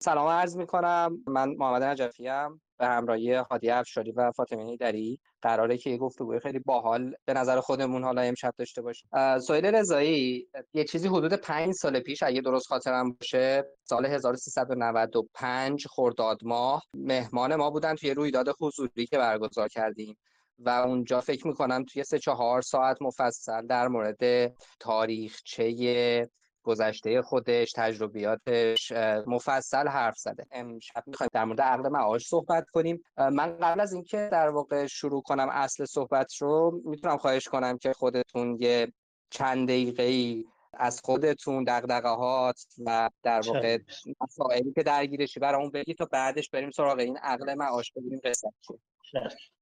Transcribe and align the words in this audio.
سلام 0.00 0.28
عرض 0.28 0.56
می 0.56 0.66
کنم 0.66 1.24
من 1.26 1.48
محمد 1.48 1.82
نجفی 1.82 2.28
ام. 2.28 2.60
به 2.78 2.86
همراهی 2.86 3.34
هادی 3.34 3.70
افشاری 3.70 4.12
و 4.12 4.32
فاطمه 4.32 4.76
دری 4.76 5.20
قراره 5.42 5.78
که 5.78 5.90
یه 5.90 5.96
گفتگوی 5.96 6.40
خیلی 6.40 6.58
باحال 6.58 7.14
به 7.24 7.34
نظر 7.34 7.60
خودمون 7.60 8.04
حالا 8.04 8.22
امشب 8.22 8.54
داشته 8.58 8.82
باشیم. 8.82 9.08
سهیل 9.38 9.66
رضایی 9.66 10.48
یه 10.74 10.84
چیزی 10.84 11.08
حدود 11.08 11.32
پنج 11.32 11.72
سال 11.72 12.00
پیش 12.00 12.22
اگه 12.22 12.40
درست 12.40 12.66
خاطرم 12.66 13.12
باشه 13.12 13.64
سال 13.84 14.06
1395 14.06 15.86
خرداد 15.86 16.44
ماه 16.44 16.82
مهمان 16.94 17.54
ما 17.54 17.70
بودن 17.70 17.94
توی 17.94 18.14
رویداد 18.14 18.48
حضوری 18.60 19.06
که 19.06 19.18
برگزار 19.18 19.68
کردیم. 19.68 20.18
و 20.58 20.70
اونجا 20.70 21.20
فکر 21.20 21.46
می‌کنم 21.46 21.84
توی 21.84 22.04
سه 22.04 22.18
چهار 22.18 22.62
ساعت 22.62 23.02
مفصل 23.02 23.66
در 23.66 23.88
مورد 23.88 24.52
تاریخچه 24.80 26.28
گذشته 26.68 27.22
خودش 27.22 27.72
تجربیاتش 27.72 28.92
مفصل 29.26 29.88
حرف 29.88 30.18
زده. 30.18 30.46
امشب 30.50 31.02
می‌خوایم 31.06 31.30
در 31.32 31.44
مورد 31.44 31.60
عقل 31.60 31.88
معاش 31.88 32.26
صحبت 32.26 32.70
کنیم. 32.70 33.02
من 33.18 33.58
قبل 33.58 33.80
از 33.80 33.92
اینکه 33.92 34.28
در 34.32 34.48
واقع 34.48 34.86
شروع 34.86 35.22
کنم 35.22 35.48
اصل 35.48 35.84
صحبت 35.84 36.36
رو 36.36 36.80
می‌تونم 36.84 37.16
خواهش 37.16 37.48
کنم 37.48 37.78
که 37.78 37.92
خودتون 37.92 38.58
یه 38.60 38.92
چند 39.30 39.68
دقیقه 39.68 40.02
ای 40.02 40.44
از 40.72 41.00
خودتون 41.04 41.64
دقدقه 41.64 42.08
هات 42.08 42.64
و 42.86 43.10
در 43.22 43.40
واقع 43.46 43.78
مسائلی 44.20 44.72
که 44.72 44.82
درگیرشی 44.82 45.40
برامون 45.40 45.70
بگی 45.70 45.94
تا 45.94 46.04
بعدش 46.04 46.50
بریم 46.50 46.70
سراغ 46.70 46.98
این 46.98 47.16
عقل 47.16 47.54
معاش 47.54 47.92
ببینیم 47.92 48.20
قصه 48.24 48.48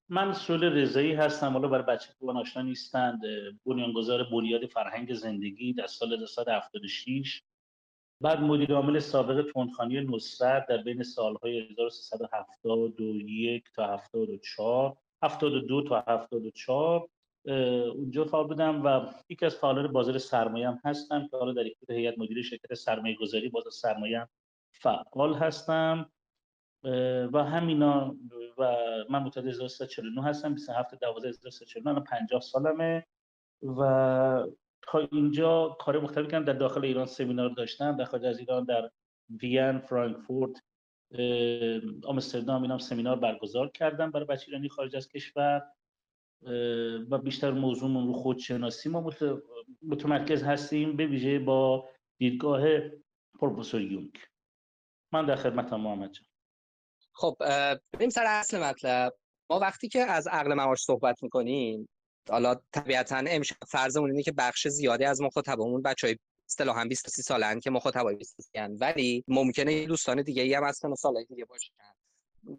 من 0.09 0.33
سول 0.33 0.65
رضایی 0.65 1.13
هستم 1.13 1.53
حالا 1.53 1.69
برای 1.69 1.85
بچه 1.85 2.09
که 2.21 2.27
آشنا 2.27 2.63
نیستند 2.63 3.21
بنیانگذار 3.67 4.25
بنیاد 4.25 4.67
فرهنگ 4.67 5.15
زندگی 5.15 5.73
در 5.73 5.87
سال 5.87 6.13
1976 6.13 7.43
بعد 8.21 8.41
مدیر 8.41 8.75
عامل 8.75 8.99
سابق 8.99 9.53
تندخانی 9.53 10.01
نصرت 10.01 10.67
در 10.67 10.77
بین 10.77 11.03
سالهای 11.03 11.59
1371 11.59 13.65
تا 13.75 13.87
74 13.87 14.97
72 15.23 15.83
تا 15.83 16.05
74 16.09 17.09
اونجا 17.95 18.25
فعال 18.25 18.47
بودم 18.47 18.85
و 18.85 19.13
یکی 19.29 19.47
از 19.47 19.57
فعالان 19.57 19.93
بازار 19.93 20.19
سرمایه 20.19 20.79
هستم 20.85 21.29
که 21.29 21.37
حالا 21.37 21.53
در 21.53 21.65
هیئت 21.91 22.19
مدیره 22.19 22.43
شرکت 22.43 22.75
سرمایه 22.75 23.17
گذاری 23.17 23.49
بازار 23.49 23.73
سرمایه 23.73 24.29
فعال 24.73 25.35
هستم. 25.35 26.11
و 27.33 27.45
همینا 27.45 28.17
و 28.59 28.77
من 29.11 29.23
متولد 29.23 29.47
1349 29.47 30.25
هستم 30.25 30.55
27 30.55 30.95
12 30.95 31.29
1349 31.29 31.91
الان 31.91 32.05
50 32.05 32.41
سالمه. 32.41 33.07
و 33.63 34.47
تا 34.83 35.09
اینجا 35.13 35.77
کار 35.81 36.01
مختلفی 36.01 36.31
کردم 36.31 36.45
در 36.45 36.53
داخل 36.53 36.85
ایران 36.85 37.07
سمینار 37.07 37.49
داشتم 37.49 37.97
در 37.97 38.05
خارج 38.05 38.25
از 38.25 38.39
ایران 38.39 38.65
در 38.65 38.91
وین 39.43 39.79
فرانکفورت 39.79 40.63
آمستردام 42.05 42.63
اینام 42.63 42.79
سمینار 42.79 43.17
برگزار 43.17 43.71
کردم 43.71 44.11
برای 44.11 44.27
بچه 44.27 44.45
ایرانی 44.49 44.69
خارج 44.69 44.97
از 44.97 45.09
کشور. 45.09 45.63
و 47.11 47.19
بیشتر 47.19 47.51
موضوعمون 47.51 48.07
رو 48.07 48.13
خودشناسی 48.13 48.89
ما 48.89 49.11
متمرکز 49.83 50.43
هستیم 50.43 50.97
به 50.97 51.07
ویژه 51.07 51.39
با 51.39 51.89
دیدگاه 52.19 52.63
پروفسور 53.41 53.81
یونگ. 53.81 54.19
من 55.13 55.27
در 55.27 55.37
خدمت 55.37 55.73
محمد 55.73 56.13
جان. 56.13 56.36
خب 57.17 57.37
بریم 57.93 58.11
سر 58.11 58.25
اصل 58.27 58.63
مطلب. 58.63 59.15
ما 59.51 59.59
وقتی 59.59 59.89
که 59.89 60.01
از 60.01 60.27
عقل 60.27 60.55
معاش 60.55 60.83
صحبت 60.83 61.23
می‌کنیم 61.23 61.89
حالا 62.31 62.55
طبیعتا 62.73 63.17
امشب 63.29 63.57
فرضمون 63.69 64.11
اینه 64.11 64.23
که 64.23 64.33
بخش 64.33 64.69
زیادی 64.69 65.05
از 65.05 65.21
مخاطبمون 65.21 65.83
بچهای 65.83 66.17
اصطلاحا 66.49 66.85
20 66.85 67.09
30 67.09 67.23
سالن 67.23 67.61
که 67.61 67.71
مخاطبای 67.71 68.15
20 68.15 68.51
ولی 68.81 69.25
ممکنه 69.29 69.87
دوستان 69.87 70.23
دیگه 70.23 70.43
ای 70.43 70.55
هم 70.55 70.65
از 70.65 70.77
سن 70.77 70.95
سالای 70.95 71.25
دیگه 71.25 71.45
باشن. 71.45 71.73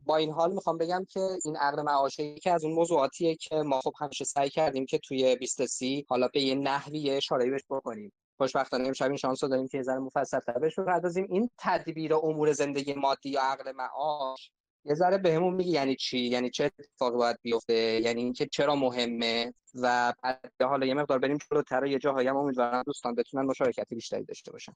با 0.05 0.17
این 0.17 0.31
حال 0.31 0.53
می‌خوام 0.53 0.77
بگم 0.77 1.05
که 1.09 1.19
این 1.45 1.57
عقل 1.57 1.81
معاشی 1.81 2.35
که 2.35 2.51
از 2.51 2.63
اون 2.63 2.73
موضوعاتیه 2.73 3.35
که 3.35 3.55
ما 3.55 3.81
خب 3.81 3.93
همیشه 3.99 4.25
سعی 4.25 4.49
کردیم 4.49 4.85
که 4.85 4.97
توی 4.97 5.35
20 5.35 5.65
سی 5.65 6.05
حالا 6.09 6.27
به 6.27 6.41
یه 6.41 6.55
نحوی 6.55 7.09
اشاره 7.09 7.49
بهش 7.49 7.61
بکنیم. 7.69 8.13
خوشبختانه 8.37 8.87
امشب 8.87 9.07
این 9.07 9.17
شانس 9.17 9.43
رو 9.43 9.49
داریم 9.49 9.67
که 9.67 9.77
یه 9.77 9.83
ذره 9.83 9.99
مفصل 9.99 10.39
بهش 10.61 10.79
بپردازیم 10.79 11.27
این 11.29 11.49
تدبیر 11.57 12.13
امور 12.13 12.51
زندگی 12.51 12.93
مادی 12.93 13.29
یا 13.29 13.41
عقل 13.41 13.71
معاش 13.71 14.51
یه 14.85 14.95
ذره 14.95 15.17
بهمون 15.17 15.53
میگی 15.53 15.71
یعنی 15.71 15.95
چی؟ 15.95 16.19
یعنی 16.19 16.49
چه 16.49 16.63
اتفاقی 16.79 17.17
باید 17.17 17.37
بیفته؟ 17.41 17.73
یعنی 17.73 18.21
اینکه 18.21 18.45
چرا 18.45 18.75
مهمه؟ 18.75 19.53
و 19.75 20.13
بعد 20.23 20.51
حالا 20.61 20.85
یه 20.85 20.93
مقدار 20.93 21.19
بریم 21.19 21.37
جلوتر 21.51 21.85
یه 21.85 21.99
جاهایی 21.99 22.27
هم 22.27 22.37
امیدوارم 22.37 22.83
دوستان 22.83 23.15
بتونن 23.15 23.45
مشارکت 23.45 23.93
بیشتری 23.93 24.23
داشته 24.23 24.51
باشن. 24.51 24.73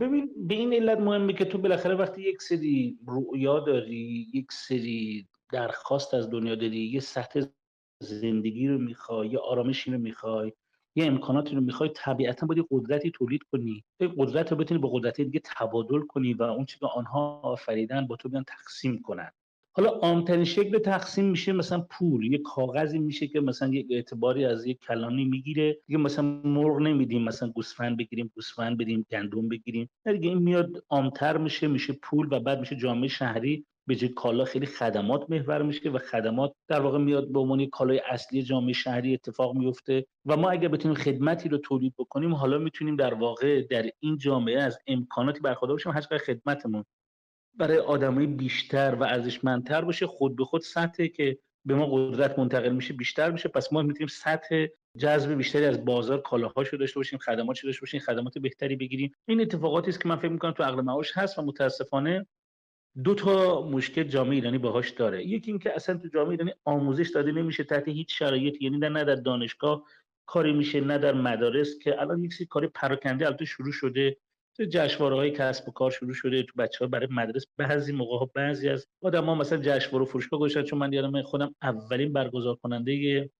ببین 0.00 0.30
به 0.48 0.54
این 0.54 0.72
علت 0.72 0.98
مهمه 0.98 1.32
که 1.32 1.44
تو 1.44 1.58
بالاخره 1.58 1.94
وقتی 1.94 2.22
یک 2.22 2.42
سری 2.42 2.98
رؤیا 3.08 3.60
داری 3.60 4.26
یک 4.34 4.52
سری 4.52 5.28
درخواست 5.52 6.14
از 6.14 6.30
دنیا 6.30 6.54
داری 6.54 6.86
یه 6.86 7.00
سطح 7.00 7.40
زندگی 8.02 8.68
رو 8.68 8.78
می‌خوای 8.78 9.28
یه 9.28 9.38
آرامشی 9.38 9.92
رو 9.92 9.98
می‌خوای 9.98 10.52
یه 10.96 11.06
امکاناتی 11.06 11.54
رو 11.54 11.60
می‌خوای 11.60 11.90
طبیعتا 11.94 12.46
باید 12.46 12.66
قدرتی 12.70 13.10
تولید 13.10 13.42
کنی. 13.52 13.84
این 14.00 14.14
قدرت 14.16 14.50
رو 14.50 14.56
بتونی 14.56 14.80
با 14.80 14.88
قدرت 14.88 15.20
دیگه 15.20 15.40
تبادل 15.44 16.00
کنی 16.00 16.34
و 16.34 16.42
اون 16.42 16.64
چیزی 16.64 16.80
که 16.80 16.86
آنها 16.86 17.40
آفریدن 17.40 18.06
با 18.06 18.16
تو 18.16 18.28
بیان 18.28 18.44
تقسیم 18.44 19.02
کنن. 19.02 19.30
حالا 19.72 19.90
عامترین 19.90 20.44
شکل 20.44 20.78
تقسیم 20.78 21.24
میشه 21.24 21.52
مثلا 21.52 21.86
پول. 21.90 22.32
یه 22.32 22.38
کاغذی 22.38 22.98
میشه 22.98 23.26
که 23.26 23.40
مثلا 23.40 23.68
یک 23.68 23.86
اعتباری 23.90 24.44
از 24.44 24.66
یک 24.66 24.80
کلانی 24.80 25.24
می‌گیره. 25.24 25.78
دیگه 25.86 25.98
مثلا 25.98 26.24
مرغ 26.44 26.80
نمیدیم 26.80 27.22
مثلا 27.22 27.48
گوسفند 27.48 27.96
بگیریم 27.96 28.30
گوسفند 28.34 28.78
بدیم 28.78 29.06
گندم 29.10 29.48
بگیریم. 29.48 29.90
دیگه 30.04 30.28
این 30.28 30.38
میاد 30.38 30.84
عامتر 30.90 31.36
میشه 31.36 31.68
میشه 31.68 31.92
پول 31.92 32.28
و 32.30 32.40
بعد 32.40 32.60
میشه 32.60 32.76
جامعه 32.76 33.08
شهری. 33.08 33.66
به 33.88 33.96
جای 33.96 34.08
کالا 34.08 34.44
خیلی 34.44 34.66
خدمات 34.66 35.30
محور 35.30 35.62
میشه 35.62 35.90
و 35.90 35.98
خدمات 35.98 36.52
در 36.68 36.80
واقع 36.80 36.98
میاد 36.98 37.32
به 37.32 37.38
عنوان 37.38 37.66
کالای 37.66 37.98
اصلی 37.98 38.42
جامعه 38.42 38.72
شهری 38.72 39.14
اتفاق 39.14 39.56
میفته 39.56 40.06
و 40.26 40.36
ما 40.36 40.50
اگر 40.50 40.68
بتونیم 40.68 40.96
خدمتی 40.96 41.48
رو 41.48 41.58
تولید 41.58 41.94
بکنیم 41.98 42.34
حالا 42.34 42.58
می‌تونیم 42.58 42.96
در 42.96 43.14
واقع 43.14 43.62
در 43.62 43.90
این 44.00 44.18
جامعه 44.18 44.60
از 44.60 44.78
امکاناتی 44.86 45.40
برخوردار 45.40 45.74
باشیم 45.74 45.92
هر 45.92 46.18
خدمتمون 46.18 46.84
برای 47.54 47.78
آدمای 47.78 48.26
بیشتر 48.26 48.94
و 48.94 49.02
ارزشمندتر 49.02 49.80
باشه 49.80 50.06
خود 50.06 50.36
به 50.36 50.44
خود 50.44 50.60
سطحی 50.60 51.08
که 51.08 51.38
به 51.64 51.74
ما 51.74 51.86
قدرت 51.86 52.38
منتقل 52.38 52.72
میشه 52.72 52.94
بیشتر 52.94 53.30
میشه. 53.30 53.48
پس 53.48 53.72
ما 53.72 53.82
می‌تونیم 53.82 54.08
سطح 54.08 54.66
جذب 54.98 55.32
بیشتری 55.32 55.64
از 55.64 55.84
بازار 55.84 56.20
کالاهاشو 56.20 56.76
داشته 56.76 57.00
باشیم 57.00 57.18
خدماتشو 57.18 57.66
داشته 57.66 57.80
باشیم 57.80 58.00
خدمات 58.00 58.38
بهتری 58.38 58.76
بگیریم. 58.76 59.12
این 59.28 59.40
اتفاقاتی 59.40 59.90
است 59.90 60.00
که 60.00 60.08
من 60.08 60.16
فکر 60.16 60.28
می‌کنم 60.28 60.52
تو 60.52 60.62
عقل 60.62 60.80
معاش 60.80 61.12
هست 61.14 61.38
و 61.38 61.42
متاسفانه 61.42 62.26
دو 63.04 63.14
تا 63.14 63.62
مشکل 63.62 64.02
جامعه 64.02 64.34
ایرانی 64.34 64.58
باهاش 64.58 64.90
داره. 64.90 65.26
یکی 65.26 65.50
اینکه 65.50 65.74
اصلا 65.74 65.96
تو 65.96 66.08
جامعه 66.08 66.30
ایرانی 66.30 66.52
آموزش 66.64 67.10
داده 67.14 67.32
نمیشه 67.32 67.64
تحت 67.64 67.88
هیچ 67.88 68.18
شرایطی 68.18 68.64
یعنی 68.64 68.78
نه 68.78 69.04
در 69.04 69.14
دانشگاه 69.14 69.84
کاری 70.26 70.52
میشه 70.52 70.80
نه 70.80 70.98
در 70.98 71.14
مدارس 71.14 71.78
که 71.78 72.00
الان 72.00 72.24
یک 72.24 72.34
سری 72.34 72.46
کار 72.46 72.66
پراکنده 72.66 73.26
البته 73.26 73.44
شروع 73.44 73.72
شده. 73.72 74.16
تو 74.56 74.64
جشنواره 74.64 75.16
های 75.16 75.30
کسب 75.30 75.68
و 75.68 75.72
کار 75.72 75.90
شروع 75.90 76.14
شده 76.14 76.42
تو 76.42 76.52
بچه 76.58 76.78
ها 76.80 76.86
برای 76.86 77.08
مدرس 77.10 77.46
بعضی 77.56 77.92
موقع 77.92 78.18
ها 78.18 78.30
بعضی 78.34 78.68
از 78.68 78.86
آدم 79.02 79.24
ها 79.24 79.34
مثلا 79.34 79.58
جشنواره 79.58 80.04
فروشگاه 80.04 80.40
گذاشتن. 80.40 80.62
چون 80.62 80.78
من 80.78 80.92
یادم 80.92 81.22
خودم 81.22 81.54
اولین 81.62 82.12
برگزار 82.12 82.54
کننده 82.54 83.30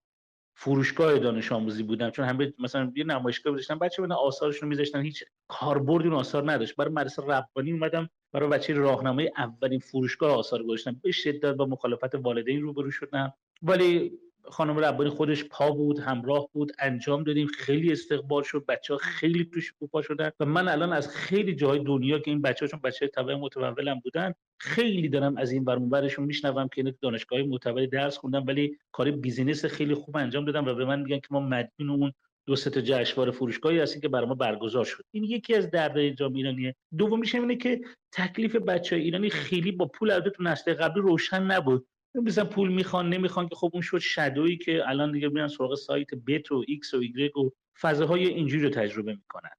فروشگاه 0.59 1.19
دانش 1.19 1.53
آموزی 1.53 1.83
بودم 1.83 2.11
چون 2.11 2.25
همه 2.25 2.53
مثلا 2.59 2.93
یه 2.97 3.05
نمایشگاه 3.05 3.53
گذاشتن 3.53 3.79
بچه 3.79 4.03
بودن 4.03 4.15
آثارشون 4.15 4.69
میذاشتن. 4.69 5.01
هیچ 5.01 5.25
کاربردی 5.49 6.09
اون 6.09 6.17
آثار 6.17 6.53
نداشت. 6.53 6.77
برای 6.77 6.93
مدرسه 6.93 7.23
ربانی 7.23 7.73
اومدم 7.73 8.11
برای 8.33 8.49
بچه 8.49 8.75
راهنمای 8.75 9.31
اولین 9.37 9.79
فروشگاه 9.81 10.39
آثار 10.39 10.63
گذاشتن 10.63 11.01
به 11.03 11.13
شدت 11.13 11.55
با 11.55 11.67
مخالفت 11.67 12.15
والدین 12.15 12.63
روبرو 12.63 12.91
شدم. 12.91 13.35
ولی 13.63 14.13
خانم 14.49 14.79
ربانی 14.79 15.11
خودش 15.11 15.45
پا 15.45 15.71
بود 15.71 15.99
همراه 15.99 16.49
بود 16.53 16.73
انجام 16.79 17.23
دادیم 17.23 17.47
خیلی 17.47 17.93
استقبال 17.93 18.43
شد 18.43 18.65
بچه 18.69 18.95
ها 18.95 18.99
خیلی 18.99 19.45
توش 19.45 19.75
پا 19.93 20.03
شدن 20.03 20.31
و 20.41 20.45
من 20.45 20.69
الان 20.69 20.93
از 20.93 21.09
خیلی 21.09 21.55
جای 21.55 21.79
دنیا 21.79 22.19
که 22.19 22.31
این 22.31 22.43
بچه 22.43 22.67
ها 22.67 22.71
چون 22.71 22.81
بچه 22.81 23.09
طبع 23.09 23.35
متولم 23.35 24.01
بودن 24.01 24.33
خیلی 24.59 25.09
دارم 25.09 25.37
از 25.37 25.53
این 25.53 25.65
brand 25.65 25.86
owner 25.86 26.08
شون 26.08 26.25
میشنوم 26.25 26.69
که 26.69 26.95
دانشگاه 27.03 27.43
معتبر 27.43 27.87
درس 27.87 28.19
خوندن 28.19 28.45
ولی 28.45 28.79
کار 28.93 29.11
business 29.11 29.65
خیلی 29.65 29.95
خوب 29.95 30.17
انجام 30.17 30.45
دادم 30.45 30.65
و 30.69 30.75
به 30.75 30.85
من 30.85 31.01
میگن 31.01 31.19
که 31.19 31.29
ما 31.31 31.41
مدیون 31.41 31.91
اون 31.91 32.13
دو 32.47 32.57
سه 32.57 32.71
تا 32.71 32.81
جشنواره 32.81 33.31
فروشگاهی 33.31 33.79
هستیم 33.79 34.01
که 34.01 34.09
برای 34.09 34.27
ما 34.27 34.35
برگزار 34.35 34.85
شد. 34.85 35.05
این 35.11 35.25
یکی 35.25 35.55
از 35.55 35.71
دردهای 35.71 36.15
جامعه 36.15 36.37
ایرانیه. 36.37 36.75
دومیش 36.99 37.35
اینه 37.35 37.57
که 37.57 37.81
تکلیف 38.13 38.57
بچه 38.57 38.97
ایرانی 38.97 39.31
خیلی 39.31 39.73
با 39.73 39.87
پول 39.87 40.11
البته 40.11 40.31
تو 40.31 40.43
نسل 40.43 40.75
قبلی 40.75 41.03
روشن 41.03 41.43
نبود. 41.43 41.87
مثلا 42.23 42.45
پول 42.45 42.73
می‌خوان 42.73 43.09
نمی‌خوان 43.09 43.49
که 43.49 43.55
خب 43.55 43.71
اون 43.73 43.83
شد 43.83 43.99
شدویی 43.99 44.57
که 44.57 44.89
الان 44.89 45.13
دیگه 45.13 45.29
میرن 45.29 45.49
سراغ 45.49 45.75
سایت 45.75 46.15
bet 46.15 46.53
و 46.53 46.65
ایکس 46.69 46.95
و 46.95 46.97
ایگرگ 46.97 47.37
و 47.39 47.51
فضاهای 47.81 48.27
اینجوری 48.27 48.63
رو 48.63 48.71
تجربه 48.71 49.13
می‌کنن. 49.13 49.51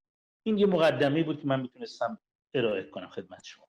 این 0.43 0.57
یه 0.57 0.65
مقدمه 0.65 1.23
بود 1.23 1.41
که 1.41 1.47
من 1.47 1.61
می‌تونستم 1.61 2.19
ارائه 2.53 2.83
کنم 2.83 3.07
خدمت 3.07 3.43
شما. 3.43 3.66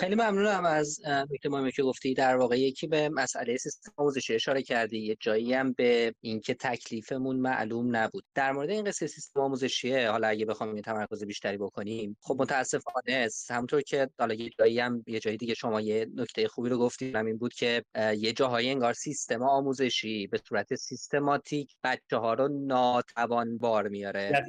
خیلی 0.00 0.14
ممنونم 0.14 0.64
از 0.64 1.00
نکته 1.06 1.48
مهمی 1.48 1.72
که 1.72 1.82
گفتی. 1.82 2.14
در 2.14 2.36
واقع 2.36 2.60
یکی 2.60 2.86
به 2.86 3.08
مسئله 3.08 3.56
سیستم 3.56 3.92
آموزشی 3.96 4.34
اشاره 4.34 4.62
کردی. 4.62 4.98
یه 4.98 5.16
جایی 5.20 5.52
هم 5.52 5.72
به 5.72 6.14
اینکه 6.20 6.54
تکلیفمون 6.54 7.36
معلوم 7.36 7.96
نبود. 7.96 8.24
در 8.34 8.52
مورد 8.52 8.70
این 8.70 8.84
قصه 8.84 9.06
سیستم 9.06 9.40
آموزشیه 9.40 10.10
حالا 10.10 10.28
اگه 10.28 10.46
بخوام 10.46 10.76
یه 10.76 10.82
تمرکز 10.82 11.24
بیشتری 11.24 11.56
بکنیم 11.56 12.16
خب 12.20 12.36
متاسفانه 12.40 13.28
همونطور 13.50 13.82
که 13.82 14.10
حالا 14.18 14.34
یه 14.34 14.50
جایی 14.58 14.80
هم 14.80 15.04
یه 15.06 15.20
جایی 15.20 15.36
دیگه 15.36 15.54
شما 15.54 15.80
یه 15.80 16.06
نکته 16.14 16.48
خوبی 16.48 16.68
رو 16.68 16.78
گفتیم 16.78 17.26
این 17.26 17.38
بود 17.38 17.54
که 17.54 17.84
یه 17.96 18.32
جاهایی 18.32 18.70
انگار 18.70 18.92
سیستم 18.92 19.42
آموزشی 19.42 20.26
به 20.26 20.40
صورت 20.48 20.74
سیستماتیک 20.74 21.76
بچه 21.84 22.16
ها 22.16 22.34
رو 22.34 22.48
ناتوان 22.48 23.58
بار 23.58 23.88
میاره. 23.88 24.46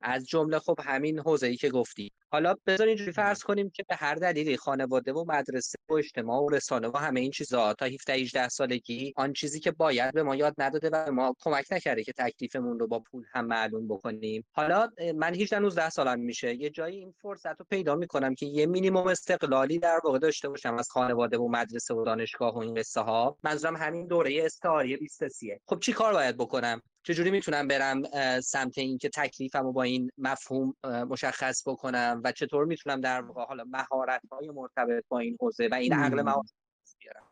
از 0.00 0.26
جمله 0.26 0.58
خب 0.58 0.78
همین 0.84 1.18
حوزه 1.18 1.46
ای 1.46 1.56
که 1.56 1.70
گفتی. 1.70 2.12
حالا 2.32 2.54
بذار 2.66 2.86
اینجوری 2.86 3.12
فرض 3.12 3.42
کنیم 3.42 3.70
که 3.70 3.84
به 3.88 3.94
هر 3.94 4.14
دلیلی 4.14 4.56
خانواده 4.56 5.12
و 5.12 5.24
مدرسه 5.28 5.78
و 5.88 5.94
اجتماع 5.94 6.42
و 6.42 6.48
رسانه 6.48 6.88
و 6.88 6.96
همه 6.96 7.20
این 7.20 7.30
چیزها 7.30 7.74
تا 7.74 7.86
17 7.86 8.12
18 8.12 8.48
سالگی 8.48 9.12
آن 9.16 9.32
چیزی 9.32 9.60
که 9.60 9.70
باید 9.70 10.14
به 10.14 10.22
ما 10.22 10.36
یاد 10.36 10.54
نداده 10.58 10.90
و 10.92 11.12
ما 11.12 11.34
کمک 11.40 11.66
نکرده 11.70 12.04
که 12.04 12.12
تکلیفمون 12.12 12.78
رو 12.78 12.86
با 12.86 13.00
پول 13.00 13.24
هم 13.32 13.46
معلوم 13.46 13.88
بکنیم. 13.88 14.44
حالا 14.52 14.88
من 15.14 15.34
18 15.34 15.58
19 15.58 15.90
سالم 15.90 16.20
میشه. 16.20 16.54
یه 16.54 16.70
جایی 16.70 16.98
این 16.98 17.14
فرصت 17.22 17.60
رو 17.60 17.66
پیدا 17.70 17.96
می‌کنم 17.96 18.34
که 18.34 18.46
یه 18.46 18.66
مینیمم 18.66 19.06
استقلالی 19.06 19.78
در 19.78 20.00
واقع 20.04 20.18
داشته 20.18 20.48
باشم 20.48 20.74
از 20.74 20.90
خانواده 20.90 21.38
و 21.38 21.48
مدرسه 21.48 21.94
و 21.94 22.04
دانشگاه 22.04 22.54
و 22.54 22.58
این 22.58 22.74
قصه 22.74 23.00
ها 23.00 23.36
منظورم 23.42 23.76
همین 23.76 24.06
دوره 24.06 24.42
استعاری 24.44 24.96
20 24.96 25.22
خب 25.66 25.78
چی 25.80 25.92
کار 25.92 26.12
باید 26.12 26.36
بکنم؟ 26.36 26.82
چجوری 27.02 27.30
می‌تونم 27.30 27.68
برم 27.68 28.02
سمت 28.40 28.78
اینکه 28.78 29.08
تکلیفم 29.08 29.62
رو 29.62 29.72
با 29.72 29.82
این 29.82 30.10
مفهوم 30.18 30.74
مشخص 30.84 31.68
بکنم 31.68 32.20
و 32.24 32.32
چطور 32.32 32.64
می‌تونم 32.64 33.00
در 33.00 33.20
واقع 33.20 33.44
حالا 33.44 33.64
مهارت 33.64 34.22
های 34.32 34.50
مرتبط 34.50 35.04
با 35.08 35.18
این 35.18 35.36
حوزه 35.40 35.68
و 35.68 35.74
این 35.74 35.92
عقل 35.92 36.22
مهارت 36.22 36.52
بیارم؟ 36.98 37.22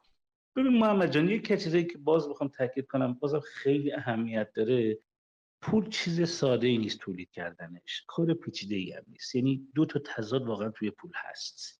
ببین 0.56 0.78
محمد 0.78 1.12
جان 1.12 1.28
یک 1.28 1.48
چیزی 1.48 1.84
که 1.84 1.98
باز 1.98 2.28
بخوام 2.28 2.50
تاکید 2.58 2.86
کنم 2.86 3.14
بازم 3.14 3.40
خیلی 3.40 3.92
اهمیت 3.92 4.52
داره 4.54 4.98
پول 5.62 5.88
چیز 5.88 6.28
ساده 6.28 6.66
ای 6.66 6.78
نیست 6.78 6.98
تولید 6.98 7.30
کردنش 7.30 8.04
کار 8.06 8.34
پیچیده 8.34 8.74
ای 8.76 8.92
هم 8.92 9.02
نیست. 9.08 9.34
یعنی 9.34 9.68
دو 9.74 9.86
تا 9.86 10.00
تضاد 10.06 10.46
واقعا 10.46 10.70
توی 10.70 10.90
پول 10.90 11.10
هست. 11.14 11.79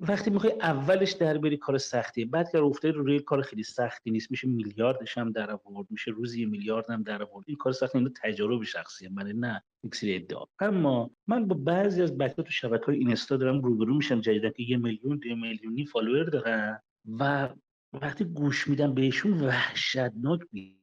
وقتی 0.00 0.30
می‌خوای 0.30 0.52
اولش 0.52 1.12
در 1.12 1.38
بری 1.38 1.56
کار 1.56 1.78
سختیه. 1.78 2.26
بعد 2.26 2.50
که 2.50 2.58
افتادی 2.58 2.94
رو 2.94 3.02
روی 3.02 3.20
کار 3.20 3.42
خیلی 3.42 3.62
سختی 3.62 4.10
نیست. 4.10 4.30
میشه 4.30 4.48
میلیاردش 4.48 5.18
هم 5.18 5.32
در 5.32 5.50
آورد. 5.50 5.86
میشه 5.90 6.10
روزی 6.10 6.44
میلیارد 6.46 6.90
هم 6.90 7.02
در 7.02 7.22
آورد. 7.22 7.44
این 7.48 7.56
کار 7.56 7.72
سخت 7.72 7.96
اینو 7.96 8.08
تجربه 8.22 8.64
شخصیه. 8.64 9.08
من 9.08 9.26
نه 9.26 9.62
یک 9.84 10.00
ادعا. 10.02 10.44
اما 10.60 11.10
من 11.26 11.46
با 11.48 11.56
بعضی 11.56 12.02
از 12.02 12.18
بچه‌ها 12.18 12.42
تو 12.42 12.50
شبکه 12.50 12.86
های 12.86 12.96
اینستا 12.96 13.36
دارم 13.36 13.60
روبرو 13.60 13.94
میشم 13.94 14.20
جدیدا 14.20 14.50
که 14.50 14.62
یه 14.62 14.76
میلیون 14.76 15.16
دو 15.16 15.36
میلیونی 15.36 15.86
فالوور 15.86 16.24
دارن 16.24 16.82
و 17.18 17.48
وقتی 17.92 18.24
گوش 18.24 18.68
میدم 18.68 18.94
بهشون 18.94 19.40
وحشتناک 19.40 20.40
بی 20.52 20.78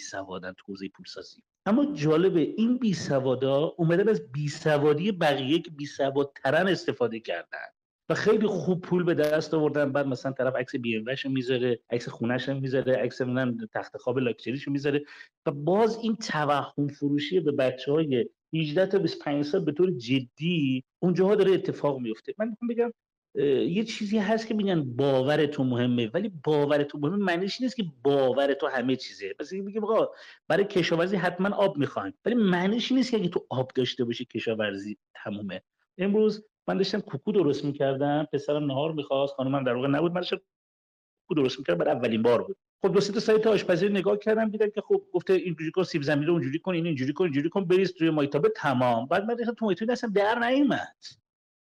سوادن 0.00 0.52
تو 0.52 0.64
حوزه 0.68 0.88
پولسازی. 0.88 1.42
اما 1.66 1.92
جالبه 1.92 2.40
این 2.40 2.78
بی 2.78 2.94
سوادا 2.94 3.74
اومدن 3.76 4.08
از 4.08 4.32
بی 4.32 4.48
سوادی 4.48 5.12
بقیه 5.12 5.58
که 5.58 5.70
بی 5.70 5.88
استفاده 6.54 7.20
کردن. 7.20 7.73
و 8.08 8.14
خیلی 8.14 8.46
خوب 8.46 8.80
پول 8.80 9.04
به 9.04 9.14
دست 9.14 9.54
آوردن. 9.54 9.92
بعد 9.92 10.06
مثلا 10.06 10.32
طرف 10.32 10.56
عکس 10.56 10.76
بی 10.76 10.96
ام 10.96 11.04
می‌ذاره 11.24 11.80
عکس 11.90 12.08
خونش 12.08 12.48
می‌ذاره 12.48 12.94
عکس 12.94 13.20
من 13.20 13.56
تخت 13.74 13.96
خواب 13.96 14.18
لاکچریشو 14.18 14.70
می‌ذاره. 14.70 15.04
و 15.46 15.50
باز 15.50 15.98
این 16.02 16.16
توهم 16.16 16.88
فروشی 16.88 17.40
به 17.40 17.52
بچه 17.52 17.92
های 17.92 18.28
18 18.54 18.86
تا 18.86 18.98
25 18.98 19.44
سال 19.44 19.64
به 19.64 19.72
طور 19.72 19.90
جدی 19.90 20.84
اونجاها 21.02 21.34
داره 21.34 21.52
اتفاق 21.52 22.00
میفته 22.00 22.34
من 22.38 22.48
می‌خوام 22.48 22.68
بگم 22.68 22.92
یه 23.68 23.84
چیزی 23.84 24.18
هست 24.18 24.46
که 24.46 24.54
میگن 24.54 24.96
باور 24.96 25.46
تو 25.46 25.64
مهمه 25.64 26.10
ولی 26.14 26.32
باور 26.44 26.82
تو 26.82 26.98
مهمه 26.98 27.16
معنیش 27.16 27.60
نیست 27.60 27.76
که 27.76 27.84
باور 28.02 28.54
تو 28.54 28.66
همه 28.66 28.96
چیزه. 28.96 29.34
پس 29.38 29.52
میگیم 29.52 29.84
آقا 29.84 30.08
برای 30.48 30.64
کشاورزی 30.64 31.16
حتما 31.16 31.56
آب 31.56 31.78
می‌خوایم 31.78 32.14
ولی 32.24 32.34
معنیش 32.34 32.92
نیست 32.92 33.10
که 33.10 33.16
اگه 33.16 33.28
تو 33.28 33.46
آب 33.50 33.70
داشته 33.74 34.04
باشی 34.04 34.24
کشاورزی 34.24 34.98
تمومه. 35.14 35.62
امروز 35.98 36.44
من 36.68 36.76
داشتم 36.76 37.00
کوکو 37.00 37.32
درست 37.32 37.64
می‌کردم 37.64 38.28
پسرم 38.32 38.64
نهار 38.64 38.92
می‌خواست 38.92 39.34
خانومم 39.34 39.64
در 39.64 39.74
واقع 39.74 39.88
نبود 39.88 40.12
من 40.12 40.20
داشتم 40.20 40.36
کوکو 41.28 41.42
درست 41.42 41.58
می‌کردم 41.58 41.78
برای 41.78 41.96
اولین 41.96 42.22
بار 42.22 42.42
بود. 42.42 42.56
خب 42.82 42.92
دو 42.92 43.00
تا 43.00 43.20
سایت 43.20 43.46
آشپزی 43.46 43.88
نگاه 43.88 44.18
کردم 44.18 44.50
دیدم 44.50 44.70
که 44.70 44.80
خب 44.80 45.02
گفته 45.12 45.32
اینجوری 45.32 45.70
کن 45.70 45.82
سیب 45.82 46.02
زمینی 46.02 46.26
رو 46.26 46.32
اونجوری 46.32 46.58
کن 46.58 46.74
این 46.74 46.86
اینجوری 46.86 47.12
کن 47.12 47.24
اینجوری 47.24 47.48
کن 47.48 47.64
بریز 47.64 47.94
توی 47.94 48.10
مایتابه 48.10 48.48
تمام. 48.56 49.06
بعد 49.06 49.24
من 49.24 49.36
تو 49.36 49.64
مایتابه 49.64 49.92
اصلا 49.92 50.10
در 50.14 50.38
نیومد. 50.38 50.96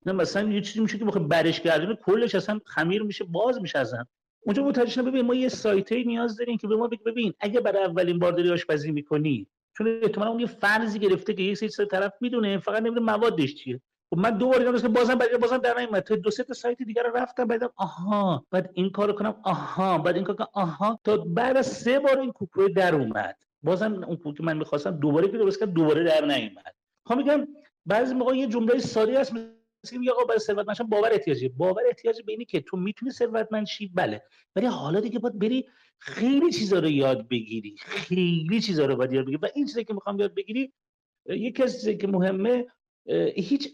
نه 0.07 0.13
مثلا 0.13 0.51
یه 0.51 0.61
چیزی 0.61 0.81
میشه 0.81 0.99
که 0.99 1.05
بخوام 1.05 1.29
برش 1.29 1.61
گردونه 1.61 1.95
کلش 1.95 2.35
اصلا 2.35 2.61
خمیر 2.65 3.03
میشه 3.03 3.25
باز 3.25 3.61
میشه 3.61 3.79
اصلا 3.79 4.05
اونجا 4.41 4.63
متوجه 4.63 5.03
ببین 5.03 5.27
ما 5.27 5.35
یه 5.35 5.49
سایتی 5.49 6.05
نیاز 6.05 6.37
داریم 6.37 6.59
که 6.59 6.67
به 6.67 6.77
ما 6.77 6.89
بگه 6.89 7.03
ببین 7.07 7.35
اگه 7.41 7.61
برای 7.61 7.85
اولین 7.85 8.19
بار 8.19 8.33
داری 8.33 8.51
آشپزی 8.51 8.93
می‌کنی 8.93 9.47
چون 9.77 10.01
احتمالاً 10.03 10.31
اون 10.31 10.41
یه 10.41 10.47
فرضی 10.47 10.99
گرفته 10.99 11.35
که 11.35 11.43
یه 11.43 11.55
سری 11.55 11.87
طرف 11.87 12.13
می‌دونه 12.21 12.59
فقط 12.59 12.83
نمی‌دونه 12.83 13.01
موادش 13.01 13.55
چیه. 13.55 13.81
خب 14.11 14.19
من 14.19 14.39
دو 14.39 14.49
بار 14.49 14.59
دیدم 14.59 14.79
که 14.79 14.89
بازم 14.89 15.15
بعد 15.15 15.41
بازم 15.41 15.59
در 15.59 15.79
نیومد. 15.79 16.03
تا 16.03 16.17
دو 16.17 16.31
سه 16.31 16.45
تا 16.45 16.55
سایت 16.55 16.83
دیگه 16.83 17.03
رو 17.03 17.17
رفتم 17.17 17.45
بعدم 17.45 17.71
آها 17.77 18.47
بعد 18.51 18.71
این 18.75 18.91
کارو 18.91 19.13
کنم 19.13 19.41
آها 19.43 19.99
بعد 19.99 20.15
این 20.15 20.25
کار 20.25 20.37
کنم 20.37 20.49
آها. 20.53 21.01
تا 21.05 21.17
بعد 21.17 21.57
از 21.57 21.67
سه 21.67 21.99
بار 21.99 22.21
این 22.21 22.33
کوکو 22.33 22.69
در 22.69 22.95
اومد. 22.95 23.37
بازم 23.63 24.05
اون 24.05 24.17
کوکو 24.17 24.43
من 24.43 24.57
می‌خواستم 24.57 24.91
دوباره 24.91 25.29
که 25.29 25.39
درست 25.39 25.61
کنم 25.61 25.71
دوباره 25.71 26.05
در 26.05 26.25
نیومد. 26.25 26.75
خب 27.07 27.15
میگم 27.15 27.49
بعضی 27.87 28.15
موقع 28.15 28.37
یه 28.37 28.47
جمله 28.47 28.79
ساده 28.79 29.21
هست 29.21 29.33
مثل 29.85 29.97
میگه 29.97 30.13
آقا 30.13 30.25
برای 30.25 30.39
ثروتمند 30.39 30.91
باور 30.91 31.13
احتیاجی. 31.13 31.49
باور 31.49 31.83
احتیاجی 31.87 32.23
به 32.23 32.33
اینه 32.33 32.45
که 32.45 32.61
تو 32.61 32.77
می‌تونی 32.77 33.13
ثروتمند 33.13 33.67
شی 33.67 33.89
بله. 33.95 34.23
ولی 34.57 34.67
حالا 34.67 35.01
دیگه 35.01 35.19
باید 35.19 35.39
بری 35.39 35.69
خیلی 35.99 36.53
چیزا 36.53 36.79
رو 36.79 36.89
یاد 36.89 37.29
بگیری. 37.29 37.77
خیلی 37.79 38.61
چیزا 38.61 38.87
رو 38.87 38.97
باید 38.97 39.13
یاد 39.13 39.25
بگیری. 39.25 39.39
و 39.43 39.49
این 39.55 39.67
چیزی 39.67 39.85
که 39.85 39.95
می‌خوام 39.95 40.21
یاد 40.21 40.35
بگیری 40.35 40.73
یکی 41.27 41.63
از 41.63 41.73
چیزایی 41.73 41.97
که 41.97 42.07
مهمه 42.07 42.67
هیچ 43.37 43.69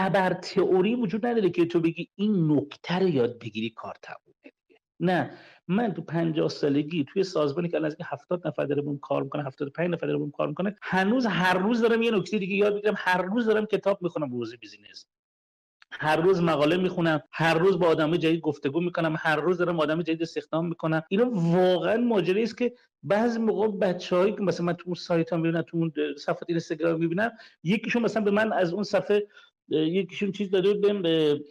ابر 0.00 0.32
تئوری 0.32 0.94
وجود 0.94 1.26
نداره 1.26 1.50
که 1.50 1.66
تو 1.66 1.80
بگی 1.80 2.08
این 2.16 2.52
نکته 2.52 2.98
رو 2.98 3.08
یاد 3.08 3.38
بگیری 3.38 3.70
کار 3.70 3.94
تمومه 4.02 4.52
نه. 5.00 5.30
من 5.68 5.94
تو 5.94 6.02
50 6.02 6.48
سالگی 6.48 7.04
توی 7.04 7.24
سازمانی 7.24 7.68
که 7.68 7.76
الان 7.76 7.90
که 7.90 8.04
70 8.06 8.48
نفر 8.48 8.64
داره 8.64 8.82
کار 9.02 9.22
می‌کنه 9.22 9.44
75 9.44 9.90
نفر 9.90 10.06
داره 10.06 10.30
کار 10.30 10.48
می‌کنه 10.48 10.76
هنوز 10.82 11.26
هر 11.26 11.58
روز 11.58 11.80
دارم 11.80 12.02
یه 12.02 12.10
نکته 12.10 12.38
دیگه 12.38 12.54
یاد 12.54 12.74
می‌گیرم. 12.74 12.94
هر 12.96 13.22
روز 13.22 13.46
دارم 13.46 13.66
کتاب 13.66 14.02
می‌خونم 14.02 14.32
روز 14.32 14.54
بیزینس. 14.56 15.06
هر 15.92 16.16
روز 16.16 16.42
مقاله 16.42 16.76
می‌خونم 16.76 17.20
هر 17.30 17.58
روز 17.58 17.78
با 17.78 17.86
آدم 17.86 18.16
جدید 18.16 18.40
گفتگو 18.40 18.80
می‌کنم 18.80 19.16
هر 19.18 19.36
روز 19.36 19.58
دارم 19.58 19.80
آدم 19.80 20.02
جدید 20.02 20.22
استخدام 20.22 20.68
می‌کنم. 20.68 21.02
اینا 21.08 21.30
واقعا 21.32 21.96
ماجرایی 21.96 22.44
است 22.44 22.58
که 22.58 22.72
بعضی 23.02 23.38
موقع 23.38 23.68
بچه‌هایی 23.68 24.32
که 24.32 24.42
مثلا 24.42 24.66
من 24.66 24.72
تو 24.72 24.82
اون 24.86 24.94
سایت 24.94 25.30
ها 25.30 25.36
می‌بینم 25.36 25.62
تو 25.62 25.76
اون 25.76 25.92
صفحات 26.18 26.44
اینستاگرام 26.48 27.00
می‌بینم 27.00 27.30
یکیشون 27.62 28.02
مثلا 28.02 28.22
به 28.22 28.30
من 28.30 28.52
از 28.52 28.72
اون 28.72 28.82
صفحه 28.82 29.26
یکیشون 29.68 30.32
چیز 30.32 30.50
داده 30.50 30.74
بود 30.74 31.02
به 31.02 31.44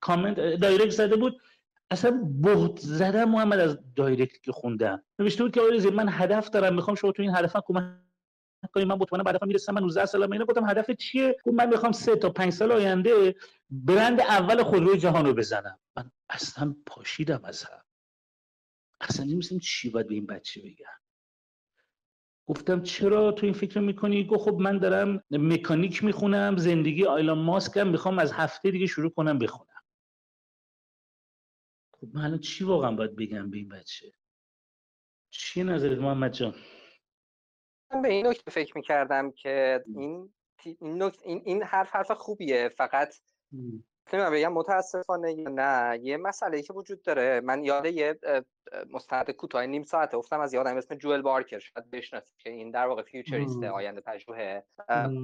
comment 0.00 0.36
direct 0.36 0.90
زده 0.90 1.16
بود. 1.16 1.40
اصلا 1.90 2.10
بهت 2.40 2.78
زده‌م 2.78 3.30
محمد 3.30 3.58
از 3.60 3.78
direct 3.96 4.42
که 4.42 4.52
خوندم. 4.52 5.02
نوشته 5.18 5.42
بود 5.42 5.54
که 5.54 5.60
آقای 5.60 5.90
من 5.90 6.08
هدف 6.08 6.50
دارم 6.50 6.74
می‌خوام 6.74 6.96
شما 6.96 7.12
تو 7.12 7.22
این 7.22 7.34
هدفم 7.34 7.60
کمک 7.64 7.94
کنید 8.74 8.86
من 8.86 8.94
مطمئنم 8.94 9.24
بعد 9.24 9.44
می‌رسم 9.44 9.74
من 9.74 9.82
19 9.82 10.06
سالم 10.06 10.32
اینا 10.32 10.44
گفتم 10.44 10.70
هدف 10.70 10.90
چیه؟ 10.90 11.36
گفت 11.44 11.56
من 11.56 11.68
می‌خوام 11.68 11.92
سه 11.92 12.16
تا 12.16 12.30
5 12.30 12.52
سال 12.52 12.72
آینده 12.72 13.34
برند 13.70 14.20
اول 14.20 14.62
خودروی 14.62 14.98
جهان 14.98 15.26
رو 15.26 15.34
بزنم. 15.34 15.78
من 15.96 16.10
اصلا 16.30 16.76
پاشیدم 16.86 17.40
از 17.44 17.64
هم. 17.64 17.84
اصلا 19.00 19.26
نمیستم 19.26 19.58
چی 19.58 19.90
باید 19.90 20.06
به 20.06 20.14
این 20.14 20.26
بچه 20.26 20.60
بگم. 20.60 20.86
گفتم 22.50 22.82
چرا 22.82 23.32
تو 23.32 23.46
این 23.46 23.54
فکر 23.54 23.80
می‌کنی؟ 23.80 24.24
گفت 24.24 24.44
خب 24.44 24.54
من 24.54 24.78
دارم 24.78 25.24
مکانیک 25.30 26.04
می‌خونم 26.04 26.56
زندگی 26.56 27.04
آیلان 27.04 27.38
ماسکم 27.38 27.88
می‌خوام 27.88 28.18
از 28.18 28.32
هفته 28.32 28.70
دیگه 28.70 28.86
شروع 28.86 29.10
کنم 29.10 29.38
بخونم. 29.38 29.82
خب 31.92 32.08
من 32.14 32.24
الان 32.24 32.38
چی 32.38 32.64
واقعا 32.64 32.92
باید 32.92 33.16
بگم 33.16 33.50
به 33.50 33.56
این 33.56 33.68
بچه؟ 33.68 34.12
چی 35.30 35.64
نظرت 35.64 35.98
محمد 35.98 36.32
جان؟ 36.32 36.54
من 37.92 38.02
به 38.02 38.08
این 38.08 38.26
نکته 38.26 38.50
فکر 38.50 38.76
می‌کردم 38.76 39.30
که 39.30 39.84
این 39.86 40.34
این, 40.64 41.02
این, 41.02 41.42
این 41.44 41.62
حرف 41.62 41.96
حرف 41.96 42.10
خوبیه 42.10 42.68
فقط 42.68 43.14
نمی‌دونم 44.12 44.34
بگم 44.34 44.52
متاسفانه 44.52 45.32
یا 45.32 45.48
نه. 45.48 45.98
یه 46.02 46.16
مسئله 46.16 46.62
که 46.62 46.72
وجود 46.72 47.02
داره. 47.02 47.40
من 47.40 47.64
یاد 47.64 47.86
یه 47.86 48.18
مستند 48.90 49.30
کوتاه 49.30 49.66
نیم 49.66 49.82
ساعته 49.82 50.16
افتم 50.16 50.40
از 50.40 50.54
یادم 50.54 50.76
اسم 50.76 50.94
جوئل 50.94 51.22
بارکر. 51.22 51.58
شاید 51.58 51.90
بشناسید 51.90 52.36
که 52.38 52.50
این 52.50 52.70
در 52.70 52.86
واقع 52.86 53.02
futurist 53.02 53.62
آینده 53.62 54.00
پژوهه. 54.00 54.64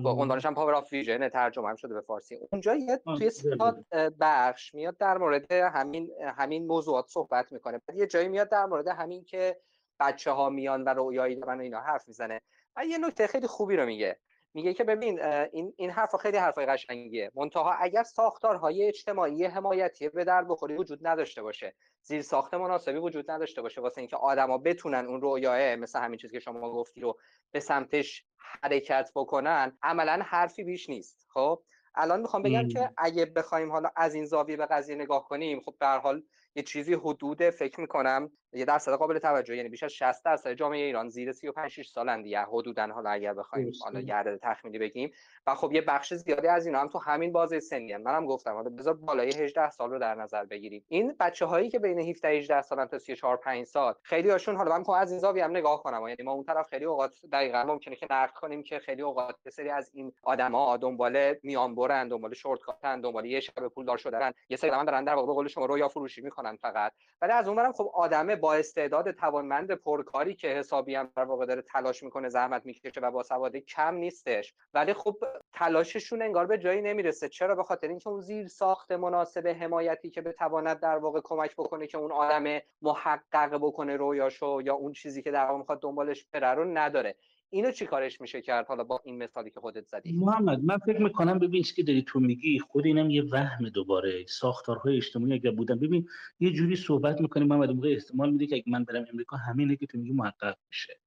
با 0.02 0.12
عنوانش 0.12 0.46
هم 0.46 0.54
Power 0.54 0.74
of 0.74 0.92
Vision 0.92 1.28
ترجمه 1.28 1.68
هم 1.68 1.76
شده 1.76 1.94
به 1.94 2.00
فارسی. 2.00 2.38
اونجا 2.52 2.74
یه 2.74 2.96
توی 2.96 3.30
ستا 3.30 3.76
بخش 4.20 4.74
میاد 4.74 4.96
در 4.96 5.18
مورد 5.18 5.52
همین 5.52 6.10
همین 6.36 6.66
موضوعات 6.66 7.06
صحبت 7.08 7.52
می‌کنه. 7.52 7.80
بعد 7.86 7.96
یه 7.96 8.06
جایی 8.06 8.28
میاد 8.28 8.48
در 8.48 8.66
مورد 8.66 8.88
همین 8.88 9.24
که 9.24 9.60
بچه 10.00 10.30
ها 10.30 10.50
میان 10.50 10.84
و 10.84 10.88
رویایی 10.88 11.36
من 11.36 11.60
اینا 11.60 11.80
حرف 11.80 12.08
می‌زنه. 12.08 12.40
و 12.76 12.84
یه 12.84 12.98
نکته 12.98 13.26
خیلی 13.26 13.46
خوبی 13.46 13.76
رو 13.76 13.86
میگه. 13.86 14.18
میگه 14.56 14.74
که 14.74 14.84
ببین 14.84 15.22
این 15.52 15.72
این 15.76 15.90
حرف 15.90 16.16
خیلی 16.16 16.36
حرفای 16.36 16.66
قشنگیه. 16.66 17.30
منتها 17.34 17.72
اگر 17.72 18.02
ساختارهای 18.02 18.88
اجتماعی 18.88 19.44
حمایتی 19.44 20.08
به 20.08 20.24
در 20.24 20.44
بخوری 20.44 20.76
وجود 20.76 21.06
نداشته 21.06 21.42
باشه. 21.42 21.74
زیر 22.02 22.22
ساخت 22.22 22.54
مناسبی 22.54 22.98
وجود 22.98 23.30
نداشته 23.30 23.62
باشه. 23.62 23.80
واسه 23.80 23.98
اینکه 23.98 24.16
آدما 24.16 24.58
بتونن 24.58 25.06
اون 25.06 25.20
رویاه 25.20 25.76
مثل 25.76 26.00
همین 26.00 26.18
چیزی 26.18 26.32
که 26.32 26.40
شما 26.40 26.72
گفتی 26.72 27.00
رو 27.00 27.18
به 27.52 27.60
سمتش 27.60 28.24
حرکت 28.62 29.10
بکنن 29.14 29.78
عملا 29.82 30.22
حرفی 30.24 30.64
بیش 30.64 30.88
نیست. 30.88 31.26
خب؟ 31.34 31.62
الان 31.94 32.20
می‌خوام 32.20 32.42
بگم 32.42 32.68
که 32.68 32.90
اگه 32.98 33.26
بخوایم 33.26 33.72
حالا 33.72 33.90
از 33.96 34.14
این 34.14 34.24
زاویه 34.24 34.56
به 34.56 34.66
قضیه 34.66 34.96
نگاه 34.96 35.24
کنیم 35.28 35.60
خب 35.60 35.74
به 35.80 35.86
حال 35.86 36.22
یه 36.54 36.62
چیزی 36.62 36.94
حدود 36.94 37.50
فکر 37.50 37.80
می‌کنم 37.80 38.30
یه 38.56 38.64
درصد 38.64 38.92
قابل 38.92 39.18
توجه 39.18 39.56
یعنی 39.56 39.68
بیش 39.68 39.82
از 39.82 39.92
60 39.92 40.24
درصد 40.24 40.52
جامعه 40.52 40.84
ایران 40.84 41.08
زیر 41.08 41.32
35 41.32 41.70
6 41.70 41.88
سالن 41.88 42.22
دیگه 42.22 42.40
حدودا. 42.40 42.86
حالا 42.86 43.10
اگر 43.10 43.34
بخوایم 43.34 43.72
حالا 43.84 44.00
یه 44.00 44.14
عدد 44.14 44.38
تخمینی 44.42 44.78
بگیم. 44.78 45.12
و 45.46 45.54
خب 45.54 45.72
یه 45.72 45.80
بخش 45.80 46.14
زیادی 46.14 46.48
از 46.48 46.66
اینا 46.66 46.80
هم 46.80 46.88
تو 46.88 46.98
همین 46.98 47.32
بازه 47.32 47.60
سنی 47.60 47.92
هم. 47.92 48.02
منم 48.02 48.26
گفتم 48.26 48.54
حالا 48.54 48.70
بذار 48.70 48.94
بالای 48.94 49.34
18 49.34 49.70
سال 49.70 49.90
رو 49.90 49.98
در 49.98 50.14
نظر 50.14 50.44
بگیریم. 50.44 50.84
این 50.88 51.16
بچه 51.20 51.46
هایی 51.46 51.70
که 51.70 51.78
بین 51.78 51.98
17 51.98 52.28
18 52.28 52.62
سالن 52.62 52.86
تا 52.86 52.98
34 52.98 53.36
5 53.36 53.64
سال 53.64 53.94
خیلی 54.02 54.30
هاشون 54.30 54.56
حالا 54.56 54.70
من 54.70 54.78
می‌خوام 54.78 55.00
از 55.00 55.10
این 55.10 55.20
زاویه 55.20 55.44
هم 55.44 55.50
نگاه 55.50 55.82
کنم. 55.82 56.08
یعنی 56.08 56.22
ما 56.24 56.32
اون 56.32 56.44
طرف 56.44 56.68
خیلی 56.68 56.84
اوقات 56.84 57.14
دقیقاً 57.32 57.64
ممکنه 57.64 57.96
که 57.96 58.06
نقد 58.10 58.32
کنیم 58.34 58.62
که 58.62 58.78
خیلی 58.78 59.02
اوقات 59.02 59.36
یه 59.46 59.52
سری 59.52 59.70
از 59.70 59.90
این 59.94 60.12
آدما 60.22 60.76
دنبال 60.76 61.34
میان 61.42 61.74
برن 61.74 62.08
دنبال 62.08 62.34
شورت 62.34 62.60
کاتن 62.60 63.00
دنبال 63.00 63.24
یه 63.26 63.40
شب 63.40 63.68
پولدار 63.68 63.96
شدن. 63.96 64.32
یه 64.48 64.56
سری 64.56 64.70
دارن 64.70 65.04
در 65.04 65.14
واقع 65.14 65.26
به 65.26 65.32
قول 65.32 65.48
شما 65.48 65.66
رویا 65.66 65.88
فروشی 65.88 66.20
می‌کنن 66.20 66.56
فقط. 66.56 66.92
ولی 67.22 67.32
از 67.32 67.48
اونورم 67.48 67.72
خب 67.72 67.90
آدمه 67.94 68.36
با 68.46 68.54
استعداد 68.54 69.10
توانمند 69.10 69.72
پرکاری 69.72 70.34
که 70.34 70.48
حسابی 70.48 70.94
هم 70.94 71.10
در 71.16 71.24
واقع 71.24 71.46
داره 71.46 71.62
تلاش 71.62 72.02
می‌کنه 72.02 72.28
زحمت 72.28 72.66
می‌کشه 72.66 73.00
و 73.00 73.10
با 73.10 73.22
سواد 73.22 73.56
کم 73.56 73.94
نیستش. 73.94 74.54
ولی 74.74 74.92
خب 74.94 75.16
تلاششون 75.52 76.22
انگار 76.22 76.46
به 76.46 76.58
جایی 76.58 76.82
نمی‌رسه. 76.82 77.28
چرا؟ 77.28 77.54
به 77.54 77.62
خاطر 77.62 77.88
اینکه 77.88 78.08
اون 78.08 78.20
زیر 78.20 78.46
ساخت 78.46 78.92
مناسب 78.92 79.56
حمایتی 79.60 80.10
که 80.10 80.20
بتواند 80.20 80.80
در 80.80 80.96
واقع 80.96 81.20
کمک 81.24 81.54
بکنه 81.56 81.86
که 81.86 81.98
اون 81.98 82.12
آدم 82.12 82.60
محقق 82.82 83.56
بکنه 83.56 83.96
رویاشو 83.96 84.60
یا 84.64 84.74
اون 84.74 84.92
چیزی 84.92 85.22
که 85.22 85.30
در 85.30 85.44
واقع 85.44 85.58
می‌خواد 85.58 85.82
دنبالش 85.82 86.26
بره 86.32 86.48
رو 86.48 86.64
نداره. 86.64 87.16
اینو 87.56 87.70
چی 87.70 87.86
کارش 87.86 88.20
میشه 88.20 88.42
کرد 88.42 88.66
حالا 88.66 88.84
با 88.84 89.00
این 89.04 89.22
مثالی 89.22 89.50
که 89.50 89.60
خودت 89.60 89.86
زدی؟ 89.86 90.12
محمد 90.12 90.64
من 90.64 90.78
فکر 90.78 91.02
می‌کنم 91.02 91.38
ببین 91.38 91.62
که 91.62 91.82
داری 91.82 92.02
تو 92.02 92.20
میگی 92.20 92.58
خود 92.58 92.86
اینم 92.86 93.10
یه 93.10 93.22
وهم 93.22 93.68
دوباره. 93.68 94.26
ساختارهای 94.28 94.96
اجتماعی 94.96 95.32
اگر 95.32 95.50
بودن 95.50 95.78
ببین 95.78 96.08
یه 96.40 96.52
جوری 96.52 96.76
صحبت 96.76 97.20
می‌کنیم 97.20 97.48
محمد 97.48 97.70
موقع 97.70 97.88
احتمال 97.88 98.30
میده 98.30 98.46
که 98.46 98.54
اگه 98.54 98.64
من 98.66 98.84
برم 98.84 99.04
امریکا 99.12 99.36
همینه 99.36 99.76
که 99.76 99.86
تو 99.86 99.98
میگی 99.98 100.12
محقق 100.12 100.56
میشه. 100.68 101.00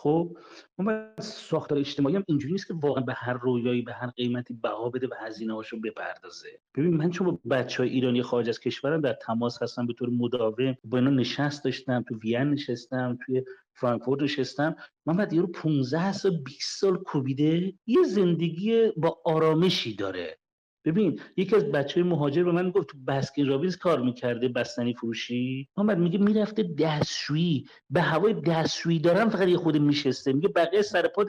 خب 0.00 0.36
ما 0.78 1.02
ساختار 1.20 1.78
اجتماعی 1.78 2.16
هم 2.16 2.24
اینجوری 2.28 2.52
نیست 2.52 2.66
که 2.68 2.74
واقعا 2.74 3.04
به 3.04 3.12
هر 3.12 3.32
رویایی 3.32 3.82
به 3.82 3.92
هر 3.92 4.06
قیمتی 4.06 4.54
بها 4.54 4.90
بده 4.90 5.06
و 5.06 5.14
هزینه 5.20 5.54
هاشو 5.54 5.80
بپردازه. 5.80 6.60
ببین 6.76 6.96
من 6.96 7.10
چون 7.10 7.26
با 7.26 7.38
بچه 7.50 7.82
های 7.82 7.92
ایرانی 7.92 8.22
خارج 8.22 8.48
از 8.48 8.60
کشورم 8.60 9.00
در 9.00 9.12
تماس 9.12 9.62
هستم 9.62 9.86
به 9.86 9.92
طور 9.92 10.10
مداوم 10.10 10.76
با 10.84 10.98
اینا 10.98 11.10
نشست 11.10 11.64
داشتم 11.64 12.04
تو 12.08 12.18
وین 12.18 12.50
نشستم 12.50 13.18
توی 13.26 13.42
فرانکفورت 13.72 14.22
نشستم. 14.22 14.76
من 15.06 15.16
بعد 15.16 15.32
یه 15.32 15.40
رو 15.40 15.46
15 15.46 16.12
سال 16.12 16.36
20 16.36 16.80
سال 16.80 16.96
کوبیده 16.96 17.72
یه 17.86 18.02
زندگی 18.02 18.92
با 18.96 19.20
آرامشی 19.24 19.94
داره. 19.94 20.38
ببین 20.88 21.20
یکی 21.36 21.56
از 21.56 21.64
بچه 21.64 22.02
مهاجر 22.02 22.44
به 22.44 22.52
من 22.52 22.70
گفت 22.70 22.88
تو 22.88 22.98
بسکین 23.08 23.48
رابینز 23.48 23.76
کار 23.76 24.00
می‌کرده 24.02 24.48
بستنی 24.48 24.94
فروشی؟ 24.94 25.68
بعد 25.76 25.98
میگه 25.98 26.18
می‌رفته 26.18 26.62
دستشویی. 26.62 27.66
به 27.90 28.00
هوای 28.00 28.34
دستشویی 28.34 28.98
دارم 28.98 29.28
فقط 29.28 29.48
یه 29.48 29.56
خود 29.56 29.76
میشسته. 29.76 30.32
میگه 30.32 30.48
بقیه 30.48 30.82
سر 30.82 31.08
پا 31.08 31.24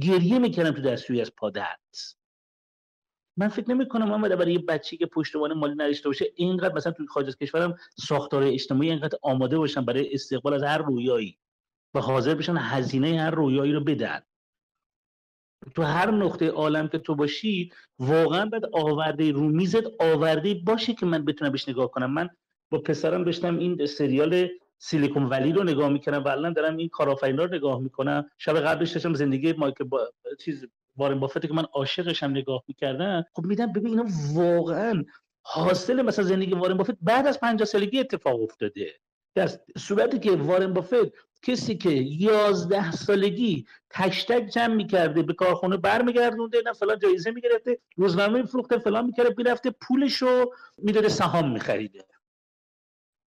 گریه 0.00 0.38
می‌کردم 0.38 0.70
تو 0.70 0.82
دستشویی 0.82 1.20
از 1.20 1.32
پادت 1.36 2.14
من 3.36 3.48
فکر 3.48 3.70
نمی 3.70 3.88
کنم 3.88 4.08
محمد 4.08 4.38
برای 4.38 4.52
یه 4.52 4.58
بچه 4.58 4.96
که 4.96 5.06
پشتوان 5.06 5.52
مالی 5.52 5.74
نداشته 5.74 6.08
باشه 6.08 6.26
اینقدر 6.36 6.74
مثلا 6.74 6.92
تو 6.92 7.06
خارج 7.06 7.26
از 7.26 7.36
کشورم 7.36 7.76
ساختار 7.96 8.42
اجتماعی 8.42 8.90
اینقدر 8.90 9.18
آماده 9.22 9.58
باشن 9.58 9.84
برای 9.84 10.14
استقبال 10.14 10.54
از 10.54 10.62
هر 10.62 10.78
رویایی 10.78 11.38
و 11.94 12.00
حاضر 12.00 12.34
بشن 12.34 12.56
هزینه 12.56 13.20
هر 13.20 13.30
رویایی 13.30 13.72
رو 13.72 13.80
بدن. 13.80 14.20
تو 15.74 15.82
هر 15.82 16.10
نقطه 16.10 16.48
عالم 16.48 16.88
که 16.88 16.98
تو 16.98 17.14
باشی 17.14 17.72
واقعا 17.98 18.46
باید 18.46 18.64
آورده 18.72 19.32
رو 19.32 19.40
میزت 19.40 19.84
آورده 20.00 20.54
باشه 20.54 20.94
که 20.94 21.06
من 21.06 21.24
بتونم 21.24 21.52
بهش 21.52 21.68
نگاه 21.68 21.90
کنم. 21.90 22.10
من 22.10 22.28
با 22.70 22.78
پسرم 22.78 23.24
داشتم 23.24 23.58
این 23.58 23.86
سریال 23.86 24.48
سیلیکون 24.78 25.22
ولی 25.24 25.52
رو 25.52 25.64
نگاه 25.64 25.88
می‌کنم 25.88 26.24
و 26.24 26.28
الان 26.28 26.52
دارم 26.52 26.76
این 26.76 26.88
کارآفرینا 26.88 27.44
رو 27.44 27.54
نگاه 27.54 27.80
می‌کنم. 27.80 28.30
شب 28.38 28.60
قبلش 28.60 28.90
داشتم 28.90 29.14
زندگی 29.14 29.52
مایک 29.52 29.82
با... 29.82 30.12
چیز 30.40 30.66
وارن 30.96 31.20
بافت 31.20 31.46
که 31.46 31.54
من 31.54 31.64
عاشقشم 31.72 32.30
نگاه 32.30 32.62
می‌کردم. 32.68 33.24
خب 33.32 33.46
میدم 33.46 33.72
ببین 33.72 33.86
اینا 33.86 34.06
واقعا 34.32 35.04
حاصل 35.42 36.02
مثلا 36.02 36.24
زندگی 36.24 36.54
وارن 36.54 36.76
بافت 36.76 36.96
بعد 37.02 37.26
از 37.26 37.40
50 37.40 37.66
سالگی 37.66 38.00
اتفاق 38.00 38.42
افتاده. 38.42 38.94
در 39.34 39.50
صورتی 39.78 40.18
که 40.18 40.30
وارن 40.30 40.72
بافت 40.72 41.12
کسی 41.44 41.76
که 41.76 41.90
یازده 41.90 42.90
سالگی 42.90 43.66
تشتک 43.90 44.46
جمع 44.54 44.74
می‌کرده 44.74 45.22
به 45.22 45.32
کارخونه 45.32 45.76
برمیگردونده 45.76 46.62
نه 46.66 46.72
فلان 46.72 46.98
جایزه 46.98 47.30
می‌گرفته 47.30 47.78
روزنامه 47.96 48.40
میفروخته 48.40 48.78
فلان 48.78 49.06
می‌کرده 49.06 49.34
می‌رفته 49.38 49.70
پولشو 49.70 50.50
می‌داده 50.78 51.08
سهام 51.08 51.52
میخریده. 51.52 52.04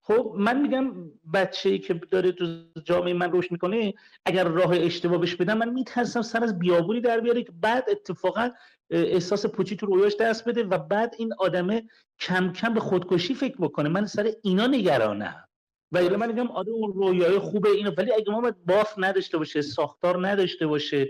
خب 0.02 0.34
من 0.38 0.62
میگم 0.62 1.12
بچه 1.34 1.70
ای 1.70 1.80
که 1.80 1.94
داره 1.94 2.32
تو 2.32 2.46
جامعه 2.84 3.14
من 3.14 3.32
روش 3.32 3.52
می‌کنه 3.52 3.94
اگر 4.26 4.44
راه 4.44 4.72
اشتباه 4.74 5.18
بهش 5.18 5.36
بدم 5.36 5.58
من 5.58 5.70
میترسم 5.70 6.22
سر 6.22 6.44
از 6.44 6.60
بیابونی 6.60 7.02
در 7.02 7.20
بیاره 7.20 7.44
که 7.44 7.52
بعد 7.62 7.86
اتفاقا 7.92 8.50
احساس 8.90 9.46
پوچی 9.46 9.76
تو 9.76 9.86
رویاش 9.86 10.16
دست 10.20 10.50
بده 10.50 10.64
و 10.64 10.78
بعد 10.78 11.16
این 11.18 11.34
آدمه 11.40 11.84
کم 12.20 12.52
کم 12.54 12.74
به 12.74 12.80
خودکشی 12.80 13.34
فکر 13.34 13.58
بکنه. 13.58 13.90
من 13.90 14.06
سر 14.06 14.32
اینا 14.44 14.68
نگرانم. 14.68 15.47
و 15.92 16.18
من 16.18 16.28
میگم 16.28 16.52
آره 16.52 16.70
اون 16.70 16.94
رویای 16.94 17.40
خوبه 17.40 17.70
اینو 17.70 17.92
ولی 17.98 18.14
اگه 18.14 18.32
ما 18.32 18.52
باف 18.66 18.94
نداشته 18.98 19.38
باشه 19.38 19.62
ساختار 19.62 20.28
نداشته 20.28 20.68
باشه 20.68 21.10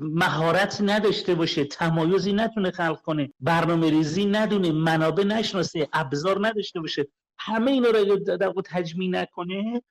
مهارت 0.00 0.80
نداشته 0.80 1.34
باشه 1.34 1.64
تمایزی 1.64 2.32
نتونه 2.32 2.70
خلق 2.70 3.02
کنه 3.02 3.32
برنامه 3.40 3.90
ریزی 3.90 4.26
ندونه 4.26 4.72
منابع 4.72 5.24
نشناسه 5.24 5.88
ابزار 5.92 6.46
نداشته 6.46 6.80
باشه 6.80 7.08
همه 7.38 7.70
اینا 7.70 7.88
رو 7.88 8.16
در 8.16 8.52
تجمیع 8.64 9.10
نکنه 9.10 9.82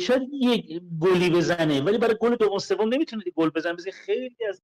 شاید 0.00 0.22
یک 0.32 0.82
گلی 1.00 1.30
بزنه. 1.30 1.80
ولی 1.80 1.98
برای 1.98 2.16
گل 2.20 2.34
دوم 2.34 2.58
سوم 2.58 2.94
نمی‌تونه 2.94 3.22
گل 3.36 3.50
بزنه. 3.50 3.72
مثل 3.72 3.90
خیلی 3.90 4.36
از 4.48 4.62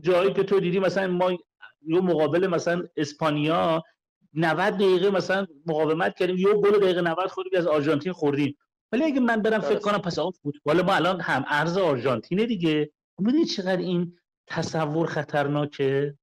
جایی 0.00 0.32
که 0.32 0.42
تو 0.42 0.60
دیدی 0.60 0.78
مثلا 0.78 1.06
ما 1.06 1.32
یه 1.86 2.00
مقابل 2.00 2.46
مثلا 2.46 2.82
اسپانیا 2.96 3.82
90 4.36 4.74
دقیقه 4.74 5.10
مثلا 5.10 5.46
مقاومت 5.66 6.16
کردیم 6.16 6.36
یه 6.36 6.54
گل 6.54 6.78
دقیقه 6.78 7.00
90 7.00 7.28
خوردیم 7.28 7.58
از 7.58 7.66
آرژانتین 7.66 8.12
خوردیم. 8.12 8.56
ولی 8.92 9.04
اگه 9.04 9.20
من 9.20 9.42
برم 9.42 9.60
فکر 9.60 9.78
کنم 9.78 9.98
پس 9.98 10.18
آقا 10.18 10.30
فوتبال 10.30 10.82
ما 10.82 10.94
الان 10.94 11.20
هم 11.20 11.44
ارز 11.48 11.78
آرژانتینه 11.78 12.46
دیگه. 12.46 12.90
می‌دونی 13.18 13.44
چقدر 13.44 13.76
این 13.76 14.18
تصور 14.46 15.06
خطرناکه؟ 15.06 16.14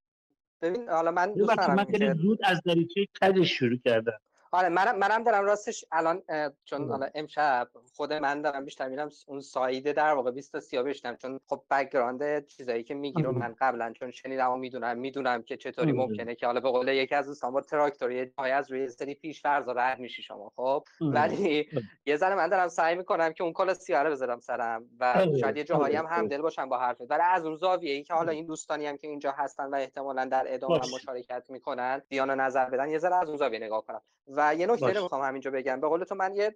ببین 0.61 0.89
حالا 0.89 1.11
من 1.11 1.33
دوست 1.33 1.57
دارم 1.57 1.75
من 1.75 2.13
زود 2.21 2.39
از 2.43 2.61
دریچه 2.65 3.07
کجش 3.21 3.51
شروع 3.51 3.77
کردم. 3.85 4.19
آره 4.53 4.69
منم 4.69 4.97
منم 4.97 5.23
دارم 5.23 5.45
راستش 5.45 5.85
الان 5.91 6.21
چون 6.65 6.89
حالا 6.89 7.09
امشب 7.15 7.67
خود 7.95 8.13
من 8.13 8.41
دارم 8.41 8.65
بیشتر 8.65 8.89
میرم 8.89 9.09
اون 9.27 9.41
side 9.41 9.83
ه 9.83 9.93
در 9.93 10.13
واقع 10.13 10.31
20 10.31 10.51
تا 10.51 10.59
30 10.59 10.83
بشنم 10.83 11.15
چون 11.15 11.39
خب 11.49 11.63
background 11.71 12.45
چیزایی 12.45 12.83
که 12.83 12.93
میگی 12.93 13.23
رو 13.23 13.31
من 13.31 13.55
قبلا 13.59 13.93
چون 13.93 14.11
شنیدم 14.11 14.51
و 14.51 14.57
می‌دونم 14.57 14.97
می‌دونم 14.97 15.43
که 15.43 15.57
چطوری 15.57 15.91
ممکنه 15.91 16.35
که 16.35 16.45
حالا 16.45 16.59
به 16.59 16.69
قول 16.69 16.87
یکی 16.87 17.15
از 17.15 17.27
دوستان 17.27 17.53
با 17.53 17.61
تراکتور 17.61 18.11
یه 18.11 18.33
جای 18.37 18.51
از 18.51 18.71
روی 18.71 18.89
سری 18.89 19.15
پیش 19.15 19.41
فرض 19.41 19.69
رد 19.69 19.99
میشی 19.99 20.21
شما 20.21 20.51
خب؟ 20.55 20.83
ولی 21.01 21.69
یه 22.05 22.17
ذره 22.17 22.35
من 22.35 22.47
دارم 22.47 22.67
سعی 22.67 22.95
می‌کنم 22.95 23.33
که 23.33 23.43
اون 23.43 23.53
کالا 23.53 23.73
سیاره 23.73 24.09
بذارم 24.09 24.39
سرم 24.39 24.85
و 24.99 25.27
شاید 25.41 25.57
یه 25.57 25.63
جاهایی 25.63 25.95
هم 25.95 26.05
همدل 26.05 26.41
باشم 26.41 26.69
با 26.69 26.77
حرفت. 26.77 27.11
ولی 27.11 27.21
از 27.21 27.45
اون 27.45 27.55
زاویه 27.55 27.93
ای 27.93 28.03
که 28.03 28.13
حالا 28.13 28.31
این 28.31 28.45
دوستانی 28.45 28.85
هم 28.85 28.97
که 28.97 29.07
اینجا 29.07 29.31
هستن 29.31 29.69
و 29.69 29.75
احتمالاً 29.75 30.25
در 30.25 30.45
ادامه 30.47 30.79
مشارکت 30.95 31.45
می‌کنن 31.49 32.01
دیانا 32.09 32.35
نظر 32.35 32.69
بدن 32.69 32.89
یه 32.89 32.97
ذره 32.97 33.15
از 33.15 33.27
اون 33.27 33.37
زاویه 33.37 33.59
نگاه 33.59 33.85
کنم. 33.85 34.01
و 34.27 34.55
یه 34.55 34.67
نکته 34.67 34.93
رو 34.93 35.03
می‌خوام 35.03 35.21
همینجا 35.21 35.51
بگم. 35.51 35.81
به 35.81 35.87
قول 35.87 36.03
تو 36.03 36.15
من 36.15 36.35
یه 36.35 36.55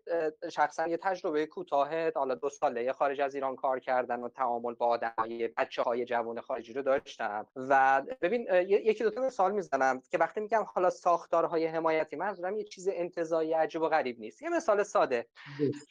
شخصا 0.52 0.88
یه 0.88 0.98
تجربه 0.98 1.46
کوتاه 1.46 2.10
حالا 2.10 2.36
دو 2.36 2.50
ساله 2.50 2.92
خارج 2.94 3.22
از 3.22 3.36
ایران 3.36 3.56
کار 3.56 3.80
کردن 3.80 4.20
و 4.20 4.30
تعامل 4.30 4.74
با 4.74 4.86
آدمای 4.86 5.48
بچه 5.48 5.82
های 5.82 6.06
جوان 6.06 6.42
خارجی 6.42 6.74
رو 6.74 6.82
داشتم. 6.82 7.48
و 7.56 8.04
ببین 8.22 8.48
یکی 8.68 9.04
دو 9.04 9.10
تا 9.10 9.22
مثال 9.22 9.52
می‌زنم 9.52 10.02
که 10.12 10.18
وقتی 10.18 10.40
میگم 10.40 10.66
حالا 10.68 10.90
ساختارهای 10.90 11.66
حمایتی 11.66 12.16
منظورم 12.16 12.58
یه 12.58 12.64
چیز 12.64 12.90
انتزاعی 12.92 13.54
عجیب 13.54 13.82
و 13.82 13.90
غریب 13.90 14.20
نیست. 14.20 14.42
یه 14.42 14.50
مثال 14.50 14.84
ساده. 14.84 15.28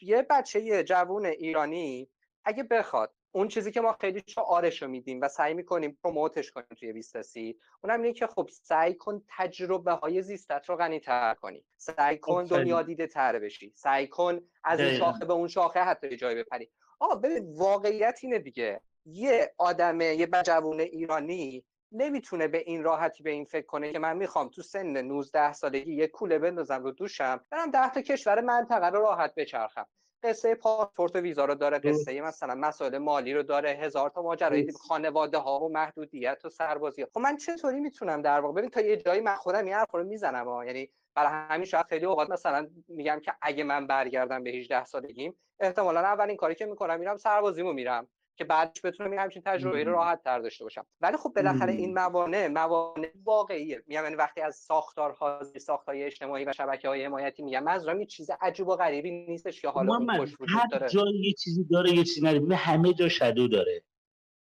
یه 0.03 0.27
بچه 0.31 0.85
جوون 0.85 1.27
ایرانی 1.27 2.09
اگه 2.45 2.63
بخواد 2.63 3.13
اون 3.37 3.49
چیزی 3.49 3.73
که 3.73 3.81
ما 3.81 3.93
خیلی 3.93 4.23
آرش 4.37 4.83
رو 4.83 4.89
میدیم 4.89 5.21
و 5.21 5.29
سعی 5.29 5.55
می‌کنیم 5.55 5.99
پروموتش 6.05 6.51
کنیم 6.51 6.67
توی 6.79 6.93
بیستاسی 6.93 7.59
اونم 7.85 8.03
اینه 8.03 8.15
که 8.15 8.27
خب 8.27 8.49
سعی 8.53 8.95
کن 8.95 9.23
تجربه 9.29 9.93
های 9.93 10.23
زیستت 10.23 10.69
رو 10.69 10.77
غنی 10.77 11.01
تر 11.01 11.35
کنی. 11.35 11.65
سعی 11.77 12.19
کن 12.19 12.45
دنیا 12.45 12.83
دیده 12.83 13.07
تر 13.07 13.39
بشی. 13.39 13.73
سعی 13.75 14.07
کن 14.07 14.41
از 14.65 14.81
این 14.81 14.99
شاخه 14.99 15.25
به 15.25 15.33
اون 15.33 15.49
شاخه 15.49 15.81
حتی 15.81 16.17
جای 16.17 16.35
بپری. 16.35 16.71
آقا 17.01 17.15
ببین 17.15 17.55
واقعیت 17.57 18.19
اینه 18.23 18.39
دیگه. 18.39 18.81
یه 19.05 19.55
آدم 19.59 20.01
یه 20.01 20.27
بجوون 20.27 20.81
ایرانی 20.81 21.65
نمی‌تونه 21.93 22.49
به 22.49 22.59
این 22.59 22.83
راحتی 22.83 23.23
به 23.23 23.31
این 23.31 23.45
فکر 23.45 23.67
کنه 23.67 23.93
که 23.93 23.99
من 23.99 24.17
می‌خوام 24.17 24.49
تو 24.49 24.63
سن 24.63 25.03
19 25.03 25.53
سالگی 25.53 25.95
یه 25.95 26.07
کوله 26.07 26.39
بندازم 26.39 26.83
رو 26.83 26.91
دوشم 26.91 27.41
برم 27.51 27.71
ده 27.71 27.91
تا 27.91 28.03
کشور 28.03 28.41
منطقه 28.41 28.87
رو 28.87 29.01
راحت 29.01 29.35
بچرخم. 29.35 29.87
قصه 30.23 30.55
پاسپورت 30.55 31.17
و 31.17 31.19
ویزا 31.19 31.45
رو 31.45 31.55
داره 31.55 31.79
قصه 31.79 32.21
مثلا 32.21 32.55
مسائل 32.55 32.99
مالی 32.99 33.35
رو 33.35 33.43
داره 33.43 33.71
هزار 33.71 34.11
تا 34.11 34.23
ماجرای 34.23 34.73
خانواده 34.73 35.39
ها 35.39 35.61
و 35.61 35.73
محدودیت 35.73 36.45
و 36.45 36.49
سربازی 36.49 37.03
ها. 37.03 37.09
خب 37.15 37.21
من 37.21 37.37
چطوری 37.37 37.81
می‌تونم 37.81 38.23
در 38.23 38.41
واقع 38.41 38.55
ببین 38.55 38.71
تا 38.71 38.81
یه 38.81 38.97
جایی 38.97 39.21
من 39.21 39.35
خودم 39.35 39.65
این 39.65 39.75
حرف 39.75 39.95
رو 39.95 40.05
می‌زنم 40.05 40.49
ها. 40.49 40.65
یعنی 40.65 40.91
برای 41.15 41.31
همین 41.33 41.67
شاید 41.67 41.87
خیلی 41.87 42.07
اوقات 42.07 42.31
مثلا 42.31 42.69
میگم 42.89 43.21
که 43.21 43.35
اگه 43.43 43.65
من 43.65 43.87
برگردم 43.87 44.43
به 44.43 44.51
18 44.51 44.85
سالگیم 44.85 45.39
احتمالا 45.61 46.01
اولین 46.01 46.37
کاری 46.37 46.55
که 46.55 46.67
می‌کنم 46.67 47.01
میرم 47.01 47.17
سربازیمو 47.17 47.73
میرم 47.73 48.09
که 48.37 48.45
بعدش 48.45 48.81
بتونم 48.85 49.11
این 49.11 49.21
همچین 49.21 49.43
تجربه 49.47 49.85
رو 49.85 49.93
راحت 49.93 50.23
تر 50.25 50.39
داشته 50.39 50.65
باشم. 50.65 50.87
ولی 51.01 51.17
خب 51.17 51.33
بالاخره 51.37 51.73
این 51.73 51.95
موانع 51.95 52.49
موانع 52.49 53.09
واقعیه. 53.25 53.83
میگم 53.87 54.03
یعنی 54.05 54.17
وقتی 54.17 54.41
از 54.41 54.57
ساختارها 54.57 55.41
ساختای 55.61 56.03
اجتماعی 56.03 56.45
و 56.45 56.53
شبکه 56.53 56.89
های 56.89 57.05
حمایتی 57.05 57.43
میگم 57.43 57.65
منظورم 57.65 58.01
یه 58.01 58.07
چیز 58.07 58.31
عجیب 58.41 58.69
و 58.69 58.77
غریبی 58.77 59.11
نیستش 59.11 59.61
که 59.61 59.69
حالا 59.69 59.97
اون 59.97 60.19
خوش 60.19 60.37
وجود 60.41 60.61
داره. 60.71 60.89
جای 60.89 61.15
یه 61.25 61.33
چیزی 61.33 61.65
داره 61.65 61.91
یه 61.91 62.05
چیزی 62.05 62.27
نداره. 62.27 62.57
همه 62.57 62.93
جا 62.93 63.09
شدو 63.09 63.49
داره. 63.49 63.83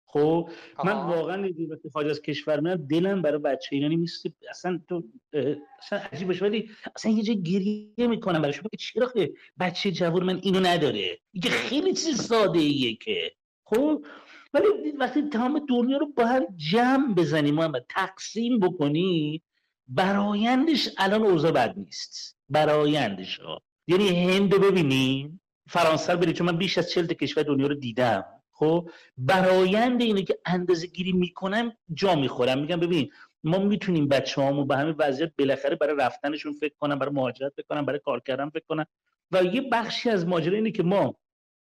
خب 0.08 0.50
من 0.86 0.94
واقعا 0.94 1.50
وقتی 1.70 1.90
خارج 1.94 2.08
از 2.08 2.22
کشور 2.22 2.60
میرم 2.60 2.88
دلم 2.88 3.22
برای 3.22 3.40
بچه 3.40 3.68
ایرانی 3.72 3.96
نیست. 3.96 4.26
اصلا 4.50 4.82
تو 4.90 5.04
اصلا 5.80 6.00
عجیب 6.12 6.42
ولی 6.42 6.70
اصلا 6.96 7.12
یه 7.12 7.24
جای 7.24 7.44
گریه 7.44 8.08
می‌کنم 8.08 8.42
برای 8.42 8.54
شما 8.54 8.70
که 8.72 8.78
چرا 8.78 9.12
بچه 9.60 9.92
جوان 9.92 10.24
من 10.24 10.40
اینو 10.44 10.60
نداره؟ 10.60 11.18
اینکه 11.32 11.50
خیلی 11.50 11.94
چیز 11.94 12.22
ساده 12.22 12.60
ایه 12.60 12.96
که. 12.96 13.32
خب؟ 13.66 14.06
ولی 14.54 14.66
وقتی 15.00 15.30
تمام 15.30 15.66
دنیا 15.70 15.98
رو 15.98 16.08
با 16.18 16.26
هم 16.26 16.46
جمع 16.56 17.14
بزنی 17.14 17.52
محمد 17.52 17.86
تقسیم 17.90 18.60
بکنی 18.60 19.42
برایندش 19.88 20.90
الان 20.98 21.24
اوضاع 21.24 21.52
بد 21.52 21.74
نیست. 21.78 22.38
برایندش 22.50 23.40
ها. 23.40 23.62
یعنی 23.88 24.08
هند 24.08 24.54
رو 24.54 24.60
ببینیم 24.60 25.42
فرانسه 25.68 26.14
رو 26.14 26.32
چون 26.32 26.48
من 26.48 26.58
بیش 26.58 26.78
از 26.78 26.92
چلت 26.92 27.14
کشور 27.14 27.44
دنیا 27.44 27.68
رو 27.68 27.76
دیدم. 27.76 28.26
خب؟ 28.52 28.90
برایند 29.18 30.02
اینه 30.02 30.24
که 30.24 30.40
اندازه 30.46 30.88
گیری 30.88 31.12
می‌کنم 31.12 31.74
جا 31.94 32.16
می‌خورم. 32.16 32.60
میگم 32.60 32.80
ببین 32.80 33.12
ما 33.44 33.58
می‌تونیم 33.58 34.08
بچه 34.08 34.42
هامو 34.42 34.66
به 34.66 34.78
همین 34.78 34.96
وضعیت 35.00 35.32
بالاخره 35.40 35.76
برای 35.76 35.96
رفتنشون 36.00 36.54
فکر 36.54 36.74
کنم 36.80 37.00
برای 37.00 37.14
مهاجرت 37.14 37.54
فکر 37.56 37.66
کنم 37.70 37.86
برای 37.86 38.00
کار 38.00 38.20
کردن 38.20 38.50
فکر 38.50 38.66
کنم. 38.70 38.86
و 39.32 39.44
یه 39.44 39.62
بخشی 39.62 40.10
از 40.10 40.28
ماجرا 40.28 40.56
اینه 40.56 40.72
که 40.72 40.84
ما 40.84 41.16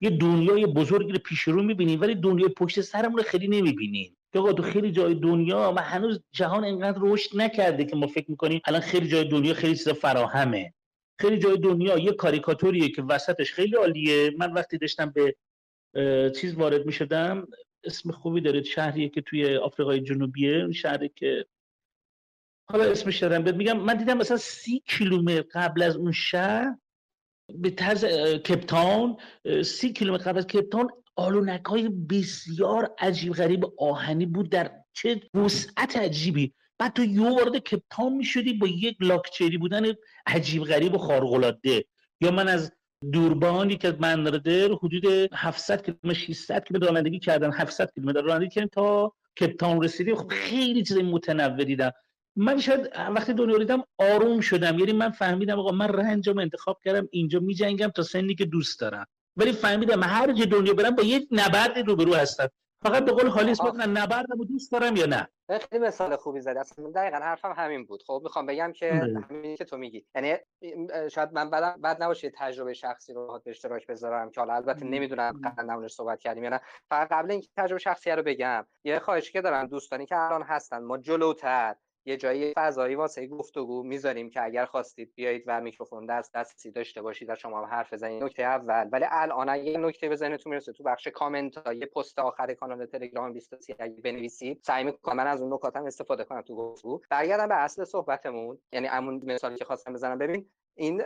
یه 0.05 0.11
دنیای 0.11 0.65
بزرگی 0.65 1.11
رو 1.11 1.19
پیش 1.19 1.41
رو 1.41 1.63
می‌بینیم 1.63 2.01
ولی 2.01 2.15
دنیای 2.15 2.49
پشت 2.49 2.81
سرمون 2.81 3.17
رو 3.17 3.23
خیلی 3.23 3.47
نمی‌بینیم 3.47 4.17
آقا 4.35 4.53
تو 4.53 4.63
خیلی 4.63 4.91
جای 4.91 5.15
دنیا 5.15 5.71
ما 5.71 5.81
هنوز 5.81 6.23
جهان 6.31 6.65
انقدر 6.65 6.99
رشد 7.01 7.37
نکرده 7.37 7.85
که 7.85 7.95
ما 7.95 8.07
فکر 8.07 8.31
می‌کنیم 8.31 8.61
الان 8.65 8.81
خیلی 8.81 9.07
جای 9.07 9.23
دنیا 9.23 9.53
خیلی 9.53 9.75
چیز 9.75 9.89
فراهمه. 9.89 10.73
خیلی 11.19 11.37
جای 11.37 11.57
دنیا 11.57 11.97
یه 11.97 12.11
کاریکاتوریه 12.11 12.89
که 12.89 13.01
وسطش 13.01 13.53
خیلی 13.53 13.75
عالیه. 13.75 14.31
من 14.37 14.53
وقتی 14.53 14.77
داشتم 14.77 15.13
به 15.15 15.35
چیز 16.31 16.55
وارد 16.55 16.85
می‌شدم 16.85 17.47
اسم 17.83 18.11
خوبی 18.11 18.41
داره 18.41 18.63
شهریه 18.63 19.09
که 19.09 19.21
توی 19.21 19.57
آفریقای 19.57 19.99
جنوبیه 19.99 20.71
شهری 20.71 21.11
که 21.15 21.45
حالا 22.69 22.83
اسمش 22.83 23.17
دارم 23.17 23.57
میگم. 23.57 23.79
من 23.79 23.97
دیدم 23.97 24.17
مثلا 24.17 24.37
سی 24.37 24.83
کیلومتر 24.87 25.41
قبل 25.53 25.83
از 25.83 25.95
اون 25.97 26.11
شهر 26.11 26.77
به 27.53 27.69
طرز 27.69 28.05
کپتان 28.37 29.17
سی 29.63 29.93
کیلومتر 29.93 30.23
قبل 30.23 30.37
از 30.37 30.47
کپتان 30.47 30.87
آلونک 31.15 31.65
های 31.65 31.89
بسیار 31.89 32.95
عجیب 32.99 33.33
غریب 33.33 33.65
آهنی 33.77 34.25
بود 34.25 34.49
در 34.49 34.71
چه 34.93 35.21
وسعت 35.33 35.97
عجیبی. 35.97 36.53
بعد 36.79 36.93
تو 36.93 37.03
یه 37.03 37.29
وارد 37.29 37.57
کپتان 37.57 38.13
می‌شدی 38.13 38.53
با 38.53 38.67
یک 38.67 38.97
لاکچری 38.99 39.57
بودن 39.57 39.85
عجیب 40.27 40.63
غریب 40.63 40.95
و 40.95 40.97
خارقلاده 40.97 41.85
یا 42.21 42.31
من 42.31 42.47
از 42.47 42.71
دوربانی 43.11 43.77
که 43.77 43.95
من 43.99 44.27
حدود 44.83 45.05
700 45.33 45.85
کیلومتر 45.85 46.13
600 46.13 46.63
کیلومتر 46.63 46.87
رانندگی 46.87 47.19
کردن 47.19 47.51
700 47.51 47.91
کیلومتر 47.95 48.21
رانندگی 48.21 48.49
کردن 48.49 48.67
تا 48.67 49.13
کپتان 49.39 49.83
رسیدیم. 49.83 50.15
خب 50.15 50.27
خیلی 50.27 50.83
چیز 50.83 50.97
متنوع 50.97 51.63
دیدم. 51.63 51.91
من 52.35 52.59
شاید 52.59 52.91
وقتی 53.15 53.33
دنیا 53.33 53.57
دیدم 53.57 53.83
آروم 53.97 54.39
شدم. 54.39 54.79
یعنی 54.79 54.93
من 54.93 55.09
فهمیدم 55.09 55.59
آقا 55.59 55.71
من 55.71 55.87
رنجم 55.87 56.39
انتخاب 56.39 56.79
کردم 56.85 57.07
اینجا 57.11 57.39
میجنگم 57.39 57.87
تا 57.87 58.03
سنی 58.03 58.35
که 58.35 58.45
دوست 58.45 58.79
دارم. 58.79 59.07
ولی 59.37 59.51
فهمیدم 59.51 60.03
هر 60.03 60.33
جا 60.33 60.45
دنیا 60.45 60.73
برم 60.73 60.95
با 60.95 61.03
یک 61.03 61.27
نبردی 61.31 61.81
روبرو 61.81 62.13
هستم. 62.13 62.49
فقط 62.83 63.05
به 63.05 63.11
قول 63.11 63.27
حالیس 63.27 63.61
بگم 63.61 63.97
نبردم 63.97 64.43
دوست 64.49 64.71
دارم 64.71 64.95
یا 64.95 65.05
نه؟ 65.05 65.27
خیلی 65.49 65.85
مثال 65.85 66.15
خوبی 66.15 66.41
زدی. 66.41 66.59
اصلا 66.59 66.91
دقیقا 66.91 67.17
حرفم 67.17 67.53
همین 67.57 67.85
بود. 67.85 68.03
خب 68.07 68.21
می‌خوام 68.23 68.45
بگم 68.45 68.71
که 68.71 68.91
بله. 68.91 69.19
همین 69.29 69.55
که 69.55 69.65
تو 69.65 69.77
میگی. 69.77 70.05
یعنی 70.15 70.35
شاید 71.11 71.29
من 71.33 71.49
بعد 71.49 71.81
بعد 71.81 72.03
نباشه 72.03 72.31
تجربه 72.35 72.73
شخصی 72.73 73.13
رو 73.13 73.41
به 73.45 73.51
اشتراک 73.51 73.87
بذارم 73.87 74.31
که 74.31 74.41
حالا 74.41 74.53
البته 74.53 74.85
نمی‌دونم 74.85 75.41
قبلا 75.43 75.87
صحبت 75.87 76.19
کردیم 76.19 76.43
یا 76.43 76.49
نه. 76.49 76.61
فقط 76.89 77.07
قبل 77.11 77.31
اینکه 77.31 77.47
تجربه 77.57 77.79
شخصی 77.79 78.11
رو 78.11 78.23
بگم 78.23 78.65
یه 78.83 78.99
خواهشی 78.99 79.31
که 79.31 79.41
دارم 79.41 79.67
دوستانی 79.67 80.05
که 80.05 80.15
الان 80.17 80.43
هستن 80.43 80.83
ما 80.83 80.97
جلوتر. 80.97 81.75
یه 82.05 82.17
جایی 82.17 82.53
فضایی 82.55 82.95
واسه 82.95 83.27
گفتگو 83.27 83.83
می‌ذاریم 83.83 84.29
که 84.29 84.43
اگر 84.43 84.65
خواستید 84.65 85.13
بیایید 85.15 85.43
و 85.47 85.61
میکروفون 85.61 86.05
دست 86.05 86.33
دستی 86.33 86.71
داشته 86.71 87.01
باشید 87.01 87.29
و 87.29 87.35
شما 87.35 87.59
هم 87.59 87.65
حرف 87.65 87.93
بزنید 87.93 88.23
نکته 88.23 88.43
اول. 88.43 88.89
ولی 88.91 89.05
الان 89.09 89.49
اگه 89.49 89.77
نکته 89.77 90.09
بزنید 90.09 90.39
تو 90.39 90.49
می‌رسه 90.49 90.73
تو 90.73 90.83
بخش 90.83 91.07
کامنت 91.07 91.57
ها 91.57 91.73
یه 91.73 91.85
پست 91.85 92.19
آخر 92.19 92.53
کانال 92.53 92.85
تلگرام 92.85 93.33
23 93.33 93.75
اگه 93.79 94.01
بنویسید 94.01 94.61
سعی 94.63 94.83
می‌کنم 94.83 95.15
من 95.15 95.27
از 95.27 95.41
اون 95.41 95.53
نکاتم 95.53 95.85
استفاده 95.85 96.23
کنم 96.23 96.41
تو 96.41 96.55
گفتگو. 96.55 97.01
برگردم 97.09 97.47
به 97.47 97.55
اصل 97.55 97.83
صحبتمون. 97.83 98.57
یعنی 98.71 98.87
همون 98.87 99.21
مثالی 99.25 99.55
که 99.55 99.65
خواستم 99.65 99.93
بزنم. 99.93 100.17
ببین 100.17 100.49
این 100.75 101.03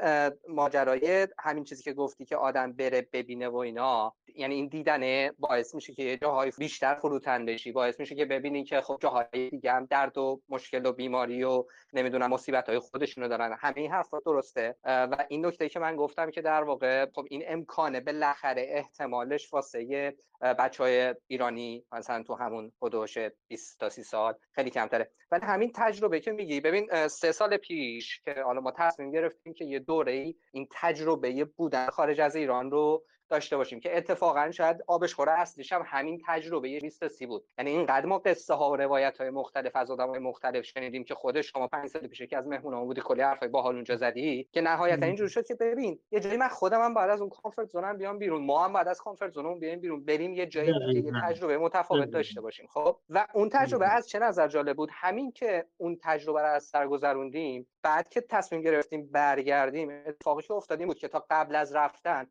ماجرای 0.47 1.27
همین 1.39 1.63
چیزی 1.63 1.83
که 1.83 1.93
گفتی 1.93 2.25
که 2.25 2.35
آدم 2.35 2.73
بره 2.73 3.07
ببینه 3.13 3.47
و 3.47 3.55
اینا 3.55 4.15
یعنی 4.35 4.55
این 4.55 4.67
دیدنه 4.67 5.31
باعث 5.39 5.75
میشه 5.75 5.93
که 5.93 6.17
جاهای 6.17 6.51
بیشتر 6.57 6.95
فروتن 6.95 7.45
بشی 7.45 7.71
باعث 7.71 7.99
میشه 7.99 8.15
که 8.15 8.25
ببینی 8.25 8.63
که 8.63 8.81
خب 8.81 8.97
جاهای 9.01 9.49
دیگه 9.49 9.71
هم 9.71 9.85
درد 9.85 10.17
و 10.17 10.41
مشکل 10.49 10.85
و 10.85 10.91
بیماری 10.91 11.43
و 11.43 11.65
نمی‌دونم 11.93 12.29
مصیبت 12.29 12.69
های 12.69 12.79
خودشونو 12.79 13.27
دارن. 13.27 13.57
همه 13.59 13.77
این 13.77 13.91
حرفا 13.91 14.19
درسته. 14.19 14.75
و 14.83 15.25
این 15.29 15.45
نکته 15.45 15.69
که 15.69 15.79
من 15.79 15.95
گفتم 15.95 16.31
که 16.31 16.41
در 16.41 16.63
واقع 16.63 17.05
خب 17.15 17.25
این 17.29 17.43
امکانه 17.47 17.99
بالاخره 17.99 18.65
احتمالش 18.69 19.53
واسه 19.53 20.13
بچه 20.41 20.83
های 20.83 21.15
ایرانی 21.27 21.85
مثلا 21.91 22.23
تو 22.23 22.35
همون 22.35 22.71
حدوش 22.81 23.17
20 23.47 23.79
تا 23.79 23.89
30 23.89 24.03
سال 24.03 24.33
خیلی 24.51 24.69
کمتره. 24.69 25.11
ولی 25.31 25.45
همین 25.45 25.71
تجربه 25.75 26.19
که 26.19 26.31
میگی 26.31 26.61
ببین 26.61 27.07
سه 27.07 27.31
سال 27.31 27.57
پیش 27.57 28.21
که 28.21 28.33
حالا 28.45 28.61
ما 28.61 28.71
تصمیم 28.71 29.11
گرفتیم 29.11 29.53
که 29.59 29.65
یه 29.65 29.79
دوره 29.79 30.11
ای 30.11 30.35
این 30.51 30.67
تجربه 30.71 31.45
بودن 31.45 31.87
خارج 31.87 32.21
از 32.21 32.35
ایران 32.35 32.71
رو 32.71 33.05
داشته 33.29 33.57
باشیم 33.57 33.79
که 33.79 33.97
اتفاقا 33.97 34.51
شاید 34.51 34.83
آبش 34.87 35.13
خوره 35.13 35.31
اصلیش 35.31 35.73
هم 35.73 35.83
همین 35.85 36.21
تجربه 36.27 36.89
سی 36.89 37.25
بود. 37.25 37.45
یعنی 37.57 37.71
این 37.71 38.05
ما 38.05 38.19
قصه 38.19 38.53
ها 38.53 38.71
و 38.71 38.75
روایت 38.75 39.17
های 39.17 39.29
مختلف 39.29 39.75
از 39.75 39.91
آدمای 39.91 40.19
مختلف 40.19 40.65
شنیدیم 40.65 41.03
که 41.03 41.15
خود 41.15 41.41
شما 41.41 41.67
پنج 41.67 41.87
سال 41.87 42.07
پیش 42.07 42.21
که 42.21 42.37
از 42.37 42.47
مهمونامون 42.47 42.87
بودی 42.87 43.01
کلی 43.01 43.21
حرفای 43.21 43.49
باحال 43.49 43.75
اونجا 43.75 43.95
زدی 43.95 44.47
که 44.51 44.61
نهایتا 44.61 45.05
اینجور 45.05 45.27
شد 45.27 45.45
که 45.45 45.55
ببین 45.55 45.99
یه 46.11 46.19
جایی 46.19 46.37
من 46.37 46.47
خودم 46.47 46.81
هم 46.81 46.93
بعد 46.93 47.09
از 47.09 47.21
اون 47.21 47.29
کامفورت 47.29 47.67
زونم 47.69 47.97
بیام 47.97 48.19
بیرون 48.19 48.45
ما 48.45 48.65
هم 48.65 48.73
بعد 48.73 48.87
از 48.87 49.01
کامفورت 49.01 49.31
زونمون 49.31 49.59
بیایم 49.59 49.79
بیرون 49.79 50.05
بریم 50.05 50.33
یه 50.33 50.45
جایی 50.45 50.73
که 50.73 50.99
یه 50.99 51.11
تجربه 51.23 51.57
متفاوت 51.57 52.09
داشته 52.09 52.41
باشیم 52.41 52.67
خب؟ 52.69 52.97
و 53.09 53.27
اون 53.33 53.49
تجربه 53.49 53.87
از 53.87 54.09
چه 54.09 54.19
نظر 54.19 54.47
جالب 54.47 54.77
بود؟ 54.77 54.89
همین 54.93 55.31
که 55.31 55.65
اون 55.77 55.97
تجربه 56.01 56.41
رو 56.41 56.47
از 56.47 56.63
سر 56.63 56.87
گذروندیم 56.87 57.67
بعد 57.83 58.09
که 58.09 58.21
تصمیم 58.21 58.61
گرفتیم 58.61 59.07
برگردیم 59.11 59.89
اتفاقی 60.05 60.43
که 60.43 60.53
افتادیم 60.53 60.87
بود 60.87 60.97
که 60.97 61.07
تا 61.07 61.25
قبل 61.29 61.55
از 61.55 61.75
رفتن 61.75 62.27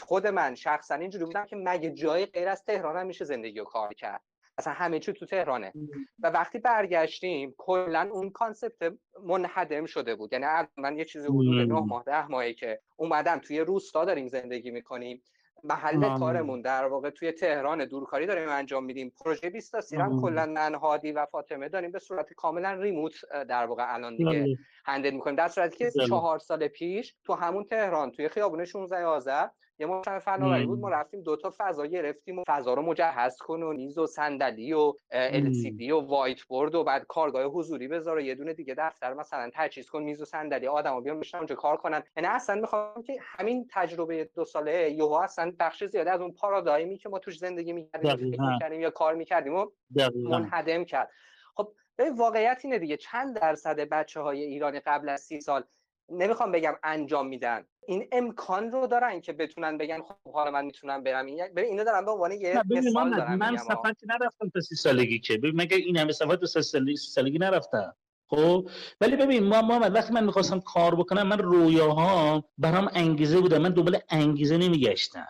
خود 0.00 0.26
من 0.26 0.54
شخصا 0.54 0.94
اینجوری 0.94 1.24
بودم 1.24 1.46
که 1.46 1.56
مگه 1.56 1.90
جای 1.90 2.26
غیر 2.26 2.48
از 2.48 2.64
تهران 2.64 2.96
هم 2.96 3.06
میشه 3.06 3.24
زندگی 3.24 3.60
و 3.60 3.64
کار 3.64 3.94
کرد؟ 3.94 4.20
اصلا 4.58 4.72
همه 4.72 4.98
چی 4.98 5.12
تو 5.12 5.26
تهرانه. 5.26 5.72
و 6.18 6.30
وقتی 6.30 6.58
برگشتیم 6.58 7.54
کلا 7.58 8.08
اون 8.12 8.30
concept 8.30 8.94
منهدم 9.24 9.86
شده 9.86 10.14
بود. 10.14 10.32
یعنی 10.32 10.46
من 10.76 10.96
یه 10.96 11.04
چیزی 11.04 11.28
حدود 11.28 11.72
نه 11.72 11.80
ماه 11.80 12.04
ده 12.04 12.26
ماهی 12.26 12.54
که 12.54 12.80
اومدم 12.96 13.38
توی 13.38 13.60
روستا 13.60 14.04
داریم 14.04 14.28
زندگی 14.28 14.70
می‌کنیم. 14.70 15.22
محل 15.64 16.18
کارمون. 16.18 16.60
در 16.60 16.86
واقع 16.86 17.10
توی 17.10 17.32
تهران 17.32 17.84
دورکاری 17.84 18.26
داریم 18.26 18.48
انجام 18.48 18.84
میدیم. 18.84 19.12
پروژه 19.24 19.50
20 19.50 19.72
تا 19.72 19.80
سیرم 19.80 20.20
کلا 20.20 20.46
من 20.46 20.74
هادی 20.74 21.12
و 21.12 21.26
فاطمه 21.26 21.68
داریم. 21.68 21.92
به 21.92 21.98
صورت 21.98 22.32
کاملا 22.32 22.72
remote 22.72 23.14
در 23.48 23.66
واقع 23.66 23.94
الان 23.94 24.16
دیگه 24.16 24.30
بله. 24.30 24.58
handle 24.84 25.10
می‌کنیم. 25.10 25.36
در 25.36 25.48
صورتی 25.48 25.76
که 25.76 25.90
چهار 26.08 26.38
سال 26.38 26.68
پیش 26.68 27.14
تو 27.24 27.34
همون 27.34 27.64
تهران 27.64 28.10
توی 28.10 28.28
خیابون 28.28 28.64
16 28.64 29.00
11 29.00 29.50
یه 29.80 29.86
مشاور 29.86 30.18
فناوری 30.18 30.66
بود 30.66 30.78
ما 30.78 30.88
رفتیم 30.88 31.22
دو 31.22 31.36
تا 31.36 31.52
فضا 31.58 31.86
گرفتیم 31.86 32.38
و 32.38 32.44
فضا 32.46 32.74
رو 32.74 32.82
مجهز 32.82 33.38
کن 33.38 33.62
و 33.62 33.72
میز 33.72 33.98
و 33.98 34.06
صندلی 34.06 34.72
و 34.72 34.92
ال 35.10 35.90
و 35.90 36.00
وایت 36.00 36.42
بورد 36.42 36.74
و 36.74 36.84
بعد 36.84 37.06
کارگاه 37.08 37.44
حضوری 37.44 37.88
بذار 37.88 38.16
و 38.16 38.20
یه 38.20 38.34
دونه 38.34 38.52
دیگه 38.52 38.74
دفتر 38.78 39.14
مثلا 39.14 39.50
تجهیز 39.54 39.90
کن 39.90 40.02
میز 40.02 40.22
و 40.22 40.24
صندلی 40.24 40.66
آدما 40.66 41.00
بیان 41.00 41.20
بشن 41.20 41.38
اونجا 41.38 41.54
کار 41.54 41.76
کنن. 41.76 42.02
یعنی 42.16 42.28
اصلا 42.28 42.60
می‌خوام 42.60 43.02
که 43.02 43.18
همین 43.20 43.68
تجربه 43.72 44.30
دو 44.34 44.44
ساله 44.44 44.90
یهو 44.90 45.12
اصلا 45.12 45.52
بخش 45.58 45.84
زیاده 45.84 46.10
از 46.10 46.20
اون 46.20 46.32
پارادایمی 46.32 46.98
که 46.98 47.08
ما 47.08 47.18
توش 47.18 47.38
زندگی 47.38 47.72
می‌کردیم 47.72 48.80
یا 48.80 48.90
کار 48.90 49.14
می‌کردیم 49.14 49.54
و 49.54 49.66
منهدم 50.14 50.84
کرد. 50.84 51.10
خب 51.54 51.72
واقعیت 52.16 52.60
اینه 52.64 52.78
دیگه. 52.78 52.96
چند 52.96 53.40
درصد 53.40 53.80
بچه 53.80 54.20
های 54.20 54.42
ایرانی 54.42 54.80
قبل 54.80 55.08
از 55.08 55.20
سی 55.20 55.40
سال 55.40 55.64
نمی‌خوام 56.08 56.52
بگم 56.52 56.76
انجام 56.82 57.26
میدن. 57.26 57.66
این 57.88 58.08
امکان 58.12 58.72
رو 58.72 58.86
دارن 58.86 59.20
که 59.20 59.32
بتونن 59.32 59.78
بگن 59.78 60.02
خب 60.02 60.32
حالا 60.32 60.50
من 60.50 60.64
می‌تونم 60.64 61.02
برم 61.02 61.26
این 61.26 61.48
ببین 61.56 61.64
اینو 61.64 61.84
دارم 61.84 62.04
به 62.04 62.10
عنوان 62.10 62.32
یه 62.32 62.62
مثال 62.70 63.10
دارم 63.10 63.34
من 63.38 63.56
سفر 63.56 63.92
که 63.92 64.06
نرفتم 64.06 64.48
تا 64.48 64.60
سی 64.60 64.74
سالگی 64.74 65.18
که. 65.18 65.38
ببین 65.38 65.56
مگه 65.56 65.76
این 65.76 65.96
همه 65.96 66.12
سفر 66.12 66.36
تا 66.36 66.46
سی 66.46 66.96
سالگی 66.96 67.38
نرفتم؟ 67.38 67.96
خب؟ 68.30 68.68
ولی 69.00 69.16
ببین 69.16 69.44
ما 69.44 69.62
محمد 69.62 69.94
وقتی 69.94 70.12
من 70.12 70.24
می‌خواستم 70.24 70.60
کار 70.60 70.94
بکنم 70.94 71.26
من 71.26 71.38
رویاها 71.38 72.44
برام 72.58 72.90
انگیزه 72.94 73.40
بوده 73.40 73.58
من 73.58 73.70
دنبال 73.70 73.98
انگیزه 74.08 74.56
نمیگشتم. 74.56 75.28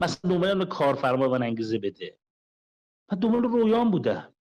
مثلا 0.00 0.30
دنبال 0.30 0.64
کارفرما 0.64 1.28
من 1.28 1.42
انگیزه 1.42 1.78
بده. 1.78 2.18
من 3.12 3.18
دنبال 3.18 3.42
رویام 3.42 3.90
بودم. 3.90 4.32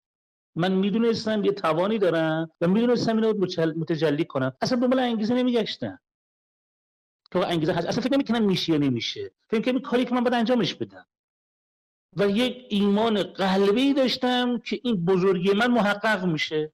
من 0.56 0.72
می‌دونستم 0.72 1.44
یه 1.44 1.52
توانی 1.52 1.98
دارم 1.98 2.52
و 2.62 2.68
می‌دونستم 2.68 3.18
اینو 3.18 3.34
متجلی 3.78 4.26
کنم. 4.26 4.54
اصلا 4.62 4.80
دنبال 4.80 5.00
انگیزه 5.00 5.34
نمیگشتم. 5.34 6.00
تو 7.32 7.40
انگیزه 7.40 7.74
هست. 7.74 7.88
اصلا 7.88 8.04
فکر 8.04 8.14
نمی‌کنم 8.14 8.44
میشه 8.44 8.72
یا 8.72 8.78
نمیشه. 8.78 9.32
فکر 9.50 9.72
کنم 9.72 9.80
کاری 9.80 10.06
که 10.06 10.16
من 10.16 10.22
باید 10.22 10.34
انجامش 10.34 10.76
بدم. 10.76 11.06
و 12.18 12.30
یک 12.30 12.66
ایمان 12.70 13.24
قلبی 13.24 13.94
داشتم 13.94 14.58
که 14.58 14.80
این 14.84 15.06
بزرگی 15.06 15.54
من 15.54 15.72
محقق 15.72 16.26
میشه. 16.26 16.72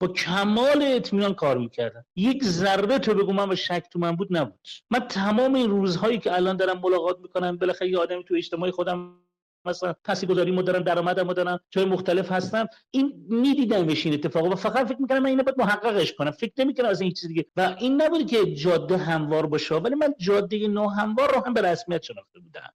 با 0.00 0.08
کمال 0.08 0.82
اطمینان 0.82 1.34
کار 1.34 1.58
می‌کردم. 1.58 2.04
یک 2.16 2.44
ذره 2.44 2.98
تو 2.98 3.14
بگو 3.14 3.32
من 3.32 3.52
و 3.52 3.56
شک 3.56 3.84
تو 3.90 3.98
من 3.98 4.16
بود 4.16 4.36
نبود. 4.36 4.68
من 4.90 4.98
تمام 4.98 5.54
این 5.54 5.70
روزهایی 5.70 6.18
که 6.18 6.34
الان 6.34 6.56
دارم 6.56 6.80
ملاقات 6.80 7.18
می‌کنم 7.18 7.56
بالاخره 7.56 7.88
یه 7.88 7.98
آدمی 7.98 8.24
تو 8.24 8.34
اجتماع 8.34 8.70
خودم 8.70 9.20
مثلا 9.68 9.94
گذاری 10.28 10.50
ما 10.50 10.62
دارم 10.62 10.82
درآمدمو 10.82 11.32
دارم 11.32 11.60
جای 11.70 11.84
مختلف 11.84 12.32
هستم 12.32 12.66
این 12.90 13.26
میدیدمش 13.28 14.06
این 14.06 14.14
اتفاق 14.14 14.44
و 14.44 14.54
فقط 14.54 14.86
فکر 14.86 15.02
می‌کنم 15.02 15.18
من 15.18 15.26
اینو 15.26 15.42
باید 15.42 15.58
محققش 15.58 16.12
کنم. 16.12 16.30
فکر 16.30 16.52
نمی‌کنم 16.58 16.88
از 16.88 17.00
این 17.00 17.12
چیز 17.12 17.28
دیگه. 17.28 17.46
و 17.56 17.76
این 17.78 18.02
نبود 18.02 18.26
که 18.26 18.54
جاده 18.54 18.96
هموار 18.96 19.46
باشه 19.46 19.74
ولی 19.74 19.94
من 19.94 20.14
جاده 20.18 20.68
نو 20.68 20.88
هموار 20.88 21.34
رو 21.34 21.42
هم 21.46 21.54
به 21.54 21.62
رسمیت 21.62 22.02
شناخته 22.02 22.40
بودم. 22.40 22.72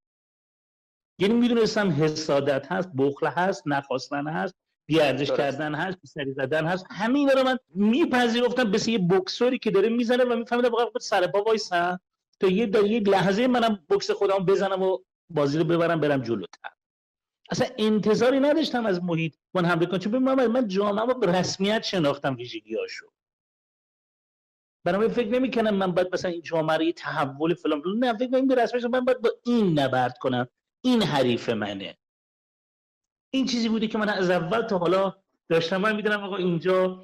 یعنی 1.19 1.33
می‌دونستم 1.33 1.89
حسادت 1.89 2.71
هست 2.71 2.89
بخل 2.97 3.27
هست 3.27 3.63
نخواستن 3.65 4.27
هست 4.27 4.55
بیارزش 4.85 5.31
کردن 5.31 5.75
هست 5.75 5.97
سری 6.05 6.33
زدن 6.33 6.65
هست. 6.65 6.85
همین 6.91 7.29
رو 7.29 7.43
من 7.43 7.57
میپذیرفتم 7.75 8.69
مثل 8.69 8.91
یه 8.91 8.97
بکسوری 8.97 9.59
که 9.59 9.71
داره 9.71 9.89
می‌زنه 9.89 10.23
و 10.23 10.35
می‌فهمه 10.35 10.69
واقعا 10.69 10.87
سر 11.01 11.27
پا 11.27 11.43
وایسم 11.43 11.99
تا 12.39 12.47
یه 12.47 12.65
در 12.65 12.85
یه 12.85 12.99
لحظه 12.99 13.47
منم 13.47 13.79
بکس 13.89 14.11
خودم 14.11 14.45
بزنم 14.45 14.81
و 14.81 14.97
بازی 15.29 15.57
رو 15.57 15.63
ببرم 15.63 15.99
برم 15.99 16.21
جلوتر. 16.21 16.69
اصلا 17.53 17.67
انتظاری 17.77 18.39
نداشتم 18.39 18.85
از 18.85 19.03
محیط 19.03 19.35
من 19.53 19.65
حمله 19.65 19.85
کنم 19.85 19.99
چون 19.99 20.17
من 20.17 20.47
من 20.47 20.67
جامعه 20.67 21.05
رو 21.05 21.13
به 21.13 21.27
رسمیت 21.27 21.83
شناختم 21.83 22.35
ویژگیاشو 22.35 23.11
برای 24.85 25.09
فکر 25.09 25.27
نمی‌کنم 25.27 25.75
من 25.75 25.91
باید 25.91 26.13
مثلا 26.13 26.31
این 26.31 26.41
جامعه 26.41 26.77
رو 26.77 26.83
یه 26.83 26.93
تحول 26.93 27.53
فلان 27.53 27.81
نه 27.99 28.13
فکر 28.17 28.35
این 28.35 28.47
به 28.47 28.55
رسمیت 28.55 28.85
من 28.85 29.05
باید 29.05 29.21
با 29.21 29.29
این 29.45 29.79
نبرد 29.79 30.17
کنم. 30.17 30.47
این 30.81 31.01
حریف 31.01 31.49
منه. 31.49 31.97
این 33.33 33.45
چیزی 33.45 33.69
بوده 33.69 33.87
که 33.87 33.97
من 33.97 34.09
از 34.09 34.29
اول 34.29 34.61
تا 34.61 34.77
حالا 34.77 35.15
داشتم. 35.49 35.77
من 35.77 35.95
می‌دونم 35.95 36.23
آقا 36.23 36.35
اینجا 36.35 37.03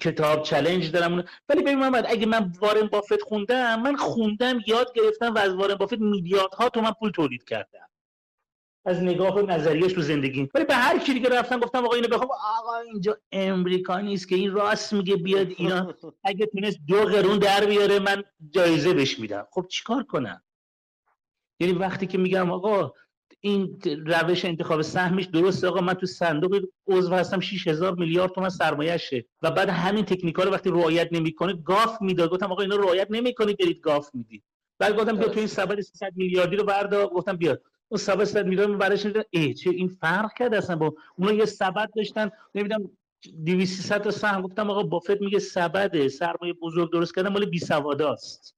کتاب 0.00 0.42
چلنج 0.42 0.90
دارم 0.92 1.24
ولی 1.48 1.62
ببین 1.62 1.78
محمد 1.78 2.06
اگه 2.08 2.26
من 2.26 2.52
وارن 2.60 2.86
بافت 2.86 3.22
خوندم 3.22 3.82
من 3.82 3.96
خوندم 3.96 4.60
یاد 4.66 4.92
گرفتم 4.94 5.34
و 5.34 5.38
از 5.38 5.54
وارن 5.54 5.74
بافت 5.74 5.98
میلیاردها 5.98 6.70
من 6.82 6.92
پول 6.92 7.10
تولید 7.10 7.44
کردم. 7.44 7.91
از 8.84 9.02
نگاه 9.02 9.34
و 9.34 9.46
نظریش 9.46 9.92
تو 9.92 10.00
زندگی 10.00 10.48
ولی 10.54 10.64
به 10.64 10.74
هر 10.74 10.98
کی 10.98 11.14
دیگه 11.14 11.28
رفتم 11.28 11.60
گفتم 11.60 11.84
آقا 11.84 11.94
اینو 11.94 12.08
بخوام 12.08 12.28
آقا 12.58 12.76
اینجا 12.92 13.18
امریکا 13.32 14.00
نیست 14.00 14.28
که 14.28 14.34
این 14.34 14.52
راست 14.52 14.92
میگه 14.92 15.16
بیاد 15.16 15.48
اینا. 15.56 15.94
اگه 16.24 16.46
تونست 16.46 16.78
دو 16.88 16.96
قرون 16.96 17.38
در 17.38 17.66
بیاره 17.66 17.98
من 17.98 18.22
جایزه 18.50 18.94
بهش 18.94 19.18
میدم. 19.18 19.46
خب 19.52 19.66
چیکار 19.68 20.02
کنم؟ 20.02 20.42
یعنی 21.60 21.72
وقتی 21.72 22.06
که 22.06 22.18
میگم 22.18 22.50
آقا 22.50 22.92
این 23.40 23.80
روش 24.06 24.44
انتخاب 24.44 24.82
سهمش 24.82 25.24
درسته 25.24 25.68
آقا 25.68 25.80
من 25.80 25.94
تو 25.94 26.06
صندوق 26.06 26.60
عضو 26.86 27.14
هستم 27.14 27.40
6000 27.40 27.94
میلیارد 27.94 28.32
تومن 28.32 28.48
سرمایه‌شه 28.48 29.24
و 29.42 29.50
بعد 29.50 29.68
همین 29.68 30.04
تکنیکا 30.04 30.42
رو 30.42 30.50
وقتی 30.50 30.70
رعایت 30.70 31.08
نمی‌کنه 31.12 31.52
گاف 31.52 32.02
می‌داد. 32.02 32.30
گفتم 32.30 32.52
آقا 32.52 32.62
اینا 32.62 32.76
رعایت 32.76 33.06
نمی‌کنید 33.10 33.58
برید 33.58 33.80
گاف 33.80 34.10
می‌دید. 34.14 34.44
بعد 34.78 34.96
گفتم 34.96 35.16
بیا 35.16 35.28
تو 35.28 35.38
این 35.38 35.48
سبد 35.48 35.80
300 35.80 36.12
میلیاردی 36.16 36.56
رو 36.56 36.64
بردار. 36.64 37.06
گفتم 37.06 37.36
بیا 37.36 37.58
اون 37.92 37.98
سبد 37.98 38.24
300 38.24 38.46
میلیارد 38.46 38.78
برش 38.78 39.06
ای 39.30 39.54
چه 39.54 39.70
این 39.70 39.88
فرق 39.88 40.34
کرد 40.38 40.54
اصلا 40.54 40.76
با 40.76 40.94
اونا 41.18 41.32
یه 41.32 41.44
سبد 41.44 41.90
داشتن. 41.96 42.30
نمی‌دونم 42.54 42.90
200 43.44 43.98
تا 43.98 44.10
سهم. 44.10 44.42
گفتم 44.42 44.70
آقا 44.70 44.82
بافت 44.82 45.20
میگه 45.20 45.38
سبد 45.38 46.08
سرمایه 46.08 46.52
بزرگ 46.52 46.92
درست 46.92 47.14
کردن 47.14 47.32
مال 47.32 47.44
بی 47.44 47.58
سواداست 47.58 48.56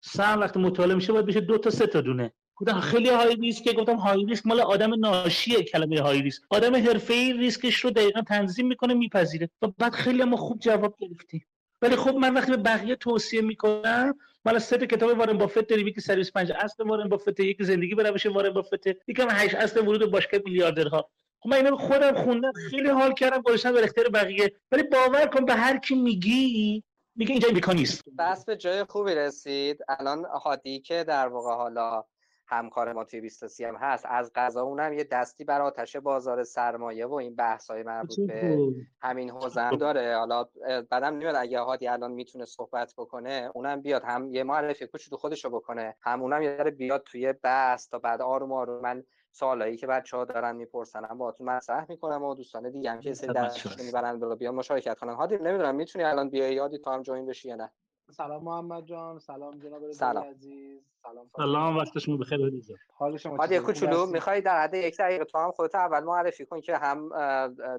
سهم 0.00 0.40
وقتی 0.40 0.60
مطالعه 0.60 0.94
میشه 0.94 1.12
باید 1.12 1.26
بشه 1.26 1.40
دو 1.40 1.58
تا 1.58 1.70
سه 1.70 1.86
تا 1.86 2.00
دونه. 2.00 2.32
گفتم 2.56 2.80
خیلی 2.80 3.08
high 3.08 3.36
risk 3.36 3.64
که 3.64 3.72
گفتم 3.72 3.96
high 3.96 4.24
risk 4.24 4.46
مال 4.46 4.60
آدم 4.60 4.94
ناشیه 4.94 5.62
کلمه 5.62 6.00
high 6.00 6.22
risk 6.22 6.42
آدم 6.50 6.76
حرفه‌ای 6.76 7.32
ریسکش 7.32 7.76
رو 7.80 7.90
دقیقا 7.90 8.20
تنظیم 8.20 8.66
می‌کنه 8.66 8.94
میپذیره. 8.94 9.50
و 9.62 9.66
بعد 9.78 9.92
خیلی 9.92 10.24
ما 10.24 10.36
خوب 10.36 10.58
جواب 10.58 10.96
گرفتیم. 10.98 11.46
ولی 11.82 11.96
خب 11.96 12.14
من 12.14 12.34
وقتی 12.34 12.50
به 12.50 12.56
بقیه 12.56 12.96
توصیه 12.96 13.40
می‌کنم 13.40 14.14
مال 14.44 14.58
سه 14.58 14.86
کتاب 14.86 15.18
وارن 15.18 15.38
بافت 15.38 15.66
داری 15.66 15.92
که 15.92 16.00
سرویس 16.00 16.32
پنج 16.32 16.52
اصل 16.52 16.84
وارن 16.84 17.08
بافت 17.08 17.40
یک 17.40 17.62
زندگی 17.62 17.94
به 17.94 18.02
روش 18.02 18.26
وارن 18.26 18.50
بافت 18.50 18.86
یکم 19.08 19.28
هشت 19.30 19.54
اصل 19.54 19.80
ورود 19.80 20.10
باشگاه 20.10 20.40
میلیاردرها. 20.44 21.10
خب 21.40 21.50
من 21.50 21.56
اینو 21.56 21.76
خودم 21.76 22.24
خوندم 22.24 22.52
خیلی 22.70 22.88
حال 22.88 23.14
کردم 23.14 23.42
گذاشتم 23.42 23.72
به 23.72 23.84
اختیار 23.84 24.08
بقیه. 24.08 24.52
ولی 24.72 24.82
باور 24.82 25.26
کن 25.26 25.44
به 25.44 25.54
هر 25.54 25.78
کی 25.78 25.94
میگی 25.94 26.84
میگه 27.16 27.32
اینجا 27.32 27.48
امریکا 27.48 27.72
نیست. 27.72 28.02
بس 28.18 28.44
به 28.44 28.56
جای 28.56 28.84
خوبی 28.84 29.14
رسید. 29.14 29.78
الان 29.88 30.24
هادی 30.24 30.80
که 30.80 31.04
در 31.04 31.28
واقع 31.28 31.54
حالا 31.54 32.04
همکار 32.52 32.92
ما 32.92 33.04
توی 33.04 33.20
23 33.20 33.68
هم 33.68 33.76
هست. 33.76 34.06
از 34.08 34.32
قضا 34.34 34.62
اونم 34.62 34.92
یه 34.92 35.04
دستی 35.04 35.44
بر 35.44 35.60
آتش 35.62 35.96
بازار 35.96 36.44
سرمایه 36.44 37.06
و 37.06 37.14
این 37.14 37.36
بحث 37.36 37.70
های 37.70 37.82
مربوط 37.82 38.20
به 38.20 38.58
همین 39.02 39.30
حوزه 39.30 39.76
داره. 39.76 40.16
حالا 40.16 40.44
بعدم 40.90 41.14
نمیاد 41.14 41.34
اگه 41.34 41.60
هادی 41.60 41.88
الان 41.88 42.12
می‌تونه 42.12 42.44
صحبت 42.44 42.94
بکنه 42.98 43.50
اونم 43.54 43.80
بیاد. 43.80 44.02
هم 44.04 44.34
یه 44.34 44.44
معرفی 44.44 44.86
کوچولو 44.86 45.16
خودشو 45.16 45.50
بکنه. 45.50 45.96
هم 46.00 46.22
اونم 46.22 46.42
یه 46.42 46.64
بیاد 46.64 47.02
توی 47.02 47.32
بحث 47.32 47.88
تا 47.88 47.98
بعد 47.98 48.22
آروم 48.22 48.52
آروم. 48.52 48.82
من 48.82 49.04
سوالایی 49.32 49.76
که 49.76 49.86
بچه 49.86 50.16
ها 50.16 50.24
دارن 50.24 50.56
می‌پرسن 50.56 51.04
هم 51.04 51.18
باهاتون 51.18 51.48
مطرح 51.48 51.86
می‌کنم 51.88 52.22
و 52.22 52.34
دوستان 52.34 52.70
دیگه 52.70 52.90
هم 52.90 53.00
که 53.00 53.14
سری 53.14 53.32
درس 53.32 53.80
می‌برن 53.80 54.18
بالا 54.18 54.34
بیان 54.34 54.54
مشارکت 54.54 54.98
کنن. 54.98 55.14
هادی 55.14 55.36
نمی‌دونم 55.36 55.74
می‌تونی 55.74 56.04
الان 56.04 56.30
بیای؟ 56.30 56.54
یادی 56.54 56.78
تو 56.78 56.90
هم 56.90 57.02
جوین 57.02 57.26
بشی 57.26 57.48
یا 57.48 57.56
نه؟ 57.56 57.70
سلام 58.12 58.44
محمد 58.44 58.84
جان. 58.86 59.18
سلام 59.18 59.58
جناب 59.58 59.92
سلام. 59.92 60.24
عزیز. 60.24 60.82
سلام 61.02 61.30
سلام 61.36 61.76
وقت 61.76 61.98
شما 61.98 62.16
بخیر 62.16 62.40
حالی 62.40 62.62
حال 62.88 63.16
شما 63.16 63.36
حالی 63.36 63.58
کوچولو 63.58 64.06
می‌خوای 64.06 64.40
در 64.40 64.62
حد 64.62 64.74
یک 64.74 64.96
دقیقه 64.96 65.24
تو 65.24 65.38
هم 65.38 65.50
خودت 65.50 65.74
اول 65.74 66.04
معرفی 66.04 66.46
کن 66.46 66.60
که 66.60 66.76
هم 66.76 67.08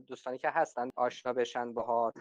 دوستانی 0.10 0.38
که 0.38 0.50
هستن 0.50 0.90
آشنا 0.96 1.34
بشن 1.34 1.74
باهات. 1.74 2.14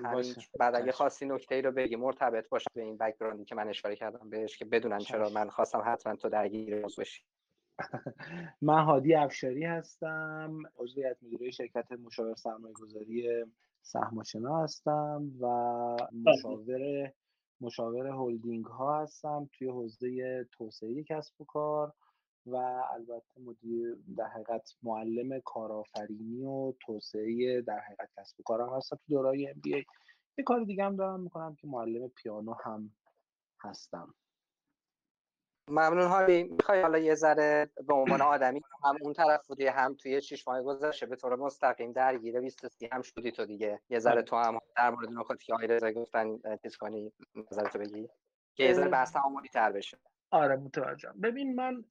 بعد 0.58 0.74
اگه 0.74 0.92
خواستی 0.92 1.26
نکته 1.26 1.54
ای 1.54 1.62
رو 1.62 1.72
بگی 1.72 1.96
مرتبط 1.96 2.48
باشه 2.48 2.66
به 2.74 2.82
این 2.82 2.96
بکگراندی 2.96 3.44
که 3.44 3.54
من 3.54 3.68
اشاره 3.68 3.96
کردم 3.96 4.30
بهش 4.30 4.56
که 4.56 4.64
بدونن 4.64 4.98
چرا 4.98 5.28
من 5.28 5.48
خواستم 5.48 5.82
حتما 5.86 6.16
تو 6.16 6.28
درگیر 6.28 6.82
موضوع 6.82 7.04
بشی. 7.04 7.24
من 8.62 8.84
هادی 8.84 9.14
افشاری 9.14 9.64
هستم. 9.64 10.62
عضو 10.76 11.00
هیئت 11.00 11.16
مدیره 11.22 11.50
شرکت 11.50 11.92
مشاور 11.92 12.34
سرمایه 12.34 12.74
گذاری 12.74 13.44
سهم‌آشنا 13.82 14.62
هستم 14.62 15.30
و 15.40 15.46
مشاور 16.12 17.12
مشاور 17.62 18.06
هلدینگ 18.06 18.64
ها 18.64 19.02
هستم 19.02 19.50
توی 19.52 19.68
حوزه 19.68 20.44
توسعه 20.52 21.04
کسب 21.04 21.40
و 21.40 21.44
کار 21.44 21.92
و 22.46 22.56
البته 22.94 23.40
مدیر 23.40 23.96
در 24.16 24.26
حقیقت 24.26 24.70
معلم 24.82 25.40
کارآفرینی 25.44 26.44
و 26.44 26.72
توسعه 26.86 27.60
در 27.62 27.78
حقیقت 27.80 28.10
کسب 28.18 28.40
و 28.40 28.42
کارم 28.42 28.76
هستم 28.76 28.96
تو 28.96 29.02
دورای 29.08 29.48
ام 29.48 29.60
بی 29.60 29.74
ای 29.74 29.84
یه 30.38 30.44
کار 30.44 30.64
دیگه 30.64 30.84
هم 30.84 30.96
دارم 30.96 31.20
می‌کنم 31.20 31.54
که 31.54 31.66
معلم 31.66 32.08
پیانو 32.08 32.54
هم 32.64 32.92
هستم. 33.60 34.14
ممنون. 35.68 36.06
هایی 36.06 36.42
می‌خوای 36.42 36.82
حالا 36.82 36.98
یه 36.98 37.14
ذره 37.14 37.70
به 37.88 37.94
عنوان 37.94 38.20
آدمی 38.20 38.60
هم 38.84 38.96
اون 39.00 39.12
طرف 39.12 39.46
بودی 39.46 39.66
هم 39.66 39.94
توی 39.94 40.22
شش 40.22 40.48
ماه 40.48 40.62
گذشته 40.62 41.06
به 41.06 41.16
طور 41.16 41.36
مستقیم 41.36 41.92
درگیر 41.92 42.40
23 42.40 42.88
هم 42.92 43.02
شدی 43.02 43.32
تو 43.32 43.46
دیگه. 43.46 43.80
یه 43.90 43.98
ذره 43.98 44.12
آره. 44.12 44.22
تو 44.22 44.36
هم 44.36 44.58
در 44.76 44.90
مورد 44.90 45.10
نکاتی 45.10 45.44
که 45.44 45.54
آقای 45.54 45.66
رضا 45.66 45.92
گفتن 45.92 46.38
چیز 46.62 46.76
کنی 46.76 47.12
نظرتو 47.34 47.78
بگی 47.78 48.08
که 48.54 48.64
یه 48.64 48.72
ذره 48.72 48.88
بحث 48.88 49.12
تعاملی 49.12 49.48
تر 49.48 49.72
بشه. 49.72 49.98
آره 50.30 50.56
متوجهم. 50.56 51.20
ببین 51.20 51.54
من 51.54 51.84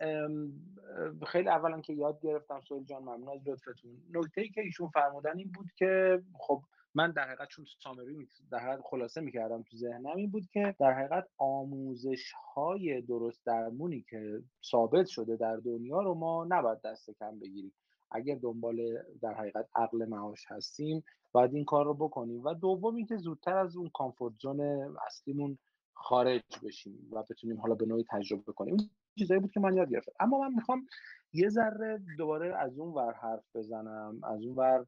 خیلی 1.28 1.50
اولا 1.50 1.82
که 1.82 1.94
یاد 1.94 2.20
گرفتم 2.22 2.62
سویل 2.62 2.84
جان 2.84 3.02
ممنون 3.02 3.30
از 3.30 3.48
لطفتون. 3.48 3.92
نکته 4.14 4.42
ای 4.42 4.50
که 4.50 4.62
ایشون 4.62 4.90
فرمودن 4.90 5.38
این 5.38 5.52
بود 5.52 5.72
که 5.76 6.22
خب 6.40 6.64
من 6.96 7.12
در 7.12 7.28
حقیقت 7.28 7.48
چون 7.48 7.66
سامری 7.84 8.28
در 8.52 8.60
حقیقت 8.60 8.82
خلاصه 8.84 9.22
می‌کردم 9.22 9.64
تو 9.64 9.78
ذهنم 9.78 10.16
این 10.16 10.32
بود 10.32 10.50
که 10.54 10.76
در 10.80 10.94
حقیقت 10.94 11.28
آموزش 11.38 12.32
های 12.54 13.02
درست 13.02 13.46
درمونی 13.46 14.06
که 14.10 14.44
ثابت 14.66 15.06
شده 15.08 15.36
در 15.36 15.58
دنیا 15.58 16.02
رو 16.02 16.14
ما 16.14 16.46
نباید 16.50 16.82
دست 16.82 17.10
کم 17.20 17.40
بگیریم. 17.40 17.74
اگر 18.12 18.36
دنبال 18.36 18.98
در 19.22 19.34
حقیقت 19.34 19.68
عقل 19.76 20.06
معاش 20.06 20.46
هستیم 20.48 21.04
باید 21.32 21.54
این 21.54 21.66
کار 21.66 21.86
رو 21.86 21.94
بکنیم. 21.94 22.44
و 22.44 22.54
دوم 22.54 22.96
اینکه 22.96 23.18
زودتر 23.18 23.58
از 23.58 23.76
اون 23.76 23.90
کامفورت 23.94 24.34
زون 24.42 24.62
اصلیمون 25.08 25.58
خارج 25.94 26.44
بشیم 26.64 27.10
و 27.12 27.24
بتونیم 27.24 27.62
حالا 27.62 27.76
به 27.76 27.86
نوعی 27.86 28.06
تجربه 28.10 28.54
کنیم. 28.54 28.78
این 28.78 28.90
چیزایی 29.20 29.40
بود 29.40 29.52
که 29.52 29.60
من 29.60 29.74
یاد 29.74 29.90
گرفتم. 29.90 30.12
اما 30.20 30.40
من 30.40 30.54
می‌خوام 30.54 30.88
یه 31.34 31.50
ذره 31.50 32.02
دوباره 32.18 32.56
از 32.56 32.80
اون 32.80 32.94
ور 32.94 33.14
حرف 33.14 33.44
بزنم 33.56 34.20
از 34.24 34.44
اون 34.44 34.56
ور 34.56 34.86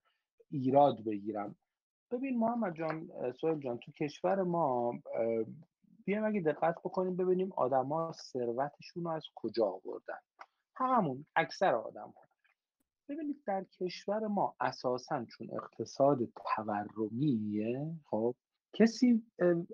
ایراد 0.52 1.04
بگیرم. 1.04 1.56
ببین 2.14 2.40
محمد 2.40 2.76
جان 2.76 3.10
سوهل 3.42 3.60
جان 3.60 3.78
تو 3.78 3.92
کشور 3.92 4.44
ما 4.44 4.94
بیایم 6.06 6.26
اگه 6.26 6.42
دقت 6.42 6.76
بکنیم 6.80 7.16
ببینیم 7.16 7.52
آدما 7.52 8.12
ثروتشون 8.12 9.04
رو 9.04 9.10
از 9.10 9.24
کجا 9.36 9.66
آوردن. 9.66 10.20
هممون 10.76 11.26
اکثر 11.36 11.76
آدم 11.76 12.14
ها 12.16 12.24
ببینید 13.10 13.44
در 13.46 13.64
کشور 13.64 14.28
ما 14.28 14.56
اساسا 14.60 15.26
چون 15.26 15.48
اقتصاد 15.54 16.20
تورمیه 16.56 17.92
خب 18.06 18.36
کسی 18.74 19.24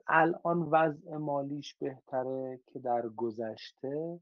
الان 0.08 0.62
وضع 0.71 1.17
مالیش 1.17 1.75
بهتره 1.75 2.60
که 2.65 2.80
در 2.80 3.10
گذشته 3.10 4.19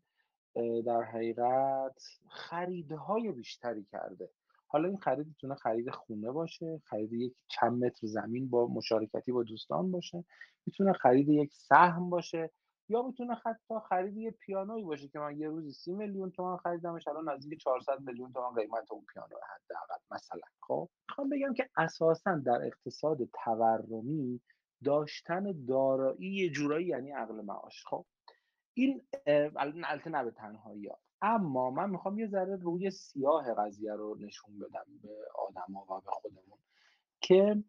در 0.85 1.01
حقیقت 1.03 2.03
خریدهای 2.29 3.31
بیشتری 3.31 3.83
کرده. 3.83 4.29
حالا 4.67 4.87
این 4.87 4.97
خرید 4.97 5.27
می‌تونه 5.27 5.55
خرید 5.55 5.89
خونه 5.89 6.31
باشه 6.31 6.81
خرید 6.85 7.13
یک 7.13 7.33
چند 7.47 7.83
متر 7.85 8.07
زمین 8.07 8.49
با 8.49 8.67
مشارکتی 8.67 9.31
با 9.31 9.43
دوستان 9.43 9.91
باشه 9.91 10.25
می‌تونه 10.65 10.93
خرید 10.93 11.29
یک 11.29 11.53
سهم 11.53 12.09
باشه 12.09 12.51
یا 12.89 13.01
می‌تونه 13.01 13.35
حتی 13.45 13.75
خرید 13.89 14.17
یه 14.17 14.31
پیانویی 14.31 14.83
باشه 14.83 15.07
که 15.07 15.19
من 15.19 15.39
یه 15.39 15.47
روزی 15.47 15.71
سی 15.71 15.93
میلیون 15.93 16.31
تومان 16.31 16.57
خریدمش 16.57 17.07
الان 17.07 17.29
نزدیک 17.29 17.59
400 17.59 17.99
میلیون 17.99 18.33
تومان 18.33 18.55
قیمت 18.55 18.91
اون 18.91 19.05
پیانو 19.13 19.27
حداقل 19.27 20.01
مثلا. 20.11 20.41
خب 20.61 20.89
می‌خوام 21.09 21.29
بگم 21.29 21.53
که 21.53 21.69
اساسا 21.77 22.35
در 22.35 22.65
اقتصاد 22.65 23.17
تورمی 23.43 24.41
داشتن 24.83 25.65
دارایی 25.65 26.35
یه 26.35 26.49
جورایی 26.49 26.87
یعنی 26.87 27.11
عقل 27.11 27.41
معاش. 27.41 27.85
خب 27.85 28.05
این 28.73 29.01
البته 29.57 30.09
نه 30.09 30.23
به 30.23 30.31
تنهایی 30.31 30.89
اما 31.21 31.71
من 31.71 31.89
می‌خوام 31.89 32.19
یه 32.19 32.27
ذره 32.27 32.55
روی 32.55 32.91
سیاه 32.91 33.53
قضیه 33.53 33.93
رو 33.93 34.17
نشون 34.19 34.59
بدم 34.59 34.85
به 35.03 35.09
آدما 35.47 35.81
و 35.81 36.01
به 36.01 36.11
خودمون 36.11 36.59
که 37.21 37.63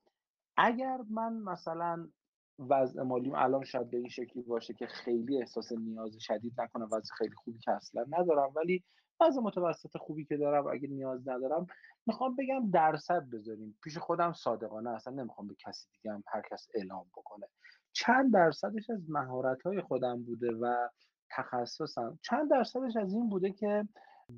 اگر 0.56 0.98
من 1.11 1.32
مثلا 1.32 2.08
وضع 2.58 3.02
مالیم 3.02 3.34
الان 3.34 3.64
شاید 3.64 3.90
به 3.90 3.96
این 3.96 4.08
شکلی 4.08 4.42
باشه 4.42 4.74
که 4.74 4.87
خیلی 4.87 5.38
احساس 5.38 5.72
نیاز 5.72 6.16
شدید 6.20 6.61
نکنم 6.61 6.88
وضع 6.92 7.14
خیلی 7.18 7.34
خوبی 7.34 7.58
که 7.58 7.70
اصلا 7.70 8.04
ندارم 8.08 8.52
ولی 8.56 8.84
وضع 9.20 9.40
متوسط 9.40 9.96
خوبی 9.96 10.24
که 10.24 10.37
دارم 10.37 10.66
اگه 10.66 10.88
نیاز 10.88 11.28
ندارم 11.28 11.66
می‌خوام 12.06 12.37
بگم 12.37 12.70
درصد 12.70 13.22
بذاریم. 13.32 13.78
پیش 13.82 13.98
خودم 13.98 14.32
صادقانه 14.32 14.90
اصلا 14.90 15.12
نمی‌خوام 15.12 15.48
به 15.48 15.54
کسی 15.54 15.88
دیگه 15.92 16.12
هم 16.14 16.22
هر 16.26 16.42
کس 16.50 16.68
اعلام 16.74 17.06
بکنه. 17.16 17.46
چند 17.92 18.32
درصدش 18.32 18.90
از 18.90 19.11
مهارت 19.11 19.62
های 19.62 19.80
خودم 19.80 20.22
بوده 20.22 20.54
و 20.61 20.88
تخصصم. 21.30 22.18
چند 22.22 22.50
درصدش 22.50 22.96
از 22.96 23.12
این 23.12 23.28
بوده 23.28 23.52
که 23.52 23.88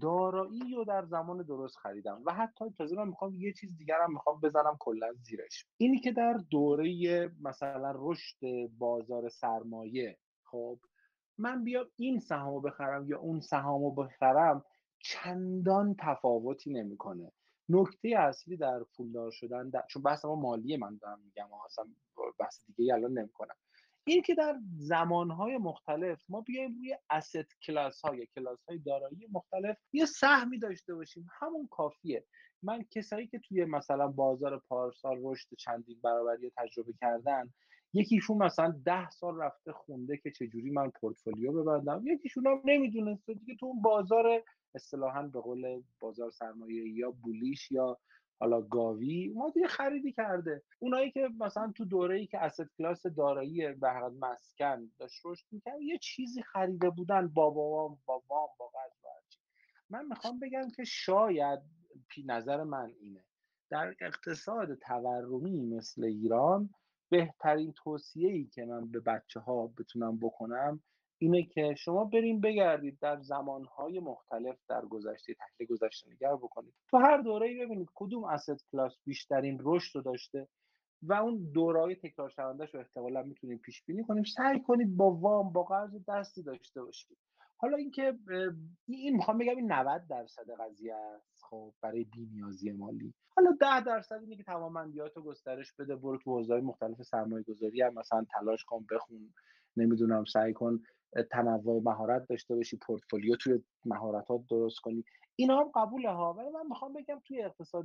دارایی 0.00 0.74
رو 0.76 0.84
در 0.84 1.04
زمان 1.04 1.42
درست 1.42 1.76
خریدم 1.76 2.22
و 2.26 2.32
حتی 2.32 2.64
تازه 2.78 2.96
من 2.96 3.08
می‌خوام 3.08 3.34
یه 3.34 3.52
چیز 3.52 3.76
دیگرم 3.76 4.12
می‌خوام 4.12 4.40
بزنم 4.40 4.76
کلا 4.78 5.12
زیرش. 5.12 5.66
اینی 5.76 6.00
که 6.00 6.12
در 6.12 6.32
دوره 6.50 7.30
مثلا 7.40 7.92
رشد 7.96 8.36
بازار 8.78 9.28
سرمایه 9.28 10.18
خب 10.44 10.78
من 11.38 11.64
بیام 11.64 11.86
این 11.96 12.18
سهامو 12.18 12.60
بخرم 12.60 13.08
یا 13.08 13.18
اون 13.18 13.40
سهامو 13.40 13.90
بخرم 13.90 14.64
چندان 14.98 15.96
تفاوتی 15.98 16.72
نمی‌کنه. 16.72 17.32
نکته 17.68 18.08
اصلی 18.18 18.56
در 18.56 18.84
پولدار 18.96 19.30
شدن 19.30 19.68
در... 19.68 19.84
چون 19.88 20.02
بحث 20.02 20.24
ما 20.24 20.34
مالیه 20.34 20.76
من 20.76 20.96
دارم 20.96 21.20
میگم 21.24 21.48
اصلا 21.64 21.84
بحث 22.38 22.60
دیگه 22.76 22.94
الان 22.94 23.18
نمی‌کنم. 23.18 23.54
این 24.10 24.22
که 24.22 24.34
در 24.34 24.58
زمانهای 24.78 25.58
مختلف 25.58 26.24
ما 26.28 26.40
بیایم 26.40 26.74
روی 26.74 26.96
اسید 27.10 27.46
کلاس 27.62 28.00
های 28.00 28.26
کلاس 28.26 28.64
های 28.68 28.78
دارایی 28.78 29.28
مختلف 29.32 29.76
یه 29.92 30.06
سهمی 30.06 30.58
داشته 30.58 30.94
باشیم. 30.94 31.26
همون 31.40 31.68
کافیه. 31.70 32.24
من 32.62 32.84
کسایی 32.90 33.26
که 33.26 33.38
توی 33.38 33.64
مثلا 33.64 34.08
بازار 34.08 34.58
پارسال 34.68 35.18
رشد 35.22 35.48
چندین 35.58 36.00
برابری 36.02 36.52
تجربه 36.56 36.92
کردن 37.00 37.52
یکیشون 37.92 38.36
مثلا 38.36 38.74
ده 38.84 39.10
سال 39.10 39.36
رفته 39.36 39.72
خونده 39.72 40.16
که 40.16 40.30
چجوری 40.30 40.70
من 40.70 40.90
پورتفولیو 40.90 41.52
ببندم. 41.52 42.02
یکیشون 42.06 42.46
هم 42.46 42.60
نمی‌دونسته 42.64 43.34
دیگه 43.34 43.56
تو 43.56 43.66
اون 43.66 43.82
بازار 43.82 44.42
اصطلاحا 44.74 45.22
به 45.22 45.40
قول 45.40 45.82
بازار 46.00 46.30
سرمایه 46.30 46.88
یا 46.88 47.10
بولیش 47.10 47.72
یا 47.72 47.98
حالا 48.40 48.60
گاوی 48.60 49.28
ما 49.28 49.50
دیگه 49.50 49.66
خریدی 49.66 50.12
کرده. 50.12 50.62
اونایی 50.78 51.10
که 51.10 51.28
مثلا 51.40 51.72
تو 51.76 51.84
دوره 51.84 52.18
ای 52.18 52.26
که 52.26 52.38
اسید 52.38 52.70
کلاس 52.78 53.06
دارایی 53.06 53.72
به 53.72 53.92
مسکن 54.20 54.90
داشت 54.98 55.20
رشد 55.24 55.46
می‌کرد 55.50 55.80
یه 55.80 55.98
چیزی 55.98 56.42
خریده 56.42 56.90
بودن 56.90 57.28
با 57.28 57.50
وام 57.50 57.98
با 58.06 58.22
وام 58.28 58.48
با 58.58 58.70
من 59.90 60.06
می‌خوام 60.06 60.38
بگم 60.38 60.70
که 60.76 60.84
شاید 60.84 61.60
پی 62.08 62.22
نظر 62.22 62.62
من 62.62 62.92
اینه. 63.00 63.24
در 63.70 63.94
اقتصاد 64.00 64.74
تورمی 64.74 65.66
مثل 65.66 66.04
ایران 66.04 66.70
بهترین 67.08 67.72
توصیه 67.72 68.28
ای 68.28 68.44
که 68.44 68.64
من 68.64 68.90
به 68.90 69.00
بچه 69.00 69.40
ها 69.40 69.66
بتونم 69.78 70.18
بکنم 70.18 70.82
اینه 71.22 71.42
که 71.42 71.74
شما 71.78 72.04
بریم 72.04 72.40
بگردید 72.40 72.98
در 73.00 73.20
زمانهای 73.20 74.00
مختلف 74.00 74.58
در 74.68 74.86
گذشته 74.86 75.34
تحلیل 75.34 75.68
گذشته 75.68 76.10
نگر 76.10 76.36
بکنید. 76.36 76.74
تو 76.88 76.96
هر 76.96 77.16
دوره 77.16 77.64
ببینید 77.64 77.88
کدوم 77.94 78.24
اسید 78.24 78.64
کلاس 78.72 78.96
بیشترین 79.04 79.58
رشد 79.62 79.96
رو 79.96 80.02
داشته 80.02 80.48
و 81.02 81.12
اون 81.12 81.50
دورای 81.54 81.94
تکرار 81.94 82.28
شوندهش 82.28 82.74
رو 82.74 82.80
احتمالا 82.80 83.22
می‌تونیم 83.22 83.58
پیش 83.58 83.82
بینی 83.84 84.04
کنیم. 84.04 84.24
سعی 84.24 84.60
کنید 84.60 84.96
با 84.96 85.10
وام 85.10 85.52
با 85.52 85.62
قرض 85.62 85.96
دستی 86.08 86.42
داشته 86.42 86.82
باشید. 86.82 87.18
حالا 87.56 87.76
اینکه 87.76 88.18
این 88.88 89.16
می‌خوام 89.16 89.38
بگم 89.38 89.56
این 89.56 89.72
90 89.72 90.06
درصد 90.10 90.50
قضیه 90.60 90.94
است 90.94 91.44
خب 91.50 91.72
برای 91.82 92.04
بی‌نیازی 92.04 92.72
مالی. 92.72 93.14
حالا 93.36 93.56
10 93.60 93.84
درصد 93.84 94.20
اینه 94.20 94.36
که 94.36 94.42
توانمندیات 94.42 95.16
رو 95.16 95.22
گسترش 95.22 95.72
بده 95.72 95.96
برو 95.96 96.18
تو 96.18 96.30
حوزه‌های 96.30 96.62
مختلف 96.62 97.02
سرمایه 97.02 97.44
گذاری 97.44 97.82
هم 97.82 97.94
مثلا 97.94 98.26
تلاش 98.30 98.64
کن 98.64 98.86
بخون 98.90 99.32
نمی‌دونم 99.76 100.24
سعی 100.24 100.52
کن 100.52 100.80
تنوع 101.30 101.82
مهارت 101.82 102.28
داشته 102.28 102.54
باشی 102.54 102.76
پورتفولیو 102.76 103.36
توی 103.36 103.62
مهارتات 103.84 104.40
درست 104.50 104.78
کنی. 104.78 105.04
اینا 105.36 105.60
هم 105.60 105.70
قبوله 105.74 106.10
ها 106.10 106.32
ولی 106.32 106.48
من 106.48 106.66
می‌خوام 106.68 106.92
بگم 106.92 107.20
توی 107.24 107.42
اقتصاد 107.42 107.84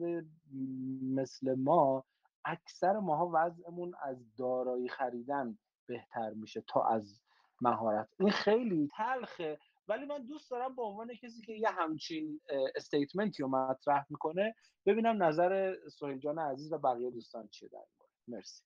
مثل 1.02 1.56
ما 1.56 2.04
اکثر 2.46 3.00
ماها 3.00 3.32
وضعمون 3.34 3.94
از 4.02 4.36
دارایی 4.36 4.90
خریدن 4.90 5.58
بهتر 5.88 6.30
میشه 6.30 6.64
تا 6.68 6.84
از 6.84 7.22
مهارت. 7.62 8.10
این 8.20 8.32
خیلی 8.32 8.90
تلخه 8.98 9.60
ولی 9.88 10.06
من 10.06 10.26
دوست 10.26 10.52
دارم 10.52 10.76
به 10.76 10.82
عنوان 10.82 11.16
کسی 11.16 11.42
که 11.42 11.54
یه 11.54 11.70
همچین 11.70 12.42
استیتمنتی 12.76 13.44
رو 13.44 13.50
مطرح 13.50 14.06
می‌کنه 14.10 14.56
ببینم 14.86 15.24
نظر 15.24 15.76
سهیل 16.00 16.18
جان 16.18 16.40
عزیز 16.40 16.74
و 16.74 16.78
بقیه 16.78 17.12
دوستان 17.12 17.48
چیه 17.48 17.70
در 17.70 17.86
مرسی. 18.28 18.64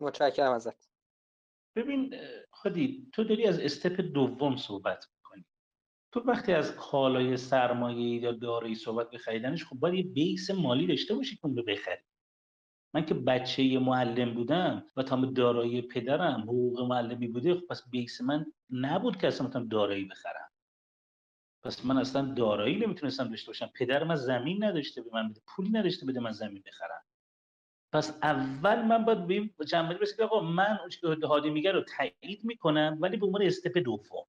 متشکرم 0.00 0.52
ازت. 0.52 0.93
ببین 1.76 2.14
خودی 2.50 3.08
تو 3.12 3.24
داری 3.24 3.46
از 3.46 3.60
استپ 3.60 4.00
دوم 4.00 4.56
صحبت 4.56 5.06
می‌کنی. 5.16 5.44
تو 6.12 6.20
وقتی 6.20 6.52
از 6.52 6.76
کالای 6.76 7.36
سرمایه 7.36 8.22
یا 8.22 8.32
دارایی 8.32 8.74
صحبت 8.74 9.10
به 9.10 9.18
خریدنش 9.18 9.64
خب 9.64 9.76
باید 9.76 9.94
یه 9.94 10.02
بیس 10.02 10.50
مالی 10.50 10.86
داشته 10.86 11.14
باشی 11.14 11.36
که 11.36 11.46
اون 11.46 11.56
رو 11.56 11.62
بخری. 11.62 12.02
من 12.94 13.06
که 13.06 13.14
بچه 13.14 13.78
معلم 13.78 14.34
بودم 14.34 14.86
و 14.96 15.02
تا 15.02 15.16
دارایی 15.16 15.82
پدرم 15.82 16.40
حقوق 16.40 16.80
معلمی 16.80 17.28
بوده 17.28 17.54
خب 17.54 17.66
پس 17.66 17.82
بیس 17.90 18.20
من 18.20 18.46
نبود 18.70 19.16
که 19.16 19.26
اصلا 19.26 19.46
مثلا 19.46 19.64
دارایی 19.70 20.04
بخرم. 20.04 20.50
پس 21.64 21.86
من 21.86 21.98
اصلا 21.98 22.34
دارایی 22.34 22.76
نمی‌تونستم 22.76 23.28
داشته 23.28 23.46
باشم. 23.46 23.70
پدرم 23.74 24.10
از 24.10 24.22
زمین 24.24 24.64
نداشته 24.64 25.02
به 25.02 25.10
من 25.12 25.30
بده 25.30 25.40
پولی 25.46 25.70
نداشته 25.70 26.06
بده 26.06 26.20
من 26.20 26.32
زمین 26.32 26.62
بخرم. 26.66 27.04
پس 27.94 28.18
اول 28.22 28.82
من 28.82 29.04
باید 29.04 29.26
به 29.26 29.34
این 29.34 29.50
جنبه 29.66 29.98
که 30.16 30.24
آقا 30.24 30.40
من 30.40 30.78
اون 31.02 31.16
که 31.20 31.26
هادی 31.26 31.50
میگه 31.50 31.72
رو 31.72 31.82
تایید 31.82 32.44
می‌کنم 32.44 32.98
ولی 33.00 33.16
به 33.16 33.26
عنوان 33.26 33.42
استپ 33.42 33.78
دوم. 33.78 34.26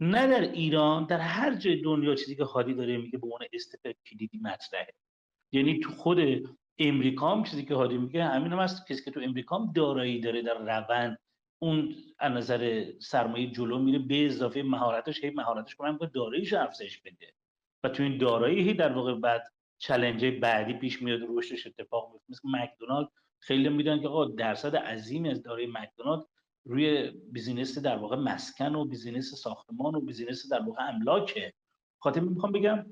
نه 0.00 0.26
در 0.26 0.40
ایران 0.40 1.06
در 1.06 1.18
هر 1.18 1.54
جای 1.54 1.82
دنیا 1.82 2.14
چیزی 2.14 2.36
که 2.36 2.44
هادی 2.44 2.74
داره 2.74 2.96
میگه 2.96 3.18
به 3.18 3.26
عنوان 3.26 3.40
استپ 3.52 3.92
کلیدی 4.06 4.38
مطرحه. 4.38 4.94
یعنی 5.52 5.80
تو 5.80 5.90
خود 5.90 6.48
امریکا 6.78 7.34
هم 7.34 7.44
چیزی 7.44 7.64
که 7.64 7.74
هادی 7.74 7.98
میگه 7.98 8.24
همین 8.24 8.52
هم 8.52 8.58
هست 8.58 8.86
کسی 8.86 9.04
که 9.04 9.10
تو 9.10 9.20
امریکا 9.20 9.58
هم 9.58 9.72
دارایی 9.72 10.20
داره 10.20 10.42
در 10.42 10.58
روند 10.58 11.18
اون 11.62 11.94
از 12.18 12.32
نظر 12.32 12.92
سرمایه 12.98 13.50
جلو 13.50 13.78
میره 13.78 13.98
به 13.98 14.26
اضافه 14.26 14.62
مهارتش 14.62 15.24
هی 15.24 15.30
مهارتش 15.30 15.74
کنم 15.74 15.98
که 15.98 16.06
داراییش 16.06 16.52
افزایش 16.52 16.98
بده. 16.98 17.34
و 17.84 17.88
تو 17.88 18.02
این 18.02 18.18
دارایی 18.18 18.62
هی 18.62 18.74
در 18.74 18.92
واقع 18.92 19.14
بعد 19.14 19.52
challenge 19.78 20.24
بعدی 20.24 20.72
پیش 20.72 21.02
میاد 21.02 21.20
رشدش 21.28 21.66
اتفاق 21.66 22.12
میفته. 22.12 22.26
مثل 22.28 22.48
مکدونالد 22.62 23.08
خیلی 23.40 23.68
می‌دونن 23.68 24.00
که 24.00 24.08
آقا 24.08 24.24
درصد 24.24 24.76
عظیمی 24.76 25.30
از 25.30 25.42
دارایی 25.42 25.66
مکدونالد 25.66 26.24
روی 26.64 27.10
business 27.10 27.78
در 27.78 27.96
واقع 27.96 28.16
مسکن 28.16 28.74
و 28.74 28.84
business 28.84 29.34
ساختمان 29.34 29.94
و 29.94 30.00
business 30.00 30.52
در 30.52 30.62
واقع 30.62 30.88
املاکه. 30.88 31.52
خاطر 31.98 32.20
می‌خوام 32.20 32.52
بگم 32.52 32.86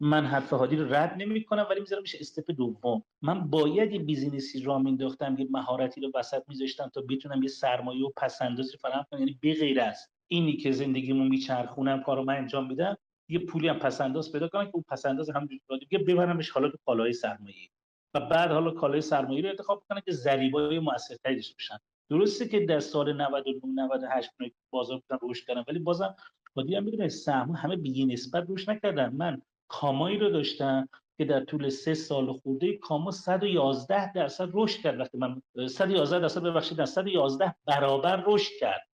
من 0.00 0.26
حرف 0.26 0.52
هادی 0.52 0.76
رو 0.76 0.94
رد 0.94 1.14
نمی 1.18 1.44
کنم 1.44 1.66
ولی 1.70 1.80
می‌ذارم 1.80 2.02
میشه 2.02 2.18
step 2.20 2.50
دوم. 2.50 3.02
من 3.22 3.50
باید 3.50 3.92
یه 3.92 3.98
business 3.98 4.62
ی 4.62 4.67
راه 4.67 4.78
مینداختم 4.78 5.36
یه 5.38 5.46
مهارتی 5.50 6.00
رو 6.00 6.10
وسط 6.14 6.42
میذاشتم 6.48 6.90
تا 6.94 7.00
بتونم 7.00 7.42
یه 7.42 7.48
سرمایه 7.48 8.04
و 8.04 8.10
پس‌اندازی 8.16 8.76
فراهم 8.76 9.06
کنم. 9.10 9.20
یعنی 9.20 9.38
به 9.40 9.54
غیر 9.54 9.80
از 9.80 10.08
اینی 10.28 10.56
که 10.56 10.72
زندگیمو 10.72 11.24
میچرخونم 11.24 12.02
کارو 12.02 12.24
من 12.24 12.36
انجام 12.36 12.68
میدم 12.68 12.96
یه 13.28 13.38
پولی 13.38 13.68
هم 13.68 13.78
پسنداز 13.78 14.32
پیدا 14.32 14.48
کنم 14.48 14.64
که 14.64 14.70
اون 14.74 14.84
پسنداز 14.88 15.30
همونجوری 15.30 15.60
دیگه 15.80 15.98
ببرمش 15.98 16.50
حالا 16.50 16.68
تو 16.68 16.78
کالای 16.86 17.12
سرمایه 17.12 17.68
و 18.14 18.20
بعد 18.20 18.50
حالا 18.50 18.70
کالای 18.70 19.00
سرمایه 19.00 19.42
رو 19.42 19.48
انتخاب 19.48 19.84
کنم 19.88 20.00
که 20.00 20.12
ضریبای 20.12 20.78
موثرتری 20.78 21.34
داشته 21.34 21.54
باشن 21.54 21.78
درسته 22.10 22.48
که 22.48 22.66
در 22.66 22.80
سال 22.80 23.12
99 23.12 23.82
98 23.82 24.30
بازار 24.70 25.02
بودن 25.08 25.28
رشد 25.30 25.46
کردن 25.46 25.64
ولی 25.68 25.78
بازم 25.78 26.14
بادی 26.54 26.74
هم 26.74 26.84
می‌دونه 26.84 27.08
سهم 27.08 27.50
همه 27.50 27.76
به 27.76 28.04
نسبت 28.04 28.44
روش 28.48 28.68
نکردن. 28.68 29.12
من 29.12 29.42
کامایی 29.68 30.18
رو 30.18 30.30
داشتم 30.30 30.88
که 31.18 31.24
در 31.24 31.44
طول 31.44 31.68
سه 31.68 31.94
سال 31.94 32.32
خورده 32.32 32.76
کاما 32.76 33.10
111 33.10 34.12
درصد 34.12 34.50
رشد 34.52 34.80
کرد. 34.80 35.00
وقتی 35.00 35.18
من 35.18 35.42
111 35.68 36.20
درصد 36.20 36.42
ببخشید 36.42 36.84
111 36.84 37.54
برابر 37.66 38.24
رشد 38.26 38.52
کرد 38.60 38.88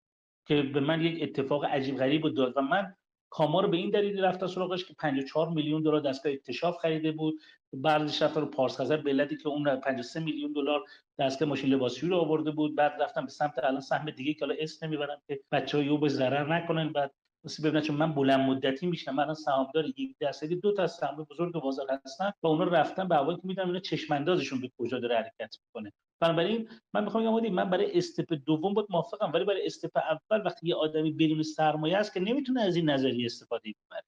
که 0.46 0.62
به 0.62 0.80
من 0.80 1.00
یک 1.00 1.22
اتفاق 1.22 1.64
عجیب 1.64 1.96
غریب 1.96 2.28
داد. 2.28 2.56
و 2.56 2.60
من 2.60 2.94
کاما 3.30 3.62
به 3.62 3.76
این 3.76 3.90
دلیل 3.90 4.24
رفتم 4.24 4.46
سراغش 4.46 4.84
که 4.84 4.94
54 4.94 5.48
میلیون 5.48 5.82
دلار 5.82 6.00
دستگاه 6.00 6.32
اکتشاف 6.32 6.78
خریده 6.78 7.12
بود. 7.12 7.34
بعدش 7.72 8.22
رفتم 8.22 8.40
رو 8.40 8.46
پارس 8.46 8.80
خزر 8.80 8.96
بلدی 8.96 9.36
که 9.36 9.48
اون 9.48 9.76
53 9.76 10.20
میلیون 10.20 10.52
دلار 10.52 10.84
دستگاه 11.18 11.48
ماشین 11.48 11.70
لباسشویی 11.70 12.12
رو 12.12 12.18
آورده 12.18 12.50
بود. 12.50 12.76
بعد 12.76 13.02
رفتم 13.02 13.24
به 13.24 13.30
سمت 13.30 13.58
الان 13.58 13.80
سهم 13.80 14.10
دیگه 14.10 14.34
که 14.34 14.44
حالا 14.44 14.54
اسم 14.58 14.86
نمی‌برم 14.86 15.22
که 15.28 15.40
بچه‌ها 15.52 15.84
یو 15.84 15.98
به 15.98 16.08
ضرر 16.08 16.54
نکنن. 16.54 16.92
بعد 16.92 17.12
واسه 17.44 17.62
ببینن 17.62 17.82
چون 17.82 17.96
من 17.96 18.14
بلند 18.14 18.40
مدتی 18.40 18.86
میشم 18.86 19.14
من 19.14 19.34
سهامدار 19.34 19.84
یک 19.96 20.16
درصدی 20.20 20.56
دو 20.56 20.72
تا 20.72 20.86
سهم 20.86 21.26
بزرگ 21.30 21.52
بازار 21.52 21.86
هستن 22.04 22.32
و 22.42 22.46
اونا 22.46 22.64
رفتن 22.64 23.08
به 23.08 23.14
هوایی 23.14 23.36
که 23.36 23.42
می‌دونم 23.46 23.68
اینا 23.68 23.80
چشم 23.80 24.14
اندازشون 24.14 24.60
به 24.60 24.70
کجا 24.78 24.98
داره 24.98 25.16
حرکت 25.16 25.56
می‌کنه. 25.66 25.92
بنابراین 26.20 26.68
من 26.94 27.04
می‌خوام 27.04 27.40
بگم 27.40 27.52
من 27.54 27.70
برای 27.70 27.98
استپ 27.98 28.32
دوم 28.46 28.74
بود 28.74 28.86
موافقم 28.90 29.32
ولی 29.32 29.44
برای 29.44 29.66
استپ 29.66 29.96
اول 29.96 30.46
وقتی 30.46 30.68
یه 30.68 30.74
آدمی 30.74 31.12
بدون 31.12 31.42
سرمایه 31.42 31.96
است 31.96 32.14
که 32.14 32.20
نمی‌تونه 32.20 32.62
از 32.62 32.76
این 32.76 32.90
نظریه 32.90 33.26
استفاده 33.26 33.74
کنه 33.90 34.02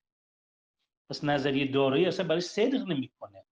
پس 1.10 1.24
نظریه 1.24 1.72
دارایی 1.72 2.06
اصلا 2.06 2.26
برای 2.26 2.40
صدق 2.40 2.88
نمی‌کنه. 2.88 3.44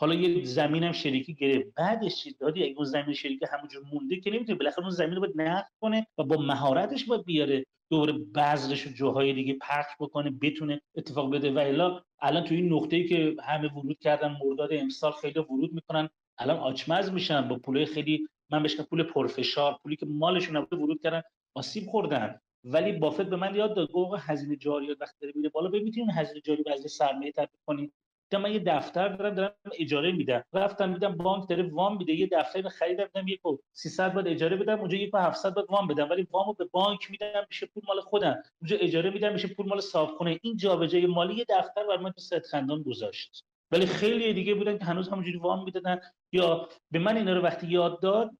حالا 0.00 0.14
یه 0.14 0.44
زمینم 0.44 0.92
شریکی 0.92 1.34
گرفت. 1.34 1.74
بعدش 1.76 2.22
چی؟ 2.22 2.34
دادی 2.40 2.64
اگه 2.64 2.74
اون 2.76 2.84
زمین 2.84 3.14
شریکی 3.14 3.46
همونجور 3.52 3.82
مونده 3.92 4.20
که 4.20 4.30
نمی‌تونه 4.30 4.58
بالاخره 4.58 4.84
اون 4.84 4.90
زمین 4.90 5.14
رو 5.14 5.20
باید 5.20 5.40
نقد 5.40 5.70
کنه 5.80 6.06
و 6.18 6.24
با 6.24 6.36
مهارتش 6.36 7.04
باید 7.04 7.24
بیاره. 7.24 7.66
دور 7.90 8.12
بذرش 8.12 8.82
رو 8.82 8.92
جاهای 8.92 9.32
دیگه 9.32 9.54
پخش 9.54 9.92
بکنه 10.00 10.30
بتونه 10.30 10.80
اتفاق 10.94 11.34
بده 11.34 11.50
و 11.50 11.58
الا 11.58 12.02
الان 12.20 12.44
تو 12.44 12.54
این 12.54 12.72
نقطه‌ای 12.72 13.08
که 13.08 13.36
همه 13.42 13.72
ورود 13.72 13.98
کردن 13.98 14.36
مرداد 14.44 14.72
امسال 14.72 15.12
خیلی 15.12 15.38
ورود 15.38 15.72
می‌کنن. 15.72 16.08
الان 16.38 16.58
آچمز 16.58 17.10
میشن 17.10 17.48
با 17.48 17.56
پولای 17.56 17.86
خیلی 17.86 18.28
من 18.50 18.62
بهش 18.62 18.80
پول 18.80 19.02
پرفشار 19.02 19.78
پولی 19.82 19.96
که 19.96 20.06
مالشون 20.06 20.56
نبوده 20.56 20.76
ورود 20.76 21.02
کردن 21.02 21.22
آسیب 21.54 21.86
خوردن. 21.86 22.40
ولی 22.64 22.92
بافت 22.92 23.22
به 23.22 23.36
من 23.36 23.54
یاد 23.54 23.76
داد 23.76 23.90
گفت 23.92 24.22
هزینه 24.26 24.56
جاری 24.56 24.94
وقتی 25.00 25.16
داره 25.20 25.32
میره 25.36 25.48
بالا 25.48 25.68
ببینید 25.68 26.10
هزینه 26.14 26.40
جاری 26.40 26.62
به 26.62 26.76
سرمایه 26.76 27.32
تبدیل 27.32 27.60
کنید. 27.66 27.92
دیدم 28.30 28.42
من 28.42 28.52
یه 28.52 28.58
دفتر 28.58 29.08
دارم 29.08 29.34
دارم 29.34 29.54
اجاره 29.78 30.12
میدم. 30.12 30.44
رفتم 30.52 30.88
میدم 30.88 31.16
بانک 31.16 31.48
داره 31.48 31.62
وام 31.62 31.96
میده 31.96 32.12
یه 32.12 32.28
دفتر 32.32 32.68
خریدم 32.68 33.04
دیدم 33.04 33.28
یک 33.28 33.40
300 33.72 34.14
بعد 34.14 34.28
اجاره 34.28 34.56
بدم 34.56 34.80
اونجا 34.80 34.96
یک 34.96 35.14
700 35.14 35.54
بعد 35.54 35.64
وام 35.68 35.86
بدم. 35.86 36.10
ولی 36.10 36.26
وامو 36.30 36.52
به 36.52 36.64
بانک 36.64 37.10
میدم 37.10 37.46
میشه 37.48 37.66
پول 37.66 37.82
مال 37.88 38.00
خودم. 38.00 38.42
اونجا 38.60 38.76
اجاره 38.76 39.10
میدم 39.10 39.32
میشه 39.32 39.48
پول 39.48 39.66
مال 39.66 39.80
صاحبخونه. 39.80 40.40
این 40.42 40.56
جابجایی 40.56 41.06
مالی 41.06 41.34
یه 41.34 41.44
دفتر 41.48 41.86
بر 41.86 41.96
من 41.96 42.12
تو 42.12 42.40
خندان 42.50 42.82
گذاشت. 42.82 43.44
ولی 43.70 43.86
خیلی 43.86 44.32
دیگه 44.32 44.54
بودن 44.54 44.78
که 44.78 44.84
هنوز 44.84 45.08
همونجوری 45.08 45.38
وام 45.38 45.64
می‌دادن. 45.64 46.00
یا 46.32 46.68
به 46.90 46.98
من 46.98 47.16
اینا 47.16 47.32
رو 47.32 47.42
وقتی 47.42 47.66
یاد 47.66 48.00
داد 48.02 48.30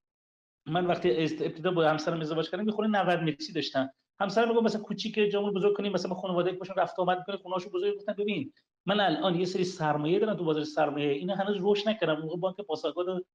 من 0.66 0.86
وقتی 0.86 1.10
ابتدا 1.20 1.70
با 1.70 1.88
همسرم 1.88 2.20
ازدواج 2.20 2.50
کردم 2.50 2.66
یه 2.66 2.72
خونه 2.72 2.88
90 2.88 3.20
متری 3.20 3.52
داشتم. 3.52 3.90
همسرم 4.20 4.48
میگه 4.48 4.60
مثلا 4.60 4.82
کوچیک 4.82 5.30
جامون 5.30 5.54
بزرگ 5.54 5.76
کنیم 5.76 5.92
مثلا 5.92 6.14
خانواده 6.14 6.52
باشون 6.52 6.76
رفت 6.76 6.98
آمد 6.98 7.24
کنه 7.26 7.36
خونه‌اشو 7.36 7.70
بزرگ 7.70 7.96
گفتن 7.96 8.12
ببین 8.12 8.52
من 8.86 9.00
الان 9.00 9.34
یه 9.34 9.44
سری 9.44 9.64
سرمایه 9.64 10.18
دارم 10.18 10.36
تو 10.36 10.44
بازار 10.44 10.64
سرمایه 10.64 11.12
اینا 11.12 11.34
هنوز 11.34 11.56
رشد 11.60 11.88
نکردم. 11.88 12.20
موقع 12.20 12.36
بانک 12.36 12.56
پاسارگاد 12.56 13.26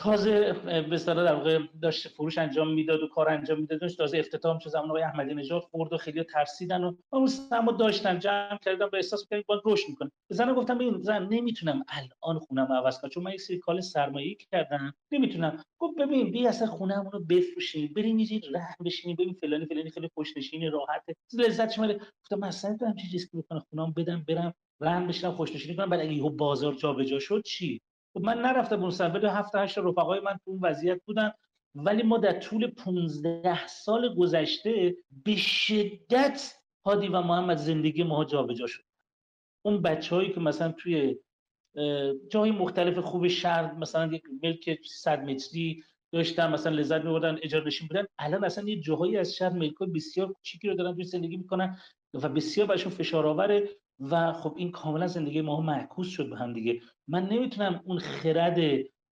تازه 0.00 0.52
به 0.64 0.94
اصطلاح 0.94 1.24
در 1.24 1.34
واقع 1.34 1.58
داشت 1.82 2.08
فروش 2.08 2.38
انجام 2.38 2.72
می‌داد 2.74 3.02
و 3.02 3.08
کار 3.08 3.28
انجام 3.28 3.60
می‌داد. 3.60 3.80
داشت 3.80 3.98
تازه 3.98 4.18
افتتاح 4.18 4.58
شد 4.60 4.70
زمان 4.70 4.88
آقای 4.90 5.02
احمدی 5.02 5.34
نژاد 5.34 5.62
خورد 5.62 5.92
و 5.92 5.96
خیلی 5.96 6.24
ترسیدن 6.24 6.84
و 6.84 6.94
اون 7.12 7.26
سمو 7.26 7.72
داشتن 7.72 8.18
جمع 8.18 8.58
کردم 8.58 8.88
به 8.90 8.96
احساس 8.96 9.26
کردم 9.30 9.42
باید 9.46 9.60
رشد 9.64 9.88
می‌کنه 9.88 10.10
زن 10.30 10.54
گفتم 10.54 10.78
ببین 10.78 10.98
زن 10.98 11.28
نمی‌تونم 11.30 11.84
الان 11.88 12.38
خونم 12.38 12.72
عوض 12.72 13.00
کنم 13.00 13.10
چون 13.10 13.22
من 13.22 13.32
یه 13.32 13.38
سری 13.38 13.58
کال 13.58 13.80
سرمایه‌ای 13.80 14.36
کردم. 14.52 14.94
نمی‌تونم. 15.12 15.64
گفت 15.78 15.98
ببین 15.98 16.30
بیا 16.30 16.48
اصلا 16.48 16.68
خونمون 16.68 17.12
رو 17.12 17.20
بفروشیم. 17.24 17.92
بریم 17.96 18.18
یه 18.18 18.40
رحم 18.54 18.84
بشینیم 18.84 19.16
ببین 19.16 19.34
فلانی 19.34 19.66
فلانی 19.66 19.90
خیلی 19.90 20.10
خوش 20.14 20.36
نشینی 20.36 20.68
راحته 20.68 21.16
لذتش 21.34 21.78
میاد 21.78 22.00
گفتم 22.22 22.38
مثلا 22.38 22.76
تو 22.76 22.86
همچین 22.86 23.10
چیزی 23.10 23.28
بکنم 23.34 23.62
خونم 23.70 23.92
بدم 23.92 24.24
برم 24.28 24.54
رحم 24.80 25.06
بشینم 25.06 25.32
خوش 25.32 25.54
نشینی 25.54 25.76
کنم. 25.76 25.90
بعد 25.90 26.00
اگه 26.00 26.22
بازار 26.22 26.74
جابجا 26.74 27.18
شد 27.18 27.42
چی؟ 27.42 27.80
خب 28.14 28.20
من 28.20 28.38
نرفتم 28.38 28.80
اون 28.80 28.90
سر 28.90 29.26
هفت 29.26 29.54
هشت 29.54 29.78
رفقای 29.78 30.20
من 30.20 30.38
تو 30.44 30.50
اون 30.50 30.60
وضعیت 30.62 31.00
بودن. 31.06 31.32
ولی 31.74 32.02
ما 32.02 32.18
در 32.18 32.40
طول 32.40 32.66
15 32.66 33.66
سال 33.66 34.14
گذشته 34.14 34.96
به 35.24 35.36
شدت 35.36 36.54
هادی 36.86 37.08
و 37.08 37.20
محمد 37.20 37.56
زندگی 37.56 38.02
ما 38.02 38.24
جابجا 38.24 38.66
شد. 38.66 38.82
اون 39.64 39.82
بچههایی 39.82 40.32
که 40.32 40.40
مثلا 40.40 40.72
توی 40.72 41.16
جای 42.30 42.50
مختلف 42.50 42.98
خوب 42.98 43.28
شهر 43.28 43.74
مثلا 43.74 44.12
یک 44.12 44.22
ملک 44.42 44.78
100 44.84 45.22
متری 45.24 45.84
داشتن 46.12 46.50
مثلا 46.50 46.76
لذت 46.76 47.04
میبردن 47.04 47.38
اجاره 47.42 47.66
نشین 47.66 47.88
بودن 47.88 48.06
الان 48.18 48.44
اصلا 48.44 48.68
یه 48.68 48.80
جاهایی 48.80 49.16
از 49.16 49.34
شهر 49.34 49.52
ملک 49.52 49.78
بسیار 49.78 50.32
کوچیکی 50.32 50.68
رو 50.68 50.74
دارن 50.74 50.94
توی 50.94 51.04
زندگی 51.04 51.36
می‌کنن 51.36 51.78
و 52.14 52.28
بسیار 52.28 52.66
براشون 52.66 52.92
فشار 52.92 53.26
آوره. 53.26 53.68
و 54.00 54.32
خب 54.32 54.54
این 54.56 54.70
کاملا 54.70 55.06
زندگی 55.06 55.40
ما 55.40 55.60
معکوس 55.60 56.08
شد 56.08 56.30
به 56.30 56.36
هم 56.38 56.52
دیگه. 56.52 56.80
من 57.08 57.28
نمی‌تونم 57.28 57.80
اون 57.84 57.98
خرد 57.98 58.58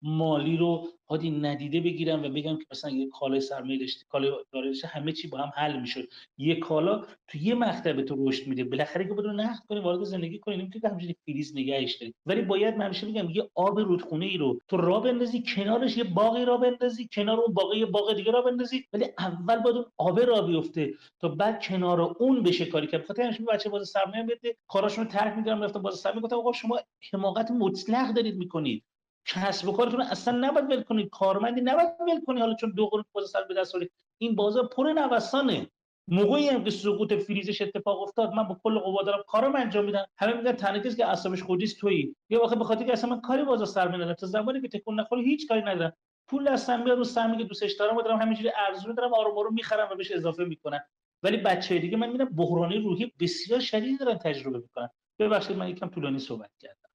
مالی 0.02 0.58
رو 0.58 0.88
هادی 1.10 1.32
ندیده 1.32 1.82
بگیرم 1.82 2.24
و 2.24 2.30
بگم 2.30 2.58
که 2.58 2.66
مثلا 2.72 2.92
یه 2.92 3.08
کالای 3.10 3.42
سرمایه 3.42 3.80
داشتی 3.80 4.06
کالای 4.10 4.32
داره 4.52 4.74
همه 4.86 5.12
چی 5.12 5.28
با 5.28 5.38
هم 5.38 5.52
حل 5.56 5.80
می‌شد. 5.80 6.08
یه 6.38 6.56
کالا 6.56 7.06
تو 7.28 7.38
یه 7.38 7.56
مقطع 7.56 8.02
تو 8.02 8.30
رشد 8.30 8.48
میده. 8.48 8.64
بالاخره 8.64 9.08
که 9.08 9.14
بدون 9.14 9.40
نقد 9.40 9.60
کنی 9.70 9.80
وارد 9.80 10.04
زندگی 10.04 10.40
کنی. 10.40 10.58
نمی‌تونی 10.58 10.86
همینجوری 10.86 11.16
فریز 11.26 11.58
نگهش 11.58 11.96
داری. 11.96 12.14
ولی 12.26 12.42
باید 12.42 12.78
من 12.78 12.86
همیشه 12.86 13.08
میگم 13.08 13.30
یه 13.30 13.50
آب 13.56 13.80
رودخونه 13.80 14.26
ای 14.26 14.38
رو 14.38 14.60
تو 14.68 14.78
را 14.78 15.00
بندازی 15.00 15.44
کنارش 15.56 15.98
یه 15.98 16.04
باقی 16.04 16.46
را 16.46 16.58
بندازی 16.58 17.10
کنار 17.14 17.40
اون 17.40 17.54
باقی 17.54 17.80
یه 17.80 17.86
باغ 17.86 18.16
دیگه 18.16 18.32
را 18.32 18.42
بندازی. 18.42 18.86
ولی 18.94 19.06
اول 19.20 19.60
باید 19.60 19.76
اون 19.76 19.86
آب 19.98 20.20
را 20.20 20.42
بیفته 20.42 20.94
تا 21.20 21.28
بعد 21.30 21.64
کنار 21.64 22.02
اون 22.02 22.44
بشه 22.44 22.66
کاری 22.66 22.88
که 22.88 22.98
بخاطر 22.98 23.22
همین 23.24 23.46
بچه 23.54 23.70
باز 23.70 23.90
سرمایه 23.90 24.24
بده 24.24 24.58
کاراشون 24.68 25.06
ترک 25.08 25.38
می‌گیرن 25.38 25.64
رفتن 25.64 25.82
باز 25.82 25.96
سرمایه 26.00 26.22
گفتم 26.22 26.36
آقا 26.36 26.52
شما 26.52 26.80
حماقت 27.14 27.52
مطلق 27.52 28.14
دارید 28.14 28.36
می‌کنید. 28.38 28.84
کسب 29.28 29.68
و 29.68 29.72
کارتون 29.72 30.02
اصلا 30.02 30.38
نباید 30.38 30.70
ول 30.70 30.84
کنید. 30.84 31.10
کارمندی 31.10 31.62
نباید 31.62 31.90
ول 32.00 32.22
کنید 32.26 32.42
حالا 32.42 32.54
چون 32.54 32.72
دو 32.72 32.88
قرون 32.88 33.06
باز 33.12 33.30
سر 33.30 33.44
به 33.44 33.54
دست 33.54 33.76
این 34.18 34.36
بازار 34.36 34.68
پر 34.68 34.84
نوسانه. 34.84 35.70
موقعی 36.08 36.48
هم 36.48 36.64
که 36.64 36.70
سقوط 36.70 37.14
فریزش 37.14 37.62
اتفاق 37.62 38.02
افتاد 38.02 38.34
من 38.34 38.44
با 38.44 38.58
کل 38.64 38.80
قوا 38.80 39.04
دارم 39.04 39.24
کارم 39.28 39.56
انجام 39.56 39.86
میدم. 39.86 40.06
همه 40.18 40.34
میگن 40.34 40.80
کسی 40.80 40.98
که 40.98 41.08
اعصابش 41.08 41.44
خودیست 41.44 41.80
تویی. 41.80 42.16
یه 42.30 42.40
واقع 42.40 42.56
به 42.56 42.64
خاطر 42.64 42.86
که 42.86 42.94
اصلا 42.94 43.10
من 43.10 43.22
کاری 43.22 43.44
بازار 43.44 43.68
سر 43.68 43.96
ندارم 43.96 44.14
تا 44.14 44.28
زمانی 44.28 44.62
که 44.62 44.68
تکون 44.68 45.00
نخوره 45.00 45.22
هیچ 45.22 45.48
کاری 45.48 45.62
ندارم. 45.62 45.94
پول 46.28 46.52
دستم 46.52 46.84
میاد 46.84 46.98
رو 46.98 47.04
سهمی 47.04 47.38
که 47.38 47.44
دوستش 47.44 47.74
دارم 47.74 47.98
و 47.98 48.02
دارم 48.02 48.22
همینجوری 48.22 48.52
ارزون 48.68 48.96
دارم 48.96 49.14
آروم 49.14 49.38
آروم 49.38 49.54
می‌خرم 49.54 49.88
و 49.92 49.96
بهش 49.96 50.12
اضافه 50.12 50.44
می‌کنم. 50.44 50.80
ولی 51.24 51.38
بچه 51.38 51.80
دیگه 51.80 51.98
من 51.98 52.08
می‌بینم 52.08 52.30
بحرانی 52.36 52.78
روحی 52.78 53.14
بسیار 53.20 53.60
شدیدی 53.60 53.98
دارن 53.98 54.18
تجربه 54.18 54.58
می‌کنن. 54.58 54.90
ببخشید 55.20 55.58
من 55.58 55.70
یکم 55.70 55.88
طولانی 55.88 56.20
صحبت 56.20 56.52
کردم. 56.60 56.87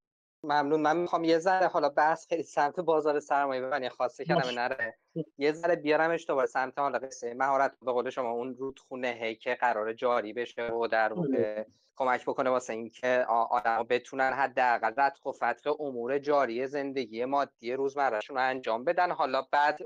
ممنون. 0.44 0.80
من 0.80 0.96
می‌خوام 0.96 1.24
یه 1.24 1.38
ذره 1.38 1.66
حالا 1.66 1.88
بحث 1.88 2.28
خیلی 2.28 2.42
سمت 2.42 2.80
بازار 2.80 3.20
سرمایه 3.20 3.62
ببنی 3.62 3.88
خواسته 3.88 4.24
کلمه 4.24 4.52
نره. 4.52 4.98
یه 5.38 5.52
ذره 5.52 5.76
بیارمش 5.76 6.26
دوباره 6.28 6.46
سمت 6.46 6.78
حالا 6.78 6.98
قصه 6.98 7.34
مهارت 7.34 7.72
به 7.82 7.92
قول 7.92 8.10
شما 8.10 8.30
اون 8.30 8.56
رودخونه 8.56 9.34
که 9.34 9.54
قرار 9.54 9.92
جاری 9.92 10.32
بشه 10.32 10.72
و 10.72 10.86
در 10.86 11.12
واقع 11.12 11.64
کمک 11.96 12.24
بکنه 12.24 12.50
واسه 12.50 12.72
اینکه 12.72 13.24
آدما 13.28 13.82
بتونن 13.82 14.32
حداقل 14.32 14.92
رتق 14.96 15.26
و 15.26 15.32
فتق 15.32 15.80
امور 15.80 16.18
جاری 16.18 16.66
زندگی 16.66 17.24
مادی 17.24 17.72
روزمرهشون 17.72 18.36
رو 18.36 18.42
انجام 18.42 18.84
بدن. 18.84 19.10
حالا 19.10 19.42
بعد 19.52 19.78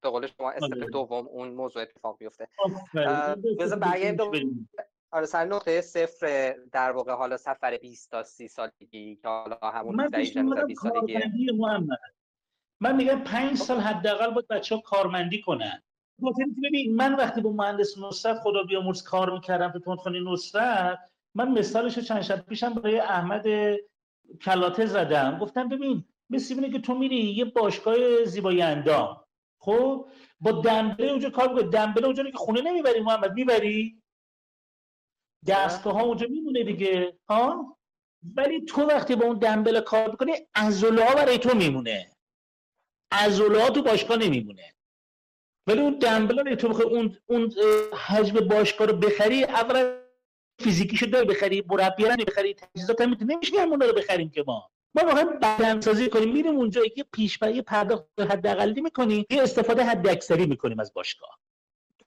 به 0.00 0.10
قول 0.10 0.26
شما 0.26 0.50
استپ 0.50 0.76
آره. 0.76 0.86
دوم 0.86 1.28
اون 1.28 1.48
موضوع 1.48 1.82
اتفاق 1.82 2.18
بیفته. 2.18 2.48
بذار 3.58 3.78
برگردیم 3.78 4.68
آره 5.14 5.26
سر 5.26 5.44
نقطه 5.44 5.80
صفر 5.80 6.56
در 6.72 6.90
واقع 6.92 7.12
حالا 7.12 7.36
سفر 7.36 7.76
20 7.76 8.10
تا 8.10 8.22
30 8.22 8.48
سالگی 8.48 9.16
که 9.16 9.28
حالا 9.28 9.58
همون 9.62 9.94
من 9.94 10.04
18 10.04 10.18
پیشنهادم 10.18 10.66
20 10.66 10.82
سالگی 10.82 11.52
محمد. 11.52 11.98
من 12.80 12.96
میگم 12.96 13.20
پنج 13.24 13.56
سال 13.56 13.80
حداقل 13.80 14.30
باید 14.30 14.48
بچه 14.48 14.74
ها 14.74 14.80
کارمندی 14.80 15.40
کنن. 15.40 15.82
خاطر 16.22 16.44
ببین 16.64 16.96
من 16.96 17.14
وقتی 17.14 17.40
با 17.40 17.52
مهندس 17.52 17.98
نصرت 17.98 18.38
خدا 18.38 18.62
بیامرز 18.62 19.02
کار 19.02 19.32
می‌کردم 19.32 19.70
تو 19.72 19.78
تندخانه 19.78 20.20
نصرت 20.32 20.98
من 21.34 21.48
مثالش 21.48 21.96
رو 21.96 22.02
چند 22.02 22.22
شب 22.22 22.46
پیشم 22.46 22.74
برای 22.74 22.98
احمد 22.98 23.46
کلاته 24.42 24.86
زدم. 24.86 25.38
گفتم 25.38 25.68
ببین 25.68 26.04
مثل 26.30 26.54
اینه 26.54 26.70
که 26.70 26.78
تو 26.78 26.94
میری 26.94 27.16
یه 27.16 27.44
باشگاه 27.44 28.24
زیبایی 28.24 28.62
اندام 28.62 29.24
خب 29.58 30.08
با 30.40 30.52
دنبله 30.52 31.06
اونجا 31.06 31.30
کار 31.30 31.48
می‌کنی. 31.48 31.70
دنبله 31.70 32.04
اونجا 32.04 32.24
که 32.24 32.38
خونه 32.38 32.60
نمی‌بری 32.60 33.00
محمد 33.00 33.32
می‌بری؟ 33.32 34.03
دستگاه 35.46 35.92
ها 35.92 36.02
اونجا 36.02 36.26
میمونه 36.26 36.64
دیگه 36.64 37.18
ها؟ 37.28 37.76
ولی 38.36 38.64
تو 38.64 38.82
وقتی 38.82 39.16
با 39.16 39.26
اون 39.26 39.38
دنبل 39.38 39.80
کار 39.80 40.10
می‌کنی 40.10 40.32
عضله 40.54 41.04
ها 41.04 41.14
برای 41.14 41.38
تو 41.38 41.56
میمونه. 41.56 42.10
عضله 43.12 43.62
ها 43.62 43.70
تو 43.70 43.82
باشگاه 43.82 44.16
نمیمونه. 44.16 44.74
ولی 45.66 45.80
اون 45.80 45.98
دنبل 45.98 46.48
رو 46.48 46.56
تو 46.56 46.68
بخوای 46.68 46.86
اون 46.86 47.16
اون 47.26 47.52
حجم 48.06 48.48
باشگاه 48.48 48.86
رو 48.86 48.96
بخری 48.96 49.44
اولا 49.44 50.00
فیزیکیشو 50.62 51.06
داری 51.06 51.26
بخری 51.26 51.64
مربی 51.68 52.04
رو 52.04 52.16
بخری 52.16 52.54
تجهیزات 52.54 53.00
هم 53.00 53.10
می‌تونی 53.10 53.34
نمیشه 53.34 53.52
که 53.52 53.60
همون 53.62 53.80
رو 53.80 53.92
بخریم 53.92 54.30
که 54.30 54.44
ما. 54.46 54.70
ما 54.94 55.02
واقعا 55.04 55.24
بدنسازی 55.24 56.08
کنیم 56.08 56.32
میریم 56.32 56.56
اونجا 56.56 56.82
یه 56.96 57.04
پیشبری 57.12 57.62
پرداخت 57.62 58.04
حداقلی 58.20 58.80
می‌کنیم 58.80 59.24
یه 59.30 59.42
استفاده 59.42 59.84
حداکثری 59.84 60.46
می‌کنیم 60.46 60.80
از 60.80 60.94
باشگاه. 60.94 61.38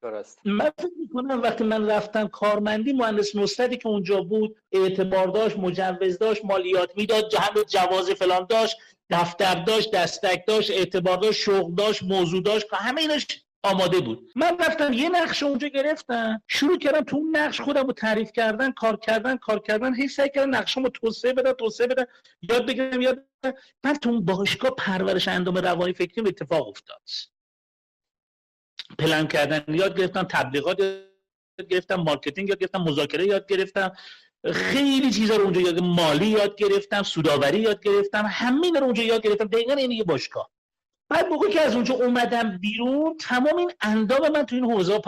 درست 0.01 0.39
من 0.45 0.71
فکر 0.77 0.91
می‌کنم 0.99 1.41
وقتی 1.41 1.63
من 1.63 1.89
رفتم 1.89 2.27
کارمندی 2.27 2.93
مهندس 2.93 3.35
نصرتی 3.35 3.77
که 3.77 3.87
اونجا 3.87 4.21
بود 4.21 4.55
اعتبار 4.71 5.27
داشت 5.27 5.57
مجوز 5.57 6.17
داشت 6.17 6.45
مالیات 6.45 6.97
می‌داد 6.97 7.29
جهت 7.29 7.67
جواز 7.67 8.09
فلان 8.09 8.45
داشت 8.49 8.77
دفتر 9.09 9.63
داشت 9.63 9.91
دستک 9.91 10.43
داشت 10.47 10.71
اعتبار 10.71 11.17
داشت 11.17 11.41
شغل 11.41 11.75
داشت 11.75 12.03
موضوع 12.03 12.41
داشت 12.43 12.65
همه 12.73 13.01
ایناش 13.01 13.27
آماده 13.63 13.99
بود. 13.99 14.31
من 14.35 14.57
رفتم 14.59 14.93
یه 14.93 15.09
نقش 15.09 15.43
اونجا 15.43 15.67
گرفتم 15.67 16.41
شروع 16.47 16.77
کردم 16.77 17.01
تو 17.01 17.15
اون 17.15 17.37
نقش 17.37 17.61
خودم 17.61 17.87
رو 17.87 17.93
تعریف 17.93 18.31
کردن 18.31 18.71
کار 18.71 18.97
کردن 18.97 19.37
کار 19.37 19.59
کردن 19.59 19.95
هی 19.95 20.07
سعی 20.07 20.29
کردم 20.35 20.55
نقشمو 20.55 20.89
توسعه 20.89 21.33
بدم 21.33 21.51
توسعه 21.51 21.87
بدم 21.87 22.05
یاد 22.41 22.65
بگیرم 22.65 23.01
یاد 23.01 23.15
بگیرم. 23.43 23.57
بعد 23.83 23.99
تو 23.99 24.09
اون 24.09 24.25
باشگاه 24.25 24.71
پرورش 24.77 25.27
اندام 25.27 25.57
روانی 25.57 25.93
فکری 25.93 26.27
اتفاق 26.27 26.67
افتاد. 26.67 27.01
پلن 28.99 29.27
کردن 29.27 29.75
یاد 29.75 29.97
گرفتم 29.99 30.23
تبلیغات 30.23 30.79
یاد 30.79 31.67
گرفتم 31.69 31.95
marketing 31.95 32.49
یاد 32.49 32.59
گرفتم 32.59 32.81
مذاکره 32.81 33.25
یاد 33.25 33.47
گرفتم. 33.47 33.91
خیلی 34.53 35.11
چیزا 35.11 35.35
رو 35.35 35.43
اونجا 35.43 35.61
یاد 35.61 35.79
مالی 35.79 36.25
یاد 36.25 36.55
گرفتم 36.55 37.03
سوداوری 37.03 37.59
یاد 37.59 37.83
گرفتم 37.83 38.25
همین 38.29 38.75
رو 38.75 38.83
اونجا 38.83 39.03
یاد 39.03 39.21
گرفتم. 39.21 39.45
دقیقا 39.45 39.73
این 39.73 39.91
یه 39.91 40.03
باشگاه. 40.03 40.49
بعد 41.09 41.27
موقعی 41.27 41.51
که 41.51 41.61
از 41.61 41.75
اونجا 41.75 41.95
اومدم 41.95 42.57
بیرون 42.57 43.17
تمام 43.17 43.57
این 43.57 43.71
اندام 43.81 44.31
من 44.31 44.43
تو 44.43 44.55
این 44.55 44.71
حوزه 44.71 45.01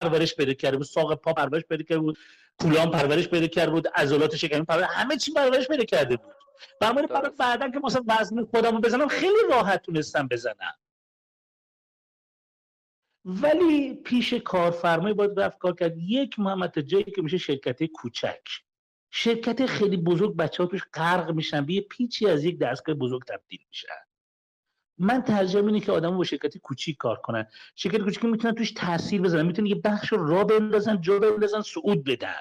پرورش 0.00 0.34
پیدا 0.34 0.52
کرده 0.52 0.76
بود. 0.76 0.86
ساق 0.86 1.14
پا 1.14 1.32
پرورش 1.32 1.62
پیدا 1.62 1.82
کرده 1.82 2.00
بود 2.00 2.18
کولام 2.58 2.90
پرورش 2.90 3.28
پیدا 3.28 3.46
کرده 3.46 3.70
بود 3.70 3.88
عضلات 3.88 4.36
شکمی 4.36 4.64
پرورش 4.64 4.88
همه 4.90 5.16
چی 5.16 5.32
پرورش 5.32 5.68
پیدا 5.68 5.84
کرده 5.84 6.16
بود. 6.16 6.34
و 6.80 6.92
من. 6.92 7.06
بعدا 7.38 7.70
که 7.70 7.80
مثلا 7.84 8.02
business 8.08 8.44
خودم 8.44 8.74
رو 8.74 8.80
بزنم 8.80 9.08
خیلی 9.08 9.38
راحت 9.50 9.82
تونستم 9.82 10.28
بزنم. 10.28 10.74
ولی 13.24 13.94
پیش 13.94 14.34
کارفرمای 14.34 15.12
باید 15.12 15.40
رفت 15.40 15.58
کار 15.58 15.74
کرد. 15.74 15.98
یک 15.98 16.38
محمد 16.38 16.78
جایی 16.78 17.04
که 17.04 17.22
میشه 17.22 17.38
شرکت 17.38 17.84
کوچک. 17.84 18.40
شرکت 19.10 19.66
خیلی 19.66 19.96
بزرگ 19.96 20.36
بچه 20.36 20.62
ها 20.62 20.68
توش 20.68 20.82
غرق 20.94 21.30
میشن. 21.30 21.66
به 21.66 21.72
یه 21.72 21.80
پیچی 21.80 22.26
از 22.26 22.44
یک 22.44 22.58
دستگاه 22.58 22.94
بزرگ 22.94 23.22
تبدیل 23.24 23.60
میشن. 23.68 23.88
من 24.98 25.22
ترجیح 25.22 25.64
اینه 25.64 25.80
که 25.80 25.92
آدم 25.92 26.16
با 26.16 26.24
شرکت 26.24 26.58
کوچیک 26.58 26.96
کار 26.96 27.16
کنن. 27.16 27.46
شرکت 27.76 27.98
کوچیک 28.02 28.24
می‌تونن 28.24 28.54
توش 28.54 28.72
تاثیر 28.72 29.20
بزنن. 29.20 29.46
می‌تونن 29.46 29.66
یه 29.66 29.74
بخش 29.74 30.12
رو 30.12 30.26
را 30.26 30.44
بندازن 30.44 31.00
جا 31.00 31.18
بندازن 31.18 31.60
صعود 31.60 32.04
بدن. 32.04 32.40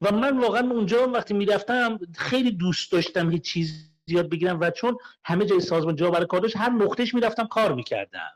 و 0.00 0.12
من 0.12 0.38
واقعا 0.38 0.70
اونجا 0.70 1.08
وقتی 1.08 1.34
می‌رفتم 1.34 1.98
خیلی 2.16 2.50
دوست 2.50 2.92
داشتم 2.92 3.32
یه 3.32 3.38
چیز 3.38 3.90
یاد 4.06 4.30
بگیرم 4.30 4.60
و 4.60 4.70
چون 4.70 4.96
همه 5.24 5.46
جای 5.46 5.60
سازمان 5.60 5.96
جا 5.96 6.10
برای 6.10 6.26
کار 6.26 6.40
داشت 6.40 6.56
هر 6.56 6.70
نقطهش 6.70 7.14
می‌رفتم 7.14 7.46
کار 7.46 7.74
می‌کردم. 7.74 8.32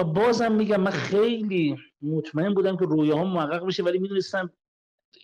و 0.00 0.04
بازم 0.04 0.52
میگم 0.52 0.80
من 0.80 0.90
خیلی 0.90 1.78
مطمئن 2.02 2.54
بودم 2.54 2.76
که 2.76 2.84
رویاهام 2.84 3.32
محقق 3.32 3.66
بشه 3.66 3.82
ولی 3.82 3.98
می‌دونستم 3.98 4.52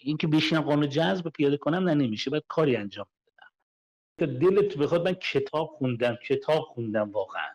اینکه 0.02 0.26
بشینم 0.26 0.60
قانون 0.60 0.88
جذب 0.88 1.28
پیاده 1.28 1.56
کنم 1.56 1.88
نه 1.88 1.94
نمیشه 1.94 2.30
باید 2.30 2.44
کاری 2.48 2.76
انجام 2.76 3.06
بدم 3.26 3.50
تا 4.18 4.26
دلت 4.26 4.78
بخواد 4.78 5.08
من 5.08 5.14
کتاب 5.14 5.66
خوندم 5.78 6.16
کتاب 6.26 6.62
خوندم 6.62 7.10
واقعا 7.10 7.48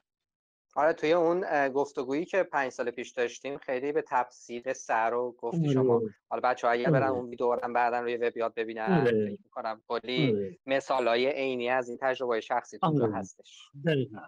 آره 0.76 0.94
توی 0.94 1.14
اون 1.14 1.70
گفتگویی 1.70 2.26
که 2.26 2.44
پنج 2.44 2.72
سال 2.72 2.92
پیش 2.92 3.10
داشتیم 3.10 3.58
خیلی 3.58 3.92
به 3.92 4.04
تفسیر 4.08 4.74
سر 4.74 5.14
و 5.14 5.36
گفتی 5.38 5.70
شما 5.70 6.02
حالا 6.30 6.42
بچه 6.50 6.68
ها 6.68 6.74
اگر 6.74 6.92
برن 6.92 7.04
آره. 7.04 7.12
اون 7.12 7.30
ویدیو 7.30 7.56
رو 7.56 7.74
بعدا 7.74 8.00
روی 8.00 8.18
وب 8.18 8.38
یاد 8.38 8.54
ببینن 8.54 9.02
آره. 9.02 9.12
فکر 9.12 9.42
می‌کنم 9.44 9.82
کلی 9.88 10.32
آره. 10.32 10.58
مثال 10.66 11.08
های 11.08 11.28
عینی 11.28 11.70
از 11.70 11.90
این 11.90 11.98
تجربه 12.02 12.42
شخصی 12.42 12.78
آره. 12.82 13.14
هستش 13.14 13.70
دقیقاً. 13.86 14.22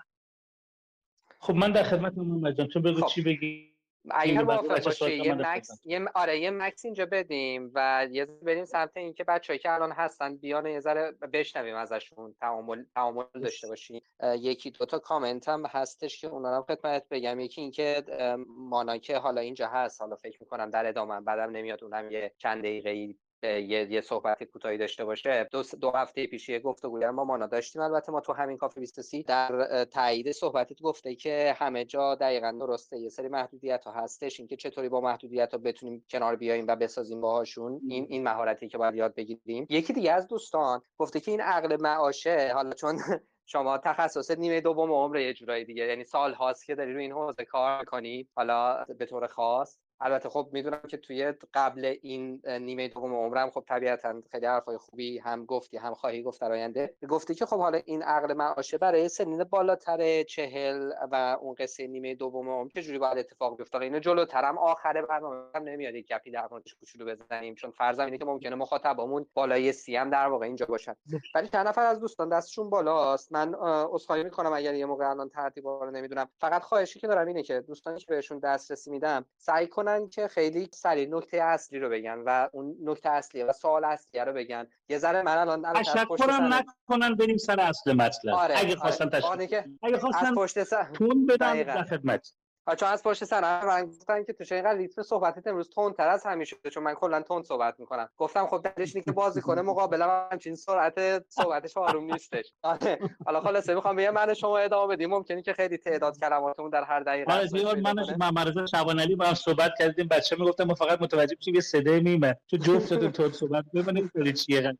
خب 1.44 1.56
من 1.56 1.72
در 1.72 1.84
خدمت 1.84 2.18
محمد 2.18 2.58
جان 2.58 2.68
تو 2.68 2.82
بگو 2.82 3.02
خب. 3.02 3.08
چی 3.08 3.22
بگی؟ 3.22 3.74
اگر 4.12 4.44
موافق 4.44 4.84
باشی 4.84 4.92
سوال 4.92 5.12
یه 5.12 5.34
مکس 5.34 5.86
یه 5.86 6.06
آره 6.16 6.40
یه 6.40 6.52
مکس 6.52 6.86
اینجا 6.86 7.06
بدیم 7.06 7.72
و 7.76 8.08
یه 8.12 8.26
بریم 8.26 8.66
سمت 8.66 8.98
اینکه 8.98 9.24
بچه‌ای 9.24 9.60
که 9.60 9.72
الان 9.72 9.92
هستن 9.92 10.36
بیان 10.36 10.66
یه 10.66 10.80
ذره 10.80 11.12
بشنویم 11.12 11.76
ازشون 11.76 12.36
تعامل 12.42 12.84
تعامل 12.96 13.24
داشته 13.34 13.68
باشیم 13.68 14.02
یکی 14.24 14.72
دو 14.72 14.86
تا 14.86 15.00
کامنت 15.00 15.50
هم 15.50 15.66
هستش 15.66 16.22
که 16.22 16.28
اونا 16.28 16.56
هم 16.56 16.64
خدمت 16.64 17.06
بگم. 17.12 17.40
یکی 17.40 17.62
اینکه 17.62 18.04
مانا 18.48 18.98
که 18.98 19.18
حالا 19.18 19.42
اینجا 19.42 19.68
هست 19.68 20.02
حالا 20.02 20.16
فکر 20.16 20.38
می‌کنم 20.42 20.70
در 20.70 20.88
ادامه 20.88 21.22
بعدم 21.22 21.52
نمیاد 21.52 21.84
اونم 21.84 22.12
یه 22.12 22.32
چند 22.38 22.60
دقیقه 22.60 23.16
یه 23.44 23.92
یه 23.92 24.02
صحبت 24.02 24.44
کوتاهی 24.44 24.78
داشته 24.78 25.06
باشه. 25.06 25.48
دو, 25.52 25.64
دو 25.82 25.92
هفته 25.92 26.28
پیش 26.28 26.50
یه 26.50 26.60
گفتگویی 26.60 27.06
رو 27.06 27.12
ما 27.12 27.24
مانا 27.24 27.48
داشتیم. 27.48 27.82
البته 27.82 28.12
ما 28.12 28.22
تو 28.22 28.34
همین 28.34 28.58
کافه 28.58 28.80
23 28.80 29.22
در 29.22 29.86
تایید 29.86 30.32
صحبتت 30.32 30.82
گفته 30.82 31.16
که 31.16 31.56
همه 31.58 31.86
جا 31.86 32.16
دقیقا 32.16 32.52
درسته. 32.60 32.98
یه 32.98 33.10
سری 33.10 33.28
محدودیت 33.28 33.84
ها 33.86 33.92
هستش. 33.92 34.40
اینکه 34.40 34.56
چطوری 34.56 34.90
با 34.90 35.02
محدودیت 35.02 35.52
ها 35.52 35.58
بتونیم 35.58 36.06
کنار 36.10 36.36
بیاییم 36.36 36.66
و 36.68 36.76
بسازیم 36.76 37.22
باهاشون. 37.22 37.82
این 37.88 38.06
این 38.10 38.24
مهارتی 38.24 38.68
که 38.68 38.78
باید 38.78 38.96
یاد 38.96 39.16
بگیریم. 39.16 39.66
یکی 39.70 39.94
دیگه 39.94 40.12
از 40.12 40.28
دوستان 40.28 40.82
گفته 40.98 41.20
که 41.20 41.32
این 41.32 41.42
عقل 41.42 41.78
معاشه 41.82 42.52
حالا 42.54 42.74
چون 42.74 43.00
شما 43.46 43.78
تخصص 43.78 44.32
نیمه 44.32 44.62
دوم 44.62 44.92
عمر 44.92 45.18
یه 45.18 45.34
جورایی 45.34 45.66
دیگه 45.66 45.86
یعنی 45.86 46.04
سال 46.04 46.34
هاست 46.34 46.66
که 46.66 46.76
داری 46.76 46.94
روی 46.94 47.02
این 47.04 47.12
حوزه 47.12 47.46
کار 47.46 47.80
می‌کنی. 47.80 48.28
حالا 48.36 48.86
به 49.00 49.06
طور 49.06 49.28
خاص. 49.28 49.80
البته 50.04 50.30
خب 50.30 50.50
می‌دونم 50.52 50.82
که 50.88 50.98
توی 50.98 51.34
قبل 51.54 51.96
این 52.02 52.42
نیمه 52.48 52.88
دوم 52.88 53.14
عمرم 53.14 53.50
خب 53.50 53.64
طبیعتا 53.68 54.22
خیلی 54.32 54.46
حرفای 54.46 54.78
خوبی 54.78 55.20
هم 55.20 55.46
گفتی 55.46 55.78
هم 55.78 55.94
خواهی 55.94 56.24
گفت 56.24 56.42
در 56.42 56.52
آینده. 56.52 56.96
گفتی 57.10 57.36
که 57.36 57.46
خب 57.46 57.58
حالا 57.58 57.80
این 57.86 58.04
عقل 58.04 58.34
معاشه 58.34 58.78
برای 58.78 59.10
سنین 59.10 59.44
بالاتر 59.44 60.24
چهل 60.24 60.92
و 61.12 61.38
اون 61.42 61.56
قصه 61.60 61.88
نیمه 61.88 62.16
دوم 62.16 62.50
عمر 62.50 62.70
چجوری 62.70 63.00
باید 63.00 63.18
اتفاق 63.18 63.58
بیفته؟ 63.58 63.78
اینو 63.78 64.00
جلوترم 64.00 64.58
آخر 64.58 65.02
برنامه 65.02 65.36
هم 65.56 65.64
نمیاد 65.64 65.96
یک 65.96 66.08
گپی 66.08 66.32
در 66.32 66.48
موردش 66.52 66.76
کوچولو 66.76 67.16
بزنیم 67.16 67.56
چون 67.56 67.72
فرضم 67.72 68.06
اینه 68.06 68.18
که 68.18 68.26
ممکنه 68.26 68.56
مخاطبامون 68.56 69.26
بالای 69.34 69.72
سی 69.72 69.96
هم 69.96 70.10
در 70.10 70.28
واقع 70.28 70.46
اینجا 70.46 70.66
باشن. 70.66 70.96
ولی 71.36 71.48
چند 71.48 71.68
نفر 71.68 71.86
از 71.86 72.00
دوستان 72.00 72.30
دستشون 72.30 72.70
بالاست. 72.70 73.32
من 73.32 73.56
اه، 73.56 73.88
عذرخواهی 73.92 74.24
می‌کنم 74.24 74.54
اگر 74.54 74.74
یه 74.74 74.86
موقع 74.86 75.10
الان 75.10 75.30
ترتیب 75.30 75.68
رو 75.68 75.92
نمی‌دونم. 75.92 76.30
فقط 76.40 76.62
خواهشی 76.62 77.00
که 77.00 77.08
دارم 77.08 77.28
اینه 77.28 77.44
که 77.44 77.62
دوستانی 77.62 78.00
که 78.00 78.06
بهشون 78.10 78.40
دسترسی 78.40 78.92
میدم 78.92 79.26
سعی 79.38 79.68
کنن 79.68 79.93
که 80.12 80.28
خیلی 80.28 80.70
سریع 80.74 81.16
نکته 81.16 81.38
اصلی 81.38 81.80
رو 81.80 81.90
بگن 81.90 82.24
و 82.26 82.50
اون 82.54 82.78
نکته 82.84 83.10
اصلی 83.10 83.44
و 83.44 83.54
سوال 83.54 83.86
اصلی 83.86 84.22
رو 84.22 84.34
بگن 84.34 84.68
یه 84.90 84.98
ذره 84.98 85.22
من 85.22 85.38
الان 85.38 85.74
تشکرم 85.74 86.54
نکنن 86.54 87.16
بریم 87.16 87.38
سر 87.38 87.60
اصل 87.60 87.94
مطلب 87.94 88.34
آره 88.34 88.56
اگه 88.58 88.76
خواستم 88.76 89.06
آره. 89.06 89.20
تشکر 89.20 89.66
آره 89.82 90.00
اگه 90.22 90.32
پشت 90.36 90.64
سر 90.64 90.84
تون 90.84 91.26
بدم. 91.26 91.64
در 91.64 91.84
خدمت 91.84 92.34
چون 92.78 92.90
از 92.90 93.04
پشت 93.04 93.24
سر 93.24 93.66
من 93.66 93.86
گفتن 93.86 94.24
که 94.24 94.34
تو 94.34 94.44
چقدر 94.44 94.78
ریتم 94.78 95.02
صحبتت 95.02 95.48
امروز 95.48 95.70
تر 95.98 96.08
از 96.08 96.26
همیشه 96.26 96.56
چون 96.74 96.84
من 96.84 96.94
کلا 96.94 97.22
تند 97.22 97.44
صحبت 97.44 97.80
می‌کنم. 97.80 98.10
گفتم 98.18 98.48
خب 98.48 98.68
دلش 98.76 98.96
اینه 98.96 99.06
که 99.06 99.12
بازی 99.12 99.42
کنه 99.42 99.62
مقابل 99.62 100.02
همچین 100.32 100.56
سرعت 100.56 101.24
صحبتش 101.30 101.78
آروم 101.78 102.12
نیستش. 102.12 102.54
آره. 102.62 103.00
حالا 103.26 103.42
خلاصه 103.42 103.76
می‌خوام 103.76 103.96
بگم 103.96 104.14
من 104.14 104.34
شما 104.34 104.58
ادامه 104.58 104.96
بدیم. 104.96 105.10
ممکنه 105.10 105.42
که 105.42 105.54
خیلی 105.54 105.78
تعداد 105.78 106.20
کلماتمون 106.20 106.70
در 106.70 106.84
هر 106.84 107.00
دقیقه 107.00 107.34
آره 107.34 107.82
من 107.82 107.96
محمد 108.20 108.66
شبانعلی 108.66 109.16
با 109.16 109.26
هم 109.26 109.34
صحبت 109.34 109.72
کردیم 109.80 110.08
بچه 110.08 110.36
می‌گفتم 110.36 110.64
ما 110.64 110.74
فقط 110.74 111.02
متوجه 111.02 111.36
میشیم 111.38 111.56
یه 111.56 111.62
صدای 111.62 112.00
میمه 112.00 112.36
تو 112.48 112.58
جفتتون 112.58 113.12
تو 113.12 113.32
صحبت 113.32 113.66
ببینید 113.74 114.36
چیه. 114.36 114.78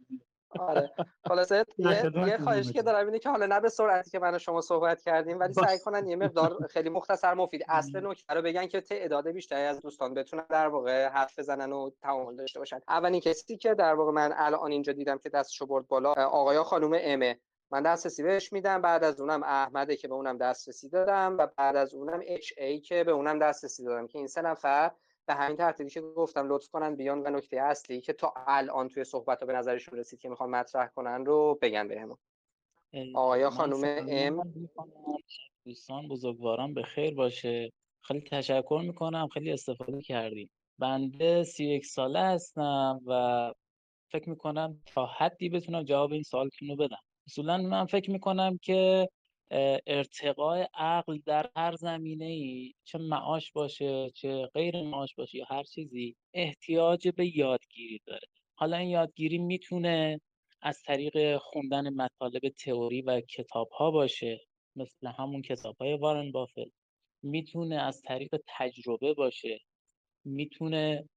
آره. 0.60 0.92
خلاصه 1.28 1.66
یه, 1.78 2.38
خواهشی 2.44 2.74
که 2.74 2.82
دارم 2.82 3.06
اینه 3.06 3.20
که 3.20 3.30
حالا 3.30 3.46
نه 3.46 3.60
به 3.60 3.70
سرعتی 3.70 4.12
که 4.12 4.20
من 4.20 4.36
و 4.36 4.40
شما 4.40 4.62
صحبت 4.62 5.02
کردیم 5.02 5.40
ولی 5.40 5.54
سعی 5.54 5.80
کنن 5.80 6.08
یه 6.08 6.16
مقدار 6.16 6.68
خیلی 6.70 6.90
مختصر 6.90 7.34
مفید. 7.34 7.66
اصل 7.70 8.08
نکته 8.08 8.34
رو 8.34 8.42
بگن 8.42 8.68
که 8.68 8.82
تعداد 8.82 9.28
بیشتری 9.28 9.66
از 9.66 9.82
دوستان 9.82 10.14
بتونن 10.14 10.46
در 10.50 10.68
واقع 10.68 11.08
حرف 11.08 11.40
بزنن 11.40 11.72
و 11.72 11.90
تعامل 12.02 12.36
داشته 12.36 12.60
باشن. 12.60 12.80
اولین 12.88 13.20
کسی 13.20 13.58
که 13.58 13.74
در 13.74 13.94
واقع 13.94 14.12
من 14.12 14.34
الان 14.36 14.72
اینجا 14.72 14.94
دیدم 14.94 15.18
که 15.18 15.30
دستشو 15.30 15.66
برد 15.66 15.88
بالا 15.88 16.14
آقای 16.14 16.64
خانم 16.64 16.98
امه 17.02 17.40
من 17.72 17.84
دسترسی 17.84 18.24
بهش 18.24 18.54
میدم 18.54 18.82
بعد 18.82 19.04
از 19.04 19.22
اونم 19.22 19.44
احمده 19.44 19.96
که 19.96 20.08
به 20.08 20.14
اونم 20.14 20.38
دسترسی 20.38 20.90
دادم 20.90 21.38
و 21.40 21.48
بعد 21.58 21.76
از 21.76 21.94
اونم 21.94 22.22
اچ 22.28 22.54
ای 22.58 22.80
که 22.80 23.04
به 23.04 23.12
اونم 23.12 23.40
دسترسی 23.40 23.84
دادم 23.84 24.08
که 24.08 24.18
این 24.18 24.28
سه 24.28 24.42
نفر 24.42 24.92
به 25.26 25.34
همین 25.34 25.58
ترتیبی 25.58 25.90
که 25.90 26.02
گفتم 26.02 26.48
لطف 26.50 26.70
کنن 26.70 26.96
بیان 26.96 27.28
و 27.28 27.30
نکته 27.30 27.58
اصلی 27.58 28.02
که 28.02 28.14
تا 28.14 28.34
الان 28.48 28.90
توی 28.90 29.04
صحبت 29.04 29.40
ها 29.40 29.46
به 29.46 29.54
نظرشون 29.54 30.00
رسید 30.00 30.20
که 30.20 30.30
می‌خوان 30.30 30.50
مطرح 30.50 30.88
کنن 30.88 31.26
رو 31.26 31.60
بگن 31.62 31.88
بهمون. 31.88 32.18
آقای 33.16 33.50
خانم 33.50 34.06
ام. 34.10 34.54
دوستان 35.66 36.08
بزرگواران 36.08 36.74
به 36.74 36.84
خیر 36.84 37.16
باشه. 37.16 37.72
خیلی 38.02 38.22
تشکر 38.22 38.82
می‌کنم. 38.84 39.28
خیلی 39.28 39.52
استفاده 39.52 40.02
کردیم 40.02 40.50
بنده 40.80 41.44
سی 41.44 41.66
یک 41.66 41.86
ساله 41.86 42.20
هستم 42.20 43.02
و 43.06 43.54
فکر 44.12 44.30
می‌کنم 44.30 44.82
تا 44.86 45.06
حدی 45.06 45.50
بتونم 45.50 45.84
جواب 45.84 46.12
این 46.12 46.24
سوالتون 46.24 46.68
رو 46.68 46.76
بدم. 46.76 47.02
اصولا 47.28 47.58
من 47.58 47.86
فکر 47.86 48.12
می‌کنم 48.12 48.58
که 48.62 49.10
ارتقاء 49.88 50.66
عقل 50.74 51.20
در 51.26 51.50
هر 51.56 51.76
زمینه 51.76 52.26
ای 52.26 52.74
چه 52.84 52.98
معاش 52.98 53.52
باشه 53.52 54.12
چه 54.16 54.46
غیر 54.54 54.82
معاش 54.82 55.16
باشه 55.16 55.38
یا 55.38 55.46
هر 55.50 55.64
چیزی 55.64 56.16
احتیاج 56.34 57.08
به 57.10 57.38
یادگیری 57.38 58.02
داره. 58.06 58.28
حالا 58.56 58.78
این 58.78 58.90
یادگیری 58.90 59.38
می‌تونه 59.38 60.22
از 60.62 60.82
طریق 60.84 61.38
خوندن 61.38 61.90
مطالب 61.94 62.50
تئوری 62.50 63.02
و 63.02 63.22
کتاب 63.22 63.70
ها 63.70 63.92
باشه 63.92 64.42
مثل 64.76 65.08
همون 65.08 65.42
کتاب 65.42 65.76
های 65.78 65.94
وارن 65.98 66.32
بافل. 66.32 66.70
می‌تونه 67.24 67.76
از 67.76 68.02
طریق 68.02 68.36
تجربه 68.48 69.14
باشه. 69.14 69.60
می‌تونه 70.26 71.10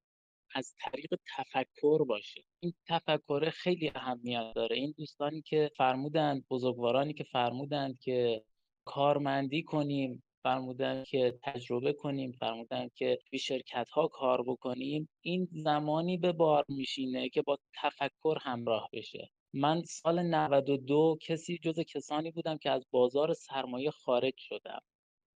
از 0.55 0.74
طریق 0.78 1.14
تفکر 1.36 2.05
باشه. 2.05 2.44
این 2.61 2.74
تفکر 2.88 3.51
خیلی 3.51 3.92
اهمیت 3.94 4.53
داره. 4.55 4.76
این 4.76 4.94
دوستانی 4.99 5.42
که 5.42 5.70
فرمودند 5.76 6.47
بزرگوارانی 6.51 7.14
که 7.14 7.24
فرمودند 7.24 7.99
که 7.99 8.42
کارمندی 8.84 9.62
کنیم 9.62 10.22
فرمودن 10.42 11.05
که 11.05 11.38
تجربه 11.42 11.92
کنیم 11.92 12.32
فرمودن 12.32 12.88
که 12.94 13.18
توی 13.28 13.38
شرکت 13.38 13.88
ها 13.90 14.09
کار 14.09 14.42
بکنیم 14.42 15.09
این 15.20 15.49
زمانی 15.53 16.16
به 16.16 16.32
بار 16.32 16.64
میشینه 16.68 17.28
که 17.28 17.42
با 17.42 17.59
تفکر 17.82 18.38
همراه 18.40 18.88
بشه. 18.92 19.30
من 19.53 19.82
سال 19.82 20.22
92 20.22 21.18
کسی 21.20 21.59
جز 21.59 21.80
کسانی 21.80 22.30
بودم 22.30 22.59
که 22.59 22.70
از 22.70 22.86
بازار 22.90 23.34
سرمایه 23.34 23.90
خارج 23.90 24.34
شدم. 24.36 24.80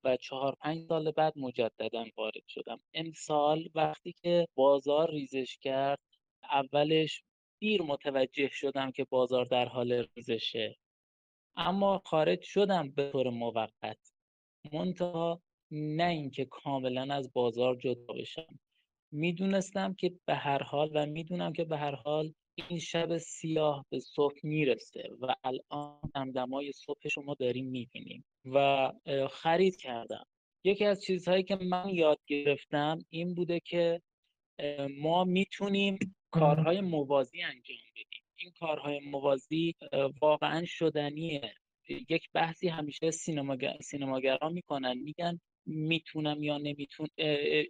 و 0.05 0.17
چهار 0.17 0.55
پنج 0.61 0.87
سال 0.89 1.11
بعد 1.11 1.39
مجددا 1.39 2.05
وارد 2.17 2.47
شدم. 2.49 2.81
امسال 2.95 3.69
وقتی 3.75 4.13
که 4.13 4.49
بازار 4.55 5.11
ریزش 5.11 5.59
کرد 5.59 5.99
اولش 6.43 7.23
دیر 7.61 7.83
متوجه 7.83 8.49
شدم 8.53 8.91
که 8.91 9.05
بازار 9.05 9.45
در 9.45 9.69
حال 9.69 10.07
ریزشه. 10.17 10.77
اما 11.57 12.03
خارج 12.05 12.43
شدم 12.43 12.91
به 12.91 13.11
طور 13.13 13.31
موقت 13.31 14.13
منتها 14.73 15.43
نه 15.71 16.05
اینکه 16.05 16.45
کاملا 16.45 17.15
از 17.15 17.33
بازار 17.33 17.77
جدا 17.77 18.13
بشم. 18.15 18.59
می‌دونستم 19.13 19.95
که 19.95 20.13
به 20.27 20.35
هر 20.35 20.63
حال 20.63 20.91
و 20.95 21.07
می‌دونم 21.07 21.53
که 21.53 21.65
به 21.65 21.77
هر 21.79 21.95
حال 21.95 22.33
این 22.69 22.79
شب 22.79 23.19
سیاه 23.19 23.87
به 23.91 24.01
صبح 24.01 24.35
می‌رسه 24.43 25.11
و 25.21 25.35
الان 25.45 26.01
دمدمای 26.15 26.73
صبح 26.73 27.09
شما 27.09 27.35
داریم 27.35 27.67
می‌بینیم. 27.67 28.25
و 28.55 28.93
خرید 29.31 29.77
کردم. 29.77 30.27
یکی 30.65 30.85
از 30.85 31.03
چیزهایی 31.03 31.43
که 31.43 31.57
من 31.57 31.89
یاد 31.89 32.19
گرفتم 32.27 32.99
این 33.09 33.35
بوده 33.35 33.61
که 33.61 34.03
ما 34.91 35.25
می‌تونیم 35.25 35.99
کارهای 36.31 36.81
موازی 36.81 37.43
انجام 37.43 37.77
بدیم. 37.93 38.23
این 38.37 38.53
کارهای 38.61 39.01
موازی 39.01 39.75
واقعا 40.21 40.65
شدنیه. 40.65 41.55
یک 41.89 42.29
بحثی 42.35 42.69
همیشه 42.69 43.11
سینماگر... 43.11 43.77
سینماگران 43.81 44.53
می‌کنن 44.53 44.99
میگن 44.99 45.41
می‌تونم 45.67 46.43
یا 46.43 46.59
نمیتون 46.59 47.09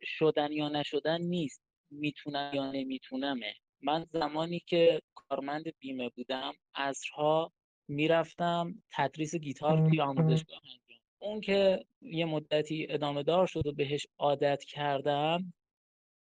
شدن 0.04 0.52
یا 0.52 0.68
نشدن 0.68 1.22
نیست. 1.22 1.62
می‌تونم 1.90 2.50
یا 2.54 2.70
نمیتونمه. 2.72 3.54
من 3.80 4.06
زمانی 4.12 4.60
که 4.60 5.00
کارمند 5.14 5.64
بیمه 5.78 6.08
بودم 6.08 6.52
عصرها 6.74 7.52
می‌رفتم 7.88 8.82
تدریس 8.92 9.34
گیتار 9.34 9.88
توی 9.88 10.00
آموزشگاه 10.00 10.60
انجام. 10.64 10.98
اون 11.18 11.40
که 11.40 11.84
یه 12.00 12.24
مدتی 12.24 12.86
ادامه 12.90 13.22
دار 13.22 13.46
شد 13.46 13.66
و 13.66 13.72
بهش 13.72 14.06
عادت 14.18 14.64
کردم 14.64 15.52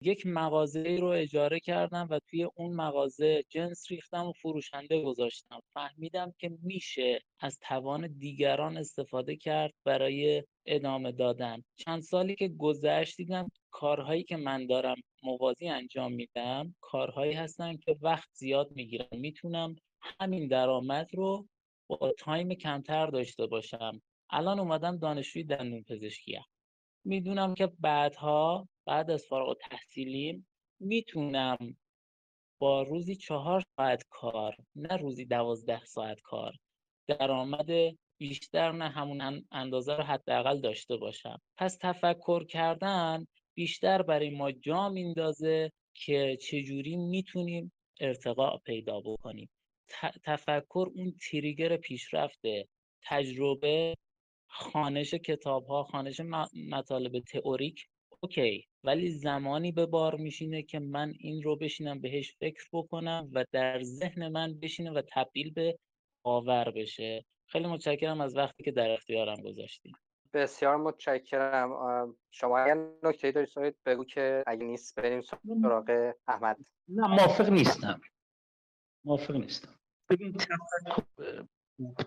یک 0.02 0.26
مغازه 0.26 0.96
رو 1.00 1.06
اجاره 1.06 1.60
کردم 1.60 2.06
و 2.10 2.18
توی 2.30 2.44
اون 2.44 2.76
مغازه 2.76 3.44
جنس 3.48 3.90
ریختم 3.90 4.26
و 4.26 4.32
فروشنده 4.32 5.02
گذاشتم. 5.02 5.60
فهمیدم 5.74 6.34
که 6.38 6.58
میشه 6.62 7.20
از 7.40 7.58
توان 7.62 8.06
دیگران 8.18 8.76
استفاده 8.76 9.36
کرد 9.36 9.74
برای 9.84 10.44
ادامه 10.66 11.12
دادن. 11.12 11.64
چند 11.76 12.02
سالی 12.02 12.34
که 12.34 12.48
گذشت 12.48 13.16
دیدم 13.16 13.50
کارهایی 13.70 14.22
که 14.22 14.36
من 14.36 14.66
دارم 14.66 14.96
موازی 15.22 15.68
انجام 15.68 16.12
میدم 16.12 16.74
کارهایی 16.80 17.32
هستن 17.32 17.76
که 17.76 17.96
وقت 18.02 18.28
زیاد 18.32 18.70
می‌گیرن 18.72 19.06
می‌تونم 19.12 19.76
همین 20.20 20.48
درآمد 20.48 21.14
رو 21.14 21.48
با 21.86 22.12
تایم 22.18 22.54
کمتر 22.54 23.06
داشته 23.06 23.46
باشم. 23.46 24.02
الان 24.30 24.60
اومدم 24.60 24.96
دانشجوی 24.96 25.44
دندون 25.44 25.82
پزشکی 25.82 26.38
می‌دونم 27.04 27.54
که 27.54 27.66
بعدها 27.66 28.68
بعد 28.86 29.10
از 29.10 29.26
فارغ 29.26 29.56
تحصیلیم 29.60 30.46
می‌تونم 30.80 31.76
با 32.60 32.82
روزی 32.82 33.16
چهار 33.16 33.64
ساعت 33.76 34.04
کار 34.10 34.56
نه 34.76 34.96
روزی 34.96 35.24
دوازده 35.24 35.84
ساعت 35.84 36.20
کار 36.20 36.54
درآمد 37.06 37.70
بیشتر 38.18 38.72
نه 38.72 38.88
همون 38.88 39.46
اندازه 39.52 39.96
رو 39.96 40.02
حداقل 40.02 40.60
داشته 40.60 40.96
باشم. 40.96 41.40
پس 41.56 41.78
تفکر 41.80 42.44
کردن 42.44 43.26
بیشتر 43.58 44.02
برای 44.02 44.30
ما 44.30 44.52
جا 44.52 44.88
میندازه 44.88 45.72
که 45.94 46.38
چجوری 46.42 46.96
می‌تونیم 46.96 47.72
ارتقاء 48.00 48.56
پیدا 48.56 49.00
بکنیم. 49.00 49.48
تفکر 50.24 50.86
اون 50.94 51.14
تریگر 51.30 51.76
پیشرفته 51.76 52.68
تجربه 53.02 53.94
خانش 54.46 55.14
کتاب 55.14 55.66
ها 55.66 55.84
خانش 55.84 56.20
مطالب 56.70 57.18
تئوریک 57.18 57.86
اوکی 58.20 58.66
ولی 58.84 59.10
زمانی 59.10 59.72
به 59.72 59.86
بار 59.86 60.16
میشینه 60.16 60.62
که 60.62 60.78
من 60.78 61.14
این 61.18 61.42
رو 61.42 61.56
بشینم 61.56 62.00
بهش 62.00 62.36
فکر 62.40 62.64
بکنم 62.72 63.30
و 63.32 63.44
در 63.52 63.82
ذهن 63.82 64.28
من 64.28 64.60
بشینه 64.60 64.90
و 64.90 65.02
تبدیل 65.08 65.50
به 65.52 65.78
باور 66.22 66.70
بشه. 66.70 67.24
خیلی 67.46 67.66
متشکرم 67.66 68.20
از 68.20 68.36
وقتی 68.36 68.64
که 68.64 68.72
در 68.72 68.90
اختیارم 68.90 69.42
گذاشتیم 69.42 69.92
بسیار 70.34 70.76
متشکرم. 70.76 71.70
شما 72.30 72.58
اگر 72.58 72.88
نکته 73.02 73.32
دارید 73.32 73.76
بگو 73.86 74.04
که 74.04 74.44
اگه 74.46 74.64
نیست 74.64 74.94
بریم 75.00 75.20
سراغ 75.20 76.12
احمد. 76.28 76.56
نه 76.88 77.06
موافق 77.06 77.48
نیستم. 77.48 78.00
موافق 79.04 79.34
نیستم. 79.36 79.74
ببین 80.10 80.36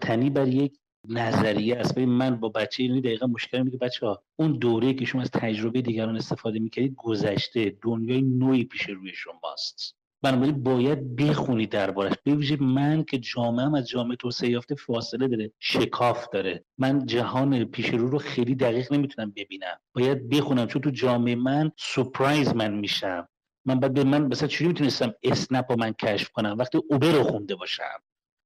تنی 0.02 0.30
بر 0.30 0.48
یک 0.48 0.80
نظریه 1.10 1.78
است. 1.78 1.96
ببین 1.96 2.10
من 2.10 2.40
با 2.40 2.50
بچه 2.50 2.84
اینو 2.84 3.02
دقیقا 3.02 3.28
مشکل 3.28 3.70
که 3.70 3.78
بچه 3.78 4.06
ها 4.06 4.24
اون 4.36 4.52
دوره 4.58 4.94
که 4.94 5.06
شما 5.06 5.22
از 5.22 5.32
تجربه 5.32 5.82
دیگران 5.82 6.16
استفاده 6.16 6.60
می‌کردید 6.60 6.96
گذشته 6.96 7.78
دنیای 7.82 8.22
نوعی 8.22 8.64
پیش 8.64 8.90
روی 8.90 9.14
شماست. 9.14 10.01
بنابراین 10.22 10.64
باید 10.64 11.16
بخونید 11.16 11.70
دربارش. 11.70 12.14
بویژه 12.26 12.64
من 12.64 13.04
که 13.04 13.18
جامعه 13.18 13.78
از 13.78 13.90
جامعه 13.90 14.16
توسعه 14.16 14.50
یافته 14.50 14.76
فاصله 14.76 15.28
داره 15.28 15.52
شکاف 15.60 16.28
داره. 16.30 16.66
من 16.78 17.06
جهان 17.06 17.64
پیش 17.64 17.90
رو 17.90 18.08
رو 18.08 18.18
خیلی 18.18 18.56
دقیق 18.56 18.94
نمی‌تونم 18.94 19.34
ببینم. 19.36 19.80
باید 19.96 20.30
بخونم 20.30 20.68
چون 20.68 20.82
تو 20.82 20.90
جامعه 20.90 21.36
من 21.36 21.72
سپرایز 21.78 22.56
من 22.56 22.74
میشم. 22.74 23.28
من 23.66 23.80
بعد 23.80 23.94
به 23.94 24.04
من 24.04 24.22
مثلا 24.22 24.48
چجوری 24.48 24.68
می‌تونستم 24.68 25.14
اسنپ 25.24 25.72
رو 25.72 25.78
من 25.78 25.94
کشف 25.94 26.30
کنم؟ 26.30 26.56
وقتی 26.60 26.82
اوبر 26.90 27.12
رو 27.12 27.24
خونده 27.24 27.56
باشم. 27.56 28.00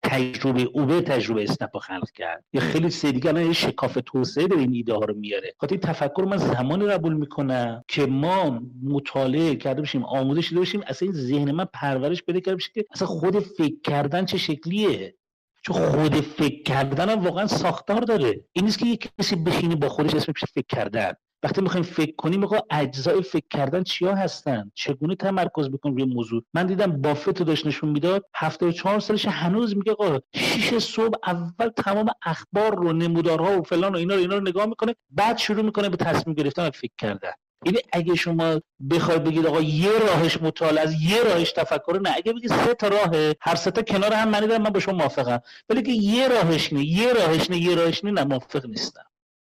تجربه 0.09 0.61
اوبر 0.61 1.01
تجربه 1.01 1.43
اسنپ 1.43 1.77
خلق 1.77 2.11
کرد. 2.11 2.43
یه 2.53 2.61
خیلی 2.61 2.89
سه 2.89 3.11
دیگه 3.11 3.29
الان 3.29 3.53
شکاف 3.53 3.97
توسعه 4.05 4.47
داره 4.47 4.61
این 4.61 4.73
ایده 4.73 4.93
ها 4.93 4.99
رو 4.99 5.13
میاره. 5.13 5.53
خاطر 5.57 5.77
تفکر 5.77 6.25
من 6.29 6.37
زمانی 6.37 6.85
قبول 6.85 7.13
می‌کنم 7.13 7.83
که 7.87 8.05
ما 8.05 8.61
مطالعه 8.83 9.55
کرده 9.55 9.81
باشیم 9.81 10.03
آموزش 10.03 10.49
دیده 10.49 10.59
باشیم 10.59 10.81
اصلا 10.87 11.05
این 11.05 11.17
ذهن 11.17 11.51
من 11.51 11.65
پرورش 11.73 12.23
بده 12.23 12.41
کرده 12.41 12.55
باشه 12.55 12.71
که 12.73 12.85
اصلا 12.91 13.07
خود 13.07 13.39
فکر 13.39 13.75
کردن 13.83 14.25
چه 14.25 14.37
شکلیه؟ 14.37 15.15
چون 15.61 15.75
خود 15.75 16.15
فکر 16.15 16.63
کردن 16.63 17.09
هم 17.09 17.23
واقعا 17.23 17.47
ساختار 17.47 18.01
داره. 18.01 18.45
این 18.51 18.65
نیست 18.65 18.79
که 18.79 18.85
یه 18.85 18.97
کسی 18.97 19.35
بشینی 19.35 19.75
با 19.75 19.89
خودش 19.89 20.13
اسمش 20.15 20.43
فکر 20.53 20.65
کردن. 20.69 21.13
وقتی 21.43 21.61
می‌خوایم 21.61 21.83
فکر 21.83 22.15
کنیم 22.15 22.39
میخوا 22.39 22.59
اجزای 22.71 23.21
فکر 23.21 23.45
کردن 23.49 23.83
چیا 23.83 24.15
هستن؟ 24.15 24.71
چگونه 24.75 25.15
تمرکز 25.15 25.69
بکنیم 25.69 25.95
روی 25.95 26.05
موضوع؟ 26.05 26.43
من 26.53 26.65
دیدم 26.65 27.01
بافت 27.01 27.43
داشت 27.43 27.67
نشون 27.67 27.89
می‌داد. 27.89 28.25
هفته 28.35 28.65
و 28.65 28.71
چهار 28.71 28.99
سالش 28.99 29.25
هنوز 29.25 29.77
میگه 29.77 29.91
آقا 29.91 30.19
شیش 30.35 30.73
صبح 30.73 31.17
اول 31.27 31.69
تمام 31.69 32.07
اخبار 32.25 32.75
رو 32.75 32.93
نمودارها 32.93 33.59
و 33.59 33.63
فلان 33.63 33.95
و 33.95 33.97
اینا 33.97 34.13
رو 34.13 34.21
اینا 34.21 34.35
رو 34.35 34.41
نگاه 34.41 34.65
می‌کنه 34.65 34.95
بعد 35.09 35.37
شروع 35.37 35.61
می‌کنه 35.61 35.89
به 35.89 35.97
تصمیم 35.97 36.35
گرفتن 36.35 36.67
و 36.67 36.71
فکر 36.71 36.93
کردن. 36.97 37.31
یعنی 37.65 37.77
اگه 37.93 38.15
شما 38.15 38.61
بخوای 38.89 39.19
بگید 39.19 39.45
آقا 39.45 39.61
یه 39.61 39.89
راهش 39.99 40.41
مطالعه 40.41 40.83
از 40.83 41.01
یه 41.01 41.23
راهش 41.23 41.51
تفکر 41.51 41.99
نه. 42.03 42.13
اگه 42.15 42.33
بگید 42.33 42.49
سه 42.49 42.73
تا 42.73 42.87
راهه 42.87 43.35
هر 43.41 43.55
سه 43.55 43.71
تا 43.71 43.81
کنار 43.81 44.13
هم 44.13 44.29
معنی 44.29 44.47
دارم 44.47 44.61
من 44.61 44.69
با 44.69 44.79
شما 44.79 44.97
موافقم. 44.97 45.39
ولی 45.69 45.81
که 45.81 45.91
یه 45.91 46.27
راهش 46.27 46.73
نه 46.73 46.85
یه 46.85 47.13
راهش 47.13 47.49
نه 47.49 47.57
یه 47.57 47.75
راهش 47.75 48.03
نه, 48.03 48.11
نه 48.11 48.23
موافق 48.23 48.65
نیستم. 48.65 49.05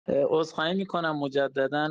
عذرخواهی 0.10 0.74
می‌کنم 0.74 1.20
مجددا 1.20 1.90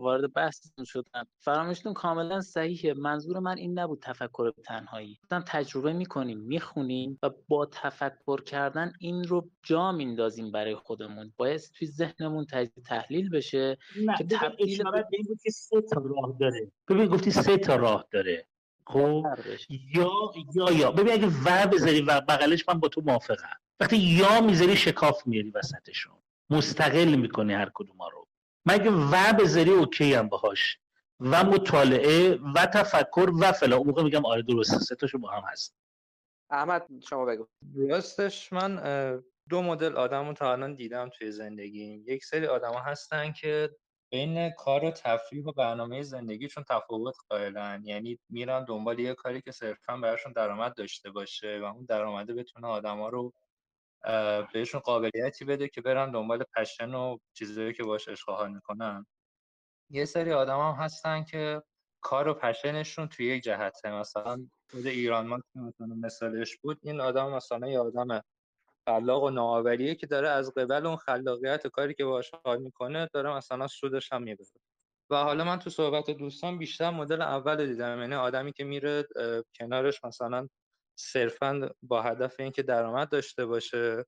وارد 0.00 0.32
بحثتون 0.32 0.84
شدم. 0.84 1.26
فراموشتون 1.38 1.92
کاملا 1.92 2.40
صحیحه. 2.40 2.94
منظور 2.94 3.38
من 3.38 3.58
این 3.58 3.78
نبود 3.78 3.98
تفکر 4.02 4.50
به 4.50 4.62
تنهایی. 4.62 5.18
گفتم 5.22 5.44
تجربه 5.46 5.92
می‌کنیم 5.92 6.38
می‌خونیم 6.38 7.18
و 7.22 7.30
با 7.48 7.66
تفکر 7.66 8.42
کردن 8.42 8.92
این 9.00 9.24
رو 9.24 9.50
جا 9.62 9.92
میندازیم 9.92 10.52
برای 10.52 10.74
خودمون. 10.74 11.32
باید 11.36 11.60
توی 11.78 11.88
ذهنمون 11.88 12.46
تجزیه 12.50 12.84
تحلیل 12.84 13.30
بشه 13.30 13.78
نه 14.06 14.16
که 14.18 14.24
تبدیل 14.24 14.82
به 14.82 15.06
این 15.12 15.24
بود 15.28 15.38
که 15.42 15.50
سه 15.50 15.80
تا 15.80 16.02
راه 16.04 16.36
داره. 16.40 16.72
ببین 16.88 17.06
گفتی 17.06 17.30
سه 17.30 17.56
تا 17.56 17.76
راه 17.76 18.06
داره. 18.10 18.46
خب 18.86 19.24
یا 19.94 20.10
یا 20.54 20.72
یا. 20.72 20.90
ببین 20.90 21.12
اگه 21.12 21.26
و 21.26 21.66
بذاری 21.66 22.00
و 22.00 22.20
بغلش 22.20 22.68
من 22.68 22.80
با 22.80 22.88
تو 22.88 23.00
موافقم. 23.00 23.56
وقتی 23.80 23.96
یا 23.96 24.40
می‌ذاری 24.40 24.76
شکاف 24.76 25.26
میاری 25.26 25.50
وسطشون. 25.50 26.21
مستقل 26.52 27.14
می‌کنه 27.14 27.56
هر 27.56 27.70
کدوم 27.74 28.02
رو. 28.12 28.26
مگه 28.66 28.90
و 28.90 29.32
بذاری 29.40 29.70
اوکی 29.70 30.14
هم 30.14 30.28
باهاش. 30.28 30.78
و 31.20 31.44
مطالعه 31.44 32.38
و 32.54 32.66
تفکر 32.66 33.30
و 33.40 33.52
فلا 33.52 33.76
اون 33.76 33.86
موقع 33.86 34.02
میگم 34.02 34.26
آره 34.26 34.42
درسته 34.42 34.78
سه 34.78 34.94
تاشو 34.94 35.18
با 35.18 35.30
هم 35.30 35.42
هست. 35.52 35.76
احمد 36.50 36.86
شما 37.08 37.24
بگو. 37.24 37.46
راستش 37.88 38.52
من 38.52 38.82
دو 39.48 39.62
مدل 39.62 39.96
آدم 39.96 40.28
رو 40.28 40.34
تا 40.34 40.52
الان 40.52 40.74
دیدم 40.74 41.10
توی 41.18 41.32
زندگی. 41.32 42.04
یک 42.06 42.24
سری 42.24 42.46
آدم 42.46 42.74
هستن 42.86 43.32
که 43.32 43.70
بین 44.10 44.50
کار 44.50 44.84
و 44.84 44.90
تفریح 44.90 45.44
و 45.44 45.52
برنامه 45.52 46.02
زندگیشون 46.02 46.64
تفاوت 46.68 47.14
قائلن. 47.28 47.82
یعنی 47.84 48.18
میرن 48.28 48.64
دنبال 48.64 48.98
یه 48.98 49.14
کاری 49.14 49.40
که 49.40 49.52
صرفا 49.52 49.96
براشون 49.96 50.32
درآمد 50.32 50.74
داشته 50.74 51.10
باشه 51.10 51.60
و 51.62 51.64
اون 51.64 51.84
درآمده 51.84 52.34
بتونه 52.34 52.66
آدما 52.66 53.08
رو 53.08 53.32
بهشون 54.52 54.80
قابلیتی 54.80 55.44
بده 55.44 55.68
که 55.68 55.80
برن 55.80 56.10
دنبال 56.10 56.44
پشن 56.56 56.94
و 56.94 57.18
چیزایی 57.34 57.72
که 57.72 57.82
باش 57.82 58.08
عشق 58.08 58.46
می‌کنن. 58.46 59.06
یه 59.90 60.04
سری 60.04 60.32
آدم 60.32 60.58
هم 60.58 60.74
هستن 60.84 61.24
که 61.24 61.62
کار 62.00 62.28
و 62.28 62.34
پشنشون 62.34 63.08
توی 63.08 63.26
یک 63.26 63.42
جهته. 63.42 63.90
مثلا 63.90 64.46
خود 64.70 64.86
ایران 64.86 65.26
ما 65.26 65.38
مثلا 65.54 65.94
مثالش 65.94 66.56
بود 66.56 66.78
این 66.82 67.00
آدم 67.00 67.30
مثلا 67.30 67.68
یه 67.68 67.80
آدم 67.80 68.22
خلاق 68.88 69.22
و 69.22 69.30
نوآوریه 69.30 69.94
که 69.94 70.06
داره 70.06 70.28
از 70.28 70.54
قبل 70.54 70.86
اون 70.86 70.96
خلاقیت 70.96 71.66
کاری 71.66 71.94
که 71.94 72.04
باش 72.04 72.30
حال 72.44 72.62
می‌کنه 72.62 73.08
داره 73.12 73.36
مثلا 73.36 73.66
سودش 73.66 74.12
هم 74.12 74.22
می‌بره. 74.22 74.46
و 75.10 75.16
حالا 75.16 75.44
من 75.44 75.58
تو 75.58 75.70
صحبت 75.70 76.10
دوستان 76.10 76.58
بیشتر 76.58 76.90
مدل 76.90 77.22
اول 77.22 77.66
دیدم 77.66 77.98
یعنی 78.00 78.14
آدمی 78.14 78.52
که 78.52 78.64
میره 78.64 79.04
کنارش 79.58 80.04
مثلا 80.04 80.48
صرفا 80.98 81.70
با 81.82 82.02
هدف 82.02 82.40
اینکه 82.40 82.62
درآمد 82.62 83.08
داشته 83.08 83.46
باشه 83.46 84.04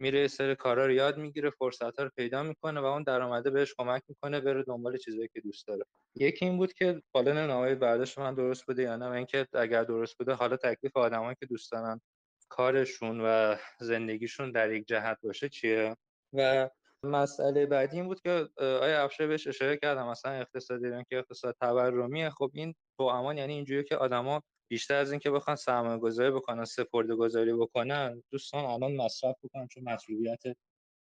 میره 0.00 0.28
سر 0.28 0.54
کارا 0.54 0.86
رو 0.86 0.92
یاد 0.92 1.18
می‌گیره 1.18 1.50
فرصت 1.50 1.98
ها 1.98 2.04
رو 2.04 2.10
پیدا 2.16 2.42
می‌کنه 2.42 2.80
و 2.80 2.84
اون 2.84 3.02
درآمده 3.02 3.50
بهش 3.50 3.74
کمک 3.78 4.02
می‌کنه 4.08 4.40
بره 4.40 4.62
دنبال 4.62 4.96
چیزایی 4.96 5.28
که 5.34 5.40
دوست 5.40 5.66
داره. 5.66 5.84
یکی 6.14 6.44
این 6.44 6.56
بود 6.56 6.72
که 6.72 7.02
حالا 7.14 7.46
نامه 7.46 7.74
برداشت 7.74 8.18
من 8.18 8.34
درست 8.34 8.66
بوده 8.66 8.82
یا 8.82 8.96
نه 8.96 9.10
اینکه 9.10 9.46
اگر 9.54 9.84
درست 9.84 10.18
بوده 10.18 10.32
حالا 10.32 10.56
تکلیف 10.56 10.96
آدمایی 10.96 11.36
که 11.40 11.46
دوست 11.46 11.72
دارن 11.72 12.00
کارشون 12.48 13.20
و 13.20 13.56
زندگیشون 13.80 14.52
در 14.52 14.72
یک 14.72 14.86
جهت 14.86 15.18
باشه 15.22 15.48
چیه؟ 15.48 15.96
و 16.32 16.68
مسئله 17.04 17.66
بعدی 17.66 17.96
این 17.96 18.06
بود 18.06 18.20
که 18.20 18.48
آیا 18.58 19.04
افشه 19.04 19.26
بهش 19.26 19.46
اشاره 19.46 19.76
کردم؟ 19.76 20.08
مثلا 20.08 20.32
اقتصادی 20.32 21.04
که 21.10 21.18
اقتصاد 21.18 21.56
تورمیه. 21.60 22.30
خب 22.30 22.50
این 22.54 22.74
تو 22.98 23.04
امان 23.04 23.38
یعنی 23.38 23.52
اینجوریه 23.52 23.82
که 23.82 23.96
آدما 23.96 24.42
بیشتر 24.70 24.94
از 24.94 25.10
اینکه 25.10 25.30
بخوان 25.30 25.56
سرمایه 25.56 25.98
گذاری 25.98 26.30
بکنن 26.30 26.64
سپرده 26.64 27.16
گذاری 27.16 27.52
بکنن 27.52 28.22
دوستان 28.30 28.64
الان 28.64 28.96
مصرف 28.96 29.36
بکنن 29.44 29.68
چون 29.68 29.84
مسئولیت 29.84 30.42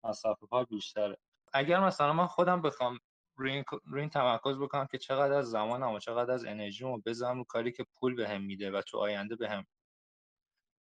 مصرف 0.05 0.39
ها 0.53 0.65
بیشتره. 0.65 1.17
اگر 1.53 1.81
مثلا 1.81 2.13
من 2.13 2.27
خودم 2.27 2.63
بخوام 2.63 2.99
روی 3.37 3.53
این, 3.53 3.65
روی 3.85 4.01
این 4.01 4.11
تمرکز 4.11 4.59
بکنم 4.59 4.87
که 4.87 4.99
چقدر 4.99 5.33
از 5.33 5.51
زمانم 5.51 5.93
و 5.93 5.99
چقدر 5.99 6.31
از 6.33 6.45
انرژیمو 6.45 6.99
بذارم 6.99 7.39
رو 7.39 7.45
کاری 7.45 7.73
که 7.73 7.87
پول 7.97 8.15
بهم 8.15 8.43
میده 8.43 8.71
و 8.71 8.83
تو 8.83 8.99
آینده 8.99 9.37
بهم 9.37 9.67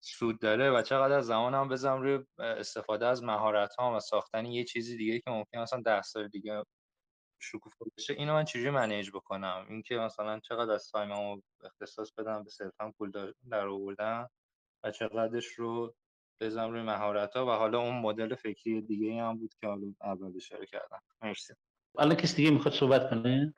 سود 0.02 0.40
داره 0.40 0.72
و 0.72 0.82
چقدر 0.82 1.18
از 1.18 1.26
زمانم 1.26 1.70
بذارم 1.70 2.02
روی 2.02 2.26
استفاده 2.40 3.06
از 3.06 3.24
مهارت 3.24 3.76
ها 3.76 3.98
و 3.98 4.00
ساختن 4.00 4.46
یه 4.46 4.64
چیزی 4.64 4.98
دیگه 4.98 5.20
که 5.20 5.32
ممکن 5.32 5.58
مثلا 5.58 5.82
ده 5.82 6.02
سال 6.02 6.28
دیگه 6.28 6.64
شکوفا 7.40 7.86
بشه 7.98 8.14
اینو 8.14 8.34
من 8.34 8.46
چجوری 8.46 8.70
manage 8.70 9.10
بکنم؟ 9.10 9.66
اینکه 9.70 9.96
مثلا 9.96 10.40
چقدر 10.40 10.72
از 10.72 10.92
time 10.92 11.25
مو 11.25 11.42
اختصاص 11.64 12.12
بدم 12.12 12.44
به 12.44 12.50
صرفا 12.50 12.92
پول 12.98 13.34
در 13.52 13.68
آوردن 13.68 14.28
و 14.84 14.92
چقدرش 14.92 15.46
رو 15.46 15.96
بزنم 16.42 16.72
روی 16.72 16.82
مهارت 16.82 17.36
ها 17.36 17.46
و 17.46 17.50
حالا 17.50 17.80
اون 17.80 18.02
مدل 18.02 18.36
فکری 18.36 18.82
دیگه 18.82 19.24
هم 19.24 19.38
بود 19.38 19.54
که 19.62 19.68
حالا 19.68 19.94
اول 20.02 20.36
اشاره 20.36 20.66
کردم. 20.66 21.02
مرسی. 21.22 21.54
الان 21.98 22.16
کسی 22.16 22.36
دیگه 22.36 22.52
می‌خواد 22.52 22.74
صحبت 22.74 23.10
کنه؟ 23.10 23.54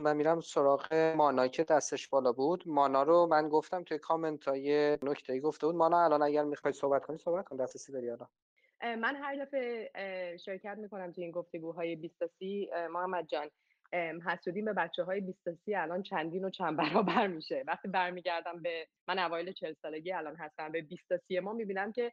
من 0.00 0.16
میرم 0.16 0.40
سراغ 0.40 0.94
مانا 1.16 1.48
که 1.48 1.64
دستش 1.64 2.08
بالا 2.08 2.32
بود. 2.32 2.68
مانا 2.68 3.02
رو 3.02 3.26
من 3.26 3.48
گفتم 3.48 3.84
توی 3.84 3.98
کامنت 3.98 4.48
های 4.48 4.98
نکته 5.02 5.40
گفته 5.40 5.66
بود. 5.66 5.76
مانا 5.76 6.04
الان 6.04 6.22
اگر 6.22 6.44
می‌خوای 6.44 6.72
صحبت 6.72 7.04
کنی 7.04 7.18
صحبت 7.18 7.48
کن. 7.48 7.56
دسترسی 7.56 7.92
داری 7.92 8.10
الان. 8.10 8.28
من 8.84 9.16
هر 9.16 9.44
دفعه 9.44 10.36
شرکت 10.36 10.78
می‌کنم 10.78 11.12
توی 11.12 11.24
این 11.24 11.32
گفتگوهای 11.32 11.96
20 11.96 12.18
تا 12.18 12.26
30 12.38 12.70
محمد 12.90 13.26
جان 13.26 13.50
حسودیم 14.26 14.64
به 14.64 14.72
بچه 14.72 15.04
های 15.04 15.20
20 15.20 15.44
تا 15.44 15.82
الان 15.82 16.02
چندین 16.02 16.44
و 16.44 16.50
چند 16.50 16.76
برابر 16.76 17.26
میشه. 17.26 17.64
وقتی 17.66 17.88
برمیگردم 17.88 18.62
به 18.62 18.86
من 19.08 19.18
اوایل 19.18 19.52
40 19.52 19.72
سالگی 19.82 20.12
الان 20.12 20.36
هستم 20.36 20.72
به 20.72 20.82
20 20.82 21.08
تا 21.08 21.18
30 21.28 21.40
ما 21.40 21.52
می‌بینم 21.52 21.92
که 21.92 22.12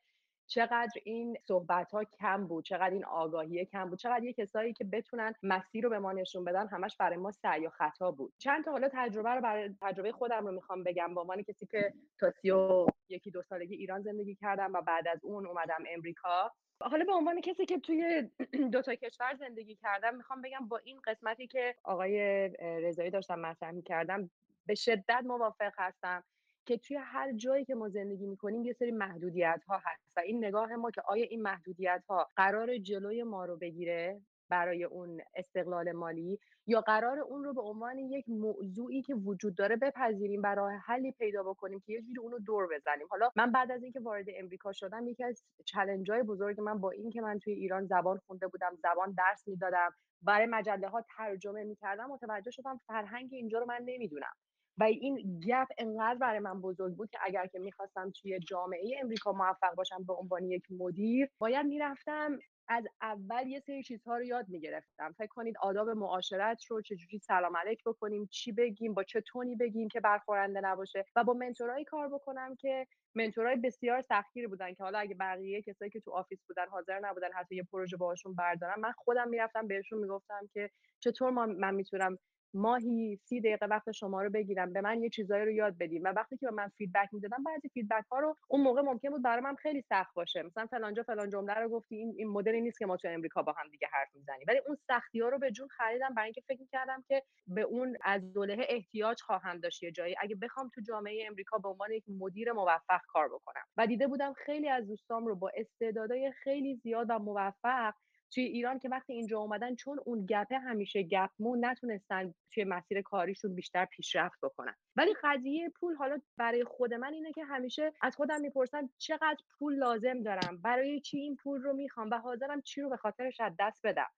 چقدر 0.51 1.01
این 1.03 1.37
صحبت 1.47 1.91
ها 1.91 2.03
کم 2.03 2.47
بود 2.47 2.65
چقدر 2.65 2.89
این 2.89 3.05
آگاهی 3.05 3.65
کم 3.65 3.89
بود 3.89 3.99
چقدر 3.99 4.23
یه 4.23 4.33
کسایی 4.33 4.73
که 4.73 4.83
بتونن 4.83 5.33
مسیر 5.43 5.83
رو 5.83 5.89
به 5.89 5.99
ما 5.99 6.11
نشون 6.11 6.43
بدن 6.43 6.67
همش 6.67 6.97
برای 6.97 7.17
ما 7.17 7.31
سعی 7.31 7.67
و 7.67 7.69
خطا 7.69 8.11
بود. 8.11 8.33
چند 8.37 8.63
تا 8.65 8.71
حالا 8.71 8.89
تجربه 8.93 9.29
رو 9.29 9.41
برای 9.41 9.75
تجربه 9.81 10.11
خودم 10.11 10.45
رو 10.45 10.51
می‌خوام 10.51 10.83
بگم 10.83 11.13
به 11.15 11.21
عنوان 11.21 11.43
کسی 11.43 11.65
که 11.65 11.93
تا 12.19 12.31
سی 12.31 12.51
و 12.51 12.85
یکی 13.09 13.31
دو 13.31 13.41
سالگی 13.41 13.75
ایران 13.75 14.01
زندگی 14.01 14.35
کردم 14.35 14.73
و 14.73 14.81
بعد 14.81 15.07
از 15.07 15.25
اون 15.25 15.47
اومدم 15.47 15.83
امریکا. 15.89 16.51
حالا 16.81 17.05
به 17.05 17.13
عنوان 17.13 17.41
کسی 17.41 17.65
که 17.65 17.79
توی 17.79 18.29
دو 18.73 18.81
تا 18.81 18.95
کشور 18.95 19.35
زندگی 19.39 19.75
کردم 19.75 20.15
می‌خوام 20.15 20.41
بگم 20.41 20.67
با 20.67 20.77
این 20.77 20.99
قسمتی 21.05 21.47
که 21.47 21.75
آقای 21.83 22.47
رضایی 22.59 23.09
داشتم 23.09 23.39
مطرح 23.39 23.71
می‌کردم 23.71 24.29
به 24.65 24.75
شدت 24.75 25.21
موافق 25.25 25.73
هستم. 25.77 26.23
که 26.65 26.77
توی 26.77 26.97
هر 26.97 27.33
جایی 27.33 27.65
که 27.65 27.75
ما 27.75 27.89
زندگی 27.89 28.27
می‌کنیم 28.27 28.65
یه 28.65 28.73
سری 28.73 28.91
محدودیت 28.91 29.61
ها 29.67 29.77
هست 29.77 30.11
و 30.17 30.19
این 30.19 30.45
نگاه 30.45 30.75
ما 30.75 30.91
که 30.91 31.01
آیا 31.01 31.25
این 31.25 31.41
محدودیت 31.41 32.03
ها 32.09 32.27
قرار 32.35 32.77
جلوی 32.77 33.23
ما 33.23 33.45
رو 33.45 33.57
بگیره 33.57 34.21
برای 34.49 34.83
اون 34.83 35.21
استقلال 35.35 35.91
مالی 35.91 36.39
یا 36.67 36.81
قرار 36.81 37.19
اون 37.19 37.43
رو 37.43 37.53
به 37.53 37.61
عنوان 37.61 37.99
یک 37.99 38.29
موضوعی 38.29 39.01
که 39.01 39.15
وجود 39.15 39.55
داره 39.55 39.75
بپذیریم 39.75 40.41
برای 40.41 40.77
حلی 40.85 41.11
پیدا 41.11 41.43
بکنیم 41.43 41.79
که 41.85 41.93
یه 41.93 42.01
جوری 42.01 42.19
اونو 42.19 42.39
دور 42.39 42.67
بزنیم؟ 42.75 43.07
حالا 43.09 43.29
من 43.35 43.51
بعد 43.51 43.71
از 43.71 43.83
اینکه 43.83 43.99
وارد 43.99 44.25
امریکا 44.35 44.71
شدم 44.71 45.07
یکی 45.07 45.23
از 45.23 45.43
چلنج 45.65 46.11
های 46.11 46.23
بزرگ 46.23 46.61
من 46.61 46.79
با 46.79 46.91
این 46.91 47.09
که 47.09 47.21
من 47.21 47.39
توی 47.39 47.53
ایران 47.53 47.85
زبان 47.85 48.17
خونده 48.27 48.47
بودم 48.47 48.75
زبان 48.83 49.15
درس 49.17 49.47
می‌دادم 49.47 49.91
برای 50.21 50.45
مجله 50.45 50.89
ها 50.89 51.05
ترجمه 51.17 51.63
می‌کردم 51.63 52.05
متوجه 52.05 52.51
شدم 52.51 52.79
فرهنگ 52.87 53.29
اینجا 53.33 53.59
رو 53.59 53.65
من 53.65 53.81
نمی‌دونم. 53.85 54.33
و 54.77 54.83
این 54.83 55.41
gap 55.47 55.67
انقدر 55.77 56.19
برای 56.19 56.39
من 56.39 56.61
بزرگ 56.61 56.95
بود 56.95 57.09
که 57.09 57.19
اگر 57.21 57.47
که 57.47 57.59
می‌خواستم 57.59 58.11
توی 58.21 58.39
جامعه 58.39 58.99
امریکا 59.01 59.31
موفق 59.31 59.75
باشم 59.75 60.03
به 60.03 60.13
عنوان 60.13 60.45
یک 60.45 60.63
مدیر 60.71 61.29
باید 61.39 61.65
می‌رفتم 61.65 62.39
از 62.67 62.85
اول 63.01 63.47
یه 63.47 63.59
سری 63.59 63.83
چیزها 63.83 64.17
رو 64.17 64.23
یاد 64.23 64.49
می‌گرفتم. 64.49 65.11
فکر 65.17 65.27
کنید 65.27 65.55
آداب 65.61 65.89
معاشرت 65.89 66.65
رو 66.65 66.81
چجوری 66.81 67.19
سلام 67.19 67.57
علیک 67.57 67.83
بکنیم 67.85 68.27
چی 68.31 68.51
بگیم 68.51 68.93
با 68.93 69.03
چه 69.03 69.21
tone 69.21 69.48
ی 69.48 69.55
بگیم 69.55 69.87
که 69.87 69.99
برخورنده 69.99 70.61
نباشه 70.61 71.05
و 71.15 71.23
با 71.23 71.33
mentor 71.33 71.72
ایی 71.72 71.85
کار 71.85 72.09
بکنم 72.09 72.55
که 72.55 72.87
mentor 73.15 73.49
ای 73.49 73.55
بسیار 73.55 74.01
سختگیری 74.01 74.47
بودن 74.47 74.73
که 74.73 74.83
حالا 74.83 74.99
اگه 74.99 75.15
بقیه 75.15 75.61
کسایی 75.61 75.91
که 75.91 75.99
تو 75.99 76.11
office 76.11 76.45
بودن 76.47 76.67
حاضر 76.67 76.99
نبودن 76.99 77.29
حتی 77.35 77.55
یه 77.55 77.63
پروژه 77.71 77.97
باهاشون 77.97 78.35
بردارم 78.35 78.79
من 78.79 78.91
خودم 78.91 79.29
می‌رفتم 79.29 79.67
بهشون 79.67 79.99
می‌گفتم 79.99 80.49
که 80.53 80.69
چطور 80.99 81.29
من 81.31 81.75
می‌تونم 81.75 82.17
ماهی 82.53 83.19
سی 83.23 83.41
دقیقه 83.41 83.65
وقت 83.65 83.91
شما 83.91 84.21
رو 84.21 84.29
بگیرم 84.29 84.73
به 84.73 84.81
من 84.81 85.03
یه 85.03 85.09
چیزایی 85.09 85.45
رو 85.45 85.51
یاد 85.51 85.77
بدین 85.77 86.03
و 86.03 86.07
وقتی 86.07 86.37
که 86.37 86.45
به 86.45 86.51
من 86.51 86.67
feedback 86.77 87.09
می‌دادن 87.11 87.43
بعضی 87.43 87.69
feedback 87.69 88.05
ها 88.11 88.19
رو 88.19 88.35
اون 88.47 88.61
موقع 88.61 88.81
ممکن 88.81 89.09
بود 89.09 89.23
برای 89.23 89.43
من 89.43 89.55
خیلی 89.55 89.81
سخت 89.81 90.13
باشه. 90.13 90.43
مثلا 90.43 90.65
فلانجا 90.65 91.03
فلان 91.03 91.29
جمله 91.29 91.53
رو 91.53 91.69
گفتی 91.69 91.95
این 91.95 92.13
این 92.17 92.27
مدلی 92.27 92.61
نیست 92.61 92.79
که 92.79 92.85
ما 92.85 92.97
تو 92.97 93.07
امریکا 93.07 93.41
با 93.41 93.51
هم 93.51 93.69
دیگه 93.71 93.87
حرف 93.91 94.15
می‌زنیم. 94.15 94.45
ولی 94.47 94.61
اون 94.67 94.77
سختی 94.87 95.19
ها 95.19 95.29
رو 95.29 95.39
به 95.39 95.51
جون 95.51 95.67
خریدم 95.67 96.13
برای 96.13 96.25
اینکه 96.25 96.41
فکر 96.47 96.65
کردم 96.71 97.03
که 97.07 97.23
به 97.47 97.61
اون 97.61 97.97
عضله 98.03 98.65
احتیاج 98.69 99.21
خواهم 99.21 99.59
داشت 99.59 99.83
یه 99.83 99.91
جایی. 99.91 100.15
اگه 100.19 100.35
بخوام 100.35 100.69
تو 100.75 100.81
جامعه 100.81 101.27
امریکا 101.27 101.57
به 101.57 101.69
عنوان 101.69 101.91
یک 101.91 102.03
مدیر 102.19 102.51
موفق 102.51 103.01
کار 103.07 103.29
بکنم. 103.29 103.63
و 103.77 103.87
دیده 103.87 104.07
بودم 104.07 104.33
خیلی 104.33 104.69
از 104.69 104.87
دوستام 104.87 105.27
رو 105.27 105.35
با 105.35 105.51
استعدادهای 105.55 106.31
خیلی 106.31 106.75
زیاد 106.75 107.07
و 107.09 107.19
موفق 107.19 107.93
توی 108.33 108.43
ایران 108.43 108.79
که 108.79 108.89
وقتی 108.89 109.13
اینجا 109.13 109.39
اومدن 109.39 109.75
چون 109.75 109.99
اون 110.05 110.25
گپه 110.29 110.57
همیشه 110.57 111.03
گپ 111.03 111.29
مون 111.39 111.65
نتونستن 111.65 112.33
توی 112.53 112.63
مسیر 112.63 113.01
کاریشون 113.01 113.55
بیشتر 113.55 113.85
پیشرفت 113.85 114.39
بکنن. 114.43 114.75
ولی 114.95 115.13
قضیه 115.23 115.69
پول 115.69 115.95
حالا 115.95 116.17
برای 116.37 116.63
خود 116.63 116.93
من 116.93 117.13
اینه 117.13 117.31
که 117.31 117.43
همیشه 117.43 117.93
از 118.01 118.15
خودم 118.15 118.41
می‌پرسم 118.41 118.89
چقدر 118.97 119.37
پول 119.59 119.75
لازم 119.75 120.23
دارم؟ 120.23 120.57
برای 120.63 120.99
چی 120.99 121.17
این 121.17 121.35
پول 121.35 121.61
رو 121.61 121.73
می‌خوام؟ 121.73 122.09
و 122.09 122.15
حاضرم 122.15 122.61
چی 122.61 122.81
رو 122.81 122.89
به 122.89 122.97
خاطرش 122.97 123.39
از 123.39 123.53
دست 123.59 123.81
بدم؟ 123.83 124.09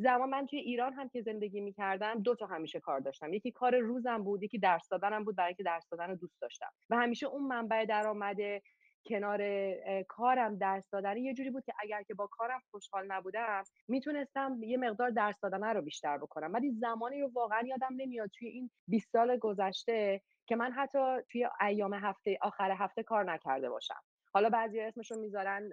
زمان 0.00 0.28
من 0.28 0.46
توی 0.46 0.58
ایران 0.58 0.92
هم 0.92 1.08
که 1.08 1.22
زندگی 1.22 1.60
می‌کردم 1.60 2.22
دو 2.22 2.34
تا 2.34 2.46
همیشه 2.46 2.80
کار 2.80 3.00
داشتم. 3.00 3.32
یکی 3.32 3.50
کار 3.50 3.78
روزم 3.78 4.22
بود 4.22 4.42
یکی 4.42 4.58
درس 4.58 4.88
دادنم 4.88 5.24
بود 5.24 5.36
برای 5.36 5.48
اینکه 5.48 5.62
درس 5.62 5.88
دادن 5.88 6.10
رو 6.10 6.16
دوست 6.16 6.40
داشتم. 6.40 6.72
و 6.90 6.96
همیشه 6.96 7.26
اون 7.26 7.42
منبع 7.42 7.84
درآمد 7.84 8.36
کنار 9.06 9.72
کارم 10.02 10.56
درس 10.56 10.90
دادن 10.90 11.16
یه 11.16 11.34
جوری 11.34 11.50
بود 11.50 11.64
که 11.64 11.72
اگر 11.78 12.02
که 12.02 12.14
با 12.14 12.26
کارم 12.26 12.60
خوشحال 12.70 13.06
نبودم 13.12 13.64
می‌تونستم 13.88 14.58
یه 14.62 14.76
مقدار 14.76 15.10
درس 15.10 15.40
دادن 15.40 15.64
رو 15.64 15.82
بیشتر 15.82 16.18
بکنم. 16.18 16.52
ولی 16.52 16.70
زمانی 16.70 17.20
رو 17.20 17.30
واقعا 17.34 17.62
یادم 17.66 17.94
نمیاد 17.96 18.30
توی 18.38 18.48
این 18.48 18.70
20 18.88 19.12
سال 19.12 19.36
گذشته 19.36 20.20
که 20.46 20.56
من 20.56 20.72
حتی 20.72 20.98
توی 21.32 21.48
ایام 21.60 21.94
هفته 21.94 22.38
آخر 22.42 22.70
هفته 22.70 23.02
کار 23.02 23.32
نکرده 23.32 23.70
باشم. 23.70 24.02
حالا 24.32 24.50
بعضی 24.50 24.80
اسمش 24.80 25.10
رو 25.10 25.20
می‌ذارن 25.20 25.70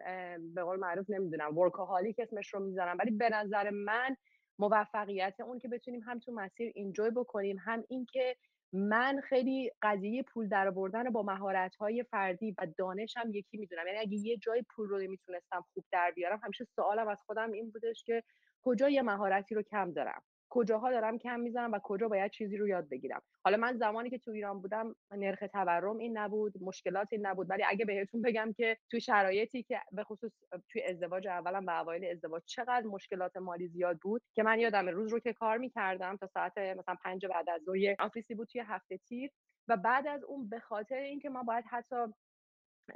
به 0.55 0.63
قول 0.63 0.80
معروف 0.80 1.09
نمی‌دونم 1.09 1.57
ورکاهالیک 1.57 2.19
اسمش 2.19 2.53
رو 2.53 2.59
می‌ذارن. 2.59 2.97
ولی 2.97 3.11
به 3.11 3.30
نظر 3.30 3.69
من 3.69 4.15
موفقیت 4.59 5.39
اون 5.39 5.59
که 5.59 5.67
بتونیم 5.67 6.01
هم 6.01 6.19
تو 6.19 6.32
مسیر 6.32 6.71
اینجوی 6.76 7.09
بکنیم 7.09 7.57
هم 7.65 7.84
این 7.89 8.05
که 8.05 8.36
من 8.76 9.21
خیلی 9.21 9.71
قضیه 9.82 10.23
پول 10.23 10.47
در 10.47 10.67
آوردن 10.67 11.09
با 11.09 11.23
مهارت 11.23 11.76
های 11.76 12.03
فردی 12.03 12.55
و 12.57 12.67
دانشم 12.78 13.32
یکی 13.34 13.57
می‌دونم. 13.57 13.88
یعنی 13.88 13.99
اگه 13.99 14.17
یه 14.17 14.38
جای 14.38 14.63
پول 14.76 14.89
رو 14.89 14.97
می‌تونستم 14.97 15.65
خوب 15.73 15.86
در 15.91 16.11
بیارم 16.15 16.39
همیشه 16.43 16.65
سوالم 16.76 17.07
از 17.07 17.17
خودم 17.26 17.51
این 17.51 17.71
بودش 17.71 18.03
که 18.03 18.23
کجا 18.61 18.89
یه 18.89 19.01
مهارتی 19.01 19.55
رو 19.55 19.61
کم 19.61 19.91
دارم؟ 19.91 20.21
کجاها 20.56 20.91
دارم 20.91 21.18
کم 21.18 21.39
می‌زنم 21.39 21.72
و 21.72 21.80
کجا 21.84 22.08
باید 22.08 22.32
چیزی 22.32 22.58
رو 22.58 22.68
یاد 22.68 22.89
بگیرم. 22.89 23.22
حالا 23.43 23.58
من 23.58 23.78
زمانی 23.78 24.10
که 24.10 24.18
تو 24.18 24.32
ایران 24.32 24.62
بودم 24.62 24.95
نرخ 25.12 25.43
تورم 25.53 25.97
این 25.97 26.18
نبود 26.18 26.53
مشکلات 26.62 27.08
این 27.12 27.26
نبود 27.26 27.49
ولی 27.49 27.64
اگه 27.68 27.86
بهتون 27.86 28.22
بگم 28.22 28.53
که 28.53 28.78
تو 28.91 28.99
شرایطی 28.99 29.64
که 29.64 29.82
به 29.91 30.03
خصوص 30.03 30.32
توی 30.70 30.84
ازدواج 30.84 31.28
اولم 31.28 31.66
و 31.66 31.70
اوایل 31.70 32.06
ازدواج 32.06 32.43
چقدر 32.45 32.86
مشکلات 32.88 33.38
مالی 33.38 33.68
زیاد 33.68 33.99
بود 33.99 34.22
که 34.34 34.43
من 34.43 34.60
یادم 34.60 34.88
روز 34.88 35.12
رو 35.12 35.20
که 35.20 35.34
کار 35.34 35.58
می‌کردم 35.58 36.18
تا 36.18 36.28
ساعت 36.28 36.58
مثلا 36.58 36.95
پنج 37.03 37.26
بعد 37.26 37.49
از 37.49 37.62
ظهر 37.62 37.95
آفیسی 37.99 38.36
بود 38.36 38.47
توی 38.47 38.62
هفته 38.62 38.97
تیر 38.97 39.32
و 39.68 39.78
بعد 39.78 40.08
از 40.08 40.24
اون 40.24 40.49
به 40.49 40.60
خاطر 40.60 40.95
اینکه 40.95 41.30
ما 41.30 41.43
باید 41.43 41.66
حتی 41.70 41.95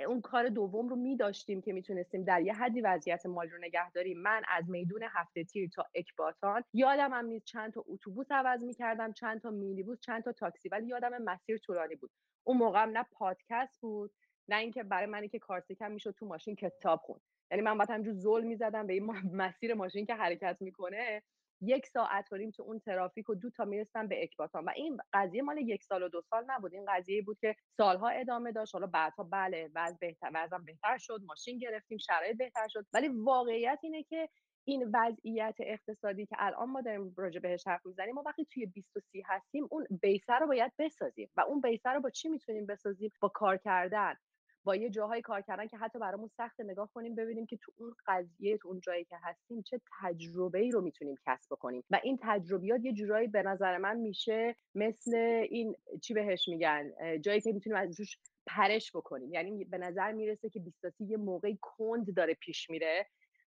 اون 0.07 0.21
کار 0.21 0.49
دوم 0.49 0.87
رو 0.89 0.95
می 0.95 1.17
داشتیم 1.17 1.61
که 1.61 1.73
می‌تونستیم 1.73 2.23
در 2.23 2.41
یه 2.41 2.53
حدی 2.53 2.81
وضعیت 2.81 3.25
مالی 3.25 3.49
رو 3.49 3.57
نگه 3.57 3.91
داریم. 3.91 4.19
من 4.21 4.41
از 4.47 4.69
میدون 4.69 5.01
هفته 5.09 5.43
تیر 5.43 5.69
تا 5.69 5.85
اکباتان 5.95 6.63
یادم 6.73 7.13
هم 7.13 7.25
نیست 7.25 7.45
چند 7.45 7.73
تا 7.73 7.83
اتوبوس 7.87 8.31
عوض 8.31 8.63
می‌کردم 8.63 9.13
چند 9.13 9.41
تا 9.41 9.49
مینیبوس 9.51 9.99
چند 9.99 10.23
تا 10.23 10.31
تاکسی 10.31 10.69
ولی 10.69 10.87
یادم 10.87 11.21
مسیر 11.23 11.57
طولانی 11.57 11.95
بود. 11.95 12.11
اون 12.43 12.57
موقع 12.57 12.83
هم 12.83 12.89
نه 12.89 13.05
پادکست 13.11 13.81
بود 13.81 14.11
نه 14.49 14.55
اینکه 14.55 14.83
برای 14.83 15.05
منی 15.05 15.29
که 15.29 15.39
کارسیکم 15.39 15.91
می‌شد 15.91 16.15
تو 16.19 16.25
ماشین 16.25 16.55
کتاب 16.55 16.99
خون 16.99 17.19
یعنی 17.51 17.63
من 17.63 17.77
باید 17.77 17.89
همجور 17.89 18.13
زل 18.13 18.43
می‌زدم 18.43 18.87
به 18.87 18.93
این 18.93 19.05
مسیر 19.43 19.73
ماشین 19.73 20.05
که 20.05 20.15
حرکت 20.15 20.57
می‌کنه. 20.61 21.23
یک 21.61 21.87
ساعت 21.87 22.31
و 22.31 22.37
نیم 22.37 22.51
تو 22.51 22.63
اون 22.63 22.79
ترافیک 22.79 23.29
و 23.29 23.35
دو 23.35 23.49
تا 23.49 23.65
می‌رسم 23.65 24.07
به 24.07 24.23
اکباتان. 24.23 24.65
و 24.65 24.69
این 24.75 24.97
قضیه 25.13 25.41
مال 25.41 25.57
یک 25.57 25.83
سال 25.83 26.03
و 26.03 26.09
دو 26.09 26.21
سال 26.21 26.45
نبود. 26.47 26.73
این 26.73 26.85
قضیه 26.89 27.21
بود 27.21 27.39
که 27.39 27.55
سالها 27.77 28.09
ادامه 28.09 28.51
داشت. 28.51 28.73
حالا 28.75 28.87
بعدها 28.87 29.23
بله 29.23 29.69
وضع 29.75 29.97
بهتر 30.01 30.31
وضعم 30.33 30.65
بهتر 30.65 30.97
شد. 30.97 31.21
ماشین 31.27 31.57
گرفتیم 31.59 31.97
شرایط 31.97 32.37
بهتر 32.37 32.67
شد. 32.67 32.85
ولی 32.93 33.07
واقعیت 33.07 33.79
اینه 33.83 34.03
که 34.03 34.29
این 34.67 34.91
وضعیت 34.93 35.55
اقتصادی 35.59 36.25
که 36.25 36.35
الان 36.39 36.69
ما 36.69 36.81
داریم 36.81 37.13
راجع 37.17 37.39
بهش 37.39 37.67
حرف 37.67 37.85
می‌زنیم 37.85 38.15
ما 38.15 38.23
وقتی 38.25 38.45
توی 38.45 38.65
20 38.65 38.97
و 38.97 38.99
30 38.99 39.23
هستیم 39.27 39.67
اون 39.71 39.87
بیسه 40.01 40.33
رو 40.33 40.47
باید 40.47 40.71
بسازیم. 40.79 41.29
و 41.37 41.41
اون 41.41 41.61
بیسه 41.61 41.89
رو 41.89 42.01
با 42.01 42.09
چی 42.09 42.29
می‌تونیم 42.29 42.65
بسازیم؟ 42.65 43.11
با 43.21 43.29
کار 43.29 43.57
کردن 43.57 44.15
با 44.63 44.75
یه 44.75 44.89
جاهای 44.89 45.21
کار 45.21 45.41
کردن 45.41 45.67
که 45.67 45.77
حتی 45.77 45.99
برامون 45.99 46.27
سخت 46.37 46.61
نگاه 46.61 46.89
کنیم 46.93 47.15
ببینیم 47.15 47.45
که 47.45 47.57
تو 47.57 47.71
اون 47.77 47.95
قضیه 48.07 48.57
تو 48.57 48.67
اون 48.67 48.79
جایی 48.79 49.05
که 49.05 49.15
هستیم 49.23 49.61
چه 49.61 49.81
تجربه 50.01 50.59
ای 50.59 50.71
رو 50.71 50.81
می‌تونیم 50.81 51.15
کسب 51.25 51.55
کنیم. 51.55 51.83
و 51.89 51.99
این 52.03 52.19
تجربیات 52.21 52.85
یه 52.85 52.93
جورایی 52.93 53.27
به 53.27 53.43
نظر 53.43 53.77
من 53.77 53.97
میشه 53.97 54.55
مثل 54.75 55.15
این 55.49 55.75
چی 56.01 56.13
بهش 56.13 56.47
میگن 56.47 56.91
جایی 57.21 57.41
که 57.41 57.51
می‌تونیم 57.51 57.77
از 57.77 57.99
روش 57.99 58.17
پرش 58.47 58.91
بکنیم. 58.95 59.33
یعنی 59.33 59.65
به 59.65 59.77
نظر 59.77 60.11
می‌رسه 60.11 60.49
که 60.49 60.59
20 60.59 61.01
یه 61.01 61.17
موقعی 61.17 61.59
کند 61.61 62.15
داره 62.15 62.33
پیش 62.33 62.69
میره 62.69 63.05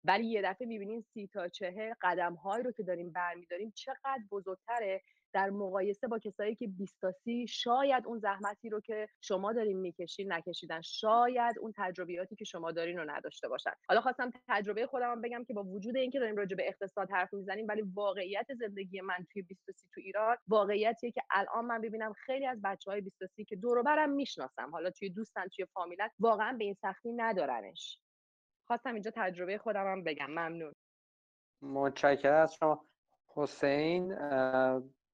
ولی 0.05 0.27
یه 0.27 0.43
دفعه 0.43 0.67
می‌بینیم 0.67 1.01
سی 1.01 1.27
تا 1.27 1.49
چهل 1.49 1.95
قدم 2.03 2.35
هایی 2.35 2.65
رو 2.65 2.73
که 2.73 2.83
داریم 2.83 3.13
برمیداریم 3.13 3.73
چقدر 3.77 4.23
بزرگتره 4.31 5.03
در 5.33 5.51
مقایسه 5.51 6.07
با 6.09 6.19
کسایی 6.19 6.55
که 6.55 6.67
20 6.67 7.01
تا 7.01 7.13
30 7.13 7.47
شاید 7.47 8.07
اون 8.07 8.19
زحمتی 8.19 8.69
رو 8.69 8.81
که 8.81 9.09
شما 9.21 9.53
دارین 9.53 9.79
می‌کشین 9.79 10.33
نکشیدن. 10.33 10.81
شاید 10.81 11.59
اون 11.59 11.73
تجربیاتی 11.77 12.37
که 12.37 12.45
شما 12.45 12.73
دارین 12.73 12.99
رو 12.99 13.11
نداشته 13.11 13.49
باشن. 13.49 13.71
حالا 13.89 14.01
خواستم 14.01 14.31
تجربه 14.49 14.87
خودم 14.87 15.21
بگم 15.21 15.45
که 15.45 15.55
با 15.55 15.65
وجود 15.65 15.97
اینکه 15.97 16.19
داریم 16.19 16.37
راجع 16.37 16.57
به 16.57 16.69
اقتصاد 16.69 17.11
حرف 17.11 17.35
می‌زنیم 17.35 17.67
ولی 17.69 17.83
واقعیت 17.95 18.47
زندگی 18.55 19.01
من 19.01 19.27
توی 19.33 19.43
20 19.43 19.67
تا 19.67 19.73
30 19.73 19.89
تو 19.95 20.01
ایران 20.01 20.37
واقعیتیه 20.49 21.11
که 21.11 21.23
الان 21.31 21.65
من 21.65 21.81
ببینم 21.81 22.13
خیلی 22.13 22.47
از 22.47 22.61
بچه 22.65 22.91
های 22.91 23.01
20 23.01 23.19
تا 23.19 23.27
30 23.27 23.45
که 23.45 23.57
دور 23.57 23.83
برم 23.83 24.11
می‌شناسم. 24.11 24.71
حالا 24.71 24.91
توی 24.91 25.11
دوستن 25.11 25.49
توی 25.49 25.65
فامیلن 25.65 26.09
واقعا 26.19 26.57
به 26.59 26.65
این 26.65 26.75
سختی 26.75 27.13
ندارنش. 27.13 28.01
خواستم 28.67 28.95
اینجا 28.95 29.11
تجربه 29.15 29.59
خودم 29.59 29.93
هم 29.93 30.05
بگم. 30.05 30.31
ممنون. 30.31 30.75
متشکرم 31.63 32.43
از 32.43 32.55
شما. 32.55 32.85
حسین 33.29 34.15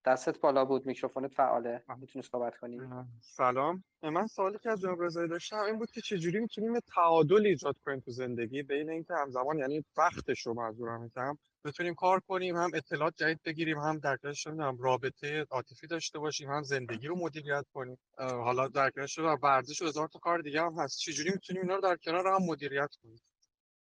دستت 0.06 0.40
بالا 0.40 0.64
بود 0.64 0.86
میکروفونت 0.86 1.32
فعاله. 1.32 1.82
می‌تونی 1.98 2.22
صحبت 2.22 2.56
کنی. 2.56 2.80
سلام. 3.20 3.84
من 4.02 4.26
سوالی 4.26 4.58
که 4.58 4.70
از 4.70 4.80
جناب 4.80 5.02
رضایی 5.02 5.28
داشتم 5.28 5.58
این 5.58 5.78
بود 5.78 5.90
که 5.90 6.00
چجوری 6.00 6.40
می‌تونیم 6.40 6.80
تعادل 6.80 7.46
ایجاد 7.46 7.76
کنیم 7.84 8.00
تو 8.00 8.10
زندگی؟ 8.10 8.62
بین 8.62 8.90
اینکه 8.90 9.14
همزمان 9.14 9.58
یعنی 9.58 9.84
وقتش 9.96 10.46
رو 10.46 10.54
منظورم 10.54 11.02
میگم. 11.02 11.38
بتونیم 11.64 11.94
کار 11.94 12.20
کنیم 12.20 12.56
هم 12.56 12.70
اطلاعات 12.74 13.14
جدید 13.16 13.40
بگیریم 13.44 13.78
هم 13.78 13.98
در 13.98 14.18
هم 14.46 14.78
رابطه 14.80 15.46
عاطفی 15.50 15.86
داشته 15.86 16.18
باشیم 16.18 16.50
هم 16.50 16.62
زندگی 16.62 17.06
رو 17.06 17.16
مدیریت 17.16 17.64
کنیم. 17.74 17.98
حالا 18.18 18.68
در 18.68 18.90
کنارش 18.90 19.18
ورزش 19.18 19.82
و 19.82 19.86
هزار 19.86 20.08
تا 20.08 20.18
کار 20.18 20.42
دیگه 20.42 20.62
هم 20.62 20.74
هست. 20.78 20.98
چجوری 20.98 21.30
می‌تونیم 21.30 21.62
اینا 21.62 21.74
رو 21.74 21.80
در 21.80 21.96
کنار 21.96 22.26
هم 22.26 22.42
مدیریت 22.42 22.90
کنیم؟ 23.02 23.20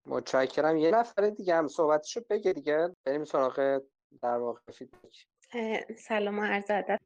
متشکرم. 0.05 0.78
یه 0.78 0.91
نفر 0.91 1.30
دیگه 1.30 1.55
هم 1.55 1.67
صحبتشو 1.67 2.22
بگه 2.30 2.53
دیگه. 2.53 2.95
بریم 3.05 3.26
سراغ 3.26 3.82
در 4.22 4.38
واقع 4.38 4.59
فیدبک 4.74 5.28
سلام 5.97 6.39
و 6.39 6.43
عرض 6.43 6.72
ادب. 6.72 7.00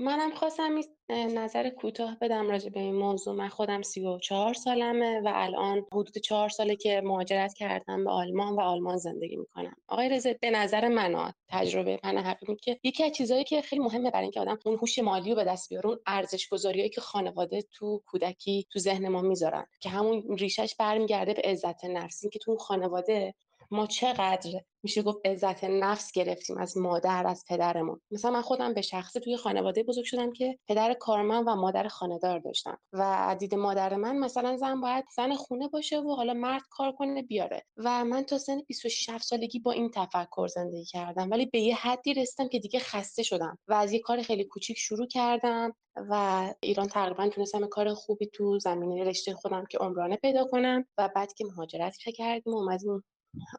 منم 0.00 0.34
خواستم 0.34 0.80
نظر 1.10 1.70
کوتاه 1.70 2.16
بدم 2.20 2.50
راجع 2.50 2.70
به 2.70 2.80
این 2.80 2.94
موضوع. 2.94 3.34
من 3.34 3.48
خودم 3.48 3.82
سی 3.82 4.06
و 4.06 4.18
چهار 4.18 4.54
سالمه 4.54 5.20
و 5.20 5.32
الان 5.34 5.86
حدود 5.92 6.18
چهار 6.18 6.48
ساله 6.48 6.76
که 6.76 7.00
مهاجرت 7.04 7.54
کردم 7.54 8.04
به 8.04 8.10
آلمان 8.10 8.54
و 8.54 8.60
آلمان 8.60 8.96
زندگی 8.96 9.36
می‌کنم. 9.36 9.76
آقای 9.88 10.08
رضا 10.08 10.30
به 10.40 10.50
نظر 10.50 10.88
من 10.88 11.32
تجربه 11.48 12.00
من 12.04 12.18
حقیقی 12.18 12.56
که 12.56 12.78
یکی 12.82 13.04
از 13.04 13.12
چیزهایی 13.12 13.44
که 13.44 13.62
خیلی 13.62 13.82
مهمه 13.82 14.10
برای 14.10 14.22
اینکه 14.22 14.40
آدم 14.40 14.58
اون 14.64 14.78
هوش 14.78 14.98
مالی 14.98 15.30
رو 15.30 15.36
به 15.36 15.44
دست 15.44 15.68
بیاره 15.68 15.86
اون 15.86 15.98
ارزش 16.06 16.48
گذاریایی 16.48 16.90
که 16.90 17.00
خانواده 17.00 17.62
تو 17.62 18.02
کودکی 18.06 18.66
تو 18.70 18.78
ذهن 18.78 19.08
ما 19.08 19.22
می‌ذارن. 19.22 19.66
که 19.80 19.88
همون 19.88 20.36
ریشش 20.38 20.74
برمیگرده 20.78 21.34
به 21.34 21.42
عزت 21.42 21.84
نفسی 21.84 22.28
که 22.28 22.38
تو 22.38 22.50
اون 22.50 22.58
خانواده 22.58 23.34
ما 23.70 23.86
چقدر 23.86 24.60
میشه 24.82 25.02
گفت 25.02 25.18
عزت 25.24 25.64
نفس 25.64 26.12
گرفتیم 26.12 26.58
از 26.58 26.76
مادر 26.76 27.26
از 27.26 27.44
پدرمون. 27.48 28.00
مثلا 28.10 28.30
من 28.30 28.42
خودم 28.42 28.74
به 28.74 28.82
شخصه 28.82 29.20
توی 29.20 29.36
خانواده 29.36 29.82
بزرگ 29.82 30.04
شدم 30.04 30.32
که 30.32 30.58
پدر 30.68 30.94
کارمند 30.94 31.44
و 31.46 31.54
مادر 31.54 31.88
خانهدار 31.88 32.38
داشتم 32.38 32.78
و 32.92 33.36
دید 33.38 33.54
مادر 33.54 33.96
من 33.96 34.18
مثلا 34.18 34.56
زن 34.56 34.80
باید 34.80 35.04
زن 35.16 35.34
خونه 35.34 35.68
باشه 35.68 36.00
و 36.00 36.14
حالا 36.14 36.34
مرد 36.34 36.62
کار 36.70 36.92
کنه 36.92 37.22
بیاره. 37.22 37.62
و 37.76 38.04
من 38.04 38.22
تا 38.22 38.38
سن 38.38 38.60
26 38.60 39.18
سالگی 39.18 39.58
با 39.58 39.72
این 39.72 39.90
تفکر 39.90 40.46
زندگی 40.46 40.84
کردم. 40.84 41.30
ولی 41.30 41.46
به 41.46 41.60
یه 41.60 41.74
حدی 41.76 42.14
رسیدم 42.14 42.48
که 42.48 42.58
دیگه 42.58 42.78
خسته 42.80 43.22
شدم 43.22 43.58
و 43.68 43.74
از 43.74 43.92
یه 43.92 44.00
کار 44.00 44.22
خیلی 44.22 44.44
کوچیک 44.44 44.78
شروع 44.78 45.06
کردم 45.06 45.72
و 45.96 46.54
ایران 46.60 46.88
تقریبا 46.88 47.28
تونستم 47.28 47.66
کار 47.66 47.94
خوبی 47.94 48.26
تو 48.26 48.58
زمینه 48.58 49.04
رشته 49.04 49.34
خودم 49.34 49.64
که 49.66 49.78
عمرانه 49.78 50.16
پیدا 50.16 50.44
کنم 50.44 50.84
و 50.98 51.08
بعد 51.14 51.32
که 51.32 51.44
مهاجرت 51.44 51.96
کردیم 51.96 52.54
و 52.54 52.56
اومدیم 52.56 53.04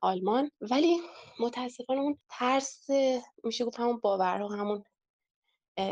آلمان. 0.01 0.51
ولی 0.61 0.97
متاسفانه 1.39 2.01
اون 2.01 2.17
ترس 2.29 2.87
میشه 3.43 3.65
گفت 3.65 3.79
همون 3.79 3.97
باورها 3.97 4.47
همون 4.47 4.83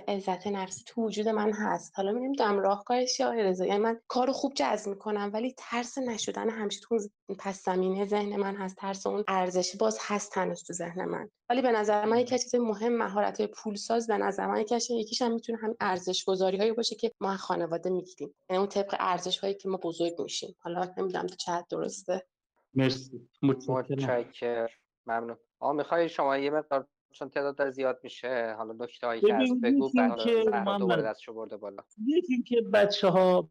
عزت 0.08 0.48
نفسی 0.48 0.84
تو 0.88 1.02
وجود 1.02 1.28
من 1.28 1.54
هست. 1.54 1.92
حالا 1.96 2.12
نمی‌دونم 2.12 2.60
راهکارش 2.60 3.20
یا 3.20 3.32
رضا. 3.32 3.66
یعنی 3.66 3.80
من 3.80 4.02
کارو 4.08 4.34
خوب 4.34 4.54
جذب 4.56 4.90
می‌کنم 4.90 5.30
ولی 5.34 5.56
ترس 5.58 5.98
نشدن 5.98 6.50
همیشه 6.50 6.82
تو 6.82 7.00
پس 7.40 7.66
زمینه 7.66 8.06
ذهن 8.06 8.36
من 8.36 8.56
هست. 8.56 8.76
ترس 8.76 9.08
اون 9.08 9.24
ارزشی 9.28 9.78
باز 9.78 9.98
هست 10.02 10.38
هنوز 10.38 10.64
تو 10.64 10.74
ذهن 10.74 11.06
من. 11.06 11.30
ولی 11.50 11.62
به 11.62 11.72
نظر 11.72 12.06
من 12.06 12.20
یکی 12.20 12.40
چیز 12.40 12.56
مهم 12.56 12.98
مهارت 12.98 13.38
های 13.40 13.48
پولساز 13.48 14.08
به 14.08 14.18
نظر 14.18 14.48
من 14.48 14.62
یکی 14.62 15.00
یکیش 15.00 15.22
هم 15.22 15.34
می‌تونه 15.34 15.58
هم 15.58 15.76
ارزش 15.80 16.24
گذاری 16.24 16.58
هایی 16.58 16.72
باشه 16.72 16.96
که 16.96 17.12
ما 17.20 17.38
خانواده 17.38 17.90
می‌گیریم. 17.90 18.36
یعنی 18.50 18.58
اون 18.60 18.70
طبق 18.70 18.96
ارزش 19.00 19.38
هایی 19.38 19.54
که 19.54 19.70
ما 19.70 19.78
بزرگ 19.78 20.22
میشیم. 20.22 20.56
حالا 20.60 20.94
نمی‌دونم 20.98 21.28
چه 21.28 21.66
درسته؟ 21.70 22.26
مرسی. 22.74 23.30
متشکرم. 23.42 24.70
ممنون. 25.06 25.38
آقا 25.60 25.74
می‌خوای 25.74 26.10
شما 26.10 26.38
یه 26.38 26.50
مقدار 26.50 26.88
چون 27.12 27.30
تعداد 27.30 27.70
زیاد 27.70 28.00
میشه 28.04 28.56
حالا 28.58 28.74
نکته 28.74 29.08
هایی 29.08 29.22
که 29.22 29.36
هست 29.36 29.54
بگو 29.64 29.92
که 30.24 30.46
دوباره 30.80 31.02
دستشو 31.02 31.34
برده 31.34 31.58
بالا. 31.58 31.84
یکی 32.08 32.34
اینکه 32.34 32.62
بچه 32.62 33.08
ها 33.08 33.50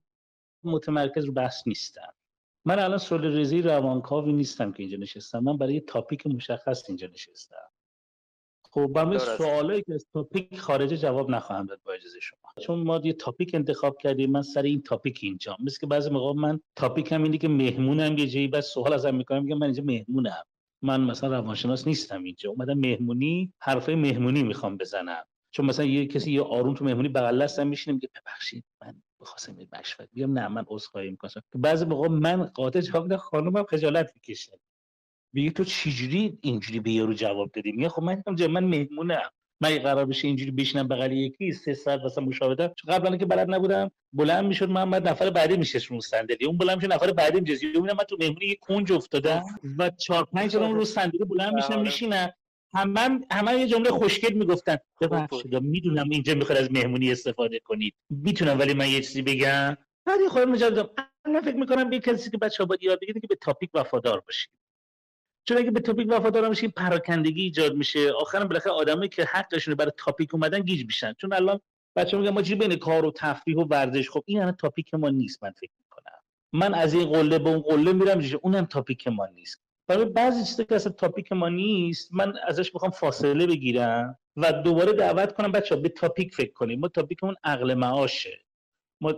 متمرکز 0.64 1.24
رو 1.24 1.32
بحث 1.32 1.66
نیستن. 1.66 2.08
من 2.64 2.78
الان 2.78 2.98
سول 2.98 3.40
رزی 3.40 3.62
روانکاوی 3.62 4.32
نیستم 4.32 4.72
که 4.72 4.82
اینجا 4.82 4.98
نشستم. 4.98 5.38
من 5.38 5.56
برای 5.56 5.74
یه 5.74 5.80
تاپیک 5.80 6.26
مشخص 6.26 6.84
اینجا 6.88 7.06
نشستم. 7.06 7.70
خب 8.70 8.86
برای 8.86 9.18
سوالایی 9.18 9.82
که 9.82 9.94
از 9.94 10.06
تاپیک 10.12 10.58
خارجه 10.58 10.96
جواب 10.96 11.30
نخواهم 11.30 11.66
داد 11.66 11.82
با 11.82 11.92
اجازه 11.92 12.20
شما 12.20 12.37
چون 12.58 12.78
ما 12.78 13.00
یه 13.04 13.12
تاپیک 13.12 13.54
انتخاب 13.54 13.98
کردیم 13.98 14.30
من 14.30 14.42
سر 14.42 14.62
این 14.62 14.82
تاپیک 14.82 15.20
اینجا 15.22 15.56
مثل 15.64 15.80
که 15.80 15.86
بعضی 15.86 16.10
موقع 16.10 16.40
من 16.40 16.60
تاپیک 16.76 17.12
هم 17.12 17.22
اینه 17.22 17.38
که 17.38 17.48
مهمونم 17.48 18.18
یه 18.18 18.26
جایی 18.26 18.48
بعد 18.48 18.60
سوال 18.60 18.92
ازم 18.92 19.14
می‌کنم 19.14 19.42
میگم 19.44 19.58
من 19.58 19.66
اینجا 19.66 19.82
مهمونم. 19.82 20.44
من 20.82 21.00
مثلا 21.00 21.38
روانشناس 21.38 21.86
نیستم 21.86 22.22
اینجا. 22.22 22.50
اومدم 22.50 22.78
مهمونی 22.78 23.52
حرفای 23.60 23.94
مهمونی 23.94 24.42
می‌خوام 24.42 24.76
بزنم. 24.76 25.24
چون 25.50 25.66
مثلا 25.66 25.84
یه 25.84 26.06
کسی 26.06 26.32
یه 26.32 26.42
آروم 26.42 26.74
تو 26.74 26.84
مهمونی 26.84 27.08
بغل 27.08 27.42
دستم 27.42 27.66
میشینه 27.66 27.94
میگه 27.94 28.08
ببخشید 28.14 28.64
من 28.82 29.02
بخواستم 29.20 29.60
یه 29.60 29.68
مشورت 29.78 30.08
بیام. 30.12 30.38
نه 30.38 30.48
من 30.48 30.64
عذرخواهی 30.68 31.10
می‌کنم. 31.10 31.30
که 31.52 31.58
بعضی 31.58 31.84
موقع 31.84 32.08
من 32.08 32.44
قاطع 32.44 32.80
جواب 32.80 33.02
میدم 33.02 33.16
خانومم 33.16 33.64
خجالت 33.64 34.12
می‌کشه. 34.14 34.60
میگه 35.32 35.50
تو 35.50 35.64
چجوری 35.64 36.38
اینجوری 36.40 36.80
به 36.80 36.90
یارو 36.90 37.12
جواب 37.14 37.50
دادی؟ 37.52 37.72
میگه 37.72 37.88
خب 37.88 38.02
من 38.02 38.22
من 38.50 38.64
مهمونم. 38.64 39.30
من 39.60 39.78
قرار 39.78 40.04
بشه 40.04 40.28
اینجوری 40.28 40.50
بشینم 40.50 40.88
بغل 40.88 41.12
یکی 41.12 41.52
سه 41.52 41.74
ساعت 41.74 42.18
مشاهده 42.18 42.72
چون 42.76 42.94
قبلا 42.94 43.16
که 43.16 43.26
بلد 43.26 43.54
نبودم 43.54 43.90
بلند 44.12 44.44
می‌شد 44.44 44.70
من 44.70 44.90
بعد 44.90 45.08
نفر 45.08 45.30
بعدی 45.30 45.56
میشه 45.56 45.78
رو 45.88 46.00
صندلی. 46.00 46.46
اون 46.46 46.58
بلند 46.58 46.76
میشه 46.76 46.88
نفر 46.88 47.12
بعدی 47.12 47.40
میشه 47.40 47.66
می‌بینم 47.66 47.96
من 47.96 48.04
تو 48.04 48.16
مهمونی 48.20 48.46
یه 48.46 48.58
کنج 48.60 48.92
افتادم 48.92 49.42
و 49.78 49.90
چهار 49.90 50.24
پنج 50.24 50.50
جلوم 50.50 50.74
رو 50.74 50.84
صندلی 50.84 51.24
بلند 51.24 51.54
میشم 51.54 51.72
آره. 51.72 51.82
میشینم. 51.82 52.32
همه 52.74 53.20
همه 53.30 53.52
یه 53.52 53.66
جمله 53.66 53.90
خوشگل 53.90 54.32
می‌گفتن. 54.32 54.76
ببخشید 55.00 55.56
می‌دونم 55.56 56.10
اینجا 56.10 56.34
می‌خواد 56.34 56.58
از 56.58 56.72
مهمونی 56.72 57.12
استفاده 57.12 57.58
کنید. 57.58 57.94
می‌تونم 58.10 58.58
ولی 58.58 58.74
من 58.74 58.88
یه 58.88 59.00
چیزی 59.00 59.22
بگم. 59.22 59.76
بعد 60.04 60.18
خودم 60.30 60.50
مجدد 60.50 60.90
من 61.26 61.40
فکر 61.40 61.56
می‌کنم 61.56 61.92
یه 61.92 62.00
کسی 62.00 62.30
که 62.30 62.38
بچه‌ها 62.38 62.66
باید 62.66 62.82
یاد 62.82 63.00
بگیره 63.00 63.20
که 63.20 63.26
به 63.26 63.34
تاپیک 63.34 63.70
وفادار 63.74 64.20
باشید 64.20 64.50
چون 65.48 65.58
اگه 65.58 65.70
به 65.70 65.80
تاپیک 65.80 66.06
وفادار 66.10 66.48
باشیم 66.48 66.70
پراکندگی 66.70 67.42
ایجاد 67.42 67.74
میشه. 67.74 68.12
آخرا 68.12 68.44
بالاخره 68.44 68.72
آدمایی 68.72 69.08
که 69.08 69.24
حقشونه 69.24 69.74
برای 69.74 69.92
تاپیک 69.96 70.34
اومدن 70.34 70.60
گیج 70.60 70.86
میشن. 70.86 71.12
چون 71.12 71.32
الان 71.32 71.60
بچه 71.96 72.18
میگن 72.18 72.30
ما 72.30 72.42
چی 72.42 72.54
بین 72.54 72.76
کار 72.76 73.04
و 73.04 73.12
تفریح 73.16 73.56
و 73.56 73.64
ورزش؟ 73.64 74.10
خب 74.10 74.22
این 74.26 74.42
هم 74.42 74.50
تاپیک 74.50 74.94
ما 74.94 75.08
نیست 75.08 75.42
من 75.42 75.50
فکر 75.50 75.70
می‌کنم. 75.78 76.18
من 76.52 76.74
از 76.74 76.94
این 76.94 77.12
قله 77.12 77.38
به 77.38 77.50
اون 77.50 77.60
قله 77.60 77.92
میرم 77.92 78.18
اون 78.18 78.30
اونم 78.42 78.64
تاپیک 78.64 79.08
ما 79.08 79.26
نیست. 79.26 79.62
برای 79.86 80.04
بعضی 80.04 80.44
چیزا 80.44 80.64
که 80.64 80.74
اصلا 80.74 80.92
تاپیک 80.92 81.32
ما 81.32 81.48
نیست 81.48 82.14
من 82.14 82.34
ازش 82.46 82.74
می‌خوام 82.74 82.90
فاصله 82.90 83.46
بگیرم 83.46 84.18
و 84.36 84.52
دوباره 84.52 84.92
دعوت 84.92 85.34
کنم 85.34 85.52
بچه 85.52 85.76
به 85.76 85.88
تاپیک 85.88 86.34
فکر 86.34 86.52
کنیم. 86.52 86.80
ما 86.80 86.88
تاپیکمون 86.88 87.34
عقل 87.44 87.74
معاشه. 87.74 88.38
ما 89.00 89.14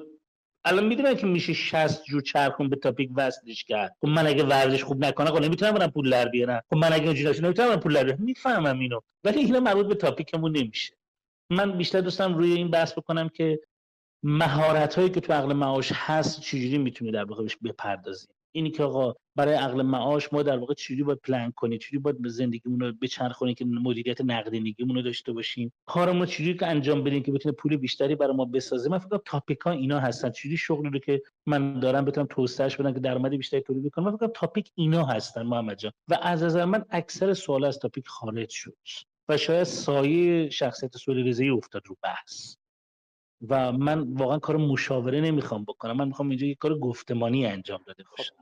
الان 0.65 0.87
می‌دونن 0.87 1.15
که 1.15 1.27
میشه 1.27 1.53
60 1.53 2.05
جور 2.05 2.23
چرخون 2.23 2.69
به 2.69 2.77
تاپیک 2.77 3.11
وصلش 3.17 3.65
کرد. 3.65 3.97
خب 4.01 4.09
من 4.09 4.27
اگه 4.27 4.45
ورزش 4.45 4.85
خوب 4.85 5.05
نکنم 5.05 5.31
خب 5.31 5.43
نمی‌تونم 5.43 5.73
برم 5.73 5.91
پول 5.91 6.11
در 6.11 6.29
بیارم. 6.29 6.63
خب 6.71 6.77
من 6.77 6.93
اگه 6.93 7.07
اونجوری 7.07 7.31
نشم 7.31 7.45
نمی‌تونم 7.45 7.77
پول 7.77 7.95
در 7.95 8.05
بیارم. 8.05 8.23
می‌فهمم 8.23 8.79
اینو. 8.79 9.01
ولی 9.25 9.41
اینا 9.41 9.61
مربوط 9.61 9.87
به 9.87 9.95
تاپیکمون 9.95 10.57
نمیشه. 10.57 10.95
من 11.51 11.79
بیشتر 11.79 12.01
دوستم 12.01 12.35
روی 12.35 12.53
این 12.53 12.71
بحث 12.71 12.93
بکنم 12.93 13.29
که 13.29 13.61
مهارت 14.23 14.95
هایی 14.95 15.11
که 15.11 15.21
تو 15.21 15.33
عقل 15.33 15.53
معاش 15.53 15.93
هست 15.95 16.41
چجوری 16.41 16.79
می‌تونی 16.79 17.13
در 17.13 17.25
واقع 17.25 17.47
بپردازیم 17.65 18.35
اینی 18.53 18.71
که 18.71 18.83
آقا 18.83 19.15
برای 19.37 19.55
عقل 19.55 19.83
معاش 19.83 20.33
ما 20.33 20.43
در 20.43 20.59
واقع 20.59 20.75
چجوری 20.75 21.03
باید 21.03 21.19
پلن 21.19 21.53
کنیم 21.57 21.79
چجوری 21.79 21.99
باید 21.99 22.23
به 22.23 22.29
زندگیمون 22.29 22.81
رو 22.81 22.93
بچرخونیم 22.93 23.55
که 23.55 23.65
مدیریت 23.65 24.21
نقدینگیمون 24.21 24.97
رو 24.97 25.03
داشته 25.03 25.33
باشیم؟ 25.33 25.73
کارمون 25.87 26.27
چجوری 26.27 26.55
که 26.55 26.67
انجام 26.67 27.05
بدیم 27.05 27.23
که 27.23 27.33
بتونه 27.33 27.55
پول 27.55 27.77
بیشتری 27.77 28.15
برای 28.15 28.37
ما 28.37 28.45
بسازه؟ 28.45 28.91
من 28.91 28.99
فکر 28.99 29.21
تاپیک 29.25 29.61
ها 29.61 29.71
اینا 29.71 30.01
هستن. 30.01 30.31
چجوری 30.31 30.57
شغلی 30.57 30.91
رو 30.91 30.99
که 30.99 31.23
من 31.47 31.81
دارم 31.81 32.05
بتونم 32.05 32.27
توسعهش 32.31 32.77
بدم 32.77 32.93
که 32.93 33.01
درآمد 33.01 33.31
بیشتری 33.31 33.61
تولید 33.61 33.93
کنم 33.93 34.05
من 34.05 34.17
فکر 34.17 34.27
تاپیک 34.27 34.73
اینا 34.75 35.05
هستن 35.05 35.43
محمد 35.43 35.79
جان. 35.79 35.93
و 36.09 36.19
از 36.23 36.43
نظر 36.43 36.65
من 36.65 36.85
اکثر 36.91 37.35
سوال 37.35 37.65
از 37.65 37.79
تاپیک 37.79 38.09
خارج 38.09 38.51
شد. 38.51 38.77
و 39.29 39.37
شاید 39.37 39.65
سایه 39.65 40.51
شخصیت 40.51 41.09
رضایی 41.09 41.51
افتاد 41.51 41.83
رو 41.87 41.97
بحث. 42.03 42.57
و 43.49 43.73
من 43.73 44.01
واقعا 44.15 44.39
کار 44.39 44.57
مشاوره 44.57 45.21
نمی‌خوام 45.21 45.65
بکنم. 45.65 45.97
من 45.97 46.09
می‌خوام 46.09 46.29
اینجا 46.29 46.47
یه 46.47 46.55
کار 46.55 46.79
گفتمانی 46.79 47.47
انجام 47.47 47.81
داده 47.87 48.05
خب، 48.05 48.11
باشم. 48.19 48.35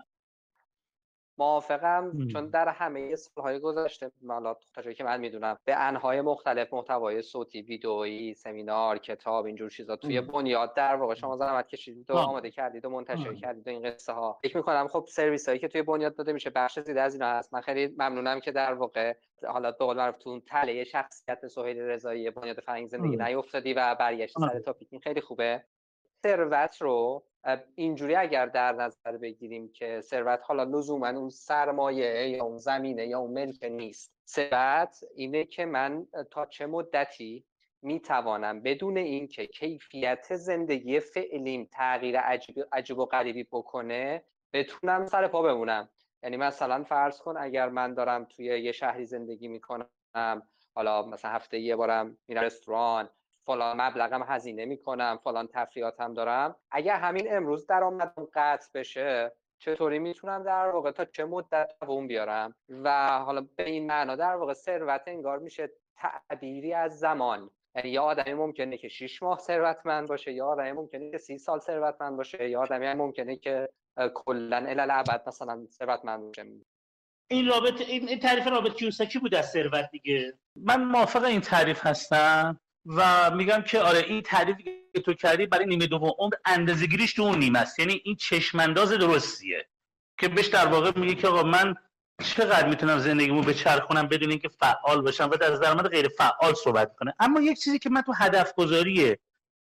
موافقم 1.39 2.28
چون 2.32 2.47
در 2.47 2.68
همه 2.68 3.16
سالهای 3.16 3.59
گذشته 3.59 4.11
حالا 4.28 4.57
تا 4.74 4.93
که 4.93 5.05
من 5.05 5.20
می‌دونم 5.20 5.59
به 5.64 5.80
انهای 5.80 6.20
مختلف 6.20 6.74
محتوای 6.74 7.22
صوتی 7.22 7.62
ویدئویی 7.62 8.34
سمینار 8.34 8.99
کتاب 8.99 9.47
اینجور 9.47 9.70
چیزا 9.70 9.97
توی 9.97 10.20
بنیاد 10.20 10.74
در 10.74 10.97
واقع 10.97 11.14
شما 11.14 11.36
زحمت 11.36 11.68
کشیدید 11.68 12.11
و 12.11 12.14
آماده 12.14 12.51
کردید 12.51 12.84
و 12.84 12.91
منتشر 12.91 13.34
کردید 13.34 13.66
و 13.66 13.70
این 13.70 13.82
قصه 13.82 14.12
ها 14.12 14.39
فکر 14.43 14.57
می‌کنم 14.57 14.89
خب 14.89 15.05
سرویس 15.09 15.49
هایی 15.49 15.61
که 15.61 15.68
توی 15.68 15.82
بنیاد 15.82 16.16
داده 16.16 16.32
میشه 16.32 16.51
بخش 16.51 16.80
زیاده 16.80 17.01
از 17.01 17.14
اینا 17.14 17.26
هست. 17.26 17.55
من 17.55 17.61
خیلی 17.61 17.95
ممنونم 17.99 18.41
که 18.41 18.53
در 18.53 18.74
واقع 18.74 19.14
حالا 19.47 19.70
به 19.70 19.84
قول 19.84 19.97
معروف 19.97 20.18
تو 20.18 20.41
تله 20.41 20.84
شخصیت 20.84 21.47
سهیل 21.47 21.78
رضایی 21.78 22.30
بنیاد 22.30 22.61
فرهنگ 22.61 22.89
زندگی 22.89 23.16
نیافتادی 23.16 23.74
و 23.74 23.95
برگشت 23.95 24.39
سر 24.39 24.59
تاپیک. 24.59 24.89
خیلی 25.03 25.20
خوبه. 25.20 25.64
ثروت 26.22 26.82
رو 26.82 27.24
اینجوری 27.74 28.14
اگر 28.14 28.46
در 28.46 28.72
نظر 28.72 29.16
بگیریم 29.16 29.72
که 29.72 30.01
ثروت 30.01 30.40
حالا 30.42 30.64
لزوما 30.64 31.09
اون 31.09 31.30
سرمایه 31.30 32.28
یا 32.28 32.44
اون 32.44 32.59
زمینه 32.59 33.07
یا 33.07 33.18
اون 33.18 33.32
ملک 33.32 33.64
نیست. 33.64 34.12
ثروت 34.26 35.01
اینه 35.14 35.44
که 35.44 35.64
من 35.66 36.07
تا 36.30 36.46
چه 36.46 36.66
مدتی 36.66 37.44
می‌توانم 37.82 38.62
بدون 38.62 38.96
اینکه 38.96 39.46
کیفیت 39.46 40.36
زندگی 40.36 41.01
فعلیم 41.01 41.68
تغییر 41.72 42.20
عجیب, 42.20 42.57
عجیب 42.72 42.99
و 42.99 43.07
غریبی 43.07 43.44
بکنه 43.44 44.24
بتونم 44.53 45.07
سر 45.07 45.28
پا 45.28 45.42
بمونم. 45.42 45.88
یعنی 46.22 46.36
مثلا 46.36 46.84
فرض 46.84 47.18
کن 47.18 47.36
اگر 47.36 47.68
من 47.68 47.94
دارم 47.94 48.24
توی 48.24 48.44
یه 48.44 48.72
شهری 48.72 49.07
زندگی 49.07 49.49
می‌کنم 49.49 49.88
حالا 50.74 51.07
مثلا 51.07 51.30
هفته 51.30 51.59
یه 51.59 51.76
بارم 51.76 52.18
میرم 52.28 52.42
رستوران 52.42 53.11
فلان 53.49 53.80
مبلغم 53.80 54.22
هزینه 54.22 54.64
می‌کنم 54.64 55.18
فلان 55.24 55.49
تفریحاتم 55.53 56.14
دارم. 56.14 56.57
اگر 56.70 56.96
همین 56.96 57.36
امروز 57.36 57.66
درآمدم 57.66 58.28
قطع 58.34 58.66
بشه 58.74 59.32
چطوری 59.59 59.99
می‌تونم 59.99 60.42
در 60.42 60.68
واقع 60.68 60.90
تا 60.90 61.05
چه 61.05 61.24
مدت 61.24 61.70
دووم 61.80 62.07
بیارم؟ 62.07 62.55
و 62.68 63.18
حالا 63.18 63.46
به 63.57 63.64
این 63.64 63.86
معنا 63.86 64.16
در 64.16 64.36
واقع 64.36 64.53
ثروت 64.53 65.03
انگار 65.07 65.38
میشه 65.38 65.70
تعبیری 65.96 66.74
از 66.74 66.99
زمان. 66.99 67.51
یعنی 67.74 67.90
یا 67.90 68.03
آدمی 68.03 68.34
ممکنه 68.34 68.78
که 68.78 68.88
6 68.88 69.22
ماه 69.22 69.38
ثروتمند 69.38 70.09
باشه 70.09 70.32
یا 70.32 70.46
آدمی 70.46 70.72
ممکنه 70.72 71.11
که 71.11 71.18
30 71.18 71.38
سال 71.38 71.59
ثروتمند 71.59 72.16
باشه 72.16 72.49
یا 72.49 72.61
آدمی 72.61 72.94
ممکنه 72.94 73.36
که 73.36 73.68
کلا 74.14 74.57
الال 74.57 74.90
ابد 74.90 75.22
مثلا 75.26 75.66
ثروتمند 75.70 76.26
باشه. 76.26 76.46
این 77.30 77.49
رابط 77.49 77.80
این 77.80 78.18
تعریف 78.18 78.46
رابط 78.46 78.74
کیوساکی 78.74 79.18
بود 79.18 79.34
از 79.34 79.51
ثروت 79.51 79.90
دیگه. 79.90 80.38
من 80.57 80.84
موافق 80.84 81.24
این 81.24 81.40
تعریف 81.40 81.86
هستم. 81.86 82.61
و 82.87 83.31
میگم 83.31 83.62
که 83.62 83.81
آره 83.81 83.99
این 83.99 84.22
تعریفی 84.22 84.62
که 84.95 85.01
تو 85.01 85.14
کردی 85.14 85.47
برای 85.47 85.66
نیمه 85.66 85.87
دوم 85.87 86.12
عمر 86.18 86.33
اندازه‌گیریش 86.45 87.12
تو 87.12 87.22
اون 87.22 87.39
نیمه 87.39 87.59
است. 87.59 87.79
یعنی 87.79 88.01
این 88.05 88.16
چشمانداز 88.16 88.93
درستیه 88.93 89.68
که 90.18 90.29
بهش 90.29 90.47
در 90.47 90.66
واقع 90.66 91.01
میگه 91.01 91.14
که 91.14 91.29
آقا 91.29 91.43
من 91.43 91.74
چقدر 92.24 92.68
می‌تونم 92.68 92.99
زندگیمو 92.99 93.43
به 93.43 93.55
چرخونم 93.55 94.07
بدون 94.07 94.31
اینکه 94.31 94.49
فعال 94.49 95.01
باشم 95.01 95.31
و 95.31 95.37
در 95.37 95.51
درآمد 95.51 95.89
غیر 95.89 96.09
فعال 96.09 96.55
صحبت 96.55 96.97
کنه؟ 96.97 97.14
اما 97.20 97.41
یک 97.41 97.61
چیزی 97.61 97.79
که 97.79 97.91
من 97.91 98.03
تو 98.03 98.12
هدف 98.12 98.55
گذاری 98.55 99.16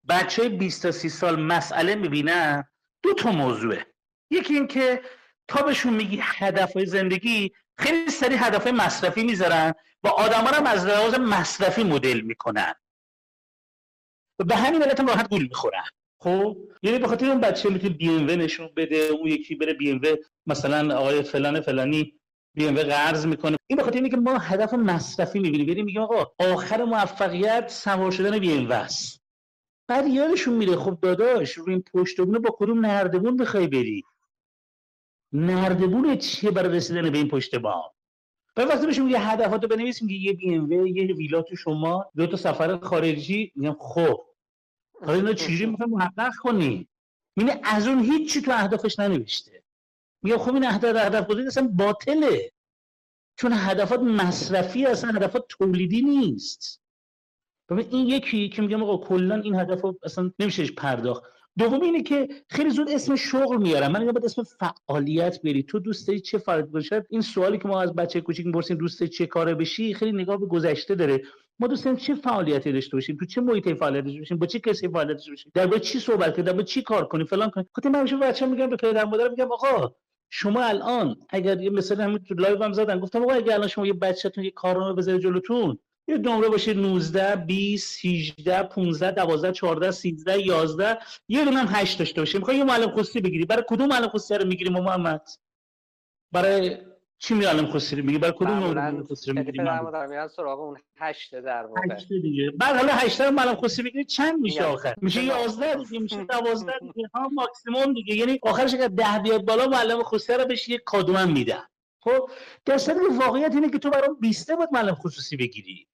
بچه 0.10 0.42
های 0.42 0.50
20 0.50 0.84
تا 0.84 0.92
30 0.92 1.10
سال 1.10 1.42
مسئله 1.42 1.96
می‌بینم 1.96 2.68
دو 3.04 3.14
تا 3.14 3.32
موضوعه. 3.32 3.86
یکی 4.30 4.54
اینکه 4.54 5.02
تا 5.48 5.62
بهشون 5.62 5.94
میگی 5.94 6.20
هدف 6.22 6.80
زندگی 6.86 7.52
خیلی 7.78 8.12
سری 8.12 8.36
هدف 8.36 8.68
مصرفی 8.68 9.24
می‌ذارن 9.24 9.74
و 10.04 10.08
آدم 10.08 10.42
ها 10.42 10.58
هم 10.58 10.66
از 10.66 10.86
لحاظ 10.86 11.14
مصرفی 11.14 11.84
مدل 11.84 12.22
می‌کنن. 12.22 12.74
و 14.40 14.44
به 14.44 14.56
همین 14.56 14.84
علت 14.84 15.00
هم 15.00 15.08
راحت 15.08 15.30
گول 15.30 15.42
می‌خورن. 15.42 15.84
خب 16.20 16.58
یعنی 16.84 17.00
به 17.00 17.08
خاطر 17.08 17.30
اون 17.30 17.42
بچه 17.42 17.70
می‌تونه 17.70 17.94
بی 17.94 18.10
ام 18.10 18.30
نشون 18.30 18.70
بده 18.76 18.96
اون 18.96 19.28
یکی 19.28 19.56
بره 19.56 19.74
بی 19.74 19.92
ام 19.92 20.02
مثلا 20.46 20.98
آقای 20.98 21.24
فلان 21.24 21.62
فلانی 21.62 22.14
بی 22.54 22.68
ام 22.68 22.76
قرض 22.76 23.26
می‌کنه. 23.26 23.58
این 23.68 23.78
به 23.78 23.84
خاطر 23.84 23.96
اینه 23.96 24.10
که 24.10 24.18
ما 24.18 24.38
هدف 24.38 24.74
مصرفی 24.74 25.40
می‌بینیم. 25.40 25.68
یعنی 25.68 25.82
میگیم 25.82 26.02
آقا 26.02 26.26
آخر 26.40 26.84
موفقیت 26.84 27.70
سوار 27.70 28.12
شدن 28.12 28.40
بی 28.40 28.54
ام 28.54 28.72
است. 28.72 29.22
بعد 29.90 30.08
یادشون 30.08 30.54
میره 30.54 30.76
خب 30.76 30.98
داداش 31.02 31.52
روی 31.52 31.74
این 31.74 31.84
پشت 31.94 32.22
با 32.22 32.50
کدوم 32.60 32.86
نردبون 32.86 33.38
بخوای 33.38 33.68
بری؟ 33.68 34.04
نردبون 35.34 36.18
چیه 36.18 36.52
برای 36.52 36.78
رسیدن 36.78 37.10
به 37.10 37.18
این 37.18 37.28
پشت 37.28 37.56
با 37.56 37.94
و 38.58 38.62
وقتی 38.62 38.86
بهشون 38.86 39.10
یه 39.10 39.20
هدفاتو 39.20 39.68
بنویسیم 39.68 40.08
که 40.08 40.14
یه 40.14 40.34
بی 40.34 40.56
ام 40.56 40.72
یه 40.72 41.14
ویلا 41.14 41.42
تو 41.42 41.56
شما 41.56 42.06
دو 42.16 42.28
تا 42.28 42.38
سفر 42.38 42.78
خارجی. 42.78 43.52
میگم 43.56 43.76
خب. 43.80 44.26
حالا 45.02 45.14
اینا 45.14 45.34
چجوری 45.34 45.66
می‌خوای 45.66 45.90
محقق 45.90 46.32
کنی؟ 46.42 46.88
میگه 47.36 47.60
از 47.64 47.88
اون 47.88 48.00
هیچی 48.00 48.42
تو 48.42 48.52
اهدافش 48.52 49.00
ننوشته. 49.00 49.64
میگه 50.22 50.38
خب 50.38 50.54
این 50.54 50.66
اهداف 50.66 50.96
هدف 50.96 51.28
گذاری 51.28 51.48
اصلا 51.48 51.68
باطله. 51.68 52.52
چون 53.36 53.52
هدفات 53.56 54.00
مصرفی 54.00 54.86
اصلا 54.86 55.12
هدفات 55.12 55.46
تولیدی 55.50 56.02
نیست. 56.02 56.82
ببین 57.70 57.88
این 57.92 58.08
یکی 58.08 58.50
که 58.50 58.62
میگم 58.62 58.84
آقا 58.84 59.08
کلا 59.08 59.36
این 59.36 59.56
هدف 59.56 59.82
رو 59.82 60.00
اصلا 60.04 60.32
نمیشه 60.40 60.72
پرداخت. 60.72 61.24
دوم 61.58 61.82
اینه 61.82 62.04
که 62.04 62.28
خیلی 62.50 62.70
زود 62.70 62.90
اسم 62.90 63.16
شغل 63.16 63.58
میارم. 63.58 63.92
من 63.92 64.00
باید 64.00 64.26
اسم 64.26 64.44
فعالیت 64.44 65.42
بری. 65.42 65.64
تو 65.64 65.80
دوست 65.80 66.08
داری 66.08 66.20
چه 66.20 66.38
فعالیت 66.38 66.68
باشه 66.68 67.06
این 67.10 67.22
سوالی 67.22 67.58
که 67.58 67.68
ما 67.68 67.82
از 67.82 67.96
بچه 67.96 68.22
کوچیک 68.22 68.46
می‌پرسیم 68.46 68.78
دوست 68.78 69.04
چه 69.04 69.26
کاره 69.26 69.56
بشی؟ 69.56 69.94
خیلی 69.94 70.12
نگاه 70.12 70.38
به 70.38 70.46
گذشته 70.46 70.96
داره. 70.96 71.22
ما 71.60 71.68
دوست 71.68 71.86
داریم 71.86 72.00
چه 72.00 72.16
فعالیتی 72.16 72.72
داشته 72.72 72.98
باشیم؟ 72.98 73.18
تو 73.18 73.26
چه 73.26 73.42
محیطی 73.42 73.74
فعالیت 73.74 74.04
داشته 74.04 74.20
باشیم؟ 74.20 74.38
با 74.38 74.46
چه 74.46 74.60
کسی 74.60 74.88
فعالیت 74.88 75.18
داشته 75.18 75.32
باشیم؟ 75.32 75.52
در 75.54 75.78
چی 75.78 76.00
صحبت 76.00 76.36
کنیم؟ 76.36 76.52
در 76.52 76.64
چی 76.64 76.82
کار 76.82 77.08
کنیم؟ 77.08 77.26
فلان 77.26 77.50
کنیم. 77.50 77.68
خاطر 77.74 77.90
من 77.90 78.00
همیشه 78.00 78.18
بچه‌ها 78.18 78.52
میگم 78.52 78.70
به 78.70 78.76
پدر 78.76 79.06
مادر 79.06 79.30
میگم 79.30 79.52
آقا 79.52 79.92
شما 80.30 80.64
الان 80.64 81.16
اگر 81.30 81.62
یه 81.62 81.70
مثلا 81.70 82.04
همین 82.04 82.18
تو 82.18 82.34
live 82.34 82.64
هم 82.64 82.74
زدن 82.74 83.00
گفتم 83.00 83.24
آقا 83.24 83.34
اگر 83.34 83.54
الان 83.54 83.68
شما 83.68 83.88
یه 83.88 83.94
بچه‌تون 83.94 84.44
یه 84.44 84.52
کارنامه 84.52 84.94
بذاره 84.94 85.20
جلوتون 85.20 85.80
یه 86.08 86.18
نمره 86.18 86.50
باشه 86.50 86.74
19 86.74 87.36
20 87.36 88.06
18 88.06 88.64
15 88.64 89.12
12 89.12 89.52
14 89.52 89.92
13 89.92 90.42
11 90.42 90.98
یه 91.28 91.46
دونه 91.46 91.58
هم 91.58 91.68
8 91.70 92.00
داشته 92.00 92.22
باشه. 92.22 92.38
می‌خوای 92.38 92.58
یه 92.58 92.64
معلم 92.64 92.92
خصوصی 92.92 93.22
بگیری. 93.22 93.46
برای 93.46 93.64
کدوم 93.68 93.88
معلم 93.88 94.08
خصوصی 94.08 94.34
رو 94.36 94.48
می‌گیری 94.48 94.70
محمد؟ 94.70 95.30
برای 96.32 96.78
چی 97.20 97.34
می 97.34 97.46
معلم 97.46 97.66
خصوصی 97.66 97.96
رو 97.96 98.06
میگی 98.06 98.18
برای 98.18 98.34
کدوم 98.38 98.58
معلم 98.58 99.04
خصوصی 99.04 99.32
رو 99.32 99.38
می‌گیری؟ 99.38 99.60
من 99.60 99.92
در 99.92 100.06
میاد 100.06 100.30
سراغ 100.30 100.60
اون 100.60 100.78
8 100.98 101.36
در 101.36 101.66
واقع. 101.66 101.96
8 101.96 102.08
دیگه. 102.10 102.52
بعد 102.52 102.76
حالا 102.76 102.94
8 102.94 103.22
رو 103.22 103.32
معلم 103.32 103.56
خصوصی 103.56 103.84
بگیری 103.84 104.06
چند 104.06 104.40
میشه 104.40 104.64
آخر؟ 104.64 104.96
میشه 105.02 105.24
11 105.24 105.76
دیگه 105.76 106.00
میشه 106.00 106.24
12 106.24 106.74
دیگه. 106.94 107.10
ها 107.14 107.28
ماکسیمم 107.28 107.94
دیگه. 107.94 108.16
یعنی 108.16 108.40
آخرش 108.44 108.74
اگه 108.74 108.88
10 108.88 109.20
بیاد 109.24 109.46
بالا 109.46 109.68
معلم 109.68 110.04
خصوصی 110.04 110.34
رو 110.34 110.46
بهش 110.46 110.70
یه 110.70 110.78
کادو 110.78 111.14
من 111.14 111.32
میدم 111.32 111.70
خب 112.00 112.30
در 112.66 112.80
واقعیت 113.12 113.56
اینه 113.56 113.70
که 113.70 113.80
تو 113.80 113.90
برام 113.90 114.18
20 114.20 114.52
بود 114.52 114.70
معلم 114.72 114.96
خصوصی 114.96 115.38
بگیری. 115.38 115.88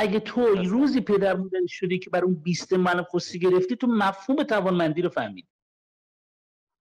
اگه 0.00 0.20
تو 0.20 0.40
روزی 0.46 1.00
پدر 1.00 1.36
مادر 1.36 1.60
شدی 1.68 1.98
که 1.98 2.10
بر 2.10 2.24
اون 2.24 2.34
20 2.34 2.72
من 2.72 3.02
خصوصی 3.02 3.38
گرفتی 3.38 3.76
تو 3.76 3.86
مفهوم 3.86 4.42
توانمندی 4.42 5.02
رو 5.02 5.08
فهمیدی. 5.08 5.48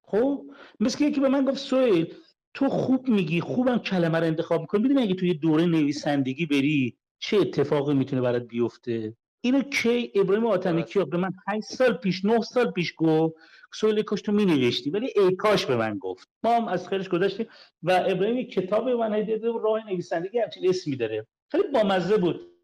خب؟ 0.01 0.45
مثل 0.79 1.03
یکی 1.03 1.19
به 1.19 1.29
من 1.29 1.45
گفت 1.45 1.57
سویل 1.57 2.13
تو 2.53 2.69
خوب 2.69 3.07
میگی 3.07 3.41
خوبم 3.41 3.77
کلمه 3.77 4.19
رو 4.19 4.25
انتخاب 4.25 4.61
می‌کنی. 4.61 4.81
می‌دونی 4.81 5.01
اگه 5.01 5.13
توی 5.13 5.33
دوره 5.33 5.65
نویسندگی 5.65 6.45
بری 6.45 6.97
چه 7.19 7.37
اتفاقی 7.37 7.93
می‌تونه 7.93 8.21
برات 8.21 8.43
بیفته؟ 8.43 9.15
اینو 9.41 9.61
کی 9.61 10.11
ابراهیم 10.15 10.45
آتمی 10.45 10.83
کیا 10.83 11.05
به 11.05 11.17
من 11.17 11.31
8 11.47 11.63
سال 11.67 11.93
پیش 11.93 12.25
9 12.25 12.41
سال 12.41 12.71
پیش 12.71 12.93
گفت. 12.97 13.35
سویل 13.73 14.01
کاش 14.01 14.21
تو 14.21 14.31
مینوشتی. 14.31 14.89
ولی 14.89 15.13
ای 15.15 15.35
کاش 15.35 15.65
به 15.65 15.75
من 15.75 15.97
گفت. 15.97 16.27
ما 16.43 16.55
هم 16.55 16.67
از 16.67 16.87
خیرش 16.87 17.09
گذاشتیم 17.09 17.47
و 17.83 18.03
ابراهیم 18.07 18.47
کتاب 18.47 18.85
به 18.85 18.95
من 18.95 19.13
هدیه 19.13 19.39
راه 19.63 19.89
نویسندگی 19.89 20.39
همچین 20.39 20.69
اسمی 20.69 20.95
داره. 20.95 21.27
خیلی 21.51 21.67
بامزه 21.73 22.17
بود. 22.17 22.58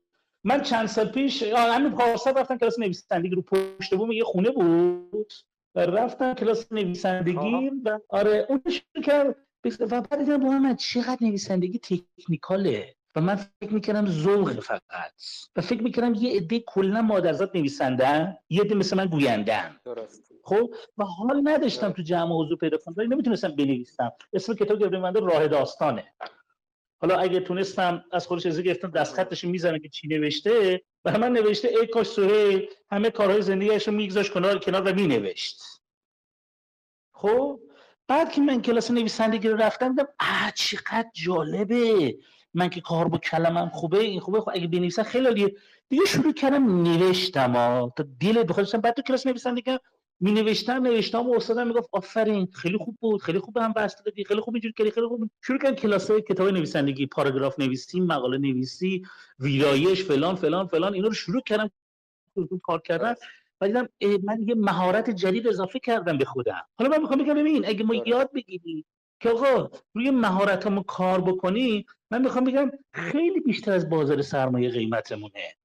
من 0.48 0.62
چند 0.62 0.88
سال 0.88 1.08
پیش 1.08 1.44
همین 1.44 1.92
پارسال 1.92 2.34
رفتم 2.34 2.58
کلاس 2.58 2.80
نویسندگی. 2.80 3.36
رو 3.36 3.42
پشت 3.42 3.96
بوم 3.96 4.12
یه 4.12 4.24
خونه 4.24 4.50
بود 4.50 5.34
و 5.76 5.80
رفتم 5.80 6.34
کلاس 6.34 6.72
نویسندگی 6.72 7.72
و 7.86 8.00
آره 8.10 8.46
اون 8.50 8.62
کرد 9.06 9.36
و 9.80 10.02
بعد 10.02 10.18
دیدم 10.18 10.38
محمد 10.38 10.78
چقدر 10.78 11.18
نویسندگی 11.22 11.80
تکنیکاله. 11.80 12.96
و 13.16 13.22
من 13.22 13.36
فکر 13.36 13.74
می‌کردم 13.74 14.06
ذوق 14.06 14.60
فقط. 14.60 15.14
و 15.56 15.62
فکر 15.62 15.84
می‌کردم 15.84 16.14
یه 16.14 16.38
عده 16.38 16.60
کلا 16.60 17.02
مادرزاد 17.02 17.58
نویسندن 17.58 18.38
یه 18.50 18.62
عده 18.62 18.76
مثل 18.76 18.98
من 18.98 19.06
گویندن. 19.06 19.76
درست. 19.86 20.32
خب؟ 20.44 20.74
و 20.98 21.04
حال 21.04 21.42
نداشتم 21.44 21.92
تو 21.92 22.02
جمع 22.02 22.24
موضوع 22.24 22.58
پیدا 22.58 22.78
کنم 22.78 22.96
ولی 22.98 23.08
نمی‌تونستم 23.08 23.56
بنویسم. 23.56 24.12
اسم 24.34 24.54
کتاب 24.54 24.80
گبری 24.80 25.26
راه 25.26 25.48
داستانه. 25.48 26.04
حالا 27.02 27.18
اگه 27.18 27.40
تونستم 27.40 28.04
از 28.12 28.28
خودش 28.28 28.46
از 28.46 28.62
گرفتم 28.62 28.92
دستخطش 28.92 29.44
می‌زنه 29.44 29.80
که 29.80 29.90
چی 29.90 30.08
نوشته 30.08 30.82
و 31.06 31.18
من 31.18 31.32
نوشته 31.32 31.68
ای 31.68 31.88
کاش 31.88 32.08
سهیل 32.08 32.68
همه 32.92 33.10
کارهای 33.10 33.42
زندگیش 33.42 33.88
رو 33.88 33.94
میگذاشت 33.94 34.32
کنار 34.32 34.60
کنار 34.60 34.82
و 34.82 34.94
مینوشت. 34.94 35.62
خب 37.14 37.60
بعد 38.08 38.32
که 38.32 38.42
من 38.42 38.62
کلاس 38.62 38.92
نویسندگی 38.92 39.50
رو 39.50 39.58
رفتم 39.58 39.90
دیدم 39.90 40.08
آ 40.20 40.50
چقدر 40.56 41.10
جالبه. 41.14 42.16
من 42.54 42.70
که 42.70 42.82
کار 42.82 43.08
با 43.08 43.18
کلمم 43.18 43.70
خوبه 43.70 44.00
این 44.00 44.20
خوبه 44.20 44.42
خب 44.42 44.50
اگه 44.54 44.68
بنویسم 44.68 45.04
خیلی 45.04 45.26
عالیه. 45.26 45.56
دیگه 45.90 46.06
شروع 46.06 46.34
کردم 46.34 46.84
نوشتم 46.84 47.56
ها 47.56 47.94
تا 47.98 48.06
دل 48.20 48.44
بخوام 48.44 48.82
بعد 48.82 48.94
تو 48.94 49.02
کلاس 49.02 49.28
نویسندگی 49.28 49.78
می 50.20 50.32
نوشتم 50.32 50.74
نوشتم 50.74 51.30
و 51.30 51.34
استادم 51.34 51.68
می‌گفت 51.68 51.90
آفرین 51.92 52.46
خیلی 52.46 52.78
خوب 52.78 52.98
بود 53.00 53.22
خیلی 53.22 53.40
خوب 53.40 53.58
هم 53.58 53.74
بسته 53.74 54.04
دادی 54.04 54.24
خیلی 54.24 54.42
خوب 54.42 54.56
اینجوری 54.56 54.74
کردی 54.78 54.92
خیلی 54.92 55.08
خوب 55.08 55.30
شروع 55.42 55.60
کردم 55.60 55.76
کلاس 55.76 56.12
کتاب 56.12 56.48
نویسندگی 56.48 57.06
پاراگراف 57.06 57.60
نویسی 57.60 58.00
مقاله 58.00 58.38
نویسی 58.38 59.04
ویرایش 59.40 60.04
فلان 60.04 60.36
فلان 60.36 60.68
فلان 60.68 60.94
اینا 60.94 61.08
رو 61.08 61.14
شروع 61.14 61.42
کردم 61.42 61.72
کار 62.64 62.82
کردن. 62.82 63.16
و 63.62 63.68
دیدم 63.68 63.90
من 64.24 64.42
یه 64.48 64.56
مهارت 64.56 65.10
جدید 65.10 65.48
اضافه 65.48 65.80
کردم 65.80 66.18
به 66.18 66.26
خودم. 66.26 66.62
حالا 66.78 66.90
من 66.90 67.02
می‌خوام 67.02 67.24
بگم 67.24 67.34
ببین 67.34 67.66
اگه 67.66 67.84
ما 67.84 67.96
یاد 67.96 68.32
بگیریم 68.34 68.86
که 69.20 69.30
آقا 69.30 69.70
روی 69.94 70.12
مهارتمون 70.12 70.84
کار 70.84 71.22
بکنی 71.22 71.86
من 72.12 72.22
می‌خوام 72.22 72.44
بگم 72.44 72.72
خیلی 72.94 73.40
بیشتر 73.40 73.72
از 73.72 73.90
بازار 73.90 74.22
سرمایه 74.22 74.70
قیمتمونه. 74.70 75.56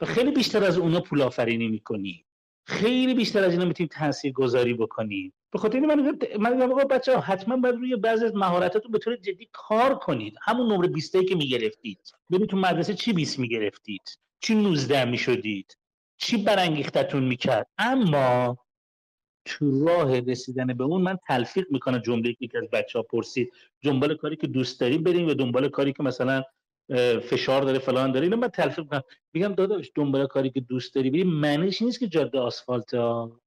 و 0.00 0.06
خیلی 0.06 0.30
بیشتر 0.30 0.64
از 0.64 0.78
اونا 0.78 1.00
پول 1.00 1.22
آفرینی 1.22 1.68
می‌کنی. 1.68 2.24
خیلی 2.70 3.14
بیشتر 3.14 3.44
از 3.44 3.52
اینا 3.52 3.64
می‌تونیم 3.64 3.90
تاثیر 3.92 4.32
گذاری 4.32 4.74
بکنیم. 4.74 5.32
به 5.52 5.58
خاطر 5.58 5.78
این 5.78 5.86
من 5.86 6.16
من 6.38 6.62
آقا 6.62 6.84
بچه 6.84 7.14
ها 7.14 7.20
حتما 7.20 7.56
باید 7.56 7.74
روی 7.74 7.96
بعضی 7.96 8.24
از 8.24 8.34
مهارتاتون 8.34 8.92
به 8.92 8.98
طور 8.98 9.16
جدی 9.16 9.48
کار 9.52 9.94
کنید. 9.94 10.34
همون 10.42 10.72
نمره 10.72 10.88
20 10.88 11.16
که 11.28 11.34
می‌گرفتید. 11.34 11.98
ببین 12.32 12.46
تو 12.46 12.56
مدرسه 12.56 12.94
چی 12.94 13.12
20 13.12 13.38
می‌گرفتید؟ 13.38 14.18
چی 14.40 14.54
19 14.54 15.04
می‌شدید؟ 15.04 15.76
چی 16.16 16.36
برانگیختتون 16.36 17.24
می‌کرد؟ 17.24 17.66
اما 17.78 18.58
تو 19.44 19.86
راه 19.86 20.20
رسیدن 20.20 20.66
به 20.66 20.84
اون 20.84 21.02
من 21.02 21.18
تلفیق 21.26 21.66
می‌کنم 21.70 21.98
جمله 21.98 22.32
که 22.32 22.48
از 22.62 22.70
بچه 22.72 22.98
ها 22.98 23.02
پرسید. 23.02 23.52
دنبال 23.82 24.16
کاری 24.16 24.36
که 24.36 24.46
دوست 24.46 24.80
داری 24.80 24.98
بریم 24.98 25.28
و 25.28 25.34
دنبال 25.34 25.68
کاری 25.68 25.92
که 25.92 26.02
مثلا 26.02 26.42
فشار 27.30 27.62
داره 27.62 27.78
فلان 27.78 28.12
داره. 28.12 28.26
اینو 28.26 28.36
من 28.36 28.48
تلفیق 28.48 28.84
می‌کنم. 28.84 29.02
میگم 29.32 29.54
داداش 29.54 29.90
دنبال 29.94 30.26
کاری 30.26 30.50
که 30.50 30.60
دوست 30.60 30.94
داری 30.94 31.10
بری. 31.10 31.24
معنیش 31.24 31.82
نیست 31.82 32.00
که 32.00 32.08
جاده 32.08 32.38
آسفالت 32.38 32.94
ها 32.94 33.40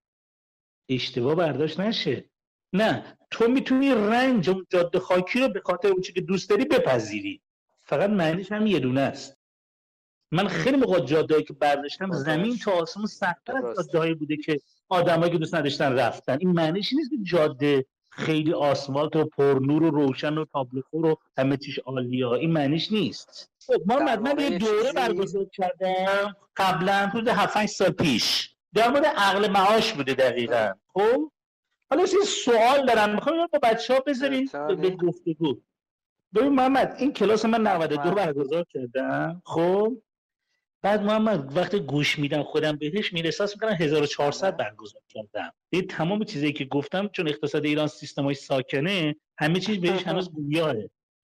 اشتباه 0.89 1.35
برداشت 1.35 1.79
نشه. 1.79 2.29
نه 2.73 3.17
تو 3.31 3.47
می‌تونی 3.47 3.91
رنج 3.91 4.49
اون 4.49 4.65
جاده 4.69 4.99
خاکی 4.99 5.39
رو 5.39 5.47
به 5.47 5.61
خاطر 5.65 5.87
اون 5.87 6.01
که 6.01 6.21
دوست 6.21 6.49
داری 6.49 6.65
بپذیری. 6.65 7.41
فقط 7.83 8.09
معنیش 8.09 8.51
هم 8.51 8.67
یه 8.67 8.79
دونه 8.79 9.01
است. 9.01 9.37
من 10.31 10.47
خیلی 10.47 10.77
موقع 10.77 10.99
جاده 10.99 11.43
که 11.43 11.53
برداشتم 11.53 12.11
زمین 12.11 12.57
تا 12.57 12.71
آسمون 12.71 13.05
سختتر 13.05 13.67
از 13.77 13.91
جایی 13.91 14.13
بوده 14.13 14.37
که 14.37 14.59
آدمایی 14.89 15.31
که 15.31 15.37
دوست 15.37 15.55
نداشتن 15.55 15.93
رفتن. 15.93 16.37
این 16.39 16.51
معنیش 16.51 16.93
نیست 16.93 17.09
که 17.09 17.17
جاده 17.23 17.85
خیلی 18.15 18.53
آسفالت 18.53 19.15
و 19.15 19.25
پرنور 19.25 19.83
و 19.83 19.91
روشن 19.91 20.37
و 20.37 20.45
تابلوخور 20.45 21.05
و 21.05 21.15
همه 21.37 21.57
چیش 21.57 21.79
عالیه. 21.79 22.27
این 22.27 22.51
معنیش 22.51 22.91
نیست. 22.91 23.51
خب 23.67 23.81
محمد 23.85 24.21
من 24.21 24.39
یه 24.39 24.57
دوره 24.57 24.91
برگزار 24.93 25.45
کردم. 25.45 26.35
قبلا 26.57 26.93
حدود 26.93 27.27
7 27.27 27.65
سال 27.65 27.89
پیش. 27.89 28.55
در 28.73 28.89
مورد 28.89 29.05
عقل 29.05 29.51
معاش 29.51 29.93
بوده 29.93 30.13
دقیقا. 30.13 30.73
خب؟ 30.93 31.31
حالا 31.89 32.03
این 32.03 32.23
سوال 32.25 32.85
دارم. 32.85 33.15
می‌خوام 33.15 33.47
با 33.53 33.59
بچه 33.63 33.93
ها 33.93 33.99
بذارین 33.99 34.49
به 34.81 34.89
گفتگو. 34.89 35.55
ببین 36.35 36.49
محمد 36.49 36.95
این 36.99 37.13
کلاس 37.13 37.45
من 37.45 37.67
92 37.67 38.11
برگزار 38.11 38.65
کردم. 38.69 39.41
خب؟ 39.45 39.93
بعد 40.83 41.03
محمد 41.03 41.57
وقتی 41.57 41.79
گوش 41.79 42.19
میدم 42.19 42.43
خودم 42.43 42.75
بهش 42.75 43.13
میره 43.13 43.25
احساس 43.25 43.53
می‌کنم 43.53 43.77
1400 43.79 44.57
برگزار 44.57 45.01
کردم. 45.09 45.53
این 45.69 45.87
تمام 45.87 46.23
چیزایی 46.23 46.53
که 46.53 46.65
گفتم 46.65 47.07
چون 47.07 47.27
اقتصاد 47.27 47.65
ایران 47.65 47.87
سیستم 47.87 48.23
های 48.23 48.35
ساکنه 48.35 49.15
همه 49.37 49.59
چیز 49.59 49.81
بهش 49.81 50.03
هنوز 50.03 50.31
گویاه 50.31 50.75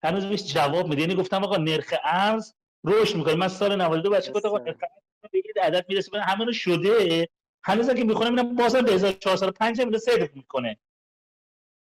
هنوز 0.02 0.24
بهش 0.24 0.54
جواب 0.54 0.88
میده. 0.88 1.00
یعنی 1.00 1.14
گفتم 1.14 1.44
آقا 1.44 1.56
نرخ 1.56 1.94
ارز 2.04 2.52
رشد 2.84 3.16
می‌کنه. 3.16 3.34
من 3.34 3.48
سال 3.48 3.76
92 3.76 4.10
بچه 4.10 4.32
گفتم 4.32 4.48
آقا 4.48 4.58
نرخ 4.58 4.76
ارز 4.82 5.30
بگید 5.32 5.58
عدد 5.58 5.84
می‌رسه. 5.88 6.20
همه 6.20 6.52
شده. 6.52 7.28
هنوز 7.64 7.90
که 7.90 8.04
می‌خونم 8.04 8.36
اینم 8.36 8.54
بازم 8.54 8.82
به 8.82 8.92
1405 8.92 9.80
میره 9.80 9.98
سید 9.98 10.30
می‌کنه. 10.34 10.78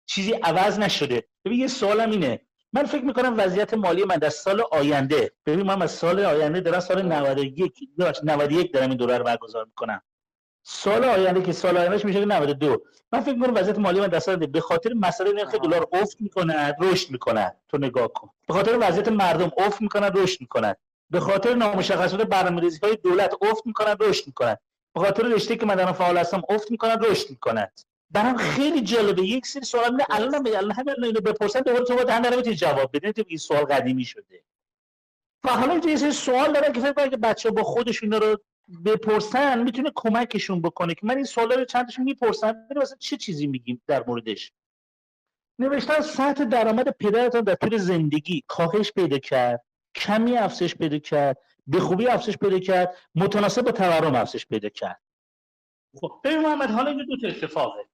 چیزی 0.07 0.33
عوض 0.33 0.79
نشده. 0.79 1.29
ببین 1.45 1.61
یه 1.61 1.67
سوالم 1.67 2.11
اینه. 2.11 2.41
من 2.73 2.85
فکر 2.85 3.05
می‌کنم 3.05 3.35
وضعیت 3.39 3.75
مالی 3.75 4.05
من 4.05 4.17
در 4.17 4.29
سال 4.29 4.63
آینده 4.73 5.33
ببین 5.47 5.67
من 5.67 5.83
از 5.83 5.91
سال 5.91 6.25
آینده 6.25 6.61
دارم 6.61 6.81
سال 6.81 7.03
91 7.03 7.89
91 8.25 8.73
دارم 8.73 8.89
این 8.89 8.99
دوره 8.99 9.19
رو 9.19 9.25
برگزار 9.25 9.65
می‌کنم. 9.65 10.03
سال 10.63 11.05
آینده 11.05 11.43
که 11.43 11.53
سال 11.53 11.77
آیندهش 11.77 12.05
میشه 12.05 12.25
92 12.25 12.83
من 13.13 13.21
فکر 13.21 13.35
می‌کنم 13.35 13.55
وضعیت 13.55 13.79
مالی 13.79 14.01
من 14.01 14.07
در 14.07 14.19
سال 14.19 14.37
به 14.37 14.61
خاطر 14.61 14.93
مسئله 14.93 15.33
نرخ 15.33 15.55
دلار 15.55 15.89
افت 15.93 16.21
می‌کنه 16.21 16.77
رشد 16.81 17.11
می‌کنه. 17.11 17.57
تو 17.69 17.79
نگاه 17.79 18.09
کن. 18.09 18.29
به 18.49 18.55
خاطر 18.55 18.79
وضعیت 18.81 19.09
مردم 19.09 19.51
افت 19.59 19.83
می‌کنه 19.83 20.11
رشد 20.15 20.41
می‌کنه. 20.41 20.77
به 21.11 21.21
خاطر 21.21 21.55
نامشخصات 21.55 22.23
برنامه‌ریزی 22.23 22.79
های 22.83 22.97
دولت 22.97 23.35
افت 23.43 23.67
می‌کنه 23.67 23.97
رشد 24.01 24.27
می‌کنه. 24.27 24.59
به 24.95 25.01
خاطر 25.01 25.23
رشته 25.23 25.57
که 25.57 25.67
من 25.67 25.75
دارم 25.75 25.93
فعال 25.93 26.19
هستم 26.19 26.43
افت 26.49 26.71
می‌کنه 26.71 26.97
رشد 26.97 27.31
می‌کنه. 27.31 27.73
برام 28.13 28.37
خیلی 28.37 28.81
جالبه. 28.81 29.23
یک 29.23 29.47
سری 29.47 29.65
سوال 29.65 29.91
میده. 29.91 30.05
الان 30.11 30.35
هم 30.35 30.43
الان 30.47 30.71
همه 30.71 30.95
اینو 31.03 31.21
بپرسن 31.21 31.61
دوباره 31.61 31.85
تو 31.85 32.11
هم 32.11 32.27
نمی‌تونی 32.27 32.57
جواب 32.57 32.97
بدین 32.97 33.13
تو 33.13 33.25
این 33.27 33.39
سوال 33.39 33.65
قدیمی 33.65 34.05
شده. 34.05 34.45
و 35.45 35.49
حالا 35.51 35.81
یه 35.89 35.97
سری 35.97 36.13
سوال 36.13 36.53
داره 36.53 36.73
که 36.73 36.81
فکر 36.81 37.09
که 37.09 37.17
بچه 37.17 37.51
با 37.51 37.63
خودشون 37.63 38.13
رو 38.13 38.39
بپرسن 38.85 39.63
می‌تونه 39.63 39.93
کمکشون 39.95 40.63
بکنه 40.63 40.95
که 40.95 41.07
من 41.07 41.17
این 41.17 41.25
سوالا 41.25 41.55
رو 41.55 41.65
چندش 41.65 41.99
می‌پرسم 41.99 42.67
مثلا 42.77 42.97
چه 42.99 43.17
چیزی 43.17 43.47
میگیم 43.47 43.83
در 43.87 44.05
موردش. 44.07 44.53
نوشتن 45.59 46.01
سطح 46.01 46.45
درآمد 46.45 46.89
پدرتان 46.89 47.41
در 47.45 47.55
طول 47.55 47.79
زندگی 47.79 48.45
کاهش 48.47 48.93
پیدا 48.93 49.19
کرد 49.19 49.65
کمی 49.95 50.37
افزایش 50.37 50.75
پیدا 50.75 50.99
کرد 50.99 51.39
به 51.67 51.81
خوبی 51.81 52.07
افزایش 52.07 52.39
پیدا 52.39 52.59
کرد 52.59 52.97
متناسب 53.15 53.63
با 53.63 53.73
تورم 53.73 54.15
افزایش 54.15 54.47
پیدا 54.47 54.69
کرد. 54.69 55.03
خب 56.01 56.21
ببین 56.25 56.39
محمد 56.39 56.71
حالا 56.71 56.91
اینجا 56.91 57.05
دو 57.05 57.17
تا 57.17 57.29
اتفاقه. 57.29 57.85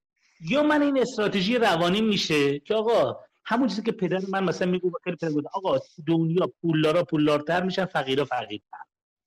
یا 0.40 0.62
من 0.62 0.82
این 0.82 1.00
استراتژی 1.00 1.56
روانی 1.58 2.00
میشه 2.00 2.58
که 2.58 2.74
آقا 2.74 3.20
همون 3.44 3.68
چیزی 3.68 3.82
که 3.82 3.92
پدر 3.92 4.20
من 4.28 4.44
مثلا 4.44 4.70
میگو 4.70 4.92
خیلی 5.04 5.16
پدر 5.16 5.30
بود 5.30 5.46
آقا 5.52 5.78
دنیا 6.06 6.52
پولدارا 6.62 7.04
پولدارتر 7.04 7.62
میشن 7.62 7.84
فقیرا 7.84 8.24
فقیرتر. 8.24 8.78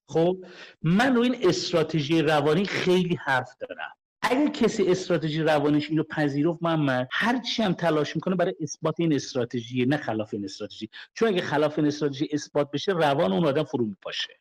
خب 0.08 0.38
من 0.82 1.16
رو 1.16 1.22
این 1.22 1.36
استراتژی 1.42 2.22
روانی 2.22 2.66
خیلی 2.66 3.16
حرف 3.16 3.56
دارم. 3.60 3.92
اگر 4.22 4.48
کسی 4.48 4.88
استراتژی 4.88 5.42
روانیش 5.42 5.90
اینو 5.90 6.04
پذیرفت 6.04 6.64
من 6.64 7.08
هر 7.12 7.42
چی 7.42 7.64
هم 7.64 7.74
تلاش 7.74 8.16
می‌کنه 8.16 8.36
برای 8.36 8.56
اثبات 8.62 8.96
این 9.00 9.14
استراتژی 9.14 9.86
نه 9.86 9.98
خلاف 9.98 10.34
این 10.34 10.46
استراتژی. 10.46 10.90
چون 11.14 11.28
اگه 11.28 11.42
خلاف 11.42 11.80
این 11.80 11.88
استراتژی 11.88 12.30
اثبات 12.34 12.72
بشه 12.72 12.92
روان 12.92 13.34
اون 13.34 13.46
آدم 13.46 13.64
فرو 13.64 13.86
میپاشه. 13.86 14.40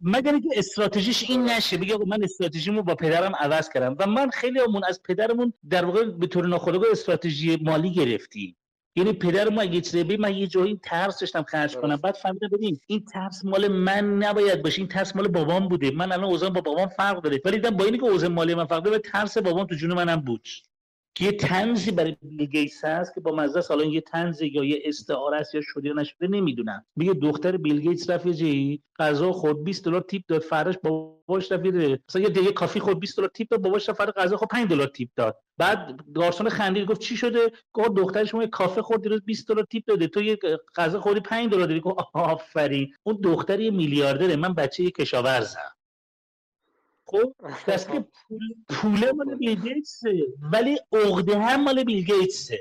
مگر 0.00 0.32
اینکه 0.32 0.48
استراتژیش 0.56 1.30
این 1.30 1.44
نشه 1.44 1.76
بگه 1.76 1.96
من 2.06 2.22
استراتژیمو 2.22 2.82
با 2.82 2.94
پدرم 2.94 3.32
عوض 3.36 3.68
کردم 3.68 3.96
و 3.98 4.06
من 4.06 4.30
خیلی 4.30 4.60
همون 4.60 4.82
از 4.88 5.02
پدرمون 5.02 5.52
در 5.70 5.84
واقع 5.84 6.04
به 6.04 6.26
طور 6.26 6.46
ناخودآگاه 6.46 6.88
استراتژی 6.92 7.56
مالی 7.56 7.92
گرفتیم. 7.92 8.56
یعنی 8.96 9.12
پدر 9.12 9.48
ما 9.48 9.60
اگه 9.60 9.80
چیزی 9.80 10.16
من 10.16 10.34
یه 10.34 10.46
جایی 10.46 10.80
ترس 10.82 11.20
داشتم 11.20 11.42
خرج 11.42 11.76
کنم. 11.76 11.96
بعد 11.96 12.14
فهمیدم 12.14 12.48
ببین 12.48 12.80
این 12.86 13.04
ترس 13.04 13.44
مال 13.44 13.68
من 13.68 14.18
نباید 14.18 14.62
باشه 14.62 14.78
این 14.78 14.88
ترس 14.88 15.16
مال 15.16 15.28
بابام 15.28 15.68
بوده. 15.68 15.90
من 15.90 16.12
الان 16.12 16.24
اوضاع 16.24 16.50
با 16.50 16.60
بابام 16.60 16.88
فرق 16.88 17.22
داره. 17.22 17.40
ولی 17.44 17.56
دیدم 17.56 17.76
با 17.76 17.84
اینکه 17.84 18.02
اوضاع 18.02 18.28
مالی 18.28 18.54
من 18.54 18.66
فرق 18.66 18.82
داره 18.82 18.98
ترس 18.98 19.38
بابام 19.38 19.66
تو 19.66 19.74
جون 19.74 19.92
منم 19.92 20.16
بود. 20.16 20.48
یه 21.20 21.32
تنزی 21.32 21.90
برای 21.90 22.16
بیل 22.22 22.46
گیتس 22.46 22.84
هست 22.84 23.14
که 23.14 23.20
با 23.20 23.32
مزه 23.32 23.62
حالا 23.68 23.84
یه 23.84 24.00
تنز 24.00 24.42
یا 24.42 24.64
یه 24.64 24.82
استعاره 24.84 25.36
است 25.36 25.54
یا 25.54 25.60
شده 25.64 25.88
یا 25.88 25.94
نشده 25.94 26.28
نمی‌دونم. 26.28 26.84
میگه 26.96 27.12
دختر 27.12 27.56
بیل 27.56 27.80
گیتس 27.80 28.10
رفت 28.10 28.28
جایی 28.28 28.82
غذا 28.98 29.32
خورد 29.32 29.64
20 29.64 29.84
دلار 29.84 30.00
تیپ 30.00 30.22
داد 30.28 30.40
فرش 30.40 30.74
باباش 30.82 31.52
رفت 31.52 31.66
مثلا 32.08 32.22
یه 32.22 32.28
دیگه 32.28 32.52
کافی 32.52 32.80
خورد 32.80 33.00
20 33.00 33.16
دلار 33.16 33.30
تیپ 33.34 33.48
داد 33.48 33.60
باباش 33.60 33.88
رفت 33.88 34.00
غذا 34.00 34.36
خورد 34.36 34.50
5 34.50 34.70
دلار 34.70 34.86
تیپ 34.86 35.08
داد. 35.16 35.36
بعد 35.58 36.00
گارسون 36.14 36.48
خندید 36.48 36.86
گفت 36.86 37.00
چی 37.00 37.16
شده؟ 37.16 37.52
گفت 37.72 37.94
دختر 37.94 38.24
شما 38.24 38.42
یه 38.42 38.48
کافه 38.48 38.82
خورد 38.82 39.02
دیروز 39.02 39.24
20 39.24 39.48
دلار 39.48 39.66
تیپ 39.70 39.84
داده. 39.86 40.06
تو 40.06 40.22
یه 40.22 40.38
غذا 40.76 41.00
خوردی 41.00 41.20
5 41.20 41.50
دلار 41.50 41.66
دادی. 41.66 41.80
گفت 41.80 41.98
آفرین. 42.14 42.94
اون 43.02 43.20
دختر 43.22 43.60
یه 43.60 43.70
میلیاردره. 43.70 44.36
من 44.36 44.54
بچه 44.54 44.82
یه 44.82 44.90
کشاورزم. 44.90 45.76
خب 47.10 47.32
دست 47.68 47.92
که 47.92 48.04
پول 48.12 48.40
پوله 48.68 49.12
مال 49.12 49.34
بیل 49.34 49.60
گیتسه 49.60 50.26
ولی 50.52 50.78
عقده 50.92 51.38
هم 51.38 51.64
مال 51.64 51.84
بیل 51.84 52.04
گیتسه. 52.04 52.58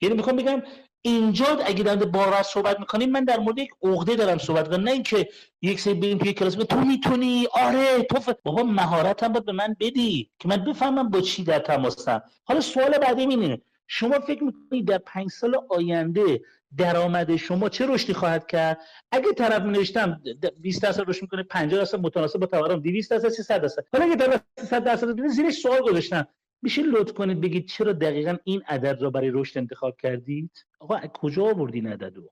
یعنی 0.00 0.14
می‌خوام 0.14 0.36
بگم 0.36 0.62
اینجا 1.02 1.46
اگه 1.46 1.82
در 1.84 1.96
بارا 1.96 2.42
صحبت 2.42 2.80
می‌کنیم 2.80 3.10
من 3.10 3.24
در 3.24 3.38
مورد 3.38 3.58
یک 3.58 3.70
عقده 3.82 4.16
دارم 4.16 4.38
صحبت 4.38 4.68
کنم 4.68 4.84
نه 4.84 4.90
اینکه 4.90 5.28
یک 5.62 5.80
سری 5.80 5.94
بریم 5.94 6.18
توی 6.18 6.32
کلاس 6.32 6.54
تو 6.54 6.80
می‌تونی؟ 6.80 7.46
آره 7.52 8.02
تو 8.02 8.20
ف... 8.20 8.28
بابا 8.44 8.62
مهارت 8.62 9.22
هم 9.22 9.32
باید 9.32 9.44
به 9.44 9.52
من 9.52 9.76
بدی 9.80 10.30
که 10.38 10.48
من 10.48 10.56
بفهمم 10.56 11.10
با 11.10 11.20
چی 11.20 11.44
در 11.44 11.58
تماسم. 11.58 12.22
حالا 12.44 12.60
سوال 12.60 12.98
بعدی 12.98 13.22
اینه. 13.22 13.60
شما 13.86 14.20
فکر 14.20 14.44
می‌کنید 14.44 14.88
در 14.88 14.98
پنج 14.98 15.30
سال 15.30 15.56
آینده 15.70 16.40
درآمد 16.76 17.36
شما 17.36 17.68
چه 17.68 17.86
رشدی 17.86 18.12
خواهد 18.12 18.46
کرد؟ 18.46 18.80
اگه 19.12 19.32
طرف 19.32 19.62
نوشتم 19.62 20.22
20 20.60 20.82
درصد 20.82 21.08
رشد 21.08 21.22
می‌کنه 21.22 21.42
50 21.42 21.80
درصد 21.80 22.00
متناسب 22.00 22.38
با 22.38 22.46
تورم 22.46 22.80
200 22.80 23.10
درصد 23.10 23.28
300 23.28 23.60
درصد. 23.62 23.84
حالا 23.92 24.04
اگه 24.04 24.16
طرف 24.16 24.42
300 24.60 24.84
درصد 24.84 25.26
زیرش 25.26 25.54
سوال 25.54 25.80
گذاشتم. 25.80 26.26
میشه 26.62 26.82
لطف 26.82 27.12
کنید 27.12 27.40
بگید 27.40 27.68
چرا 27.68 27.92
دقیقا 27.92 28.36
این 28.44 28.62
عدد 28.68 29.02
را 29.02 29.10
برای 29.10 29.30
رشد 29.30 29.58
انتخاب 29.58 29.96
کردید؟ 30.02 30.66
آقا 30.80 30.98
کجا 30.98 31.44
آوردین 31.44 31.86
عددو 31.86 32.30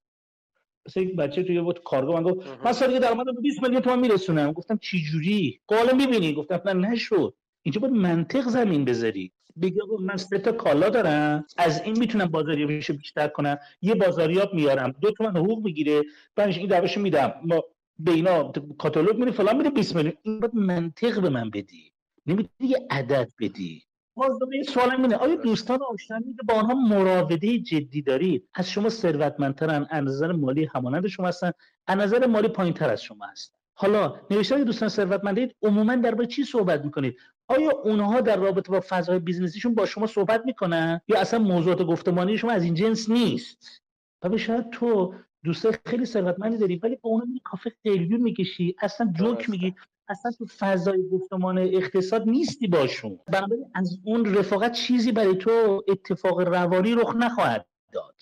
مثلا 0.87 1.03
یک 1.03 1.17
بچه 1.17 1.43
توی 1.43 1.61
بود 1.61 1.83
کارگاه 1.83 2.21
من 2.21 2.33
گفت 2.33 2.49
من 2.65 2.73
سالی 2.73 2.99
درآمدم 2.99 3.35
به 3.35 3.41
20 3.41 3.63
میلیون 3.63 3.83
تومان 3.83 4.01
میرسونم. 4.01 4.53
گفتم 4.53 4.77
چی 4.77 5.03
جوری؟ 5.03 5.61
قالا 5.67 5.93
می‌بینی؟ 5.93 6.35
گفتم 6.35 6.61
نه 6.65 6.89
نشد. 6.89 7.35
اینجا 7.63 7.81
باید 7.81 7.95
منطق 7.95 8.49
زمین 8.49 8.85
بذاری. 8.85 9.33
بگی 9.63 9.81
آقا 9.81 9.97
من 9.97 10.17
سه 10.17 10.39
تا 10.39 10.53
کالا 10.53 10.89
دارم 10.89 11.45
از 11.57 11.83
این 11.83 11.99
می‌تونم 11.99 12.27
بازاریابیشو 12.27 12.93
بیشتر 12.93 13.29
کنم. 13.29 13.59
یه 13.83 13.95
بازاریاب 13.95 14.55
میارم 14.55 14.95
دو 15.01 15.11
تومن 15.11 15.37
حقوق 15.37 15.65
می‌گیره 15.65 16.03
بعدش 16.37 16.59
این 16.59 16.71
روشو 16.71 17.01
میدم. 17.01 17.35
ما 17.43 17.65
به 17.99 18.13
اینا 18.13 18.53
کاتالوگ 18.79 19.17
میری 19.17 19.33
فلان 19.33 19.57
میره 19.57 19.71
20 19.71 19.97
میلیون. 19.97 20.15
این 20.23 20.41
باید 20.41 20.55
منطق 20.55 21.21
به 21.21 21.29
من 21.29 21.51
بدی. 21.51 21.93
نمی‌تونی 22.27 22.71
یه 22.71 22.87
عدد 22.91 23.31
بدی. 23.41 23.83
باز 24.15 24.39
این 24.53 24.63
سوالم 24.63 25.03
اینه. 25.03 25.17
آیا 25.17 25.35
دوستان 25.35 25.79
آشنا 25.83 26.19
میگه 26.19 26.43
با 26.49 26.55
آنها 26.55 26.75
مراوده 26.75 27.59
جدی 27.59 28.03
دارید 28.03 28.49
از 28.55 28.71
شما 28.71 28.89
ثروتمندترن 28.89 29.87
از 29.91 30.05
نظر 30.05 30.33
مالی 30.33 30.65
همانند 30.65 31.07
شما 31.07 31.29
هستن 31.29 31.53
از 31.87 31.99
نظر 31.99 32.27
مالی 32.27 32.49
پایینتر 32.49 32.91
از 32.91 33.03
شما 33.03 33.27
هستن؟ 33.27 33.59
حالا 33.81 34.15
نوشته 34.31 34.65
دوستان 34.65 34.89
ثروتمندید 34.89 35.57
عموما 35.63 35.97
درباره 35.97 36.27
چی 36.27 36.45
صحبت 36.45 36.85
می‌کنید؟ 36.85 37.17
آیا 37.49 37.71
اونها 37.71 38.21
در 38.21 38.37
رابطه 38.37 38.73
با 38.73 38.81
فضای 38.89 39.19
بیزنسیشون 39.19 39.75
با 39.75 39.87
شما 39.87 40.07
صحبت 40.07 40.43
می‌کنن؟ 40.47 41.01
یا 41.09 41.21
اصلا 41.21 41.39
موضوعات 41.39 41.83
گفتمانی 41.83 42.39
شما 42.39 42.51
از 42.51 42.65
این 42.65 42.75
جنس 42.75 43.11
نیست؟ 43.11 43.83
و 44.23 44.39
شاید 44.39 44.71
تو 44.71 45.15
دوست 45.45 45.89
خیلی 45.89 46.05
ثروتمندی 46.07 46.59
داری 46.59 46.77
ولی 46.77 46.97
با 46.97 47.11
اونها 47.11 47.27
میری 47.27 47.41
کافه 47.45 47.73
قلیون 47.85 48.21
می‌کشی 48.21 48.77
اصلا 48.83 49.13
جوک 49.13 49.51
میگی 49.51 49.75
اصلا 50.09 50.33
تو 50.39 50.47
فضای 50.59 51.09
گفتمان 51.13 51.59
اقتصاد 51.59 52.29
نیستی 52.29 52.67
باشون. 52.67 53.19
بنابراین 53.27 53.71
از 53.75 53.99
اون 54.05 54.35
رفاقت 54.35 54.73
چیزی 54.73 55.13
برای 55.13 55.37
تو 55.37 55.85
اتفاق 55.89 56.41
روانی 56.41 56.95
رخ 56.95 57.17
نخواهد 57.17 57.67
داد. 57.93 58.15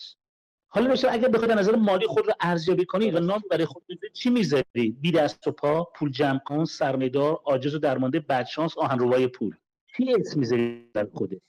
حالا 0.68 0.90
مثلا 0.90 1.10
اگر 1.10 1.28
بخواید 1.28 1.52
نظر 1.52 1.76
مالی 1.76 2.06
خود 2.06 2.26
رو 2.26 2.32
ارزیابی 2.40 2.84
کنید 2.84 3.14
و 3.14 3.20
نام 3.20 3.42
برای 3.50 3.64
خود 3.64 3.82
چی 4.12 4.30
می‌ذارید 4.30 5.00
بی 5.00 5.12
دست 5.12 5.46
و 5.46 5.50
پا 5.50 5.84
پول 5.84 6.10
جمع 6.10 6.38
کن 6.38 6.64
سرمایه‌دار 6.64 7.40
عاجز 7.44 7.74
و 7.74 7.78
درمانده 7.78 8.20
بدشانس 8.20 8.78
آهنربای 8.78 9.26
پول. 9.26 9.54
چی 9.96 10.14
اسم 10.14 10.40
می‌ذارید 10.40 10.92
در 10.92 11.06
خودت؟ 11.14 11.40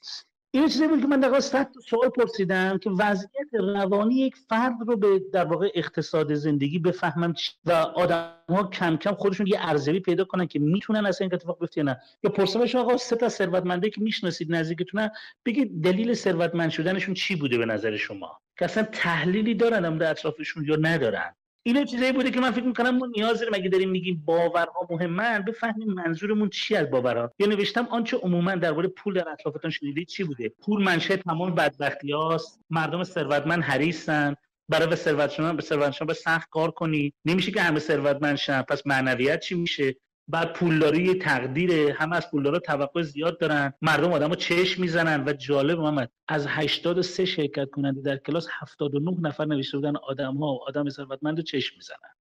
این 0.52 0.68
چیزی 0.68 0.88
بود 0.88 1.00
که 1.00 1.06
من 1.06 1.20
در 1.20 1.40
صد 1.40 1.68
سوال 1.88 2.08
پرسیدم 2.08 2.78
که 2.78 2.90
وضعیت 2.90 3.54
روانی 3.54 4.14
یک 4.14 4.36
فرد 4.36 4.74
رو 4.86 4.96
به 4.96 5.22
در 5.32 5.44
واقع 5.44 5.70
اقتصاد 5.74 6.34
زندگی 6.34 6.78
بفهمم 6.78 7.34
و 7.64 7.72
آدم 7.72 8.34
ها 8.48 8.64
کم 8.64 8.96
کم 8.96 9.14
خودشون 9.14 9.46
یه 9.46 9.58
ارزیابی 9.60 10.00
پیدا 10.00 10.24
کنن 10.24 10.46
که 10.46 10.58
می‌تونن 10.58 11.06
اصلا 11.06 11.24
این 11.24 11.34
اتفاق 11.34 11.60
بیفته 11.60 11.82
نه. 11.82 12.00
یا 12.22 12.30
پرسیدم 12.30 12.78
آقا 12.78 12.96
سه 12.96 13.16
تا 13.16 13.28
ثروتمنده 13.28 13.90
که 13.90 14.00
می‌شناسید 14.00 14.54
نزدیکتون 14.54 15.10
بگید 15.46 15.84
دلیل 15.84 16.14
ثروتمند 16.14 16.70
شدنشون 16.70 17.14
چی 17.14 17.36
بوده 17.36 17.58
به 17.58 17.66
نظر 17.66 17.96
شما؟ 17.96 18.40
که 18.60 18.64
اصلا 18.64 18.82
تحلیلی 18.82 19.54
دارن 19.54 19.98
در 19.98 20.10
اطرافشون 20.10 20.64
یا 20.64 20.76
ندارن. 20.80 21.34
اینا 21.62 21.84
چیزایی 21.84 22.12
بوده 22.12 22.30
که 22.30 22.40
من 22.40 22.50
فکر 22.50 22.64
می‌کنم 22.64 22.98
ما 22.98 23.06
نیاز 23.16 23.38
داریم 23.38 23.54
اگه 23.54 23.68
داریم 23.68 23.90
میگیم 23.90 24.22
باورها 24.24 24.88
مهمن 24.90 25.42
بفهمیم 25.42 25.92
منظورمون 25.92 26.48
چی 26.48 26.76
از 26.76 26.90
باورها. 26.90 27.32
یا 27.38 27.46
نوشتم 27.46 27.88
آنچه 27.90 28.16
عموما 28.16 28.54
درباره 28.54 28.88
پول 28.88 29.14
در 29.14 29.28
اطرافتان 29.28 29.70
شنیدید 29.70 30.08
چی 30.08 30.24
بوده؟ 30.24 30.48
پول 30.48 30.82
منشه 30.82 31.16
تمام 31.16 31.54
بدبختی 31.54 32.12
هاست. 32.12 32.60
مردم 32.70 33.04
ثروتمند 33.04 33.62
حریصن. 33.62 34.34
برای 34.68 34.86
به 34.86 34.96
ثروت 34.96 35.36
به 35.36 35.62
ثروت 35.62 36.02
به 36.02 36.14
سخت 36.14 36.48
کار 36.50 36.70
کنی. 36.70 37.12
نمیشه 37.24 37.52
که 37.52 37.60
همه 37.60 37.78
ثروتمند 37.78 38.36
شن 38.36 38.62
پس 38.62 38.86
معنویت 38.86 39.40
چی 39.40 39.54
میشه؟ 39.54 39.96
بعد 40.30 40.52
پولداری 40.52 41.14
تقدیره 41.14 41.92
همه 41.92 42.16
از 42.16 42.30
پولدارا 42.30 42.58
توقع 42.58 43.02
زیاد 43.02 43.38
دارن. 43.38 43.74
مردم 43.82 44.12
آدمو 44.12 44.34
چشم 44.34 44.82
می‌زنن 44.82 45.24
و 45.28 45.32
جالب 45.32 45.78
محمد 45.78 46.10
از 46.28 46.46
83 46.46 47.24
شرکت 47.24 47.70
کننده 47.70 48.00
در 48.00 48.16
کلاس 48.16 48.46
79 48.50 49.16
نفر 49.20 49.44
نوشته 49.44 49.76
بودن 49.76 49.96
آدم 49.96 50.36
ها 50.36 50.46
و 50.46 50.60
آدم 50.66 50.88
ثروتمند 50.88 51.38
رو 51.38 51.60
می‌زنن. 51.76 52.14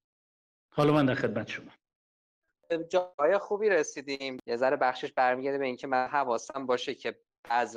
حالا 0.73 0.93
من 0.93 1.05
در 1.05 1.15
خدمت 1.15 1.47
شما. 1.47 1.71
جای 2.89 3.37
خوبی 3.37 3.69
رسیدیم. 3.69 4.37
یه 4.47 4.55
ذره 4.55 4.77
بخشش 4.77 5.11
برمیگرده 5.11 5.57
به 5.57 5.65
اینکه 5.65 5.87
من 5.87 6.07
حواسم 6.07 6.65
باشه 6.65 6.95
که 6.95 7.15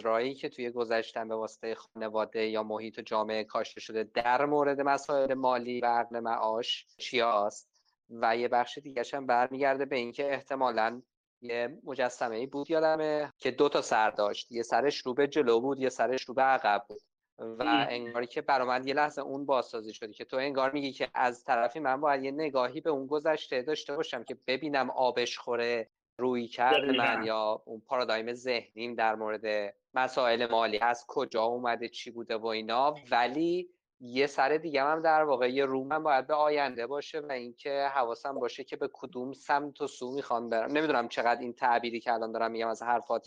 رایی 0.03 0.35
که 0.35 0.49
توی 0.49 0.71
گذشتن 0.71 1.29
به 1.29 1.35
واسطه 1.35 1.75
خانواده 1.75 2.47
یا 2.47 2.63
محیط 2.63 2.99
و 2.99 3.03
جامعه 3.03 3.45
کاشته 3.45 3.81
شده 3.81 4.05
در 4.15 4.45
مورد 4.45 4.81
مسائل 4.81 5.35
مالی 5.35 5.81
و 5.81 5.87
عقل 5.87 6.21
معاش 6.21 6.87
چیاست 6.99 7.72
و 8.11 8.37
یه 8.37 8.49
بخش 8.49 8.79
دیگه 8.79 9.03
هم 9.13 9.27
برمیگرده 9.27 9.85
به 9.85 9.97
اینکه 9.97 10.33
احتمالا 10.33 11.03
یه 11.41 11.79
مجسمه 11.85 12.37
ای 12.37 12.47
بود 12.47 12.71
یادمه 12.71 13.33
که 13.39 13.51
دو 13.51 13.69
تا 13.69 13.83
سر 13.83 14.11
داشت. 14.11 14.53
یه 14.53 14.63
سرش 14.63 14.99
رو 14.99 15.15
به 15.15 15.29
جلو 15.29 15.61
بود 15.61 15.81
یه 15.81 15.89
سرش 15.89 16.23
رو 16.23 16.35
به 16.35 16.43
عقب 16.43 16.85
بود. 16.89 17.01
و 17.39 17.87
انگاری 17.91 18.27
که 18.27 18.41
برا 18.41 18.65
من 18.65 18.87
یه 18.87 18.95
لحظه 18.95 19.23
اون 19.23 19.47
بازسازی 19.47 19.95
شدی 19.95 20.13
که 20.13 20.25
تو 20.25 20.37
انگار 20.37 20.73
میگی 20.73 20.93
که 20.93 21.09
از 21.15 21.45
طرفی 21.45 21.81
من 21.81 22.01
باید 22.01 22.25
یه 22.25 22.31
نگاهی 22.31 22.81
به 22.81 22.91
اون 22.91 23.07
گذشته 23.07 23.63
داشته 23.63 23.97
باشم 23.97 24.25
که 24.25 24.37
ببینم 24.47 24.91
آبش 24.91 25.39
خوره 25.39 25.91
روی 26.19 26.49
کرد 26.49 26.85
من 26.85 27.25
یا 27.25 27.63
اون 27.65 27.81
پارادایم 27.87 28.33
ذهنیم 28.33 28.95
در 28.95 29.15
مورد 29.15 29.75
مسائل 29.95 30.51
مالی 30.51 30.79
از 30.79 31.05
کجا 31.09 31.43
اومده 31.43 31.89
چی 31.89 32.11
بوده 32.11 32.37
و 32.37 32.47
اینا. 32.47 32.95
ولی 33.11 33.69
یه 34.05 34.27
سر 34.27 34.57
دیگه 34.57 34.83
هم 34.83 35.03
در 35.03 35.23
واقع 35.23 35.51
یه 35.51 35.65
روم 35.65 35.99
باید 35.99 36.27
به 36.27 36.35
آینده 36.35 36.87
باشه 36.87 37.21
و 37.21 37.33
اینکه 37.33 37.89
حواسم 37.95 38.35
باشه 38.35 38.65
که 38.65 38.77
به 38.77 38.91
کدوم 38.93 39.33
سمت 39.33 39.81
و 39.81 39.87
سو 39.87 40.13
می‌خوام 40.13 40.51
برم. 40.51 40.73
نمی‌دونم 40.73 41.09
چقدر 41.09 41.41
این 41.41 41.53
تعبیری 41.53 42.01
که 42.01 42.13
الان 42.13 42.33
دارم 42.33 42.51
میگم 42.51 42.69
از 42.69 42.83
حرفات 42.83 43.27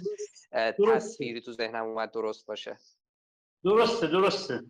تصویری 0.88 1.42
تو 1.42 1.52
ذهنم 1.52 1.86
اومد 1.86 2.12
درست 2.12 2.46
باشه. 2.46 2.78
درسته 3.64 4.08
درسته. 4.08 4.64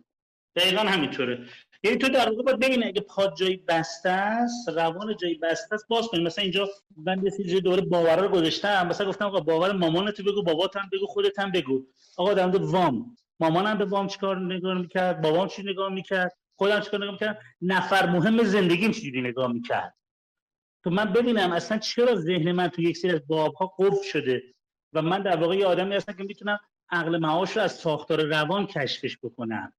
دقیقا 0.56 0.80
همینطوره. 0.80 1.46
یعنی 1.82 1.98
تو 1.98 2.08
در 2.08 2.30
واقع 2.30 2.42
باید 2.42 2.58
ببینی 2.58 2.84
اگه 2.84 3.00
پاد 3.00 3.36
جایی 3.36 3.56
بسته 3.56 4.08
است 4.08 4.68
روان 4.68 5.16
جایی 5.16 5.34
بسته 5.34 5.74
است 5.74 5.88
باز 5.88 6.08
کنی. 6.08 6.24
مثلا 6.24 6.42
اینجا 6.42 6.68
من 6.96 7.24
یه 7.24 7.30
سری 7.30 7.60
دوباره 7.60 7.82
باورا 7.82 8.22
رو 8.22 8.28
گذاشتم. 8.28 8.86
مثلا 8.86 9.08
گفتم 9.08 9.24
آقا 9.24 9.40
باور 9.40 9.72
مامانت 9.72 10.20
بگو 10.20 10.42
بابات 10.42 10.76
هم 10.76 10.90
بگو 10.92 11.06
خودت 11.06 11.38
هم 11.38 11.52
بگو. 11.52 11.86
آقا 12.16 12.34
در 12.34 12.56
وام. 12.56 13.16
مامانم 13.40 13.78
به 13.78 13.84
وام 13.84 14.06
چیکار 14.06 14.38
نگاه 14.38 14.78
می‌کرد؟ 14.78 15.20
بابام 15.22 15.48
چی 15.48 15.62
نگاه 15.62 15.92
می‌کرد؟ 15.92 16.36
خودم 16.58 16.80
چیکار 16.80 17.00
نگاه 17.00 17.12
می‌کرد 17.12 17.40
نفر 17.62 18.10
مهم 18.10 18.42
زندگیم 18.42 18.90
چجوری 18.90 19.22
نگاه 19.22 19.52
می‌کرد؟ 19.52 19.94
تو 20.84 20.90
من 20.90 21.12
ببینم 21.12 21.52
اصلا 21.52 21.78
چرا 21.78 22.14
ذهن 22.14 22.52
من 22.52 22.68
تو 22.68 22.82
یک 22.82 22.96
سری 22.96 23.10
از 23.10 23.26
بابها 23.26 23.74
قفل 23.78 24.02
شده 24.02 24.42
و 24.92 25.02
من 25.02 25.22
در 25.22 25.36
واقع 25.36 25.56
یه 25.56 25.66
آدمی 25.66 25.94
هستم 25.94 26.12
که 26.12 26.24
می‌تونم 26.24 26.58
عقل 26.90 27.18
معاش 27.18 27.56
رو 27.56 27.62
از 27.62 27.72
ساختار 27.72 28.22
روان 28.24 28.66
کشفش 28.66 29.18
بکنم. 29.22 29.72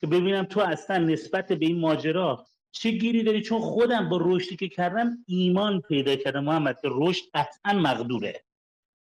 که 0.00 0.06
ببینم 0.06 0.44
تو 0.44 0.60
اصلا 0.60 0.98
نسبت 0.98 1.52
به 1.52 1.66
این 1.66 1.80
ماجرا 1.80 2.46
چه 2.72 2.90
گیری 2.90 3.22
داری؟ 3.22 3.42
چون 3.42 3.60
خودم 3.60 4.08
با 4.08 4.18
رشدی 4.22 4.56
که 4.56 4.68
کردم 4.68 5.10
ایمان 5.26 5.80
پیدا 5.80 6.16
کردم 6.16 6.44
محمد 6.44 6.80
که 6.82 6.88
رشد 6.92 7.24
قطعا 7.34 7.72
مقدوره. 7.72 8.44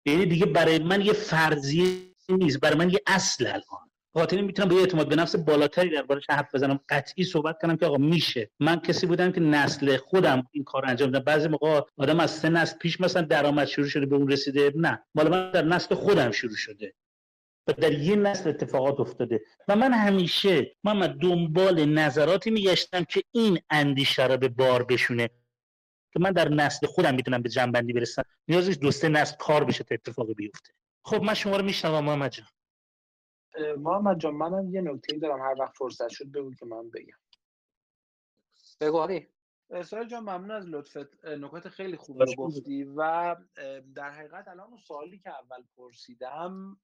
یعنی 0.06 0.26
دیگه 0.26 0.46
برای 0.46 0.78
من 0.78 1.00
یه 1.00 1.12
فرضیه 1.12 1.86
نیست 2.28 2.60
برای 2.60 2.76
من 2.76 2.90
یه 2.90 3.00
اصل 3.06 3.46
الان. 3.46 3.90
خاطر 4.14 4.40
می‌تونم 4.40 4.68
به 4.68 4.74
اعتماد 4.74 5.08
به 5.08 5.16
نفس 5.16 5.36
بالاتری 5.36 5.90
دربارش 5.90 6.24
حرف 6.30 6.54
بزنم. 6.54 6.80
قطعی 6.88 7.24
صحبت 7.24 7.58
کنم 7.62 7.76
که 7.76 7.86
آقا 7.86 7.96
میشه. 7.96 8.50
من 8.60 8.80
کسی 8.80 9.06
بودم 9.06 9.32
که 9.32 9.40
نسل 9.40 9.96
خودم 9.96 10.46
این 10.50 10.64
کار 10.64 10.86
انجام 10.86 11.10
دادم. 11.10 11.24
بعضی 11.24 11.48
موقع 11.48 11.80
آدم 11.96 12.20
از 12.20 12.30
سه 12.30 12.48
نسل 12.48 12.78
پیش 12.78 13.00
مثلا 13.00 13.22
درآمد 13.22 13.66
شروع 13.66 13.88
شده 13.88 14.06
به 14.06 14.16
اون 14.16 14.30
رسیده. 14.30 14.72
نه. 14.76 15.02
مال 15.14 15.28
من 15.28 15.50
در 15.50 15.64
نسل 15.64 15.94
خودم 15.94 16.30
شروع 16.30 16.56
شده. 16.56 16.94
و 17.66 17.72
در 17.72 17.92
یه 17.92 18.16
نسل 18.16 18.48
اتفاقات 18.48 19.00
افتاده. 19.00 19.40
و 19.68 19.76
من 19.76 19.92
همیشه 19.92 20.76
من 20.84 21.16
دنبال 21.20 21.84
نظراتی 21.84 22.50
میگشتم 22.50 23.04
که 23.04 23.22
این 23.32 23.58
اندیشه 23.70 24.26
را 24.26 24.36
به 24.36 24.48
بار 24.48 24.84
بشونه. 24.84 25.30
که 26.12 26.20
من 26.20 26.30
در 26.30 26.48
نسل 26.48 26.86
خودم 26.86 27.14
می‌تونم 27.14 27.42
به 27.42 27.48
جنبندی 27.48 27.92
برسم. 27.92 28.24
نیازش 28.48 28.76
دو 28.80 28.90
سه 28.90 29.08
نسل 29.08 29.36
کار 29.36 29.64
بشه 29.64 29.84
تا 29.84 29.94
اتفاق 29.94 30.32
بیفته. 30.32 30.70
خب 31.04 31.22
من 31.22 31.34
شما 31.34 31.56
رو 31.56 31.64
میشنوم 31.64 32.04
محمد 32.04 32.30
جان. 32.30 32.46
محمد 33.78 34.18
جان 34.18 34.34
منم 34.34 34.74
یه 34.74 34.80
نکته 34.80 35.18
دارم. 35.18 35.40
هر 35.40 35.54
وقت 35.60 35.76
فرصت 35.76 36.08
شد 36.08 36.32
بگو 36.32 36.54
که 36.54 36.66
من 36.66 36.90
بگم. 36.90 37.18
بگو 38.80 39.02
علی 39.02 39.28
سوال 39.84 40.08
جان 40.08 40.22
ممنون 40.22 40.50
از 40.50 40.66
لطفت. 40.66 41.24
نکات 41.24 41.68
خیلی 41.68 41.96
خوب 41.96 42.22
رو 42.22 42.34
گفتی 42.38 42.84
و 42.84 43.36
در 43.94 44.10
حقیقت 44.10 44.48
الان 44.48 44.68
اون 44.68 44.76
سوالی 44.76 45.18
که 45.18 45.30
اول 45.30 45.64
پرسیدم 45.76 46.80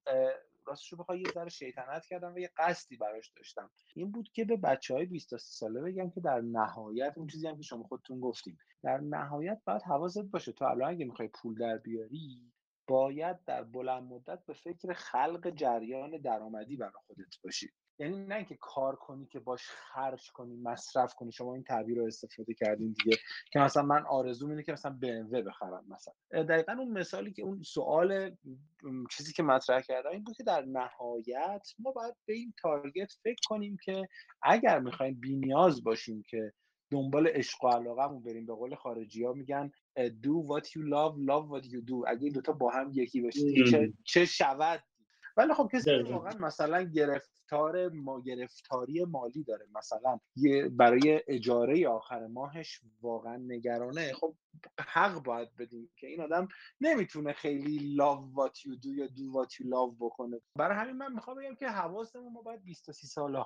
راستش 0.65 0.91
رو 0.91 0.97
بخوای 0.97 1.19
یه 1.19 1.31
ذره 1.33 1.49
شیطنت 1.49 2.05
کردم 2.05 2.33
و 2.33 2.39
یه 2.39 2.51
قصدی 2.57 2.97
براش 2.97 3.31
داشتم. 3.35 3.71
این 3.95 4.11
بود 4.11 4.29
که 4.33 4.45
به 4.45 4.57
بچه 4.57 4.93
های 4.93 5.05
20 5.05 5.29
تا 5.29 5.37
30 5.37 5.57
ساله 5.57 5.81
بگم 5.81 6.09
که 6.09 6.21
در 6.21 6.41
نهایت 6.41 7.13
اون 7.17 7.27
چیزی 7.27 7.47
هم 7.47 7.57
که 7.57 7.61
شما 7.63 7.83
خودتون 7.83 8.19
گفتیم 8.19 8.57
در 8.83 8.97
نهایت 8.97 9.61
باید 9.65 9.81
حواست 9.81 10.23
باشه. 10.23 10.51
تو 10.51 10.65
الان 10.65 10.89
اگه 10.89 11.05
می‌خوای 11.05 11.27
پول 11.27 11.57
در 11.57 11.77
بیاری 11.77 12.51
باید 12.89 13.45
در 13.45 13.63
بلند 13.63 14.03
مدت 14.03 14.45
به 14.45 14.53
فکر 14.53 14.93
خلق 14.93 15.49
جریان 15.49 16.17
درآمدی 16.17 16.77
برای 16.77 16.91
خودت 17.07 17.41
باشی. 17.43 17.69
یعنی 17.99 18.25
نه 18.25 18.35
اینکه 18.35 18.57
کار 18.61 18.95
کنی 18.95 19.25
که 19.25 19.39
باش 19.39 19.67
خرج 19.69 20.31
کنی 20.31 20.55
مصرف 20.55 21.15
کنی. 21.15 21.31
شما 21.31 21.53
این 21.53 21.63
تعبیر 21.63 21.97
رو 21.97 22.05
استفاده 22.05 22.53
کردین 22.53 22.95
دیگه 23.03 23.17
که 23.51 23.59
مثلا 23.59 23.83
من 23.83 24.05
آرزو 24.05 24.49
اینه 24.49 24.63
که 24.63 24.71
مثلا 24.71 24.99
BMW 25.03 25.35
بخرم 25.35 25.85
مثلا. 25.89 26.43
دقیقا 26.43 26.73
اون 26.79 26.91
مثالی 26.91 27.33
که 27.33 27.41
اون 27.41 27.61
سوال 27.61 28.35
چیزی 29.11 29.33
که 29.33 29.43
مطرح 29.43 29.81
کردم 29.81 30.09
این 30.09 30.23
بود 30.23 30.35
که 30.35 30.43
در 30.43 30.65
نهایت 30.65 31.67
ما 31.79 31.91
باید 31.91 32.15
به 32.25 32.33
این 32.33 32.53
تارگت 32.61 33.11
فکر 33.23 33.41
کنیم 33.47 33.77
که 33.83 34.07
اگر 34.43 34.79
می‌خوایم 34.79 35.21
نیاز 35.23 35.83
باشیم 35.83 36.23
که 36.29 36.53
دنبال 36.91 37.27
عشق 37.27 37.63
و 37.63 37.67
علاقهمون 37.67 38.23
بریم 38.23 38.45
به 38.45 38.53
قول 38.53 38.75
خارجی 38.75 39.23
ها 39.23 39.33
میگن 39.33 39.71
do 40.07 40.35
what 40.49 40.65
you 40.65 40.81
love 40.81 41.15
love 41.29 41.47
what 41.51 41.65
you 41.65 41.81
do. 41.89 42.03
اگه 42.07 42.23
این 42.23 42.33
دوتا 42.33 42.51
با 42.51 42.69
هم 42.69 42.91
یکی 42.93 43.21
بشه 43.21 43.41
چه, 43.71 43.93
چه 44.03 44.25
شود؟ 44.25 44.83
ولی 45.37 45.53
خب 45.53 45.69
کسی 45.73 45.91
واقعا 45.91 46.37
مثلا 46.39 46.83
گرفتار 46.83 47.89
ما 47.89 48.21
گرفتاری 48.21 49.05
مالی 49.05 49.43
داره. 49.43 49.67
مثلا 49.75 50.19
یه 50.35 50.69
برای 50.69 51.23
اجاره 51.27 51.87
آخر 51.87 52.27
ماهش 52.27 52.81
واقعا 53.01 53.37
نگرانه. 53.37 54.13
خب 54.13 54.35
حق 54.79 55.23
باید 55.23 55.55
بدیم 55.55 55.91
که 55.95 56.07
این 56.07 56.21
آدم 56.21 56.47
نمی‌تونه 56.81 57.33
خیلی 57.33 57.97
love 57.97 58.35
what 58.35 58.57
you 58.59 58.75
do 58.83 58.87
یا 58.87 59.07
do 59.07 59.33
what 59.35 59.53
you 59.53 59.65
love 59.65 59.95
بکنه. 59.99 60.41
برای 60.55 60.77
همین 60.77 60.95
من 60.95 61.13
می‌خوام 61.13 61.37
بگم 61.37 61.55
که 61.55 61.67
حواسمون 61.67 62.33
ما 62.33 62.41
باید 62.41 62.63
20 62.63 62.85
تا 62.85 62.91
30 62.91 63.07
ساله 63.07 63.45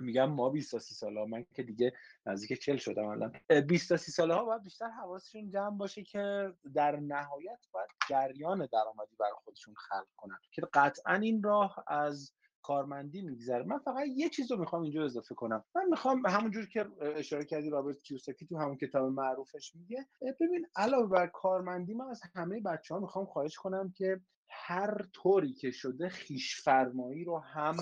میگم 0.00 0.30
ما 0.30 0.50
20 0.50 0.70
تا 0.70 0.78
30 0.78 0.94
ساله 0.94 1.24
من 1.24 1.44
که 1.54 1.62
دیگه 1.62 1.92
نزدیک 2.26 2.60
40 2.60 2.76
شدم 2.76 3.06
الان. 3.06 3.32
20 3.66 3.88
تا 3.88 3.96
30 3.96 4.12
ساله 4.12 4.34
ها 4.34 4.44
باید 4.44 4.62
بیشتر 4.62 4.88
حواسشون 4.88 5.50
جمع 5.50 5.76
باشه 5.76 6.02
که 6.02 6.52
در 6.74 6.96
نهایت 6.96 7.66
باید 7.72 7.88
جریان 8.08 8.68
درآمدی 8.72 9.16
برای 9.16 9.32
خودشون 9.44 9.74
خلق 9.74 10.06
کنن. 10.16 10.38
که 10.50 10.62
قطعا 10.72 11.14
این 11.14 11.42
راه 11.42 11.84
از 11.86 12.32
کارمندی 12.62 13.22
میگذره. 13.22 13.64
من 13.64 13.78
فقط 13.78 14.06
یه 14.16 14.28
چیز 14.28 14.50
رو 14.50 14.56
می‌خوام 14.56 14.82
اینجا 14.82 15.04
اضافه 15.04 15.34
کنم. 15.34 15.64
من 15.74 15.84
می‌خوام 15.90 16.26
همونجور 16.26 16.68
که 16.68 16.86
اشاره 17.00 17.44
کردی 17.44 17.70
رابرت 17.70 18.02
کیوساکی 18.02 18.46
تو 18.46 18.58
همون 18.58 18.76
کتاب 18.76 19.08
معروفش 19.12 19.74
میگه 19.74 20.06
ببین 20.40 20.66
علاوه 20.76 21.08
بر 21.08 21.26
کارمندی 21.26 21.94
من 21.94 22.06
از 22.10 22.20
همه 22.34 22.60
بچه 22.60 22.94
ها 22.94 23.00
می‌خوام 23.00 23.26
خواهش 23.26 23.56
کنم 23.56 23.92
که 23.92 24.20
هر 24.50 25.06
طوری 25.12 25.52
که 25.52 25.70
شده 25.70 26.08
خیش 26.08 26.60
فرمایی 26.60 27.24
رو 27.24 27.38
هم 27.38 27.76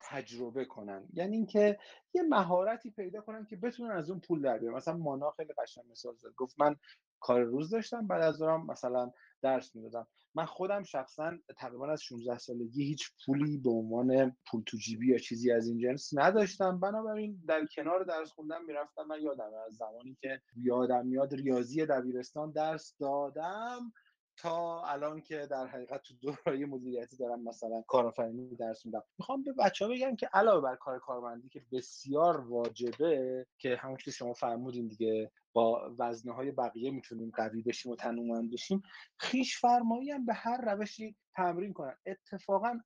تجربه 0.00 0.64
کنن. 0.64 1.08
یعنی 1.12 1.36
اینکه 1.36 1.78
یه 2.14 2.22
مهارتی 2.22 2.90
پیدا 2.90 3.20
کنن 3.20 3.46
که 3.46 3.56
بتونن 3.56 3.90
از 3.90 4.10
اون 4.10 4.20
پول 4.20 4.42
در 4.42 4.58
بیارن. 4.58 4.76
مثلا 4.76 4.96
مانا 4.96 5.30
خیلی 5.30 5.52
قشنگ 5.62 5.84
مثال 5.90 6.14
زد. 6.14 6.34
گفت 6.36 6.60
من 6.60 6.76
کار 7.20 7.42
روز 7.42 7.70
داشتم 7.70 8.06
بعد 8.06 8.22
از 8.22 8.38
دارم 8.38 8.66
مثلا 8.66 9.12
درس 9.42 9.76
می‌دادم. 9.76 10.06
من 10.34 10.44
خودم 10.44 10.82
شخصا 10.82 11.32
تقریبا 11.56 11.92
از 11.92 12.02
16 12.02 12.38
سالگی 12.38 12.84
هیچ 12.84 13.10
پولی 13.26 13.58
به 13.58 13.70
عنوان 13.70 14.36
پول 14.50 14.62
تو 14.66 14.76
جیبی 14.76 15.08
یا 15.08 15.18
چیزی 15.18 15.52
از 15.52 15.68
این 15.68 15.78
جنس 15.78 16.10
نداشتم. 16.12 16.80
بنابراین 16.80 17.42
در 17.48 17.66
کنار 17.74 18.04
درس 18.04 18.30
خوندم 18.30 18.64
می‌رفتم. 18.64 19.02
من 19.02 19.20
یادم 19.22 19.50
از 19.66 19.74
زمانی 19.74 20.16
که 20.20 20.40
یادم 20.56 21.06
میاد 21.06 21.34
ریاضی 21.34 21.86
دبیرستان 21.86 22.52
درس 22.52 22.96
دادم. 23.00 23.92
تا 24.40 24.82
الان 24.82 25.20
که 25.20 25.46
در 25.46 25.66
حقیقت 25.66 26.02
تو 26.02 26.14
دورای 26.14 26.64
مدیریتی 26.64 27.16
دارم 27.16 27.42
مثلا 27.42 27.82
کارآفرینی 27.82 28.56
درس 28.56 28.86
میدم. 28.86 29.02
می‌خوام 29.18 29.42
به 29.42 29.52
بچه 29.52 29.84
ها 29.84 29.90
بگم 29.90 30.16
که 30.16 30.28
علاوه 30.32 30.60
بر 30.60 30.76
کار 30.76 30.98
کارمندی 30.98 31.48
که 31.48 31.62
بسیار 31.72 32.40
واجبه 32.40 33.46
که 33.58 33.76
همون 33.76 33.96
که 33.96 34.10
شما 34.10 34.32
فرمودین 34.32 34.88
دیگه 34.88 35.30
با 35.52 35.94
وزنه 35.98 36.34
های 36.34 36.50
بقیه 36.50 36.90
می‌تونیم 36.90 37.30
قوی 37.34 37.62
بشیم 37.62 37.92
و 37.92 37.96
تنومند 37.96 38.50
بشیم 38.50 38.82
خیش 39.18 39.58
فرمایی 39.58 40.10
هم 40.10 40.26
به 40.26 40.34
هر 40.34 40.74
روشی 40.74 41.16
تمرین 41.36 41.72
کنن. 41.72 41.96
اتفاقا 42.06 42.80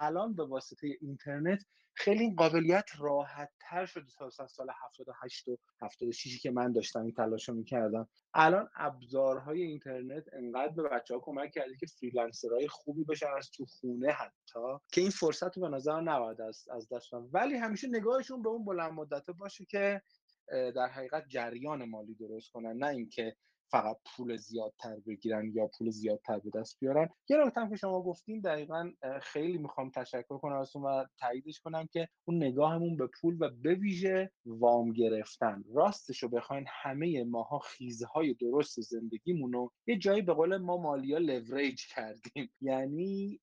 الان 0.00 0.34
به 0.34 0.44
واسطه 0.44 0.88
اینترنت 1.00 1.64
خیلی 1.94 2.20
این 2.20 2.34
قابلیت 2.34 2.84
راحت 2.98 3.50
تر 3.60 3.86
شده 3.86 4.06
تا 4.18 4.30
سال 4.30 4.66
78 4.84 5.48
و 5.48 5.56
76 5.82 6.42
که 6.42 6.50
من 6.50 6.72
داشتم 6.72 7.02
این 7.02 7.12
تلاش 7.12 7.48
رو 7.48 7.54
می‌کردم. 7.54 8.08
الان 8.34 8.68
ابزارهای 8.76 9.62
اینترنت 9.62 10.24
انقدر 10.32 10.72
به 10.72 10.82
بچه 10.82 11.14
ها 11.14 11.20
کمک 11.20 11.50
کرده 11.50 11.76
که 11.80 11.86
freelancer 11.86 12.54
های 12.54 12.68
خوبی 12.68 13.04
بشن 13.04 13.26
از 13.38 13.50
تو 13.50 13.66
خونه 13.66 14.12
حتی 14.12 14.60
که 14.92 15.00
این 15.00 15.10
فرصت 15.10 15.56
رو 15.56 15.62
به 15.62 15.76
نظر 15.76 16.00
نباید 16.00 16.40
از, 16.40 16.68
از 16.68 16.88
دست 16.88 17.14
ولی 17.32 17.56
همیشه 17.56 17.88
نگاهشون 17.88 18.42
به 18.42 18.48
اون 18.48 18.64
بلند 18.64 18.92
مدته 18.92 19.32
باشه 19.32 19.64
که 19.64 20.02
در 20.50 20.88
حقیقت 20.88 21.28
جریان 21.28 21.84
مالی 21.84 22.14
درست 22.14 22.50
کنن 22.50 22.76
نه 22.76 22.86
اینکه 22.86 23.36
فقط 23.70 23.96
پول 24.06 24.36
زیادتر 24.36 24.96
بگیرن 25.06 25.50
یا 25.54 25.66
پول 25.78 25.90
زیادتر 25.90 26.38
به 26.38 26.50
دست 26.50 26.76
بیارن. 26.80 27.08
یه 27.28 27.36
نکته 27.36 27.68
که 27.70 27.76
شما 27.76 28.02
گفتین 28.02 28.40
دقیقا 28.40 28.92
خیلی 29.22 29.58
می‌خوام 29.58 29.90
تشکر 29.90 30.38
کنم 30.38 30.56
از 30.56 30.76
و 30.76 31.06
تاییدش 31.18 31.60
کنم 31.60 31.86
که 31.86 32.08
اون 32.24 32.36
نگاهمون 32.36 32.96
به 32.96 33.08
پول 33.20 33.36
و 33.40 33.50
به 33.62 33.74
ویژه 33.74 34.30
وام 34.46 34.92
گرفتن. 34.92 35.64
راستش 35.74 36.22
رو 36.22 36.28
بخواین 36.28 36.64
همه 36.68 37.24
ماها 37.24 37.58
خیزهای 37.58 38.34
درست 38.34 38.80
زندگیمون 38.80 39.52
رو 39.52 39.72
یه 39.86 39.98
جایی 39.98 40.22
به 40.22 40.34
قول 40.34 40.56
ما 40.56 40.76
مالیا 40.76 41.18
لوریج 41.18 41.86
کردیم. 41.86 42.50
یعنی 42.60 43.40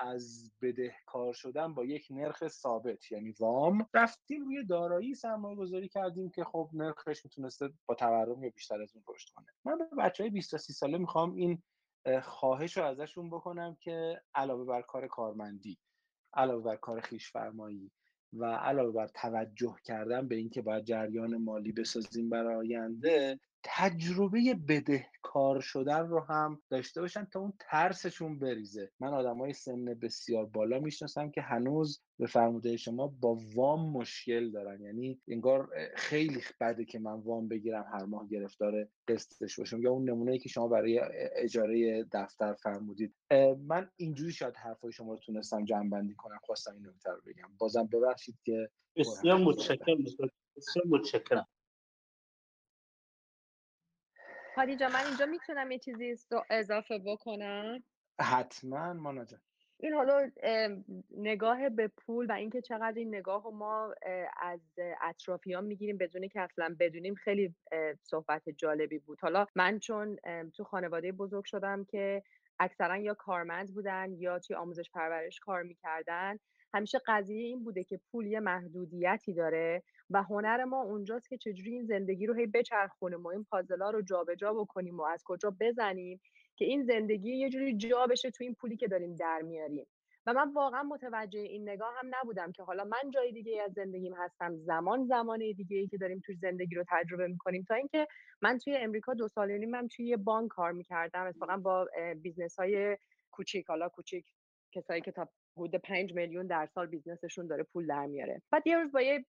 از 0.00 0.52
بدهکار 0.62 1.32
شدن 1.32 1.74
با 1.74 1.84
یک 1.84 2.06
نرخ 2.10 2.48
ثابت 2.48 3.12
یعنی 3.12 3.30
وام. 3.30 3.86
رفتیم 3.94 4.44
روی 4.44 4.64
دارایی 4.64 5.14
سرمایه 5.14 5.56
گذاری 5.56 5.88
کردیم 5.88 6.30
که 6.30 6.44
خب 6.44 6.70
نرخش 6.72 7.24
می‌تونسته 7.24 7.68
با 7.86 7.94
تورم 7.94 8.44
یا 8.44 8.50
بیشتر 8.50 8.82
از 8.82 8.94
اون 8.94 9.04
رشد 9.08 9.28
کنه. 9.34 9.46
من 9.66 9.78
به 9.78 9.84
بچه 9.98 10.22
های 10.22 10.30
20 10.30 10.50
تا 10.50 10.58
30 10.58 10.72
ساله 10.72 10.98
می‌خوام 10.98 11.34
این 11.34 11.62
خواهش 12.22 12.76
رو 12.76 12.84
ازشون 12.84 13.30
بکنم 13.30 13.76
که 13.80 14.22
علاوه 14.34 14.64
بر 14.64 14.82
کار 14.82 15.06
کارمندی 15.06 15.78
علاوه 16.34 16.64
بر 16.64 16.76
کار 16.76 17.00
خیش 17.00 17.30
فرمایی 17.30 17.90
و 18.32 18.44
علاوه 18.44 18.92
بر 18.92 19.06
توجه 19.06 19.76
کردن 19.84 20.28
به 20.28 20.34
اینکه 20.34 20.62
باید 20.62 20.84
جریان 20.84 21.36
مالی 21.36 21.72
بسازیم 21.72 22.30
برای 22.30 22.56
آینده 22.56 23.40
تجربه 23.68 24.54
بدهکار 24.68 25.60
شدن 25.60 26.06
رو 26.06 26.20
هم 26.20 26.62
داشته 26.70 27.00
باشن 27.00 27.24
تا 27.24 27.40
اون 27.40 27.52
ترسشون 27.60 28.38
بریزه. 28.38 28.90
من 29.00 29.08
آدم 29.08 29.38
های 29.38 29.52
سن 29.52 29.84
بسیار 29.84 30.46
بالا 30.46 30.78
می‌شناسم 30.78 31.30
که 31.30 31.40
هنوز 31.40 32.02
به 32.18 32.26
فرموده 32.26 32.76
شما 32.76 33.06
با 33.06 33.38
وام 33.54 33.90
مشکل 33.90 34.50
دارن. 34.50 34.82
یعنی 34.82 35.20
انگار 35.28 35.70
خیلی 35.96 36.40
بده 36.60 36.84
که 36.84 36.98
من 36.98 37.12
وام 37.12 37.48
بگیرم 37.48 37.86
هر 37.92 38.04
ماه 38.04 38.28
گرفتار 38.28 38.88
قسطش 39.08 39.58
باشم. 39.58 39.82
یا 39.82 39.90
اون 39.90 40.10
نمونه 40.10 40.38
که 40.38 40.48
شما 40.48 40.68
برای 40.68 41.00
اجاره 41.36 42.04
دفتر 42.12 42.54
فرمودید. 42.54 43.14
من 43.66 43.90
اینجوری 43.96 44.32
شاید 44.32 44.56
حرفای 44.56 44.92
شما 44.92 45.12
رو 45.12 45.18
تونستم 45.18 45.64
جمع 45.64 46.14
کنم 46.16 46.38
خواستم 46.42 46.72
این 46.72 46.86
نکته 46.86 47.10
رو 47.10 47.20
بگم. 47.26 47.48
بازم 47.58 47.86
ببخشید 47.86 48.36
که 48.44 48.70
بسیار 48.96 49.38
متشکرم. 49.38 50.04
بسیار 50.56 50.86
متشکرم. 50.86 51.46
خدیجا 54.56 54.88
من 54.88 55.04
اینجا 55.06 55.26
می‌تونم 55.26 55.70
یه 55.70 55.78
چیزی 55.78 56.16
اضافه 56.50 56.98
بکنم؟ 56.98 57.82
حتما 58.20 58.92
مانا 58.92 59.24
جان. 59.24 59.40
این 59.78 59.92
حالا 59.92 60.30
نگاه 61.10 61.68
به 61.68 61.88
پول 61.88 62.26
و 62.26 62.32
اینکه 62.32 62.60
چقدر 62.60 62.94
این 62.96 63.14
نگاه 63.14 63.44
رو 63.44 63.50
ما 63.50 63.94
از 64.40 64.60
اطرافیان 65.02 65.64
می‌گیریم 65.64 65.98
بدون 65.98 66.28
که 66.28 66.40
اصلا 66.40 66.76
بدونیم 66.80 67.14
خیلی 67.14 67.54
صحبت 68.02 68.48
جالبی 68.48 68.98
بود. 68.98 69.20
حالا 69.20 69.46
من 69.54 69.78
چون 69.78 70.16
تو 70.56 70.64
خانواده 70.64 71.12
بزرگ 71.12 71.44
شدم 71.44 71.84
که 71.84 72.22
اکثرا 72.60 72.96
یا 72.96 73.14
کارمند 73.14 73.74
بودن 73.74 74.12
یا 74.12 74.38
توی 74.38 74.56
آموزش 74.56 74.90
پرورش 74.90 75.38
کار 75.38 75.62
می‌کردن. 75.62 76.38
همیشه 76.74 76.98
قضیه 77.06 77.44
این 77.44 77.64
بوده 77.64 77.84
که 77.84 78.00
پول 78.10 78.26
یه 78.26 78.40
محدودیتی 78.40 79.34
داره 79.34 79.82
و 80.10 80.22
هنر 80.22 80.64
ما 80.64 80.82
اونجاست 80.82 81.28
که 81.28 81.38
چجوری 81.38 81.72
این 81.72 81.86
زندگی 81.86 82.26
رو 82.26 82.34
هی 82.34 82.46
بچرخونیم 82.46 83.22
و 83.22 83.28
این 83.28 83.44
پازلا 83.44 83.90
رو 83.90 84.02
جابجا 84.02 84.54
بکنیم 84.54 84.98
و 84.98 85.02
از 85.02 85.22
کجا 85.24 85.56
بزنیم 85.60 86.20
که 86.56 86.64
این 86.64 86.84
زندگی 86.84 87.36
یه 87.36 87.50
جوری 87.50 87.76
جا 87.76 88.06
بشه 88.06 88.30
تو 88.30 88.44
این 88.44 88.54
پولی 88.54 88.76
که 88.76 88.88
داریم 88.88 89.16
در 89.16 89.42
میاریم. 89.42 89.86
و 90.26 90.32
من 90.32 90.52
واقعا 90.52 90.82
متوجه 90.82 91.40
این 91.40 91.68
نگاه 91.68 91.94
هم 91.98 92.10
نبودم 92.20 92.52
که 92.52 92.62
حالا 92.62 92.84
من 92.84 93.10
جای 93.14 93.32
دیگه 93.32 93.62
از 93.62 93.72
زندگیم 93.72 94.14
هستم 94.14 94.56
زمان 94.56 95.06
زمان 95.06 95.38
دیگه 95.38 95.76
ای 95.76 95.86
که 95.88 95.96
داریم 95.98 96.20
توی 96.26 96.34
زندگی 96.36 96.74
رو 96.74 96.84
تجربه 96.88 97.26
می‌کنیم. 97.26 97.64
تا 97.68 97.74
اینکه 97.74 98.06
من 98.42 98.58
توی 98.58 98.76
امریکا 98.76 99.14
دو 99.14 99.28
سال 99.28 99.50
و 99.50 99.58
نیمم 99.58 99.88
توی 99.88 100.06
یه 100.06 100.16
بانک 100.16 100.48
کار 100.48 100.72
می‌کردم 100.72 101.26
اتفاقا 101.26 101.56
با 101.56 101.88
business 102.22 102.58
های 102.58 102.96
کوچیک 103.30 103.66
حالا 103.66 103.88
کوچیک 103.88 104.26
کسایی 104.72 105.00
که 105.00 105.12
تا 105.12 105.28
حدود 105.56 105.74
5 105.76 106.14
میلیون 106.14 106.46
در 106.46 106.66
سال 106.66 106.86
business 106.86 107.26
شون 107.26 107.46
داره 107.46 107.62
پول 107.62 107.86
در 107.86 108.06
میاره. 108.06 108.42
بعد 108.50 108.66
یه 108.66 108.78
روز 108.78 108.92
با 108.92 109.02
یه 109.02 109.24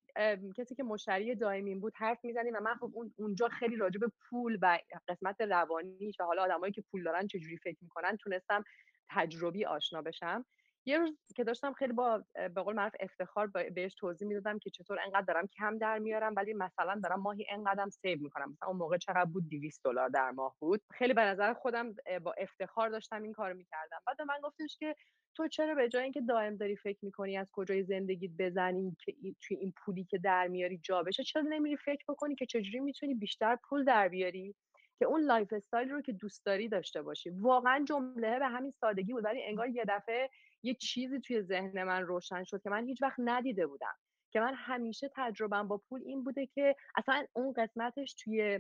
کسی 0.57 0.76
که 0.76 0.84
مشتری 0.84 1.36
دائمی 1.36 1.76
بود 1.76 1.94
حرف 1.95 2.18
می‌زنیم 2.24 2.53
و 2.56 2.60
من 2.60 2.76
خب 2.76 2.91
اونجا 3.18 3.48
خیلی 3.48 3.76
راجع 3.76 3.99
به 3.99 4.11
پول 4.30 4.57
و 4.61 4.80
قسمت 5.07 5.41
روانیش 5.41 6.19
و 6.19 6.24
حالا 6.24 6.44
آدمایی 6.44 6.74
که 6.74 6.84
پول 6.91 7.03
دارن 7.03 7.28
چجوری 7.28 7.57
فکر 7.57 7.78
می‌کنن 7.82 8.18
تونستم 8.18 8.64
تجربی 9.10 9.65
آشنا 9.65 10.02
بشم. 10.02 10.45
یه 10.88 10.98
روز 10.98 11.18
که 11.36 11.44
داشتم 11.44 11.74
خیلی 11.74 11.94
با 11.94 12.24
به 12.34 12.62
قول 12.62 12.76
معروف 12.76 12.96
افتخار 13.00 13.48
بهش 13.48 13.96
توضیح 13.96 14.28
می‌دادم 14.28 14.60
که 14.60 14.70
چطور 14.70 15.00
انقدر 15.06 15.22
دارم 15.22 15.48
کم 15.48 15.78
در 15.78 15.98
میارم 16.00 16.34
ولی 16.36 16.54
مثلا 16.54 17.00
دارم 17.04 17.22
ماهی 17.22 17.46
انقدرم 17.50 17.90
سیو 17.90 18.22
می‌کنم. 18.22 18.52
مثلا 18.52 18.68
اون 18.68 18.78
موقع 18.78 18.98
چقدر 18.98 19.26
بود؟ 19.26 19.50
200 19.50 19.84
دلار 19.84 20.10
در 20.10 20.32
ماه 20.32 20.56
بود. 20.60 20.82
خیلی 20.94 21.14
به 21.14 21.22
نظر 21.22 21.54
خودم 21.54 21.96
با 22.24 22.34
افتخار 22.38 22.90
داشتم 22.90 23.24
این 23.24 23.34
کارو 23.34 23.58
می‌کردم. 23.58 24.02
بعد 24.08 24.22
من 24.22 24.40
گفتش 24.44 24.78
که 24.80 24.96
تو 25.36 25.48
چرا 25.48 25.76
به 25.76 25.90
جای 25.90 26.04
اینکه 26.04 26.22
دائم 26.22 26.56
داری 26.56 26.76
فکر 26.76 27.00
می‌کنی 27.02 27.38
از 27.38 27.48
کجای 27.52 27.84
زندگیت 27.84 28.32
بزنی 28.40 28.98
که 29.06 29.14
توی 29.42 29.58
این 29.58 29.74
پولی 29.86 30.04
که 30.04 30.18
در 30.18 30.48
میاری 30.48 30.78
جا 30.78 31.04
بشه 31.04 31.24
چرا 31.24 31.42
نمیری 31.42 31.78
فکر 31.78 32.04
بکنی 32.08 32.36
که 32.36 32.46
چجوری 32.46 32.80
می‌تونی 32.80 33.14
بیشتر 33.14 33.58
پول 33.70 33.84
در 33.84 34.08
بیاری؟ 34.08 34.56
که 35.00 35.06
اون 35.06 35.22
lifestyle 35.22 35.90
رو 35.90 36.02
که 36.02 36.12
دوست 36.12 36.46
داری 36.46 36.70
داشته 36.70 37.02
باشی. 37.02 37.30
واقعا 37.30 37.86
جمله 37.88 38.40
به 38.40 38.48
همین 38.48 38.72
سادگی 38.72 39.14
بود. 39.14 39.26
ولی 39.26 39.44
انگار 39.44 39.70
یه 39.70 39.86
دفعه 39.88 40.30
یه 40.68 40.73
چیزی 40.73 41.19
توی 41.19 41.41
ذهن 41.41 41.84
من 41.84 42.02
روشن 42.03 42.44
شد 42.44 42.61
که 42.61 42.69
من 42.69 42.85
هیچ 42.85 43.02
وقت 43.02 43.19
ندیده 43.19 43.68
بودم. 43.68 43.95
که 44.31 44.39
من 44.39 44.53
همیشه 44.53 45.11
تجربم 45.15 45.68
با 45.68 45.81
پول 45.89 46.02
این 46.06 46.23
بوده 46.23 46.45
که 46.45 46.76
اصلا 46.95 47.26
اون 47.34 47.53
قسمتش 47.53 48.14
توی 48.14 48.60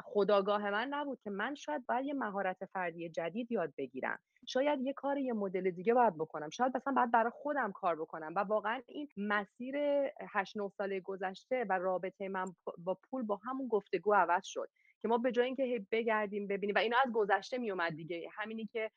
خودآگاه 0.00 0.70
من 0.70 0.88
نبود 0.88 1.20
که 1.24 1.30
من 1.30 1.54
شاید 1.54 1.86
باید 1.86 2.06
یه 2.06 2.14
مهارت 2.14 2.64
فردی 2.64 3.08
جدید 3.08 3.52
یاد 3.52 3.72
بگیرم. 3.78 4.18
شاید 4.48 4.80
یه 4.80 4.92
کار 4.92 5.18
یه 5.18 5.32
مدل 5.32 5.70
دیگه 5.70 5.94
باید 5.94 6.14
بکنم. 6.14 6.50
شاید 6.50 6.76
مثلا 6.76 6.92
باید 6.92 7.10
برای 7.10 7.32
خودم 7.34 7.72
کار 7.72 7.96
بکنم 7.96 8.32
و 8.36 8.38
واقعا 8.38 8.82
این 8.88 9.08
مسیر 9.16 9.76
8 10.30 10.56
9 10.56 10.68
ساله 10.68 11.00
گذشته 11.00 11.66
و 11.68 11.72
رابطه 11.72 12.28
من 12.28 12.44
با 12.78 12.98
پول 13.10 13.22
با 13.22 13.36
همون 13.36 13.68
گفتگو 13.68 14.14
عوض 14.14 14.44
شد. 14.44 14.68
که 15.02 15.08
ما 15.08 15.18
به 15.18 15.32
جای 15.32 15.46
اینکه 15.46 15.86
بگردیم 15.90 16.46
ببینیم 16.46 16.74
و 16.74 16.78
اینا 16.78 16.96
از 17.06 17.12
گذشته 17.12 17.58
میومد 17.58 17.96
دیگه. 17.96 18.28
همینی 18.32 18.66
که 18.66 18.90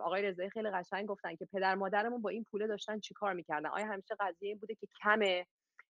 آقای 0.00 0.22
رضایی 0.22 0.50
خیلی 0.50 0.70
قشنگ 0.70 1.06
گفتن 1.06 1.36
که 1.36 1.44
پدر 1.44 1.74
مادرمون 1.74 2.22
با 2.22 2.30
این 2.30 2.44
پوله 2.44 2.66
داشتن 2.66 3.00
چیکار 3.00 3.32
می‌کردن؟ 3.32 3.68
آیا 3.68 3.86
همیشه 3.86 4.14
قضیه 4.20 4.48
این 4.48 4.58
بوده 4.58 4.74
که 4.74 4.86
کمه؟ 5.02 5.46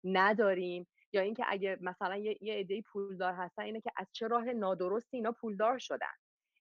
نداریم. 0.04 0.86
یا 1.12 1.20
اینکه 1.20 1.44
اگه 1.48 1.78
مثلا 1.80 2.16
یه, 2.16 2.54
عده 2.54 2.82
پولدار 2.82 3.34
هستن 3.34 3.62
اینه 3.62 3.80
که 3.80 3.90
از 3.96 4.06
چه 4.12 4.28
راه 4.28 4.44
نادرستی 4.44 5.16
اینا 5.16 5.32
پولدار 5.32 5.78
شدن؟ 5.78 6.14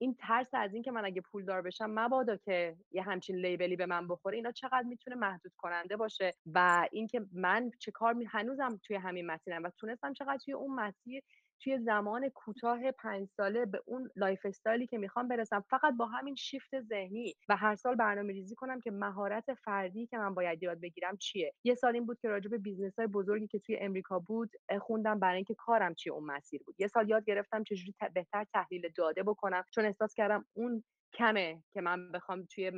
این 0.02 0.16
ترس 0.20 0.54
از 0.54 0.74
اینکه 0.74 0.92
من 0.92 1.06
اگه 1.06 1.22
پولدار 1.22 1.62
بشم 1.62 1.90
مبادا 1.90 2.38
که 2.38 2.78
یه 2.92 3.02
همچین 3.02 3.36
لیبلی 3.36 3.76
به 3.76 3.86
من 3.86 4.08
بخوره 4.08 4.36
اینا 4.36 4.52
چقدر 4.52 4.84
می‌تونه 4.84 5.16
محدود 5.16 5.52
کننده 5.58 5.98
باشه؟ 5.98 6.36
و 6.46 6.88
اینکه 6.92 7.26
من 7.32 7.72
چه 7.80 7.92
کار 7.92 8.14
می... 8.14 8.26
هنوزم 8.26 8.80
توی 8.84 8.96
همین 8.96 9.26
مسیرم 9.26 9.64
و 9.64 9.70
تونستم 9.70 10.14
چقدر 10.14 10.38
توی 10.38 10.54
اون 10.54 10.76
مسیر 10.76 11.24
توی 11.60 11.80
زمان 11.80 12.30
کوتاه 12.30 12.92
پنج 12.92 13.28
ساله 13.28 13.66
به 13.66 13.82
اون 13.86 14.10
lifestyle 14.16 14.46
ی 14.46 14.88
که 14.88 14.98
می‌خوام 14.98 15.28
برسم. 15.28 15.62
فقط 15.70 15.94
با 15.98 16.06
همین 16.06 16.36
شیفت 16.36 16.82
ذهنی 16.82 17.36
و 17.50 17.56
هر 17.56 17.76
سال 17.76 17.96
برنامه 17.96 18.34
ریزی 18.34 18.56
کنم 18.56 18.82
که 18.82 18.92
مهارت 18.92 19.54
فردی 19.54 20.08
که 20.08 20.18
من 20.18 20.34
باید 20.34 20.64
یاد 20.64 20.80
بگیرم 20.82 21.18
چیه. 21.18 21.54
یه 21.64 21.76
سال 21.76 21.94
این 21.94 22.06
بود 22.06 22.20
که 22.20 22.30
راجع 22.30 22.50
به 22.50 22.58
business 22.58 23.00
های 23.00 23.08
بزرگی 23.08 23.48
که 23.48 23.60
توی 23.60 23.78
امریکا 23.78 24.20
بود 24.20 24.52
خوندم 24.82 25.20
برای 25.20 25.36
اینکه 25.36 25.56
کارم 25.56 25.94
توی 25.94 26.14
اون 26.14 26.24
مسیر 26.24 26.64
بود. 26.66 26.76
یه 26.80 26.88
سال 26.88 27.10
یاد 27.10 27.26
گرفتم 27.26 27.64
چجوری 27.64 27.94
بهتر 28.14 28.46
تحلیل 28.54 28.90
داده 28.96 29.24
بکنم. 29.24 29.64
چون 29.72 29.86
احساس 29.86 30.14
کردم 30.14 30.46
اون 30.54 30.84
کمه 31.14 31.64
که 31.74 31.82
من 31.82 32.12
بخوام 32.12 32.46
توی 32.46 32.72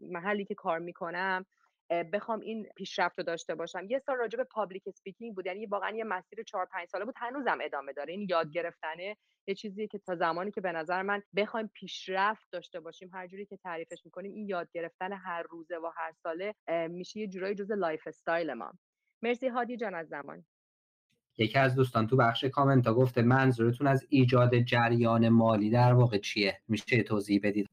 محلی 0.00 0.44
که 0.44 0.54
کار 0.54 0.78
می‌کنم 0.78 1.46
بخوام 1.90 2.40
این 2.40 2.66
پیشرفت 2.76 3.18
رو 3.18 3.24
داشته 3.24 3.54
باشم. 3.54 3.86
یه 3.90 3.98
سال 3.98 4.16
راجع 4.16 4.36
به 4.36 4.44
public 4.44 4.82
speaking 4.86 5.34
بود 5.34 5.46
یعنی 5.46 5.66
واقعا 5.66 5.96
یه 5.96 6.04
مسیر 6.04 6.42
4 6.42 6.66
5 6.66 6.88
ساله 6.88 7.04
بود 7.04 7.14
هنوزم 7.16 7.58
ادامه 7.62 7.92
داره. 7.92 8.12
این 8.12 8.26
یاد 8.30 8.50
گرفتنه 8.50 9.16
یه 9.48 9.54
چیزیه 9.54 9.86
که 9.86 9.98
تا 9.98 10.16
زمانی 10.16 10.50
که 10.50 10.60
به 10.60 10.72
نظر 10.72 11.02
من 11.02 11.22
بخوایم 11.36 11.70
پیشرفت 11.74 12.46
داشته 12.52 12.80
باشیم 12.80 13.10
هر 13.12 13.26
جوری 13.26 13.46
که 13.46 13.56
تعریفش 13.56 14.02
می‌کنیم 14.04 14.32
این 14.32 14.48
یاد 14.48 14.68
گرفتن 14.72 15.12
هر 15.12 15.42
روزه 15.42 15.76
و 15.76 15.90
هر 15.96 16.12
ساله 16.22 16.54
میشه 16.88 17.20
یه 17.20 17.26
جورایی 17.26 17.54
جز 17.54 17.70
life 17.70 18.06
style 18.06 18.52
ما. 18.52 18.72
مرسی 19.22 19.48
هادی 19.48 19.76
جان 19.76 19.94
از 19.94 20.08
زمان. 20.08 20.44
یکی 21.38 21.58
از 21.58 21.74
دوستان 21.74 22.06
تو 22.06 22.16
بخش 22.16 22.44
کامنت 22.44 22.86
ها 22.86 22.94
گفته 22.94 23.22
منظورتون 23.22 23.86
از 23.86 24.06
ایجاد 24.08 24.58
جریان 24.58 25.28
مالی 25.28 25.70
در 25.70 25.92
واقع 25.92 26.18
چیه؟ 26.18 26.60
میشه 26.68 27.02
توضیح 27.02 27.40
بدید؟ 27.42 27.68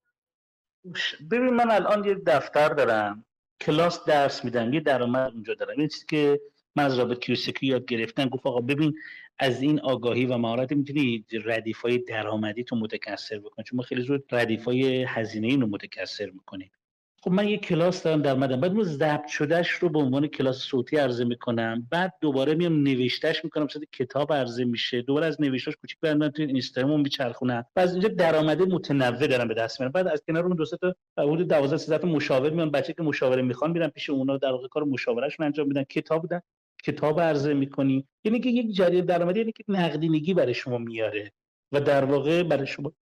ببین 1.31 1.49
من 1.49 1.71
الان 1.71 2.03
یه 2.03 2.15
دفتر 2.15 2.69
دارم. 2.69 3.25
کلاس 3.65 4.05
درس 4.05 4.45
میدم 4.45 4.73
یه 4.73 4.79
درآمد 4.79 5.31
اونجا 5.33 5.53
دارم. 5.53 5.79
این 5.79 5.87
چیزی 5.87 6.05
که 6.09 6.41
من 6.75 6.83
از 6.83 6.99
رابرت 6.99 7.19
کیوساکی 7.19 7.67
یاد 7.67 7.85
گرفتن 7.85 8.29
گفت 8.29 8.45
آقا 8.45 8.61
ببین 8.61 8.93
از 9.39 9.61
این 9.61 9.79
آگاهی 9.79 10.25
و 10.25 10.37
مهارت 10.37 10.71
می‌تونی 10.71 11.25
ردیف 11.45 11.81
های 11.81 11.97
درآمدی 11.97 12.63
تو 12.63 12.75
متکثر 12.75 13.39
بکنی 13.39 13.65
چون 13.65 13.77
ما 13.77 13.83
خیلی 13.83 14.01
زود 14.01 14.25
ردیف 14.31 14.65
های 14.65 15.03
هزینه 15.03 15.55
رو 15.55 15.67
متکثر 15.67 16.29
می‌کنیم. 16.29 16.71
خب 17.23 17.31
من 17.31 17.47
یه 17.47 17.57
کلاس 17.57 18.03
دارم 18.03 18.21
در 18.21 18.33
مدن 18.33 18.61
بعد 18.61 18.71
اون 18.71 18.83
ضبط 18.83 19.27
شدهش 19.27 19.69
رو 19.69 19.89
به 19.89 19.99
عنوان 19.99 20.27
کلاس 20.27 20.57
صوتی 20.57 20.97
عرضه 20.97 21.25
می‌کنم. 21.25 21.87
بعد 21.91 22.13
دوباره 22.21 22.55
میام 22.55 22.83
نوشتهش 22.83 23.43
می‌کنم. 23.43 23.63
مثلا 23.63 23.81
کتاب 23.91 24.33
عرضه 24.33 24.65
میشه. 24.65 25.01
دوباره 25.01 25.25
از 25.25 25.41
نوشتهش 25.41 25.75
کوچیک 25.75 25.99
برام 26.01 26.29
تو 26.29 26.41
اینستاگرام 26.41 27.01
میچرخونم. 27.01 27.65
بعد 27.75 27.89
اینجا 27.89 28.07
درآمده 28.07 28.65
متنوع 28.65 29.27
دارم 29.27 29.47
به 29.47 29.53
دست 29.53 29.79
میارم. 29.79 29.91
بعد 29.91 30.07
از 30.07 30.23
کنار 30.27 30.45
اون 30.45 30.55
دو 30.55 30.65
سه 30.65 30.77
تا 30.77 30.95
حدود 31.17 31.47
12 31.47 31.77
13 31.77 31.97
تا 31.97 32.07
مشاور 32.07 32.49
میان. 32.49 32.71
بچه 32.71 32.93
که 32.93 33.03
مشاوره 33.03 33.41
می‌خوان 33.41 33.71
میرن 33.71 33.87
پیش 33.87 34.09
اونا 34.09 34.37
در 34.37 34.51
واقع 34.51 34.67
کار 34.67 34.83
مشاورهشون 34.83 35.45
انجام 35.45 35.67
میدن. 35.67 35.83
کتاب 35.83 36.21
بودن 36.21 36.41
کتاب 36.83 37.21
عرضه 37.21 37.53
می‌کنی. 37.53 38.07
یعنی 38.23 38.39
که 38.39 38.49
یک 38.49 38.75
جریان 38.75 39.05
درآمدی 39.05 39.39
یعنی 39.39 39.51
که 39.51 39.63
نقدینگی 39.67 40.33
برای 40.33 40.53
شما 40.53 40.77
میاره. 40.77 41.31
و 41.71 41.81
در 41.81 42.05
واقع 42.05 42.43
برای 42.43 42.67
شما 42.67 42.93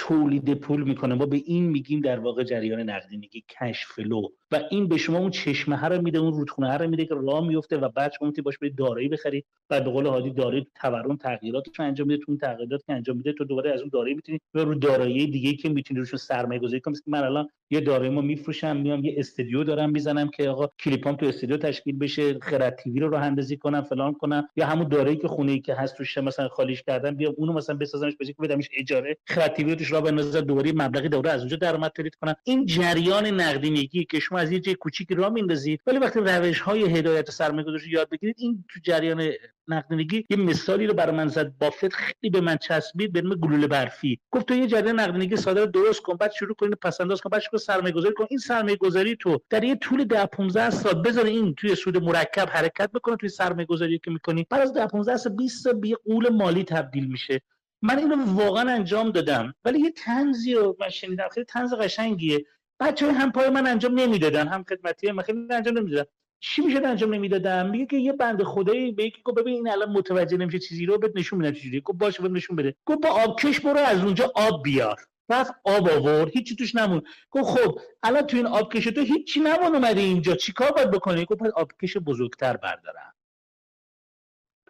تولید 0.00 0.54
پول 0.54 0.82
می‌کنه. 0.82 1.14
ما 1.14 1.26
به 1.26 1.42
این 1.44 1.64
میگیم 1.64 2.00
در 2.00 2.18
واقع 2.18 2.44
جریان 2.44 2.80
نقدینگی 2.80 3.44
cash 3.48 3.86
flow 3.86 4.22
و 4.52 4.60
این 4.70 4.88
به 4.88 4.96
شما 4.96 5.18
اون 5.18 5.30
چشمه 5.30 5.84
رو 5.84 6.02
میده 6.02 6.18
اون 6.18 6.32
رودخونه 6.32 6.76
رو 6.76 6.90
میده 6.90 7.04
که 7.04 7.14
راه 7.14 7.48
میفته 7.48 7.76
و 7.76 7.88
بعد 7.88 8.12
شما 8.18 8.28
می‌تونید 8.28 8.44
باش 8.44 8.58
برید 8.58 8.76
دارایی 8.76 9.08
بخرید 9.08 9.44
و 9.70 9.80
به 9.80 9.90
قول 9.90 10.06
هادی 10.06 10.30
دارایی 10.30 10.66
تورم 10.74 11.16
تغییراتش 11.16 11.80
انجام 11.80 12.06
میده. 12.06 12.24
تو 12.24 12.32
اون 12.32 12.38
تغییرات 12.38 12.86
که 12.86 12.92
انجام 12.92 13.16
میده 13.16 13.32
تو 13.32 13.44
دوباره 13.44 13.72
از 13.72 13.80
اون 13.80 13.90
دارایی 13.92 14.14
می‌تونید 14.14 14.42
و 14.54 14.58
رو 14.58 14.74
دارایی 14.74 15.26
دیگه 15.26 15.52
که 15.54 15.68
می‌تونید 15.68 16.00
روشون 16.00 16.18
سرمایه 16.18 16.60
گذاری 16.60 16.80
کنید 16.80 16.96
که 16.96 17.10
من 17.10 17.22
الان 17.22 17.48
یه 17.70 17.80
دارایی 17.80 18.10
ما 18.10 18.20
میفروشم 18.20 18.76
میام 18.76 19.04
یه 19.04 19.14
استودیو 19.18 19.64
دارم 19.64 19.90
می‌زنم 19.90 20.28
که 20.28 20.48
آقا 20.48 20.66
کلیپام 20.80 21.16
تو 21.16 21.26
استودیو 21.26 21.56
تشکیل 21.56 21.98
بشه 21.98 22.38
خرد 22.38 22.76
TV 22.76 23.00
رو 23.00 23.08
راه 23.08 23.22
اندازی 23.22 23.56
کنم 23.56 23.82
فلان 23.82 24.12
کنم. 24.12 24.48
یا 24.56 24.66
همون 24.66 24.88
دارایی 24.88 25.16
که 25.16 25.28
خونه 25.28 25.52
ای 25.52 25.60
که 25.60 25.74
هست 25.74 25.96
توش 25.96 26.18
مثلا 26.18 26.48
خالیش 26.48 26.82
کردم 26.82 27.14
بیام 27.14 27.34
اونو 27.36 27.52
مثلا 27.52 27.76
بسازمش 27.76 28.12
که 28.18 28.34
بدمش 28.42 28.68
اجاره. 28.72 29.16
خرد 29.26 29.54
TV 29.54 29.76
توش 29.76 29.92
راه 29.92 30.02
بندازم 30.02 30.40
دوباره 30.40 30.72
مبلغی 30.72 31.08
دوره 31.08 31.30
از 31.30 31.40
اونجا 31.40 31.56
درآمد 31.56 31.92
تولید 31.94 32.14
کنم. 32.14 32.34
این 32.44 32.66
جریان 32.66 33.26
نقدینگی 33.26 34.04
که 34.04 34.20
شما 34.20 34.38
از 34.38 34.52
یه 34.52 34.60
جای 34.60 34.74
کوچیکی 34.74 35.14
راه 35.14 35.32
میندازید 35.32 35.80
ولی 35.86 35.98
وقتی 35.98 36.20
روش 36.20 36.60
های 36.60 36.82
هدایت 36.82 37.30
سرمایه‌گذاری 37.30 37.90
یاد 37.90 38.08
بگیرید 38.10 38.36
این 38.38 38.64
تو 38.68 38.80
جریان 38.82 39.30
نقدینگی 39.68 40.26
یه 40.30 40.36
مثالی 40.36 40.86
رو 40.86 40.94
برای 40.94 41.16
من 41.16 41.28
زد. 41.28 41.52
بافت 41.58 41.92
خیلی 41.92 42.30
به 42.30 42.40
من 42.40 42.56
چسبید 42.56 43.12
به 43.12 43.20
گلوله 43.20 43.66
برفی. 43.66 44.20
گفت 44.30 44.46
تو 44.46 44.54
یه 44.54 44.66
جریان 44.66 45.00
نقدینگی 45.00 45.36
ساده 45.36 45.60
رو 45.60 45.66
درست 45.66 46.02
کن 46.02 46.16
بعد 46.16 46.32
شروع 46.32 46.54
کن 46.54 46.70
پس 46.70 47.00
انداز 47.00 47.20
کن 47.20 47.30
بعد 47.30 47.40
شروع 47.40 47.58
سرمایه 47.58 47.94
گذاری 47.94 48.14
کن. 48.14 48.26
این 48.30 48.38
سرمایه 48.38 48.76
گذاری 48.76 49.16
تو 49.16 49.38
در 49.50 49.64
یه 49.64 49.76
طول 49.76 50.04
10 50.04 50.26
15 50.26 50.70
سال 50.70 51.02
بذار 51.02 51.24
این 51.24 51.54
توی 51.54 51.74
سود 51.74 51.96
مرکب 51.96 52.48
حرکت 52.50 52.92
بکنه 52.92 53.16
توی 53.16 53.28
سرمایه 53.28 53.66
گذاری 53.66 53.98
که 53.98 54.10
می‌کنی. 54.10 54.46
بعد 54.50 54.60
از 54.60 54.72
10 54.72 54.86
15 54.86 55.16
سال 55.16 55.36
20 55.36 55.64
سال 55.64 55.72
به 55.72 55.88
یه 55.88 55.96
قول 56.04 56.28
مالی 56.28 56.64
تبدیل 56.64 57.06
میشه. 57.06 57.40
من 57.82 57.98
اینو 57.98 58.34
واقعا 58.34 58.70
انجام 58.70 59.10
دادم. 59.10 59.54
ولی 59.64 59.80
یه 59.80 59.90
تنزی 59.90 60.54
رو 60.54 60.76
من 60.80 60.88
شنیدم 60.88 61.28
خیلی 61.28 61.46
تنز 61.46 61.74
قشنگیه. 61.74 62.44
بچه 62.80 63.12
هم 63.12 63.32
پای 63.32 63.50
من 63.50 63.66
انجام 63.66 64.00
نمی‌دادن 64.00 64.48
هم 64.48 64.64
خدمتی 64.68 65.12
من 65.12 65.22
خیلی 65.22 65.46
انجام 65.50 65.78
نمی‌دادن 65.78 66.10
چی 66.40 66.62
میشه 66.62 66.86
انجام 66.86 67.14
نمی‌دادم؟ 67.14 67.70
میگه 67.70 67.86
که 67.86 67.96
یه 67.96 68.12
بنده 68.12 68.44
خدایی 68.44 68.92
به 68.92 69.04
یکی 69.04 69.22
گفت 69.24 69.38
ببین 69.38 69.54
این 69.54 69.68
الان 69.70 69.92
متوجه 69.92 70.36
نمیشه 70.36 70.58
چیزی 70.58 70.86
رو 70.86 70.98
بهت 70.98 71.12
نشون 71.14 71.38
میدم 71.38 71.52
چجوری 71.52 71.80
گفت 71.80 71.98
باشه 71.98 72.22
بهت 72.22 72.32
نشون 72.32 72.56
بده. 72.56 72.74
گفت 72.86 73.00
با 73.00 73.08
آبکش 73.08 73.60
برو 73.60 73.78
از 73.78 74.04
اونجا 74.04 74.32
آب 74.34 74.62
بیار. 74.62 75.00
رفت 75.30 75.54
آب 75.64 75.88
آورد. 75.88 76.30
هیچی 76.30 76.56
توش 76.56 76.74
نمون 76.74 77.02
گفت 77.30 77.44
خب 77.44 77.80
الان 78.02 78.22
تو 78.22 78.36
این 78.36 78.46
آبکش 78.46 78.84
تو 78.84 79.00
هیچی 79.00 79.40
نمون 79.40 79.74
اومدی 79.74 80.00
اینجا. 80.00 80.36
چیکار 80.36 80.72
باید 80.72 80.90
بکنی؟ 80.90 81.24
گفت 81.24 81.40
باید 81.40 81.52
آبکش 81.52 81.96
بزرگتر 81.96 82.56
بردارم. 82.56 83.14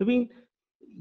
ببین 0.00 0.32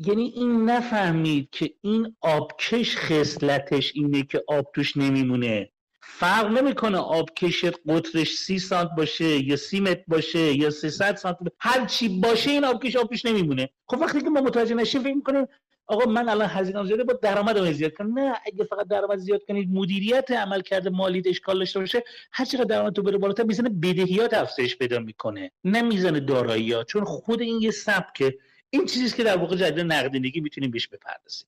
یعنی 0.08 0.24
این 0.24 0.70
نفهمید 0.70 1.50
که 1.50 1.74
این 1.82 2.16
آبکش 2.22 2.98
خصلتش 2.98 3.92
اینه 3.96 4.24
که 4.24 4.44
آب 4.48 4.72
توش 4.76 4.98
نمیمونه. 4.98 5.70
فرق 6.12 6.52
نمی‌کنه 6.52 6.98
آبکش 6.98 7.66
قطرش 7.66 8.36
سی 8.36 8.60
سانت 8.60 8.90
باشه 8.98 9.26
یا 9.26 9.56
سی 9.56 9.80
متر 9.80 10.04
باشه 10.08 10.40
یا 10.40 10.70
300 10.70 11.16
سانت 11.16 11.38
هر 11.60 11.86
چی 11.86 12.20
باشه 12.20 12.52
این 12.52 12.66
آبکش 12.66 12.96
آبکش 12.96 13.26
نمیمونه. 13.26 13.70
خب 13.88 13.98
وقتی 14.02 14.22
که 14.22 14.30
ما 14.30 14.42
متوجه 14.42 14.76
نشیم 14.76 15.04
فکر 15.04 15.14
می‌کنیم 15.14 15.48
آقا 15.88 16.12
من 16.12 16.30
الان 16.30 16.50
هزینه 16.50 16.86
زیاده 16.86 17.04
با 17.04 17.14
درآمد 17.14 17.72
زیاد 17.72 17.94
کنم. 17.94 18.20
نه 18.20 18.34
اگه 18.46 18.64
فقط 18.64 18.88
درآمد 18.88 19.18
زیاد 19.18 19.42
کنید 19.48 19.70
مدیریت 19.72 20.32
عمل 20.32 20.62
کرده 20.62 20.90
مالی 20.90 21.24
اشکال 21.26 21.60
داشته 21.60 21.80
باشه 21.80 22.04
هر 22.32 22.46
چقدر 22.46 22.64
درآمد 22.64 22.94
تو 22.94 23.02
بره 23.02 23.18
بالاتر 23.18 23.44
می‌زنه 23.44 23.70
بدهیات 23.70 24.34
افزایش 24.34 24.78
پیدا 24.78 25.00
می‌کنه. 25.00 25.52
نه 25.64 25.82
می‌زنه 25.82 26.20
دارایی 26.20 26.76
چون 26.88 27.04
خود 27.04 27.42
این 27.42 27.62
یه 27.62 27.72
سبکه 27.72 28.38
این 28.70 28.86
چیزیست 28.86 29.16
که 29.16 29.24
در 29.24 29.38
واقع 29.38 29.56
جدید 29.56 29.86
نقدینگی 29.86 30.40
می‌تونیم 30.40 30.72
بهش 30.72 30.88
بپردازیم. 30.88 31.48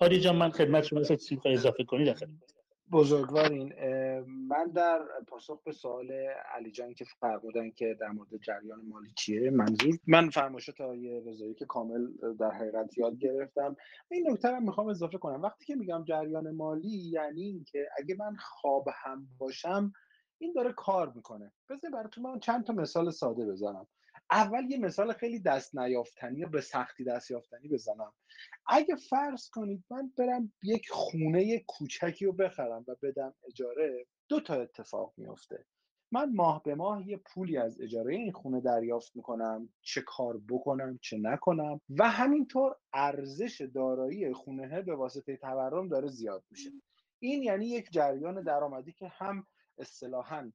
هادی 0.00 0.20
جان 0.20 0.36
من 0.36 0.50
خدمت 0.50 0.84
شما 0.84 1.02
چیزی 1.02 1.40
اضافه 1.44 1.84
کنید 1.84 2.08
بزرگوارین. 2.92 3.74
من 4.48 4.70
در 4.74 5.00
پاسخ 5.28 5.62
به 5.62 5.72
سوال 5.72 6.12
علی 6.54 6.70
جان 6.70 6.94
که 6.94 7.04
فرمودن 7.04 7.70
که 7.70 7.96
در 8.00 8.08
مورد 8.08 8.36
جریان 8.36 8.80
مالی 8.88 9.12
چیه 9.16 9.50
منظور 9.50 9.98
من 10.06 10.30
فرمایشات 10.30 10.80
آقای 10.80 11.20
رضایی 11.20 11.54
که 11.54 11.64
کامل 11.64 12.06
در 12.40 12.50
حقیقت 12.50 12.98
یاد 12.98 13.18
گرفتم. 13.18 13.76
این 14.10 14.30
نکته 14.30 14.48
رو 14.48 14.60
می‌خوام 14.60 14.88
اضافه 14.88 15.18
کنم. 15.18 15.42
وقتی 15.42 15.64
که 15.64 15.74
میگم 15.74 16.04
جریان 16.04 16.50
مالی 16.50 17.10
یعنی 17.12 17.42
اینکه 17.42 17.88
اگه 17.98 18.16
من 18.18 18.36
خواب 18.40 18.88
هم 18.94 19.28
باشم 19.38 19.92
این 20.38 20.52
داره 20.52 20.72
کار 20.72 21.12
می‌کنه. 21.14 21.52
بذار 21.70 21.90
براتون 21.90 22.24
من 22.24 22.38
چند 22.38 22.64
تا 22.64 22.72
مثال 22.72 23.10
ساده 23.10 23.46
بزنم. 23.46 23.86
اول 24.30 24.70
یه 24.70 24.78
مثال 24.78 25.12
خیلی 25.12 25.40
دست 25.40 25.78
نیافتنی 25.78 26.46
به 26.46 26.60
سختی 26.60 27.04
دست 27.04 27.30
یافتنی 27.30 27.68
بزنم. 27.68 28.12
اگه 28.66 28.96
فرض 28.96 29.48
کنید 29.50 29.84
من 29.90 30.12
برم 30.18 30.52
یک 30.62 30.88
خونه 30.90 31.58
کوچکی 31.58 32.24
رو 32.26 32.32
بخرم 32.32 32.84
و 32.88 32.96
بدم 33.02 33.34
اجاره 33.48 34.06
دو 34.28 34.40
تا 34.40 34.54
اتفاق 34.54 35.14
میفته 35.16 35.66
من 36.12 36.32
ماه 36.34 36.62
به 36.62 36.74
ماه 36.74 37.08
یه 37.08 37.16
پولی 37.16 37.58
از 37.58 37.80
اجاره 37.80 38.14
این 38.14 38.32
خونه 38.32 38.60
دریافت 38.60 39.16
می‌کنم 39.16 39.68
چه 39.82 40.02
کار 40.06 40.40
بکنم 40.48 40.98
چه 41.02 41.18
نکنم 41.18 41.80
و 41.98 42.10
همینطور 42.10 42.76
ارزش 42.92 43.68
دارایی 43.74 44.32
خونه 44.32 44.82
به 44.82 44.94
واسطه 44.94 45.36
تورم 45.36 45.88
داره 45.88 46.08
زیاد 46.08 46.44
میشه. 46.50 46.70
این 47.18 47.42
یعنی 47.42 47.66
یک 47.66 47.90
جریان 47.90 48.42
درآمدی 48.42 48.92
که 48.92 49.08
هم 49.08 49.46
اصطلاحا 49.78 50.52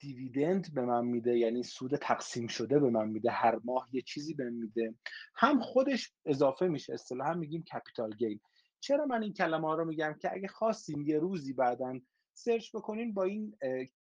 دیویدند 0.00 0.74
به 0.74 0.82
من 0.82 1.04
میده 1.04 1.38
یعنی 1.38 1.62
سود 1.62 1.96
تقسیم 1.96 2.46
شده 2.46 2.78
به 2.78 2.90
من 2.90 3.08
میده 3.08 3.30
هر 3.30 3.60
ماه 3.64 3.88
یه 3.92 4.02
چیزی 4.02 4.34
به 4.34 4.50
میده. 4.50 4.94
هم 5.36 5.60
خودش 5.60 6.12
اضافه 6.26 6.68
میشه 6.68 6.92
اصطلاحا 6.92 7.34
میگیم 7.34 7.62
capital 7.62 8.10
gain 8.10 8.40
چرا 8.80 9.06
من 9.06 9.22
این 9.22 9.32
کلمه 9.32 9.68
ها 9.68 9.74
رو 9.74 9.84
میگم؟ 9.84 10.16
که 10.20 10.32
اگه 10.32 10.48
خواستیم 10.48 11.02
یه 11.02 11.18
روزی 11.18 11.52
بعدا 11.52 12.00
search 12.34 12.76
بکنین 12.76 13.14
با 13.14 13.24
این 13.24 13.56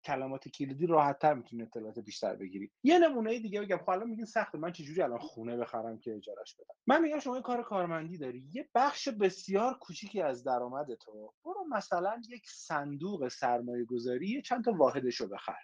کلمات 0.05 0.49
کلیدی 0.49 0.87
راحت 0.87 1.19
تر 1.19 1.35
می‌تونید 1.35 1.67
اطلاعات 1.67 1.99
بیشتر 1.99 2.37
بگیرید. 2.37 2.73
یه 2.83 2.99
نمونه 2.99 3.39
دیگه 3.39 3.61
بگم. 3.61 3.77
خب 3.77 3.91
الان 3.91 4.11
میگین 4.11 4.25
سخته. 4.25 4.59
من 4.59 4.73
چجوری 4.73 5.03
الان 5.03 5.19
خونه 5.19 5.57
بخرم 5.57 5.99
که 5.99 6.15
اجارش 6.15 6.55
بدم؟ 6.55 6.75
من 6.87 7.03
میگم 7.03 7.19
شما 7.19 7.41
کار 7.41 7.63
کارمندی 7.63 8.19
داری. 8.19 8.49
یه 8.53 8.69
بخش 8.75 9.09
بسیار 9.09 9.79
کوچیکی 9.79 10.21
از 10.21 10.45
درآمد 10.45 10.95
تو 10.95 11.33
برو 11.45 11.65
مثلا 11.71 12.21
یک 12.29 12.43
صندوق 12.51 13.29
سرمایه 13.29 13.85
گذاری 13.85 14.43
چند 14.43 14.65
تا 14.65 14.73
واحدش 14.73 15.17
رو 15.17 15.29
بخر. 15.29 15.59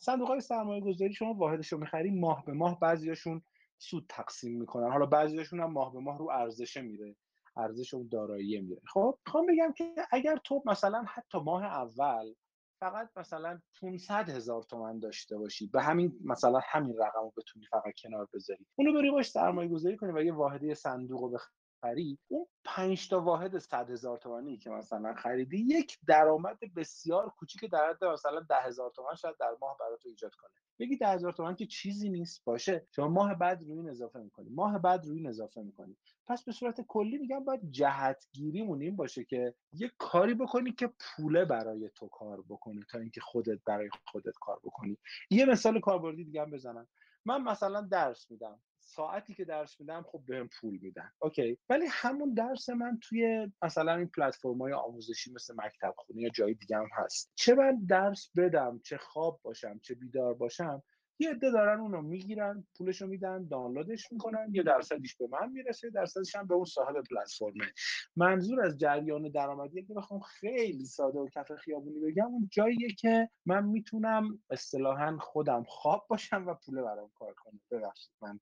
صندوق 0.00 0.28
های 0.28 0.40
سرمایه 0.40 0.80
گذاری 0.80 1.14
شما 1.14 1.34
واحدش 1.34 1.72
رو 1.72 1.78
می‌خری 1.78 2.10
ماه 2.10 2.44
به 2.44 2.52
ماه 2.52 2.80
بعضیاشون 2.80 3.42
سود 3.78 4.06
تقسیم 4.08 4.58
می‌کنن. 4.58 4.92
حالا 4.92 5.06
بعضیاشون 5.06 5.60
هم 5.60 5.72
ماه 5.72 5.92
به 5.92 6.00
ماه 6.00 6.18
رو 6.18 6.30
ارزشه 6.30 6.80
میره 6.80 7.16
ارزش 7.56 7.94
اون 7.94 8.08
دارایی 8.12 8.60
میره 8.60 8.80
خب 8.92 9.18
می‌خوام 9.26 9.46
بگم 9.46 9.72
که 9.72 9.94
اگر 10.10 10.36
تو 10.44 10.62
مثلا 10.66 11.04
حتی 11.08 11.38
ماه 11.38 11.64
اول 11.64 12.34
فقط 12.80 13.10
مثلا 13.16 13.60
500 13.80 14.28
هزار 14.28 14.62
تومن 14.62 14.98
داشته 14.98 15.38
باشی 15.38 15.66
به 15.66 15.82
همین 15.82 16.18
مثلا 16.24 16.60
همین 16.64 16.96
رقم 16.98 17.20
رو 17.20 17.32
بتونی 17.36 17.66
فقط 17.70 17.92
کنار 18.02 18.28
بذاری 18.34 18.66
اونو 18.76 18.92
بری 18.92 19.10
باش 19.10 19.30
سرمایه 19.30 19.68
گذاری 19.68 19.96
کنی 19.96 20.12
و 20.12 20.22
یه 20.22 20.34
واحده 20.34 20.74
صندوق 20.74 21.20
رو 21.20 21.38
خرید 21.80 22.18
اون 22.28 22.46
پنج 22.64 23.08
تا 23.08 23.20
واحد 23.20 23.58
صد 23.58 23.90
هزار 23.90 24.18
تومانی 24.18 24.56
که 24.56 24.70
مثلا 24.70 25.14
خریدی 25.14 25.58
یک 25.58 25.98
درآمد 26.06 26.58
بسیار 26.76 27.28
کوچیک 27.28 27.70
در 27.70 27.88
حد 27.90 28.04
مثلا 28.04 28.40
ده 28.40 28.62
هزار 28.62 28.90
تومن 28.90 29.14
شاید 29.14 29.36
در 29.40 29.56
ماه 29.60 29.76
برای 29.80 29.98
تو 30.02 30.08
ایجاد 30.08 30.34
کنه. 30.34 30.50
بگی 30.78 30.96
ده 30.96 31.08
هزار 31.08 31.32
تومن 31.32 31.54
که 31.56 31.66
چیزی 31.66 32.08
نیست 32.08 32.44
باشه. 32.44 32.86
شما 32.90 33.08
ماه 33.08 33.34
بعد 33.34 33.62
روی 33.62 33.72
این 33.72 33.90
اضافه 33.90 34.18
می‌کنی. 34.18 34.50
ماه 34.50 34.78
بعد 34.78 35.06
روی 35.06 35.16
این 35.16 35.26
اضافه 35.26 35.62
می‌کنی. 35.62 35.96
پس 36.26 36.44
به 36.44 36.52
صورت 36.52 36.80
کلی 36.80 37.18
میگم 37.18 37.44
باید 37.44 37.70
جهتگیریمون 37.70 38.82
این 38.82 38.96
باشه 38.96 39.24
که 39.24 39.54
یه 39.72 39.92
کاری 39.98 40.34
بکنی 40.34 40.72
که 40.72 40.92
پوله 41.00 41.44
برای 41.44 41.90
تو 41.94 42.08
کار 42.08 42.42
بکنه 42.48 42.80
تا 42.90 42.98
اینکه 42.98 43.20
خودت 43.20 43.58
برای 43.66 43.90
خودت 44.06 44.34
کار 44.40 44.60
بکنی. 44.64 44.98
یه 45.30 45.44
مثال 45.44 45.80
کاربردی 45.80 46.24
دیگه 46.24 46.42
هم 46.42 46.50
بزنم. 46.50 46.88
من 47.24 47.42
مثلا 47.42 47.80
درس 47.80 48.30
میدم. 48.30 48.60
ساعتی 48.98 49.34
که 49.34 49.44
درس 49.44 49.80
میدم 49.80 50.02
خب 50.02 50.22
بهم 50.26 50.48
پول 50.60 50.78
میدن. 50.82 51.10
اوکی. 51.18 51.58
ولی 51.68 51.86
همون 51.90 52.34
درس 52.34 52.68
من 52.68 52.98
توی 53.02 53.52
مثلا 53.62 53.96
این 53.96 54.06
پلتفرم 54.06 54.62
های 54.62 54.72
آموزشی 54.72 55.32
مثل 55.32 55.54
مکتب 55.56 55.94
خونه 55.96 56.22
یا 56.22 56.28
جای 56.28 56.54
دیگه 56.54 56.76
هم 56.76 56.88
هست. 56.92 57.32
چه 57.34 57.54
من 57.54 57.84
درس 57.88 58.30
بدم 58.36 58.80
چه 58.84 58.96
خواب 58.98 59.40
باشم 59.42 59.78
چه 59.82 59.94
بیدار 59.94 60.34
باشم 60.34 60.82
یه 61.20 61.30
عده 61.30 61.50
دارن 61.50 61.80
اونو 61.80 62.02
می‌گیرن 62.02 62.66
پولشو 62.78 63.06
میدن 63.06 63.48
دانلودش 63.48 64.12
می‌کنن 64.12 64.48
یه 64.52 64.62
درصدیش 64.62 65.16
به 65.16 65.28
من 65.30 65.52
می‌رسه 65.52 65.90
درصدش 65.90 66.36
هم 66.36 66.46
به 66.46 66.54
اون 66.54 66.64
صاحب 66.64 66.94
پلتفرمه. 67.10 67.72
منظور 68.16 68.64
از 68.64 68.78
جریان 68.78 69.30
درآمدی 69.30 69.80
اگه 69.80 69.94
بخوام 69.94 70.20
خیلی 70.20 70.84
ساده 70.84 71.18
و 71.18 71.28
کف 71.28 71.52
خیابونی 71.52 72.00
بگم 72.00 72.26
اون 72.26 72.48
جاییه 72.52 72.88
که 72.98 73.30
من 73.46 73.64
می‌تونم 73.64 74.42
اصطلاحا 74.50 75.18
خودم 75.20 75.64
خواب 75.68 76.06
باشم 76.10 76.46
و 76.46 76.54
پول 76.54 76.82
برام 76.82 77.10
کار 77.14 77.34
کنه 77.34 77.60
ببخشید 77.70 78.12
من 78.22 78.40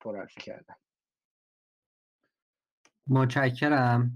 پرحرفی 0.00 0.40
کردم. 0.40 0.76
متشکرم. 3.06 4.12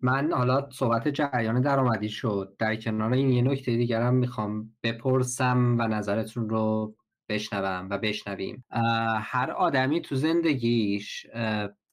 من 0.00 0.32
حالا 0.32 0.70
صحبت 0.70 1.08
جریان 1.08 1.60
درآمدی 1.60 2.08
شد. 2.08 2.56
در 2.58 2.76
کنار 2.76 3.12
این 3.12 3.30
یه 3.30 3.42
نکته 3.42 3.76
دیگرم 3.76 4.14
می‌خوام 4.14 4.76
بپرسم 4.82 5.76
و 5.78 5.88
نظرتون 5.88 6.48
رو 6.48 6.94
بشنوم 7.28 7.88
و 7.90 7.98
بشنویم. 7.98 8.64
هر 9.20 9.50
آدمی 9.50 10.00
تو 10.00 10.14
زندگیش 10.14 11.26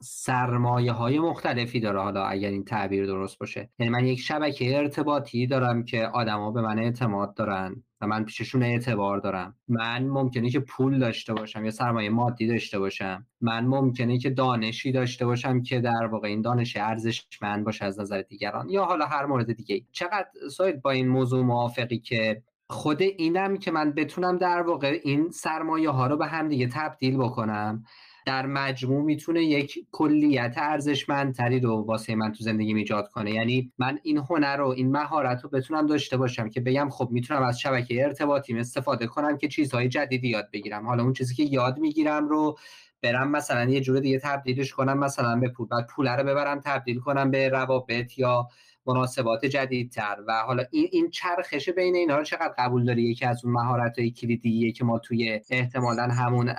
سرمایه 0.01 0.91
های 0.91 1.19
مختلفی 1.19 1.79
داره 1.79 2.01
حالا 2.01 2.25
اگر 2.25 2.49
این 2.49 2.65
تعبیر 2.65 3.05
درست 3.05 3.39
باشه. 3.39 3.69
یعنی 3.79 3.89
من 3.91 4.05
یک 4.05 4.19
شبکه 4.19 4.77
ارتباطی 4.77 5.47
دارم 5.47 5.83
که 5.83 6.07
آدما 6.07 6.51
به 6.51 6.61
من 6.61 6.79
اعتماد 6.79 7.33
دارن. 7.33 7.83
و 8.01 8.07
من 8.07 8.25
پیششون 8.25 8.63
اعتبار 8.63 9.17
دارم. 9.17 9.55
من 9.67 10.07
ممکنه 10.07 10.49
که 10.49 10.59
پول 10.59 10.99
داشته 10.99 11.33
باشم 11.33 11.65
یا 11.65 11.71
سرمایه 11.71 12.09
مادی 12.09 12.47
داشته 12.47 12.79
باشم. 12.79 13.25
من 13.41 13.65
ممکنه 13.65 14.17
که 14.17 14.29
دانشی 14.29 14.91
داشته 14.91 15.25
باشم 15.25 15.61
که 15.61 15.79
در 15.79 16.05
واقع 16.05 16.27
این 16.27 16.41
دانش 16.41 16.77
ارزشمند 16.77 17.65
باشه 17.65 17.85
از 17.85 17.99
نظر 17.99 18.21
دیگران 18.21 18.69
یا 18.69 18.85
حالا 18.85 19.05
هر 19.05 19.25
مورد 19.25 19.53
دیگه 19.53 19.81
چقدر 19.91 20.27
سایت 20.51 20.81
با 20.81 20.91
این 20.91 21.07
موضوع 21.07 21.43
موافقی 21.43 21.99
که 21.99 22.43
خود 22.69 23.01
اینم 23.01 23.57
که 23.57 23.71
من 23.71 23.91
بتونم 23.91 24.37
در 24.37 24.61
واقع 24.61 24.99
این 25.03 25.29
سرمایه 25.29 25.89
ها 25.89 26.07
رو 26.07 26.17
به 26.17 26.25
هم 26.25 26.47
دیگه 26.47 26.67
تبدیل 26.67 27.17
بکنم؟ 27.17 27.83
در 28.29 28.45
مجموع 28.45 29.03
می‌تونه 29.03 29.43
یک 29.43 29.85
کلیت 29.91 30.53
ارزشمندتری 30.57 31.59
رو 31.59 31.75
واسه 31.75 32.15
من 32.15 32.31
تو 32.31 32.43
زندگی 32.43 32.73
ایجاد 32.73 33.09
کنه. 33.09 33.31
یعنی 33.31 33.71
من 33.77 33.99
این 34.03 34.17
هنر 34.17 34.57
رو 34.57 34.67
این 34.67 34.91
مهارت 34.91 35.41
رو 35.43 35.49
بتونم 35.49 35.87
داشته 35.87 36.17
باشم 36.17 36.49
که 36.49 36.61
بگم 36.61 36.89
خب 36.89 37.09
می‌تونم 37.11 37.43
از 37.43 37.59
شبکه 37.59 38.03
ارتباطیم 38.03 38.57
استفاده 38.57 39.07
کنم 39.07 39.37
که 39.37 39.47
چیزهای 39.47 39.89
جدیدی 39.89 40.27
یاد 40.27 40.49
بگیرم. 40.53 40.87
حالا 40.87 41.03
اون 41.03 41.13
چیزی 41.13 41.35
که 41.35 41.43
یاد 41.43 41.79
می‌گیرم 41.79 42.27
رو 42.27 42.57
برم 43.01 43.31
مثلا 43.31 43.69
یه 43.69 43.81
جور 43.81 43.99
دیگه 43.99 44.19
تبدیلش 44.19 44.73
کنم 44.73 44.97
مثلا 44.99 45.35
به 45.35 45.49
پول 45.49 45.67
بعد 45.67 45.87
پول 45.87 46.07
رو 46.07 46.23
ببرم 46.23 46.59
تبدیل 46.59 46.99
کنم 46.99 47.31
به 47.31 47.49
روابط 47.49 48.19
یا 48.19 48.47
مناسبات 48.89 49.45
جدیدتر. 49.45 50.17
و 50.27 50.43
حالا 50.47 50.63
این 50.71 50.87
این 50.91 51.09
چرخش 51.09 51.69
بین 51.69 51.95
اینها 51.95 52.17
رو 52.17 52.23
چقدر 52.23 52.53
قبول 52.57 52.85
داری؟ 52.85 53.01
یکی 53.01 53.25
از 53.25 53.45
اون 53.45 53.53
مهارت 53.53 53.99
های 53.99 54.11
کلیدیه 54.11 54.71
که 54.71 54.83
ما 54.83 54.99
توی 54.99 55.41
احتمالا 55.49 56.03
همون 56.03 56.53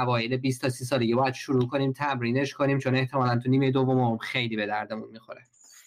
اوایل 0.00 0.36
20 0.36 0.62
تا 0.62 0.68
30 0.68 0.84
سالگی 0.84 1.14
باید 1.14 1.34
شروع 1.34 1.68
کنیم 1.68 1.92
تمرینش 1.92 2.54
کنیم 2.54 2.78
چون 2.78 2.96
احتمالا 2.96 3.38
تو 3.38 3.50
نیمه 3.50 3.70
دوم 3.70 4.18
خیلی 4.18 4.56
به 4.56 4.66
دردمون 4.66 5.08
می‌خوره. 5.10 5.40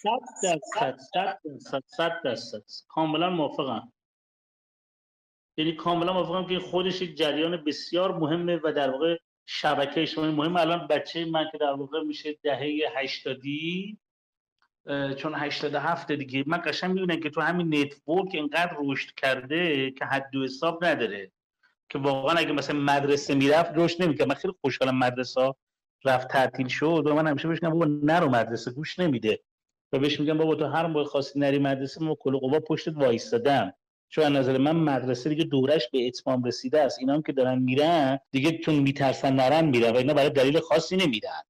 صد 0.04 0.10
درصد 0.44 0.98
صد 1.14 1.40
درصد 1.46 1.84
صد 1.88 2.12
درصد. 2.24 2.62
کاملا 2.88 3.30
موافقم. 3.30 3.92
یعنی 5.58 5.76
کاملا 5.76 6.14
موافقم 6.14 6.48
که 6.48 6.60
خودش 6.60 7.02
یک 7.02 7.18
جریان 7.18 7.64
بسیار 7.64 8.18
مهمه 8.18 8.60
و 8.64 8.74
در 8.74 8.90
واقع 8.90 9.18
شبکه 9.46 10.02
اجتماعی 10.02 10.32
مهم. 10.32 10.58
الان 10.58 10.88
بچه 10.88 11.26
من 11.26 11.46
که 11.52 11.58
در 11.58 11.74
واقع 11.74 12.04
میشه 12.04 12.38
دهه 12.44 12.80
هشتادی 12.96 13.98
چون 15.18 15.34
87 15.36 16.12
دیگه 16.12 16.44
من 16.48 16.62
قشنگ 16.66 16.92
می‌بینم 16.92 17.20
که 17.20 17.30
تو 17.30 17.42
همین 17.42 17.76
network 17.76 18.30
اینقدر 18.34 18.78
رشد 18.84 19.16
کرده 19.18 19.92
که 19.92 20.06
حد 20.06 20.36
و 20.36 20.44
حساب 20.44 20.86
نداره. 20.86 21.32
که 21.90 22.00
واقعا 22.00 22.36
اگه 22.36 22.52
مثلا 22.52 22.80
مدرسه 22.80 23.36
می‌رفت 23.36 23.72
رشد 23.76 24.04
نمی‌کرد. 24.04 24.28
من 24.28 24.36
خیلی 24.36 24.54
خوشحالم 24.62 25.00
مدرسه 25.00 25.56
رفت 26.06 26.28
تعطیل 26.28 26.68
شد 26.68 27.04
و 27.06 27.14
من 27.14 27.28
همیشه 27.28 27.48
بهش 27.48 27.64
میگم 27.64 27.74
بابا 27.74 27.86
نرو 28.04 28.30
مدرسه 28.30 28.72
گوش 28.72 29.00
نمیده. 29.00 29.40
و 29.94 30.00
بهش 30.00 30.20
میگم 30.20 30.38
بابا 30.38 30.56
تو 30.56 30.66
هر 30.66 30.88
موقع 30.88 31.04
خواستی 31.04 31.40
نری 31.40 31.60
مدرسه 31.60 32.04
ما 32.04 32.16
کل 32.16 32.38
قوا 32.38 32.60
پشتت 32.60 32.96
وایستادم. 32.96 33.74
چون 34.10 34.24
از 34.24 34.32
نظر 34.32 34.58
من 34.58 34.76
مدرسه 34.76 35.30
دیگه 35.30 35.44
دورش 35.44 35.90
به 35.92 36.08
اتمام 36.08 36.44
رسیده 36.44 36.82
است. 36.82 37.00
اینا 37.00 37.14
هم 37.14 37.22
که 37.22 37.32
دارن 37.32 37.60
میرن 37.60 38.20
دیگه 38.32 38.58
چون 38.58 38.76
میترسن 38.76 39.34
نرن 39.34 39.66
میرن 39.66 39.90
و 39.90 39.98
اینا 39.98 40.14
برای 40.14 40.30
دلیل 40.30 40.60
خاصی 40.60 40.98
نمیرن. 40.98 41.42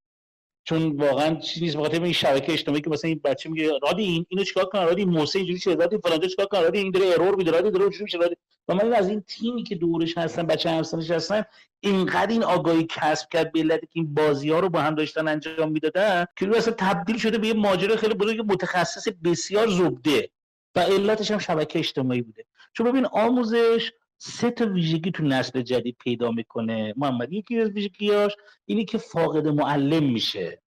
چون 0.70 0.98
واقعا 0.98 1.36
چیزی 1.36 1.66
نیست 1.66 1.78
بخاطر 1.78 2.04
این 2.04 2.14
شبکه 2.14 2.54
اجتماعی 2.54 2.82
که 2.82 2.90
مثلا 2.90 3.10
این 3.10 3.22
بچه 3.24 3.50
میگه 3.50 3.72
رادی 3.84 4.04
این 4.04 4.26
اینو 4.30 4.44
چیکار 4.44 4.66
کنم؟ 4.66 4.82
رادی 4.82 5.06
موسی 5.06 5.38
اینجوری 5.38 5.60
چه 5.60 5.76
رادی 5.76 5.98
فلان 5.98 6.28
چیکار 6.28 6.46
کنم؟ 6.46 6.62
رادی 6.62 6.80
این 6.80 6.91
داره 6.91 7.06
ارور 7.06 7.36
میده 7.36 7.52
رادی 7.52 7.72
داره 7.72 7.86
میشه 8.02 8.18
رادی 8.18 8.36
و 8.68 8.74
من 8.74 8.94
از 8.94 9.10
این 9.10 9.22
تیمی 9.22 9.64
که 9.64 9.76
دورش 9.76 10.18
هستن 10.18 10.44
بچه 10.44 10.70
همسنش 10.70 11.12
هستن 11.12 11.44
اینقدر 11.80 12.32
این 12.32 12.44
آگاهی 12.44 12.88
کسب 12.90 13.30
کرد 13.30 13.52
به 13.52 13.60
علت 13.60 13.82
که 13.82 13.88
این 13.94 14.14
بازی 14.14 14.50
ها 14.50 14.60
رو 14.60 14.70
با 14.70 14.82
هم 14.82 14.96
داشتن 14.96 15.28
انجام 15.28 15.72
می‌دادن 15.72 16.26
که 16.36 16.58
اصلا 16.58 16.74
تبدیل 16.78 17.18
شده 17.18 17.38
به 17.38 17.48
یه 17.48 17.54
ماجرا 17.54 17.96
خیلی 17.96 18.14
بزرگ 18.14 18.52
متخصص 18.52 19.08
بسیار 19.24 19.68
زبده 19.68 20.30
و 20.76 20.80
علتش 20.80 21.32
هم 21.32 21.38
شبکه 21.40 21.80
اجتماعی 21.80 22.22
بوده. 22.22 22.46
چون 22.74 22.91
ببین 22.91 23.06
آموزش 23.06 23.91
سه 24.22 24.52
تا 24.52 24.66
ویژگی 24.66 25.12
تو 25.12 25.24
نسل 25.24 25.62
جدید 25.62 25.98
پیدا 26.00 26.32
می‌کنه. 26.32 26.94
محمد 26.98 27.34
یکی 27.34 27.60
از 27.60 27.70
ویژگیاش 27.70 28.36
اینی 28.66 28.86
که 28.86 28.98
فاقد 28.98 29.48
معلم 29.48 30.04
میشه. 30.04 30.62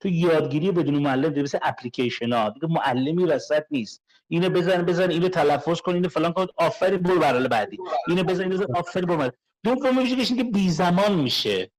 تو 0.00 0.08
یادگیری 0.08 0.70
بدون 0.70 0.98
معلم 0.98 1.28
دیگه 1.28 1.42
مثل 1.42 1.58
اپلیکیشن 1.62 2.32
ها. 2.32 2.50
دیگه 2.50 2.66
معلمی 2.66 3.24
وسط 3.24 3.64
نیست. 3.70 4.02
اینو 4.28 4.50
بزن 4.50 4.82
بزن 4.82 5.10
اینو 5.10 5.28
تلفظ 5.28 5.80
کن 5.80 5.94
اینو 5.94 6.08
فلان 6.08 6.32
کن. 6.32 6.46
آفرین 6.56 6.98
برو 6.98 7.20
برای 7.20 7.48
بعدی. 7.48 7.78
اینو 8.08 8.22
بزن 8.22 8.48
بزن. 8.48 8.66
آفرین 8.74 9.06
برو 9.06 9.30
دوم 9.64 9.98
ویژگیش 9.98 10.32
که 10.32 10.44
بی 10.44 10.70
زمان 10.70 11.14
میشه. 11.14 11.70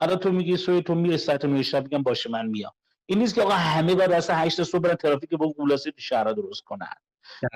حالا 0.00 0.16
تو 0.16 0.32
میگی 0.32 0.56
سوی 0.56 0.82
تو 0.82 0.94
میره 0.94 1.16
ساعت 1.16 1.44
9 1.44 1.62
شب 1.62 1.82
میگم 1.82 2.02
باشه 2.02 2.30
من 2.30 2.46
میام. 2.46 2.72
این 3.06 3.18
نیست 3.18 3.34
که 3.34 3.42
آقا 3.42 3.54
همه 3.54 3.94
بعد 3.94 4.12
از 4.12 4.30
8 4.30 4.62
صبح 4.62 4.80
برن 4.80 4.94
ترافیک 4.94 5.30
با 5.30 5.52
گولاسه 5.52 5.90
تو 5.90 6.00
شهرها 6.00 6.32
درست 6.32 6.64
کنن. 6.64 6.94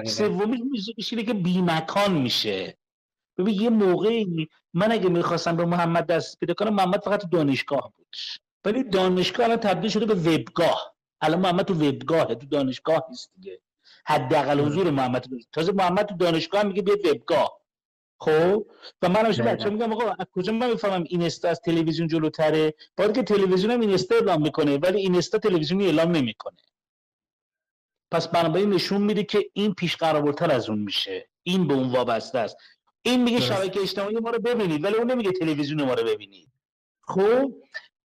سومیش 0.07 0.61
میشه 0.97 1.23
که 1.23 1.35
بی 1.35 1.63
مکان 1.63 2.13
میشه. 2.13 2.79
ببین 3.41 3.61
یه 3.61 3.71
موقعی 3.71 4.49
من 4.75 4.93
اگه 4.93 5.09
می‌خواستم 5.09 5.57
به 5.57 5.65
محمد 5.65 6.07
دست 6.07 6.41
پیدا 6.41 6.55
کنم 6.55 6.75
محمد 6.75 7.01
فقط 7.05 7.31
دانشگاه 7.31 7.93
بود. 7.97 8.17
ولی 8.65 8.85
دانشگاه 8.85 9.47
الان 9.47 9.59
تبدیل 9.59 9.91
شده 9.91 10.07
به 10.07 10.15
وبگاه. 10.15 10.95
الان 11.21 11.41
محمد 11.41 11.65
تو 11.65 11.75
وبگاهه 11.75 12.35
تو 12.35 12.47
دانشگاه 12.47 13.07
نیست 13.11 13.31
دیگه. 13.35 13.61
حداقل 14.07 14.61
حضور 14.61 14.91
محمد 14.91 15.27
تازه 15.53 15.73
محمد 15.73 16.07
تو 16.07 16.17
دانشگاه 16.17 16.63
میگه 16.63 16.83
بیاد 16.83 17.07
وبگاه. 17.07 17.61
خب؟ 18.21 18.67
و 19.03 19.09
من 19.09 19.25
همیشه 19.25 19.43
بچه 19.43 19.71
میگم 19.71 19.93
آقا 19.93 20.11
از 20.19 20.27
کجا 20.33 20.53
من 20.53 20.71
می‌فهمم 20.71 21.05
اینستا 21.09 21.49
از 21.49 21.61
تلویزیون 21.61 22.09
جلوتره؟ 22.09 22.75
باید 22.97 23.15
که 23.15 23.23
تلویزیون 23.23 23.71
هم 23.71 23.81
اینستا 23.81 24.15
اعلام 24.15 24.43
می‌کنه 24.43 24.79
ولی 24.79 25.01
اینستا 25.01 25.39
تلویزیونی 25.39 25.87
اعلام 25.87 26.11
نمی‌کنه. 26.11 26.57
پس 28.11 28.29
بنابراین 28.29 28.71
نشون 28.71 29.03
میده 29.03 29.25
که 29.25 29.51
این 29.53 29.75
پیش 29.75 29.97
قرارتر 29.97 30.51
از 30.51 30.71
اون 30.71 30.79
میشه. 30.79 31.29
این 31.43 31.67
به 31.69 31.75
اون 31.75 31.91
وابسته 31.91 32.39
است. 32.39 32.57
این 33.03 33.23
میگه 33.23 33.41
شبکه 33.41 33.81
اجتماعی 33.81 34.17
ما 34.17 34.31
رو 34.31 34.39
ببینید 34.39 34.85
ولی 34.85 34.95
اون 34.95 35.11
نمیگه 35.11 35.33
تلویزیون 35.33 35.83
ما 35.83 35.95
رو 35.95 36.05
ببینید. 36.05 36.49
خب 37.03 37.53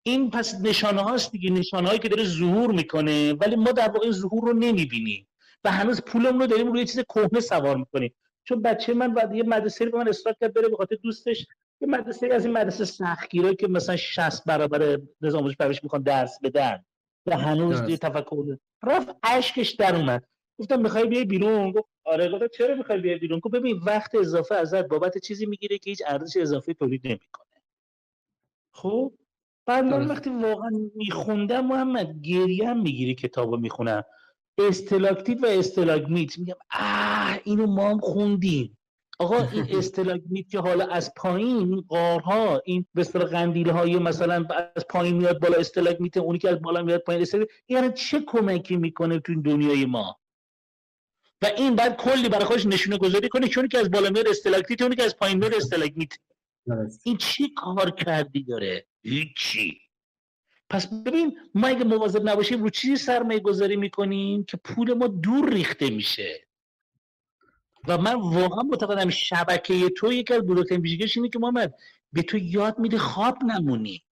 این 0.04 0.30
پس 0.30 0.56
نشانه 0.62 1.02
هاست 1.02 1.32
دیگه 1.32 1.50
نشانه 1.50 1.88
هایی 1.88 2.00
که 2.00 2.10
داره 2.10 2.24
ظهور 2.24 2.72
می‌کنه 2.72 3.34
ولی 3.34 3.56
ما 3.56 3.72
در 3.72 3.90
واقع 3.90 4.12
ظهور 4.12 4.48
رو 4.48 4.54
نمی‌بینیم. 4.54 5.28
و 5.64 5.72
هنوز 5.72 6.02
پولمون 6.02 6.42
رو 6.42 6.48
داریم 6.48 6.72
روی 6.72 6.86
چیز 6.86 7.00
کهنه 7.00 7.40
سوار 7.40 7.78
می‌کنیم. 7.78 8.14
چون 8.44 8.62
بچه 8.62 8.94
من 8.94 9.14
بعد 9.14 9.36
یه 9.36 9.44
مدرسه 9.44 9.86
رو 9.86 9.92
به 9.92 9.98
من 9.98 10.08
اصرار 10.08 10.36
کرد 10.42 10.54
بره 10.54 10.70
به 10.70 10.78
خاطر 10.78 10.96
دوستش. 11.04 11.48
یه 11.82 11.88
مدرسه 11.88 12.30
از 12.34 12.46
این 12.46 12.54
مدرسه 12.54 12.86
سختگیره 12.86 13.56
که 13.56 13.68
مثلا 13.68 13.96
60 13.96 14.46
برابر 14.46 15.00
نظام 15.22 15.40
آموزش 15.40 15.58
پرورش 15.58 15.84
می‌خوان 15.84 16.02
درس 16.02 16.40
بدن. 16.44 16.86
و 17.26 17.38
هنوز 17.38 17.90
یه 17.90 17.98
تفکر 17.98 18.58
رفت 18.84 19.10
اشکش 19.24 19.70
در 19.72 19.96
اومد. 19.96 20.24
گفتم 20.60 20.82
می‌خوای 20.82 21.06
بیای 21.06 21.26
بیرون؟ 21.26 21.72
گفت 21.72 21.90
آره 22.04 22.30
گفتم 22.30 22.48
چرا 22.48 22.76
می‌خوای 22.76 23.00
بیای 23.00 23.18
بیرون؟ 23.18 23.40
گفت 23.40 23.56
ببین 23.56 23.80
وقت 23.86 24.16
اضافه 24.16 24.56
ازت 24.56 24.88
بابت 24.88 25.18
چیزی 25.18 25.46
می‌گیره 25.46 25.78
که 25.78 25.90
هیچ 25.90 26.02
ارزش 26.08 26.38
اضافه 26.38 26.74
تولید 26.74 27.08
نمی‌کنه. 27.08 27.62
خب؟ 28.72 29.14
بعد 29.66 29.86
من 29.86 30.08
وقتی 30.08 30.30
واقعا 30.30 30.72
میخوندم 30.96 31.66
محمد 31.66 32.22
گریه 32.22 32.70
هم 32.70 32.82
می‌گیری 32.82 33.16
کتاب 33.16 33.52
رو 33.52 33.58
می‌خونم. 33.58 34.04
استلاکتیت 34.58 35.44
و 35.44 35.46
استلاگمیت 35.46 36.40
میگم 36.40 36.56
اه 36.72 37.40
اینو 37.44 37.68
ما 37.68 37.90
هم 37.90 38.00
خوندیم. 38.00 38.78
آقا 39.20 39.38
این 39.38 39.66
استلاگمیت 39.80 40.50
که 40.50 40.60
حالا 40.60 40.86
از 40.86 41.14
پایین 41.18 41.82
قارها 41.82 42.62
این 42.66 42.86
به 42.94 43.02
اصطلاح 43.02 43.30
قندیل 43.30 43.70
های 43.70 44.00
مثلا 44.00 44.46
از 44.76 44.86
پایین 44.90 45.16
میاد 45.16 45.40
بالا 45.42 45.58
استلاگمیت 45.58 46.18
اونی 46.18 46.40
که 46.40 46.50
از 46.50 46.62
بالا 46.62 46.84
میاد 46.84 47.02
پایین 47.02 47.22
استلاگمیت 47.22 47.52
یعنی 47.70 47.94
چه 47.94 48.22
کمکی 48.28 48.78
می‌کنه 48.78 49.20
تو 49.20 49.42
دنیای 49.42 49.86
ما؟ 49.86 50.18
و 51.46 51.48
این 51.58 51.76
بعد 51.76 51.98
کلی 51.98 52.30
برای 52.30 52.46
خودش 52.46 52.66
نشونه 52.66 52.98
گذاری 52.98 53.30
کنه 53.30 53.48
چون 53.48 53.68
که 53.68 53.78
از 53.78 53.92
بالا 53.92 54.10
میاد 54.10 54.28
استلاکتیت 54.28 54.82
اونی 54.82 54.96
که 54.96 55.04
از 55.04 55.18
پایین 55.18 55.38
میاد 55.38 55.54
استلاگمیت 55.54 56.12
این 57.04 57.18
چی 57.18 57.50
کار 57.50 57.92
کردی 57.92 58.44
داره؟ 58.44 58.86
هیچی. 59.04 59.82
پس 60.70 60.88
ببین 60.88 61.38
ما 61.56 61.68
اگه 61.68 61.84
مواظب 61.84 62.30
نباشیم 62.30 62.64
رو 62.64 62.70
چیزی 62.70 62.96
سرمایه 62.96 63.40
گذاری 63.40 63.76
می‌کنیم 63.76 64.44
که 64.44 64.58
پول 64.58 64.94
ما 64.94 65.08
دور 65.08 65.54
ریخته 65.54 65.90
میشه؟ 65.90 66.48
و 67.88 67.98
من 67.98 68.14
واقعا 68.14 68.64
معتقدم 68.64 69.10
شبکه 69.10 69.90
تو 69.90 70.14
یکی 70.14 70.34
از 70.34 70.42
بزرگترین 70.42 70.82
ویژگیش 70.82 71.18
اینه 71.18 71.30
که 71.30 71.40
محمد 71.40 71.74
به 72.14 72.22
تو 72.22 72.38
یاد 72.38 72.80
میده 72.80 72.98
خواب 72.98 73.44
نمونی. 73.44 74.04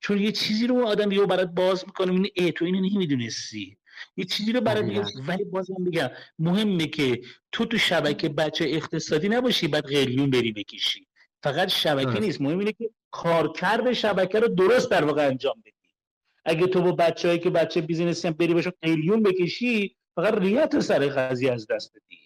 چون 0.00 0.18
یه 0.18 0.32
چیزی 0.32 0.66
رو 0.66 0.86
آدم 0.86 1.12
یهو 1.12 1.26
برات 1.26 1.48
باز 1.48 1.84
می‌کنه 1.86 2.12
می‌بینی 2.12 2.30
ای 2.34 2.52
تو 2.52 2.64
اینو 2.64 2.80
نمی‌دونستی. 2.80 3.78
یه 4.16 4.24
چیزی 4.24 4.52
رو 4.52 4.60
برات 4.60 4.84
میگه 4.84 5.04
ولی 5.26 5.44
بازم 5.44 5.74
میگم 5.78 6.10
مهمه 6.38 6.86
که 6.86 7.20
تو 7.52 7.64
تو 7.64 7.78
شبکه 7.78 8.28
بچه 8.28 8.64
اقتصادی 8.68 9.28
نباشی 9.28 9.68
بعد 9.68 9.84
قلیون 9.84 10.30
بری 10.30 10.52
بکشی. 10.52 11.06
فقط 11.42 11.68
شبکه. 11.68 12.20
نیست. 12.20 12.40
مهم 12.40 12.58
اینه 12.58 12.72
که 12.72 12.90
کارکرد 13.10 13.92
شبکه 13.92 14.40
رو 14.40 14.48
درست 14.48 14.90
در 14.90 15.04
واقع 15.04 15.26
انجام 15.26 15.60
بدی. 15.60 15.72
اگه 16.44 16.66
تو 16.66 16.82
با 16.82 16.92
بچه‌هایی 16.92 17.40
که 17.40 17.50
بچه 17.50 17.80
business 17.80 18.23
ی 18.23 18.28
هم 18.28 18.34
بری 18.34 18.54
باشون 18.54 18.72
قلیون 18.82 19.22
بکشی 19.22 19.96
فقط 20.14 20.34
ریه 20.34 20.68
ت 20.68 20.80
سر 20.80 21.06
قضیه 21.06 21.52
از 21.52 21.66
دست 21.66 21.92
بدی. 21.96 22.18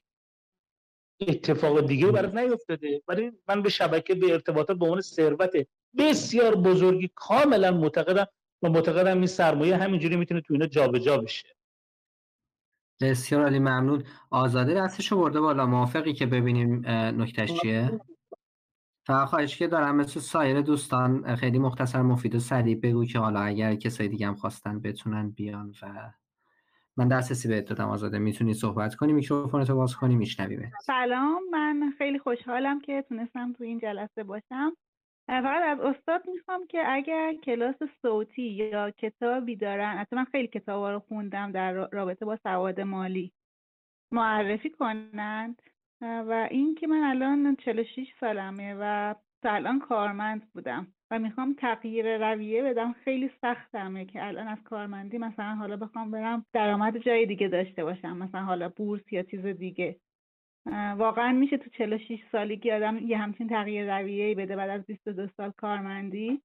اتفاق 1.21 1.87
دیگه 1.87 2.07
برات 2.07 2.35
نیفتاده. 2.35 3.03
ولی 3.09 3.33
من 3.49 3.63
به 3.63 3.69
شبکه 3.69 4.15
به 4.15 4.33
ارتباطات 4.33 4.79
به 4.79 4.85
عنوان 4.85 5.01
ثروت 5.01 5.67
بسیار 5.99 6.55
بزرگی 6.55 7.11
کاملا 7.15 7.71
معتقدم 7.71 8.27
و 8.63 8.69
معتقدم 8.69 9.17
این 9.17 9.27
سرمایه 9.27 9.77
همینجوری 9.77 10.17
می‌تونه 10.17 10.41
تو 10.41 10.55
اینا 10.55 10.67
جابجا 10.67 11.19
بشه. 11.19 11.57
بسیار 13.01 13.43
عالی 13.43 13.59
ممنون. 13.59 14.03
آزاده 14.31 14.75
دستشو 14.75 15.17
برده 15.17 15.41
بالا. 15.41 15.67
موافقی 15.67 16.13
که 16.13 16.27
ببینیم 16.27 16.83
اه، 16.87 17.11
نکتهش 17.11 17.53
چیه؟ 17.53 18.01
فقط 19.07 19.29
خواهش 19.29 19.57
که 19.57 19.67
دارم 19.67 19.97
مثل 19.97 20.21
سایر 20.21 20.61
دوستان 20.61 21.37
خیلی 21.37 21.59
مختصر 21.59 22.03
مفید 22.03 22.35
و 22.35 22.39
سریع 22.39 22.81
بگو 22.81 23.05
که 23.05 23.19
حالا 23.19 23.41
اگر 23.41 23.75
کسای 23.75 24.09
دیگه 24.09 24.27
هم 24.27 24.35
خواستن 24.35 24.81
بتونن 24.81 25.31
بیان 25.31 25.75
و 25.83 26.11
من 26.97 27.09
دسترسی 27.09 27.49
بهت 27.49 27.65
دادم 27.65 27.89
آزاده. 27.89 28.19
می‌تونی 28.19 28.55
صحبت 28.55 28.95
کنی 28.95 29.13
میکروفونتو 29.13 29.77
باز 29.77 29.97
کنی 29.97 30.17
میشنویم 30.17 30.73
سلام. 30.87 31.43
من 31.53 31.93
خیلی 31.99 32.19
خوشحالم 32.19 32.81
که 32.81 33.05
تونستم 33.09 33.53
تو 33.53 33.65
این 33.65 33.79
جلسه 33.79 34.25
باشم. 34.25 34.73
فقط 35.31 35.63
از 35.63 35.81
استاد 35.81 36.29
می‌خوام 36.29 36.67
که 36.67 36.83
اگر 36.87 37.35
کلاس 37.35 37.77
صوتی 38.03 38.43
یا 38.43 38.91
کتابی 38.91 39.57
دارن 39.57 39.99
حتی 39.99 40.17
من 40.17 40.25
خیلی 40.25 40.49
کتابا 40.49 40.91
رو 40.93 40.99
خوندم 41.01 41.53
در 41.53 41.73
را- 41.73 41.89
رابطه 41.93 42.25
با 42.25 42.37
سواد 42.43 42.81
مالی 42.81 43.33
معرفی 44.13 44.71
کنند. 44.71 45.63
و 46.03 46.49
این 46.51 46.75
که 46.75 46.87
من 46.87 47.03
الان 47.03 47.57
46 47.57 48.09
سالمه 48.21 48.75
و 48.81 49.15
تا 49.43 49.53
الان 49.53 49.79
کارمند 49.79 50.53
بودم 50.53 50.87
و 51.11 51.19
می‌خوام 51.19 51.55
تغییر 51.55 52.33
رویه 52.33 52.63
بدم 52.63 52.93
خیلی 52.93 53.31
سختمه 53.41 54.05
که 54.05 54.27
الان 54.27 54.49
از 54.49 54.59
کارمندی 54.65 55.19
مثلا 55.19 55.55
حالا 55.55 55.77
بخوام 55.77 56.11
برم 56.11 56.47
درآمد 56.53 56.99
جای 56.99 57.27
دیگه 57.27 57.49
داشته 57.49 57.85
باشم 57.85 58.17
مثلا 58.17 58.41
حالا 58.43 58.69
بورس 58.69 59.13
یا 59.13 59.23
چیز 59.23 59.47
دیگه. 59.47 59.97
واقعا 60.97 61.33
میشه 61.33 61.59
تو 61.59 61.71
46 61.71 62.21
سالگی 62.33 62.71
آدم 62.71 62.99
یه 62.99 63.19
همچین 63.19 63.49
تغییر 63.49 63.99
رویه‌ای 63.99 64.35
بده 64.35 64.57
بعد 64.57 64.71
از 64.71 64.87
22 64.87 65.29
سال 65.37 65.51
کارمندی 65.51 66.43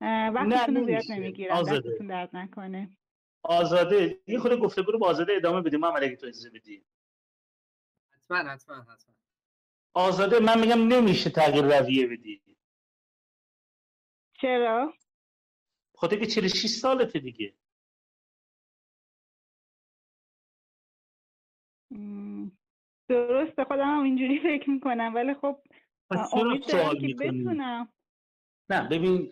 وقتتون 0.00 0.76
رو 0.76 0.86
زیاد 0.86 1.50
آزاده. 1.50 1.90
دستتون 1.90 2.06
درد 2.06 2.36
نکنه. 2.36 2.96
آزاده. 3.42 4.20
یه 4.26 4.38
خود 4.38 4.52
گفتگو 4.52 4.92
رو 4.92 4.98
با 4.98 5.08
آزاده 5.08 5.32
ادامه 5.36 5.60
بدیم. 5.60 5.80
محمد 5.80 6.02
اگه 6.02 6.16
تو 6.16 6.26
اجازه 6.26 6.50
بدی. 6.50 6.84
حتما 8.10 8.36
حتما 8.50 8.76
حتما. 8.76 9.14
آزاده 9.94 10.40
من 10.40 10.60
میگم 10.60 10.88
نمیشه 10.88 11.30
تغییر 11.30 11.78
رویه 11.78 12.06
بدی. 12.06 12.42
چرا؟ 14.40 14.94
خاطر 15.94 16.18
که 16.18 16.26
46 16.26 16.66
سالته 16.66 17.18
دیگه. 17.18 17.54
م، 21.90 22.46
درسته 23.08 23.64
خودم 23.64 23.96
هم 23.96 24.02
اینجوری 24.02 24.40
فکر 24.40 24.70
می‌کنم. 24.70 25.12
ولی 25.14 25.34
خب 25.34 25.56
امید 26.10 26.32
دارم 26.32 26.60
سوال 26.60 27.00
که 27.00 27.14
بتونم. 27.14 27.88
نه 28.70 28.88
ببین 28.88 29.30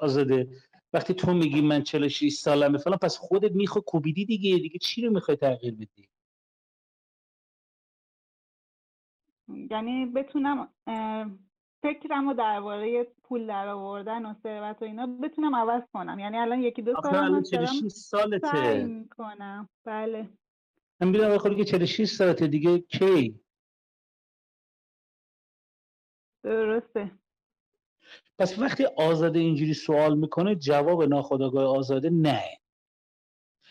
آزاده 0.00 0.48
وقتی 0.92 1.14
تو 1.14 1.34
میگی 1.34 1.60
من 1.60 1.82
46 1.82 2.32
سالمه 2.32 2.78
فلان 2.78 2.98
پس 3.02 3.18
خودت 3.18 3.52
می‌خوای 3.52 3.82
کوبیدی 3.86 4.24
دیگه؟ 4.24 4.58
دیگه 4.58 4.78
چی 4.78 5.06
رو 5.06 5.12
می‌خوای 5.12 5.36
تغییر 5.36 5.74
بدی؟ 5.74 6.08
یعنی 9.70 10.06
بتونم 10.06 10.68
فکرم 11.82 12.28
رو 12.28 12.34
درباره 12.34 13.06
پول 13.22 13.46
در 13.46 13.68
آوردن 13.68 14.26
و 14.26 14.34
ثروت 14.42 14.82
و 14.82 14.84
اینا 14.84 15.06
بتونم 15.06 15.54
عوض 15.54 15.82
کنم. 15.92 16.18
یعنی 16.18 16.38
الان 16.38 16.62
یکی 16.62 16.82
دو 16.82 16.92
هست 16.96 17.12
دارم 17.12 17.42
46 17.42 17.78
سعی 17.78 17.90
سالته. 17.90 18.84
می‌کنم. 18.84 19.68
بله. 19.84 20.28
من 21.00 21.08
می‌دونم 21.08 21.38
خودی 21.38 21.54
که 21.56 21.64
46 21.64 22.04
سالته 22.04 22.46
دیگه 22.46 22.78
کی؟ 22.78 23.40
درسته. 26.42 27.10
پس 28.38 28.58
وقتی 28.58 28.84
آزاده 28.84 29.38
اینجوری 29.38 29.74
سوال 29.74 30.18
می‌کنه 30.18 30.54
جواب 30.54 31.02
ناخودآگاه 31.02 31.78
آزاده 31.78 32.10
نه. 32.10 32.42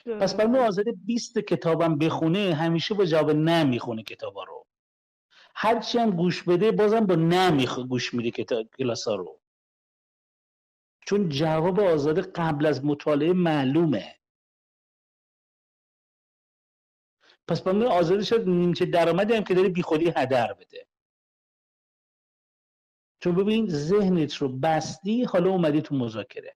پس 0.06 0.34
برای 0.34 0.48
درسته. 0.52 0.68
آزاده 0.68 0.92
20 1.06 1.40
کتابم 1.40 1.98
بخونه 1.98 2.54
همیشه 2.56 2.94
با 2.94 3.06
جواب 3.06 3.32
نه 3.32 3.64
می‌خونه 3.64 4.04
کتابا 4.04 4.44
رو. 4.44 4.66
هرچی 5.56 5.98
هم 5.98 6.12
گوش 6.12 6.44
بده 6.44 6.72
بازم 6.72 7.06
با 7.06 7.16
نه 7.16 7.52
میخ... 7.52 7.80
گوش 7.80 8.14
میده 8.14 8.32
کتاب 8.32 8.68
کلاسا 8.78 9.16
رو. 9.16 9.40
چون 11.06 11.30
جواب 11.30 11.80
آزاده 11.80 12.22
قبل 12.22 12.66
از 12.66 12.86
مطالعه 12.86 13.34
معلومه. 13.34 14.19
پس 17.50 17.62
با 17.62 17.90
آزاده 17.90 18.24
شد 18.24 18.48
نیمچه 18.48 18.86
درآمدی 18.86 19.34
هم 19.34 19.44
که 19.44 19.54
داره 19.54 19.70
بیخودی 19.70 20.14
هدر 20.16 20.54
بده. 20.54 20.86
چون 23.20 23.36
ببین 23.36 23.70
ذهنت 23.70 24.36
رو 24.36 24.50
بستی 24.50 25.24
حالا 25.24 25.50
اومدی 25.50 25.82
تو 25.82 25.96
مذاکره. 25.96 26.56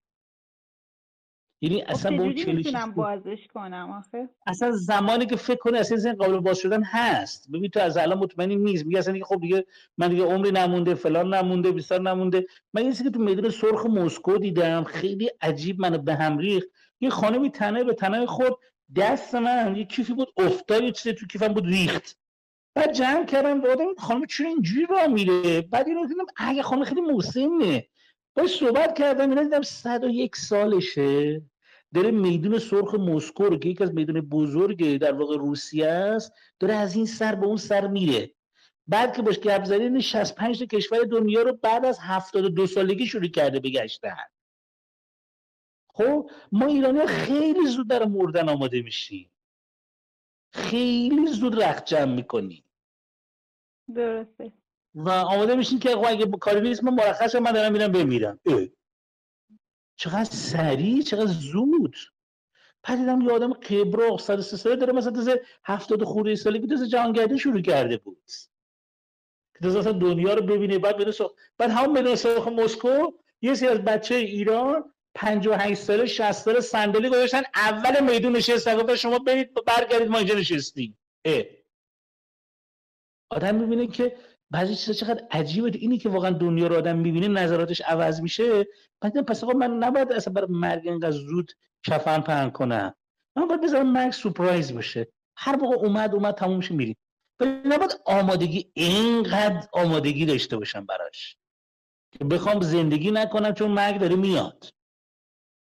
یعنی 1.62 1.84
خب 1.84 1.92
اصلا 1.92 2.18
با 2.18 2.24
اون 2.24 2.34
چجوری 2.34 2.64
46 2.64 2.66
می‌تونم 2.66 2.92
بازش 2.92 3.48
کنم 3.54 3.92
آخه؟ 3.92 4.30
اصلا 4.48 4.72
زمانی 4.72 5.26
که 5.26 5.36
فکر 5.36 5.58
کنی 5.58 5.78
اصلا 5.78 5.98
ذهن 5.98 6.16
قابل 6.16 6.40
باز 6.40 6.58
شدن 6.58 6.84
هست. 6.84 7.50
ببین 7.50 7.70
تو 7.70 7.80
از 7.80 7.98
الان 7.98 8.18
مطمئنی 8.18 8.56
نیست. 8.56 8.86
میگه 8.86 9.00
اصلا 9.00 9.14
دیگه 9.14 9.26
خب 9.26 9.40
دیگه 9.40 9.66
من 9.98 10.10
دیگه 10.10 10.24
عمری 10.24 10.52
نمونده 10.52 10.96
فلان 10.96 11.34
نمونده 11.34 11.72
بیسار 11.72 12.02
نمونده. 12.02 12.46
من 12.74 12.86
یه 12.86 12.94
که 12.94 13.10
تو 13.10 13.20
میدون 13.20 13.50
سرخ 13.50 13.86
مسکو 13.86 14.38
دیدم 14.38 14.84
خیلی 14.84 15.32
عجیب 15.42 15.80
منو 15.80 15.98
به 15.98 16.16
هم 16.16 16.38
ریخت. 16.38 16.68
یه 17.00 17.10
خانمی 17.10 17.50
تنه 17.50 17.84
به 17.84 17.94
تنه 17.94 18.26
خود 18.26 18.58
دست 18.96 19.36
من 19.36 19.76
یه 19.76 19.86
کیفی 19.86 20.14
بود 20.14 20.34
افتاد 20.38 20.84
یه 20.84 20.92
تو 20.92 21.28
کیفم 21.28 21.48
بود 21.48 21.66
ریخت. 21.66 22.18
بعد 22.76 22.92
جمع 22.92 23.26
کردم 23.26 23.62
دادم 23.62 23.96
خانم 23.98 24.26
چرا 24.26 24.48
اینجوری 24.48 24.86
راه 24.86 25.08
میره؟ 25.08 25.62
بعد 25.62 25.88
اینو 25.88 26.08
دیدم 26.08 26.26
اگه 26.36 26.64
خانم 26.64 26.84
خیلی 26.84 27.02
مسنه 27.02 27.88
باش 28.36 28.58
صحبت 28.58 28.98
کردم 28.98 29.30
اینا 29.30 29.44
دیدم 29.44 29.62
101 29.62 30.36
سالشه. 30.36 31.42
داره 31.94 32.12
میدون 32.12 32.60
سرخ 32.60 32.96
مسکو 32.96 33.44
رو 33.44 33.58
که 33.58 33.70
یکی 33.70 33.84
از 33.84 33.94
میدون 33.94 34.22
بزرگ 34.22 34.98
در 34.98 35.14
واقع 35.14 35.38
روسیه 35.38 35.88
است. 35.88 36.34
داره 36.60 36.74
از 36.74 36.96
این 36.96 37.06
سر 37.06 37.36
به 37.36 37.46
اون 37.46 37.58
سر 37.58 37.88
میره. 37.88 38.32
بعد 38.88 39.16
که 39.16 39.22
باش 39.22 39.40
گپ 39.40 39.64
زدی 39.64 40.02
65 40.02 40.60
تا 40.60 40.66
کشور 40.66 41.00
دنیا 41.04 41.42
رو 41.42 41.54
بعد 41.54 41.86
از 41.86 42.00
72 42.00 42.68
سالگی 42.68 43.06
شروع 43.06 43.28
کرده 43.28 43.60
به 43.60 43.70
گشتن. 43.70 44.26
خب؟ 45.94 46.30
ما 46.52 46.66
ایرانی 46.66 47.08
خیلی 47.08 47.68
زود 47.68 47.90
در 47.90 48.06
مردن 48.06 48.50
آماده 48.50 48.82
میشیم. 48.82 49.32
خیلی 50.54 51.28
زود 51.28 51.64
رخت 51.64 51.86
جمع 51.86 52.14
می‌کنیم. 52.16 52.64
درسته. 53.96 54.52
و 54.96 55.10
آماده 55.10 55.56
میشین 55.56 55.80
که 55.80 55.98
اگه 55.98 56.26
کاری 56.26 56.62
نیست 56.62 56.84
من 56.84 56.94
مرخص 56.94 57.36
من 57.36 57.52
دارم 57.52 57.72
میرم 57.74 57.92
بمیرم. 57.92 58.40
اه. 58.46 58.66
چقدر 59.96 60.24
سریع 60.24 61.02
چقدر 61.02 61.26
زود. 61.26 61.96
بعد 62.84 63.00
دیدم 63.00 63.22
یه 63.22 63.32
آدم 63.32 63.54
قبراق 63.54 64.20
103 64.20 64.58
ساله 64.58 64.76
داره 64.76 64.94
مثلا 64.94 65.12
تازه 65.12 65.42
70 65.66 66.04
خورده 66.04 66.36
سالگی 66.36 66.68
تازه 66.68 66.88
جهانگردی 66.88 67.40
شروع 67.40 67.62
کرده 67.62 67.98
بود. 67.98 68.32
که 69.54 69.60
تازه 69.62 69.80
اصلا 69.80 69.92
دنیا 69.92 70.34
رو 70.34 70.42
ببینه 70.42 70.80
بعد 70.80 70.98
بره 70.98 71.12
سرخ 71.12 71.32
بعد 71.58 71.70
همون 71.70 71.94
بدون 71.94 72.16
سرخ 72.16 72.48
مسکو 72.48 73.12
یه 73.42 73.54
سری 73.54 73.70
از 73.70 73.80
بچه 73.80 74.16
ایران 74.16 74.93
58 75.16 75.82
ساله 75.82 76.06
60 76.06 76.32
ساله 76.32 76.60
صندلی 76.60 77.10
گذاشتن. 77.10 77.42
اول 77.56 78.04
میدون 78.04 78.36
نشستن. 78.36 78.78
گفتن 78.78 78.96
شما 78.96 79.20
برید 79.20 79.54
برگردید 79.54 80.08
ما 80.08 80.18
اینجا 80.18 80.36
نشستیم. 80.36 80.98
اه. 81.26 81.44
آدم 83.30 83.56
می‌بینه 83.56 83.88
که 83.88 84.18
بعضی 84.52 84.76
چیزا 84.76 84.94
چقدر 84.94 85.28
عجیبه. 85.32 85.72
اینی 85.74 85.98
که 85.98 86.10
واقعا 86.10 86.32
دنیا 86.32 86.68
رو 86.68 86.76
آدم 86.76 86.98
می‌بینه 86.98 87.28
نظراتش 87.28 87.82
عوض 87.82 88.22
میشه. 88.22 88.68
بعد 89.02 89.26
پس 89.26 89.44
آقا 89.44 89.54
من 89.54 89.72
نباید 89.72 90.12
اصلا 90.12 90.34
برای 90.34 90.48
مرگ 90.50 90.88
اینقدر 90.88 91.12
زود 91.12 91.52
کفن 91.86 92.22
پهن 92.22 92.50
کنم. 92.50 92.96
من 93.36 93.48
باید 93.48 93.62
بذارم 93.62 93.92
مرگ 93.92 94.12
سورپرایز 94.12 94.74
باشه. 94.74 95.08
هر 95.38 95.56
موقع 95.56 95.76
اومد 95.76 96.14
اومد 96.14 96.36
تموم 96.36 96.62
شه 96.62 96.74
میریم. 96.74 96.98
ولی 97.40 97.52
نباید 97.66 98.00
آمادگی 98.06 98.72
اینقدر 98.74 99.68
آمادگی 99.74 100.26
داشته 100.26 100.58
باشم 100.58 100.86
براش. 100.86 101.38
که 102.12 102.26
بخوام 102.26 102.62
زندگی 102.62 103.12
نکنم 103.12 103.54
چون 103.54 103.72
مرگ 103.72 104.00
داره 104.00 104.16
میاد. 104.16 104.70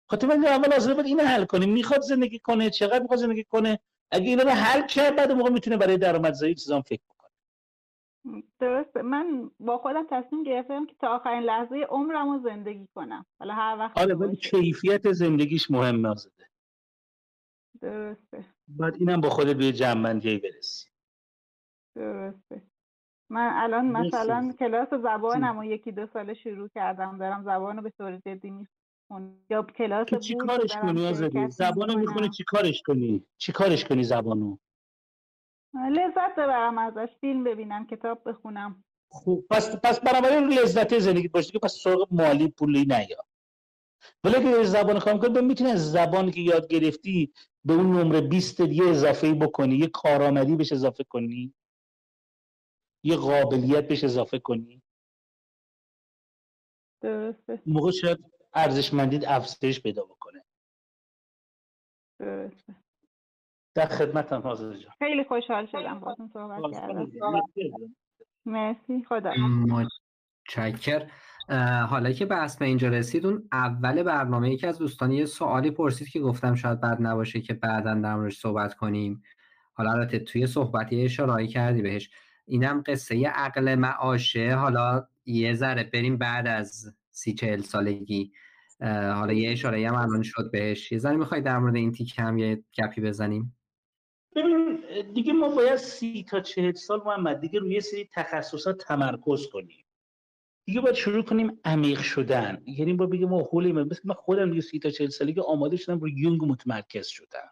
خاطر 0.10 0.28
من 0.28 0.46
اول 0.46 0.70
لازم 0.70 0.94
بود 0.94 1.06
اینو 1.06 1.24
حل 1.24 1.46
کنیم. 1.46 1.70
می‌خواد 1.74 2.02
زندگی 2.02 2.40
کنه 2.40 2.70
چقدر 2.70 3.02
می‌خواد 3.02 3.20
زندگی 3.20 3.44
کنه؟ 3.44 3.80
اگه 4.12 4.30
اینا 4.30 4.44
رو 4.44 4.50
حل 4.50 4.88
کرد 4.88 5.16
بعد 5.16 5.32
موقع 5.32 5.50
می‌تونه 5.50 5.78
برای 5.78 5.98
درآمدزایی 5.98 6.56
چیزام 6.56 6.82
فکر 6.82 7.02
کنه 7.10 7.18
درسته. 8.60 9.02
من 9.02 9.52
با 9.60 9.78
خودم 9.78 10.08
تصمیم 10.10 10.44
گرفتم 10.44 10.86
که 10.86 10.96
تا 11.00 11.08
آخرین 11.08 11.44
لحظه 11.44 11.86
عمرم 11.90 12.30
رو 12.30 12.50
زندگی 12.50 12.88
کنم. 12.96 13.26
حالا 13.40 13.54
هر 13.54 13.78
وقت 13.80 13.98
آره 13.98 14.16
ولی. 14.16 14.36
کیفیت 14.36 15.12
زندگیش 15.12 15.72
مهمه 15.72 16.10
آزاده 16.10 16.50
درسته. 17.82 18.46
بعد 18.68 18.96
اینم 18.96 19.22
با 19.22 19.30
خودت 19.30 19.56
به 19.56 19.66
یه 19.66 19.72
جنبندی 19.72 20.38
برسی. 20.38 20.90
درسته. 21.96 22.62
من 23.30 23.52
الان. 23.54 23.86
مثلا 23.86 24.54
کلاس 24.60 24.94
زبانم 24.94 25.58
و 25.58 25.64
یکی 25.64 25.92
دو 25.92 26.08
ساله 26.08 26.34
شروع 26.34 26.68
کردم. 26.76 27.18
دارم 27.18 27.44
زبان 27.44 27.78
رو 27.78 27.84
به 27.84 27.90
طور 27.90 28.18
جدی 28.18 28.68
یا 29.50 29.64
کلاس 29.64 30.08
که 30.08 30.18
چی 30.18 30.36
کارش 30.36 30.76
کنی 30.76 31.08
آزادی؟ 31.08 31.48
زبانو 31.50 32.00
می‌کنم. 32.00 32.30
چی 32.30 32.44
کارش 32.44 32.82
کنی؟ 32.82 33.26
چی 33.38 33.52
کارش 33.52 33.86
کنی 33.86 34.04
زبانو؟ 34.04 34.58
لذت 35.74 36.36
ببرم 36.38 36.78
ازش 36.78 37.10
فیلم 37.22 37.44
ببینم 37.44 37.88
کتاب 37.88 38.30
بخونم. 38.30 38.84
خب 39.10 39.44
پس 39.50 39.76
پس 39.76 40.00
بنابراین 40.00 40.48
لذت 40.48 41.00
زندگی 41.00 41.28
باشه 41.28 41.52
که 41.52 41.60
پس 41.60 41.74
سراغ 41.84 42.08
مالی 42.12 42.48
پولی 42.48 42.86
نیا. 42.86 43.26
ولی 44.24 44.36
اگه 44.36 44.64
زبان 44.64 45.00
کار 45.00 45.18
کنی 45.18 45.42
می‌تونی 45.42 45.72
از 45.72 45.92
زبانی 45.92 46.32
که 46.32 46.42
یاد 46.42 46.68
گرفتی 46.68 47.34
به 47.66 47.74
اون 47.74 47.92
نمره 47.92 48.22
20 48.22 48.60
یه 48.60 48.90
اضافه 48.90 49.34
بکنی 49.34 49.76
یه 49.76 49.88
کارآمدی 49.88 50.56
بهش 50.56 50.72
اضافه 50.72 51.04
کنی. 51.04 51.54
یه 53.04 53.16
قابلیت 53.16 53.88
بهش 53.88 54.04
اضافه 54.04 54.40
کنی. 54.40 54.82
درسته. 57.02 57.62
موقع 57.66 57.92
شاید 57.92 58.37
ارزشمندیت 58.58 59.28
افزایش 59.28 59.82
پیدا 59.82 60.04
بکنه. 60.04 60.44
درسته. 62.20 62.76
در 63.76 63.86
خدمتم 63.86 64.42
حاضر 64.42 64.74
جان. 64.74 64.92
خیلی 65.00 65.24
خوشحال 65.24 65.66
شدم 65.66 66.00
باهاتون 66.00 66.30
صحبت 66.34 66.72
کردم. 66.72 67.12
مرسی. 68.46 69.04
خدا 69.10 69.34
متشکر 70.48 71.12
اه، 71.50 71.82
حالا 71.82 72.12
که 72.12 72.26
بحث 72.26 72.58
به 72.58 72.66
اینجا 72.66 72.88
رسید 72.88 73.26
اون 73.26 73.50
اول 73.52 74.04
برنامه 74.04 74.52
یکی 74.52 74.68
از 74.68 74.78
دوستان 74.78 75.12
یه 75.12 75.26
سوالی 75.26 75.72
پرسید 75.72 76.10
که 76.10 76.20
گفتم 76.20 76.56
شاید 76.56 76.82
بد 76.82 76.98
نباشه 77.02 77.42
که 77.42 77.54
بعدا 77.54 77.94
در 77.94 78.16
موردش 78.16 78.38
صحبت 78.38 78.74
کنیم. 78.74 79.24
حالا 79.74 79.92
البته 79.92 80.20
توی 80.20 80.48
صحبت 80.48 80.94
یه 80.94 81.06
اشاره‌ای 81.06 81.48
کردی 81.48 81.82
بهش. 81.82 82.10
اینم 82.46 82.84
قصه 82.86 83.28
عقل 83.28 83.76
معاشه. 83.76 84.56
حالا 84.56 85.08
یه 85.26 85.54
ذره 85.54 85.84
بریم 85.84 86.18
بعد 86.18 86.48
از 86.48 86.96
سی 87.12 87.34
چهل 87.34 87.62
سالگی. 87.62 88.34
حالا 88.82 89.34
یه 89.34 89.52
اشاره 89.52 89.88
هم 89.88 89.96
الان 89.96 90.24
شد 90.24 90.52
بهش. 90.52 90.92
یه 90.92 90.98
ذره 90.98 91.16
می‌خوای 91.16 91.42
در 91.42 91.58
مورد 91.58 91.76
این 91.76 91.92
تیک 91.92 92.20
هم 92.20 92.38
یه 92.38 92.64
گپی 92.78 93.02
بزنیم؟ 93.02 93.58
ببین 94.36 94.80
دیگه 95.14 95.34
ما 95.34 95.50
باید 95.50 95.76
سی 95.76 96.26
تا 96.30 96.40
چهل 96.40 96.74
سال 96.74 97.02
محمد 97.06 97.40
دیگه 97.40 97.60
روی 97.60 97.82
سری 97.82 98.10
تخصصات 98.14 98.78
تمرکز 98.78 99.48
کنیم. 99.48 99.86
دیگه 100.66 100.82
باید 100.82 100.96
شروع 100.96 101.24
کنیم 101.24 101.60
عمیق 101.66 102.00
شدن. 102.02 102.64
یعنی 102.66 102.94
با 102.94 103.06
بگیم 103.06 103.30
ما 103.30 103.42
حولیم 103.52 103.82
مثل 103.82 104.02
من 104.04 104.14
خودم 104.14 104.50
دیگه 104.50 104.62
سی 104.62 104.80
تا 104.80 104.90
چهل 104.90 105.10
سالگی 105.10 105.42
آماده 105.42 105.78
شدم 105.78 106.00
روی 106.00 106.14
یونگ 106.18 106.44
متمرکز 106.44 107.08
شدم. 107.08 107.52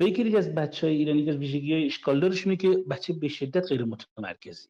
و 0.00 0.04
یکی 0.04 0.36
از 0.36 0.54
بچه 0.54 0.86
های 0.86 0.96
ایرانی 0.96 1.24
که 1.24 1.30
از 1.30 1.36
ویژگی 1.36 1.72
های 1.72 1.86
اشکال 1.86 2.20
دارش 2.20 2.46
اینه 2.46 2.56
که 2.56 2.68
بچه 2.68 3.12
به 3.12 3.28
شدت 3.28 3.68
غیر 3.68 3.84
متمرکزی 3.84 4.68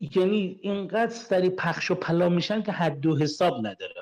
یعنی 0.00 0.58
اینقدر 0.62 1.10
سری 1.10 1.50
پخش 1.50 1.90
و 1.90 1.94
پلا 1.94 2.28
میشن 2.28 2.62
که 2.62 2.72
حد 2.72 3.06
و 3.06 3.16
حساب 3.16 3.58
نداره. 3.58 3.94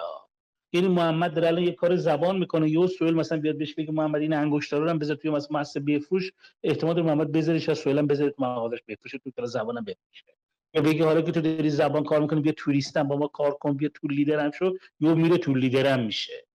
یعنی 0.73 0.89
محمد 0.89 1.35
داره 1.35 1.49
الان 1.49 1.63
یه 1.63 1.73
کار 1.73 1.97
زبان 1.97 2.39
می‌کنه. 2.39 2.71
یه 2.71 2.87
سوال 2.87 3.15
مثلا 3.15 3.39
بیاد 3.39 3.59
بهش 3.59 3.75
بگه 3.75 3.93
محمد 3.93 4.21
این 4.21 4.33
انگشتر 4.33 4.79
رو 4.79 4.89
هم 4.89 4.99
بذار 4.99 5.17
توی 5.17 5.31
مثلا 5.31 5.59
مؤسسه 5.59 5.81
بفروش. 5.81 6.33
احتمال 6.63 7.03
محمد 7.03 7.33
بذارش 7.33 7.69
از 7.69 7.79
سوالم 7.79 8.07
بذاره 8.07 8.31
تو 8.31 8.43
مغازش 8.43 8.79
بفروشه 8.89 9.19
تو 9.19 9.31
کار 9.31 9.45
زبانم 9.45 9.85
بفروشه. 9.85 10.37
یا 10.75 10.83
بگه 10.83 11.05
حالا 11.05 11.23
که 11.23 11.33
تو 11.33 11.41
داری 11.41 11.71
زبان 11.71 12.05
کار 12.05 12.21
می‌کنی 12.21 12.41
بیا 12.41 12.53
توریستم 12.57 13.03
با 13.03 13.17
ما 13.17 13.27
کار 13.27 13.51
کن 13.51 13.77
بیا 13.77 13.91
تو 13.95 14.09
لیدرم 14.09 14.51
شو. 14.51 14.77
یا 15.01 15.15
میره 15.15 15.39
تو 15.39 15.55
لیدرم 15.55 16.05
میشه. 16.05 16.47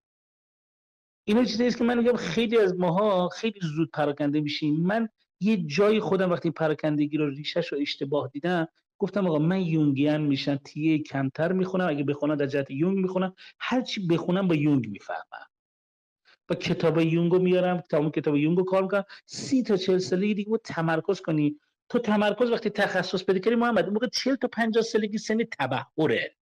اینا 1.23 1.43
چیزی 1.43 1.67
است 1.67 1.77
که 1.77 1.83
من 1.83 1.97
میگم 1.97 2.15
خیلی 2.15 2.57
از 2.57 2.79
ماها 2.79 3.29
خیلی 3.29 3.59
زود 3.61 3.91
پراکنده 3.91 4.41
میشیم. 4.41 4.75
من 4.75 5.09
یه 5.39 5.57
جایی 5.57 5.99
خودم 5.99 6.31
وقتی 6.31 6.51
پراکندگی 6.51 7.17
رو 7.17 7.29
ریشش 7.29 7.67
رو 7.67 7.77
اشتباه 7.81 8.29
دیدم 8.33 8.67
گفتم 8.99 9.27
آقا 9.27 9.39
من 9.39 9.61
یونگیان 9.61 10.21
میشم 10.21 10.55
تیه 10.55 11.03
کمتر 11.03 11.51
می‌خونم 11.51 11.87
اگه 11.89 12.03
بخونم 12.03 12.35
در 12.35 12.45
جهت 12.45 12.71
یونگ 12.71 12.97
می‌خونم. 12.97 13.35
هر 13.59 13.81
چی 13.81 14.07
بخونم 14.07 14.47
با 14.47 14.55
یونگ 14.55 14.89
می‌فهمم. 14.89 15.47
با 16.47 16.55
کتاب 16.55 16.99
یونگو 16.99 17.39
میارم 17.39 17.81
تمام 17.81 18.11
کتاب 18.11 18.35
یونگو 18.35 18.63
کار 18.63 18.81
می‌کنم. 18.81 19.03
سی 19.25 19.63
تا 19.63 19.77
چهل 19.77 19.97
سالگی 19.97 20.33
دیگه 20.33 20.49
باید 20.49 20.61
تمرکز 20.61 21.21
کنی. 21.21 21.59
تو 21.89 21.99
تمرکز 21.99 22.51
وقتی 22.51 22.69
تخصص 22.69 23.25
پیدا 23.25 23.39
کردی 23.39 23.55
محمد 23.55 23.89
موقع 23.89 24.07
40 24.07 24.35
تا 24.35 24.47
50 24.47 24.83
سالگی 24.83 25.17
سن 25.17 25.37
تبحره 25.43 26.35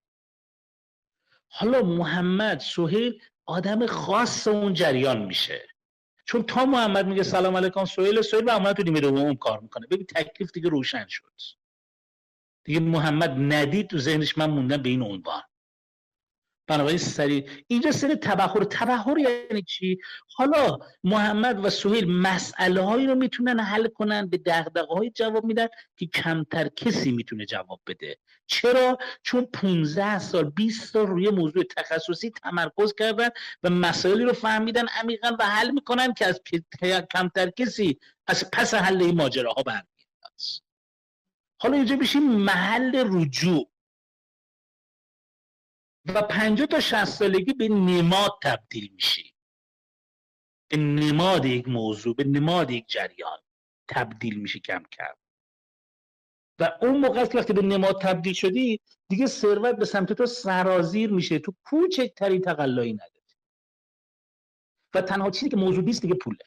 حالا 1.48 1.82
محمد 1.82 2.60
سهیل 2.60 3.22
آدم 3.46 3.86
خاص 3.86 4.48
اون 4.48 4.74
جریان 4.74 5.26
میشه. 5.26 5.68
چون 6.26 6.44
تا 6.44 6.66
محمد 6.66 7.08
میگه 7.08 7.24
سلام 7.24 7.58
علیکم 7.58 7.86
سهیل 7.86 8.22
سهیل 8.22 8.44
و 8.48 8.60
محمد 8.60 8.76
تو 8.76 8.84
نیمه 8.84 9.00
دوم 9.00 9.36
کار 9.36 9.60
می‌کنه. 9.60 9.88
ببین 9.88 10.06
تکلیف 10.06 10.52
دیگه 10.52 10.70
روشن 10.70 11.06
شد. 11.10 11.32
دیگه 12.66 12.80
محمد 12.80 13.54
ندید 13.54 13.88
تو 13.88 13.98
ذهنش 13.98 14.38
من 14.38 14.50
موندم 14.50 14.78
به 14.78 14.90
این 14.90 15.02
عنوان. 15.02 15.42
بنابراین 16.68 16.98
سریع. 16.98 17.50
اینجا 17.68 17.92
سر 17.92 18.16
تبخور 18.16 18.64
تبخور 18.64 19.20
یعنی 19.20 19.62
چی؟ 19.62 19.98
حالا 20.36 20.78
محمد 21.04 21.66
و 21.66 21.70
سهیل 21.70 22.12
مسئله 22.12 22.82
هایی 22.82 23.08
رو 23.08 23.16
می‌تونن 23.16 23.60
حل 23.60 23.88
کنن 23.88 24.30
به 24.30 24.38
دغدغه 24.38 24.94
های 24.94 25.10
جواب 25.10 25.46
میدن 25.46 25.68
که 25.98 26.06
کمتر 26.06 26.68
کسی 26.68 27.12
می‌تونه 27.12 27.46
جواب 27.46 27.82
بده. 27.88 28.18
چرا؟ 28.48 28.98
چون 29.24 29.46
15 29.46 30.20
سال 30.20 30.50
20 30.50 30.94
سال 30.94 31.08
روی 31.08 31.30
موضوع 31.30 31.64
تخصصی 31.64 32.30
تمرکز 32.30 32.94
کردن 33.00 33.30
و 33.64 33.70
مسائلی 33.70 34.24
رو 34.24 34.34
فهمیدن 34.34 34.86
عمیقا 34.88 35.36
و 35.40 35.46
حل 35.46 35.72
می‌کنن 35.72 36.14
که 36.14 36.26
از 36.26 36.42
کمتر 37.12 37.50
کسی 37.50 38.00
از 38.28 38.52
پس 38.52 38.74
حل 38.74 39.02
این 39.02 39.16
ماجراها 39.16 39.64
برمیاد 39.64 39.88
حالا 41.58 41.78
اینجا 41.78 41.96
میشیم 41.96 42.24
محل 42.24 43.04
رجوع. 43.06 43.72
و 46.06 46.22
50 46.22 46.68
تا 46.68 46.80
60 46.80 47.06
سالگی 47.06 47.54
به 47.54 47.68
نماد 47.68 48.32
تبدیل 48.44 48.92
میشی 48.94 49.34
به 50.72 50.78
نماد 50.78 51.46
یک 51.46 51.68
موضوع 51.68 52.16
به 52.16 52.24
نماد 52.24 52.72
یک 52.72 52.88
جریان 52.88 53.40
تبدیل 53.88 54.40
میشی 54.40 54.60
کم 54.60 54.84
کم. 54.92 55.14
و 56.60 56.78
اون 56.82 56.98
موقع 56.98 57.22
است 57.22 57.36
وقتی 57.36 57.54
به 57.54 57.62
نماد 57.62 58.02
تبدیل 58.02 58.34
شدی 58.34 58.80
دیگه 59.10 59.26
ثروت 59.26 59.76
به 59.76 59.86
سمت 59.86 60.14
تو 60.14 60.26
سرازیر 60.26 61.12
میشه. 61.12 61.40
تو 61.40 61.54
کوچکترین 61.64 62.42
تقلایی 62.42 62.94
نداری. 62.94 63.12
و 64.96 65.02
تنها 65.02 65.32
چیزی 65.32 65.50
که 65.50 65.58
موضوع 65.58 65.84
نیست 65.84 66.02
دیگه 66.02 66.16
پوله. 66.16 66.46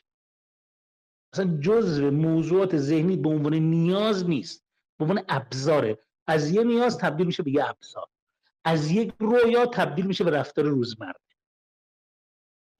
اصلا 1.32 1.58
جزء 1.60 2.10
موضوعات 2.10 2.76
ذهنی 2.76 3.16
به 3.16 3.28
عنوان 3.28 3.54
نیاز 3.54 4.28
نیست. 4.28 4.67
به 4.98 5.04
عنوان 5.04 5.24
ابزاره. 5.28 5.98
از 6.26 6.50
یه 6.50 6.64
نیاز 6.64 6.98
تبدیل 6.98 7.26
میشه 7.26 7.42
به 7.42 7.50
یه 7.50 7.68
ابزار. 7.68 8.06
از 8.64 8.90
یک 8.90 9.12
رویا 9.18 9.66
تبدیل 9.66 10.06
میشه 10.06 10.24
به 10.24 10.30
رفتار 10.30 10.64
روزمره. 10.64 11.20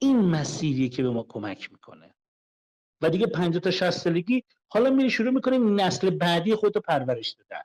این 0.01 0.19
مسیریه 0.19 0.89
که 0.89 1.03
به 1.03 1.09
ما 1.09 1.25
کمک 1.29 1.71
می‌کنه. 1.71 2.15
و 3.01 3.09
دیگه 3.09 3.27
50 3.27 3.59
تا 3.59 3.71
60 3.71 3.89
سالگی 3.89 4.43
حالا 4.67 4.89
میری 4.89 5.09
شروع 5.09 5.31
می‌کنیم 5.31 5.79
نسل 5.79 6.09
بعدی 6.09 6.55
خودتو 6.55 6.79
پرورش 6.79 7.29
دادن. 7.29 7.63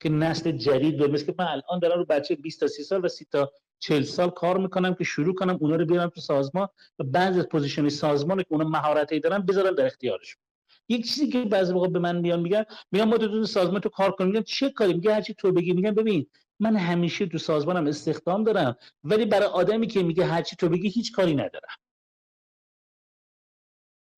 که 0.00 0.08
نسل 0.08 0.52
جدید 0.52 0.98
به 0.98 1.08
مثل 1.08 1.26
که 1.26 1.34
من 1.38 1.44
الان 1.44 1.78
دارم 1.82 1.98
رو 1.98 2.04
بچه 2.04 2.34
20 2.34 2.60
تا 2.60 2.66
30 2.66 2.82
سال 2.82 3.04
و 3.04 3.08
30 3.08 3.24
تا 3.24 3.52
40 3.78 4.02
سال 4.02 4.30
کار 4.30 4.58
می‌کنم 4.58 4.94
که 4.94 5.04
شروع 5.04 5.34
کنم 5.34 5.58
اونا 5.60 5.76
رو 5.76 5.86
بیارم 5.86 6.08
تو 6.08 6.20
سازمان 6.20 6.68
و 6.98 7.04
بعضی 7.04 7.38
از 7.38 7.48
position 7.48 7.88
سازمان 7.88 8.38
که 8.38 8.46
اونا 8.48 8.68
مهارتی 8.68 9.20
دارن 9.20 9.38
بذارم 9.38 9.74
در 9.74 9.86
اختیارشون. 9.86 10.42
یک 10.88 11.06
چیزی 11.08 11.28
که 11.28 11.44
بعضی 11.44 11.72
موقع 11.72 11.88
به 11.88 11.98
من 11.98 12.16
میان 12.16 12.40
میگن 12.40 12.64
میگن 12.92 13.04
ما 13.04 13.18
تو 13.18 13.44
سازمان 13.44 13.80
تو 13.80 13.88
کار 13.88 14.10
کنیم 14.10 14.30
میگن 14.30 14.42
چه 14.42 14.70
کاری 14.70 14.94
میگه 14.94 15.14
هرچی 15.14 15.34
تو 15.34 15.52
بگی 15.52 15.72
میگن 15.72 15.90
ببین 15.90 16.26
من 16.60 16.76
همیشه 16.76 17.26
تو 17.26 17.38
سازمانم 17.38 17.86
استخدام 17.86 18.44
دارم 18.44 18.76
ولی 19.04 19.24
برای 19.26 19.48
آدمی 19.48 19.86
که 19.86 20.02
میگه 20.02 20.24
هرچی 20.24 20.56
تو 20.56 20.68
بگی 20.68 20.88
هیچ 20.88 21.12
کاری 21.12 21.34
ندارم. 21.34 21.74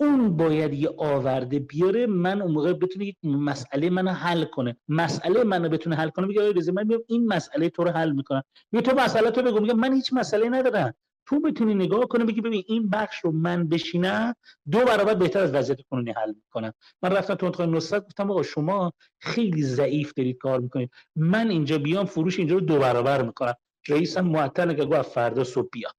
اون 0.01 0.37
باید 0.37 0.75
یه 0.75 0.91
آورده 0.99 1.59
بیاره 1.59 2.07
من 2.07 2.43
اون 2.43 2.53
موقع 2.53 2.73
بتونه 2.73 3.05
یک 3.05 3.17
مسئله 3.25 3.91
منو 3.91 4.11
حل 4.11 4.45
کنه. 4.45 4.77
مسئله 4.89 5.45
منو 5.45 5.69
بتونه 5.69 5.97
حل 5.97 6.09
کنه 6.09 6.27
میگه 6.27 6.53
رضا 6.53 6.73
من 6.73 6.87
میام 6.87 7.03
این 7.09 7.27
مسئله 7.27 7.69
تو 7.71 7.85
رو 7.85 7.91
حل 7.91 8.13
می‌کنم. 8.13 8.43
میگه 8.73 8.91
تو 8.91 8.97
مسئله 8.97 9.31
تو 9.31 9.43
بگو. 9.43 9.61
میگه 9.61 9.75
من 9.75 9.93
هیچ 9.93 10.13
مسئله 10.13 10.49
ندارم. 10.49 10.95
تو 11.27 11.41
بتونی 11.41 11.75
نگاه 11.75 12.07
کنی 12.07 12.25
بگی 12.25 12.41
ببین 12.41 12.65
این 12.67 12.91
بخش 12.91 13.19
رو 13.25 13.33
من 13.33 13.69
بشینم 13.69 14.35
دو 14.71 14.79
برابر 14.81 15.15
بهتر 15.15 15.41
از 15.41 15.55
وضعیت 15.55 15.79
کنونی 15.91 16.11
حل 16.11 16.29
می‌کنم. 16.29 16.73
من 17.03 17.13
رفتم 17.13 17.35
تو 17.35 17.47
انتخاب 17.47 17.69
نصرت 17.69 18.07
گفتم 18.07 18.31
آقا 18.31 18.43
شما 18.43 18.93
خیلی 19.21 19.63
ضعیف 19.63 20.13
دارید 20.15 20.39
کار 20.39 20.61
می‌کنید. 20.61 20.91
من 21.17 21.51
اینجا 21.51 21.79
بیام 21.79 22.07
فروش 22.07 22.39
اینجا 22.39 22.55
رو 22.55 22.61
دو 22.61 22.79
برابر 22.79 23.23
می‌کنم. 23.23 23.55
رئیسم 23.89 24.25
معطل 24.27 24.75
که 24.75 24.85
گفت 24.85 25.03
فردا 25.03 25.45
صبح 25.45 25.69
بیا. 25.73 25.91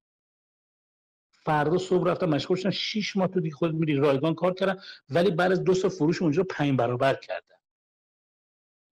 فردا 1.32 1.78
صبح 1.78 2.08
رفتم 2.10 2.30
مشغول 2.30 2.58
شدم 2.58 2.70
6 2.70 3.18
ماه 3.18 3.28
تو 3.28 3.40
دیگه 3.40 3.56
خود 3.56 3.74
میری 3.74 3.96
رایگان 3.96 4.36
کار 4.36 4.54
کردم 4.54 4.78
ولی 5.10 5.32
بعد 5.32 5.52
از 5.52 5.64
دو 5.64 5.74
سال 5.74 5.92
فروش 5.92 6.22
اونجا 6.22 6.44
پنج 6.50 6.78
برابر 6.78 7.14
کردم. 7.14 7.57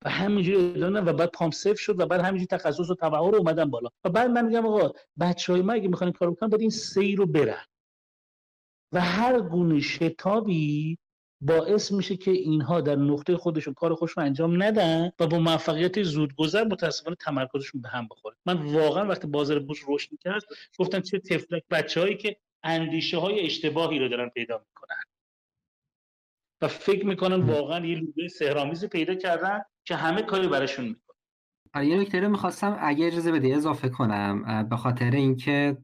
و 0.06 0.10
همینجوری 0.10 0.58
ادامه 0.58 1.02
و 1.02 1.14
بعد 1.14 1.32
پامپ 1.32 1.54
صفر 1.54 1.76
شد 1.76 2.00
و 2.00 2.06
بعد 2.06 2.22
همینجوری 2.22 2.48
تخصص 2.48 2.90
و 2.90 2.96
تبع 2.96 3.18
رو 3.18 3.36
اومدم 3.36 3.70
بالا. 3.70 3.90
و 4.04 4.10
بعد 4.10 4.30
من 4.30 4.46
میگم 4.46 4.66
آقا 4.66 4.92
بچه 5.20 5.54
های 5.54 5.62
ما 5.62 5.74
اگه 5.74 5.88
می‌خوان 5.88 6.12
کار 6.12 6.32
بکنن 6.32 6.50
باید 6.50 6.62
این 6.62 6.70
سیر 6.70 7.18
رو 7.18 7.26
برن. 7.26 7.66
و 8.92 9.02
هر 9.02 9.42
گونه 9.42 9.80
شتابی 9.80 10.98
باعث 11.42 11.92
میشه 11.92 12.18
که 12.18 12.32
اینها 12.32 12.82
در 12.82 12.96
نقطه 12.96 13.38
خودشون 13.38 13.74
کار 13.74 13.96
خودشون 13.96 14.24
انجام 14.24 14.64
ندن 14.64 15.12
و 15.20 15.28
با 15.28 15.40
موفقیت 15.40 16.04
زودگذر 16.04 16.64
متاسفانه 16.64 17.16
تمرکزشون 17.20 17.82
به 17.82 17.90
هم 17.90 18.08
بخوره. 18.12 18.36
من 18.46 18.74
واقعا 18.74 19.06
وقتی 19.08 19.28
بازار 19.28 19.60
بورس 19.60 19.80
رشد 19.88 20.12
می‌کرد 20.12 20.44
گفتم 20.78 21.00
چه 21.00 21.20
تفلک 21.20 21.64
بچههایی 21.72 22.18
که 22.18 22.38
اندیشه 22.64 23.18
های 23.18 23.46
اشتباهی 23.46 24.00
رو 24.00 24.10
دارن 24.10 24.30
پیدا 24.30 24.58
می‌کنن. 24.58 25.04
و 26.62 26.68
فکر 26.68 27.06
می‌کنن 27.06 27.42
واقعا 27.42 27.86
یه 27.86 27.96
لوله 27.96 28.28
سهرامیزی 28.28 28.88
پیدا 28.88 29.16
کردن. 29.16 29.62
که 29.86 29.96
همه 29.96 30.22
کاری 30.22 30.48
براشون 30.48 30.86
می‌کنه 30.86 31.88
یه 31.88 31.98
نکته 32.02 32.20
رو 32.20 32.30
می‌خواستم 32.30 32.78
اگه 32.80 33.08
اجازه 33.08 33.32
بده 33.32 33.56
اضافه 33.56 33.90
کنم 33.90 34.68
به 34.70 34.78
خاطر 34.78 35.12
اینکه 35.12 35.78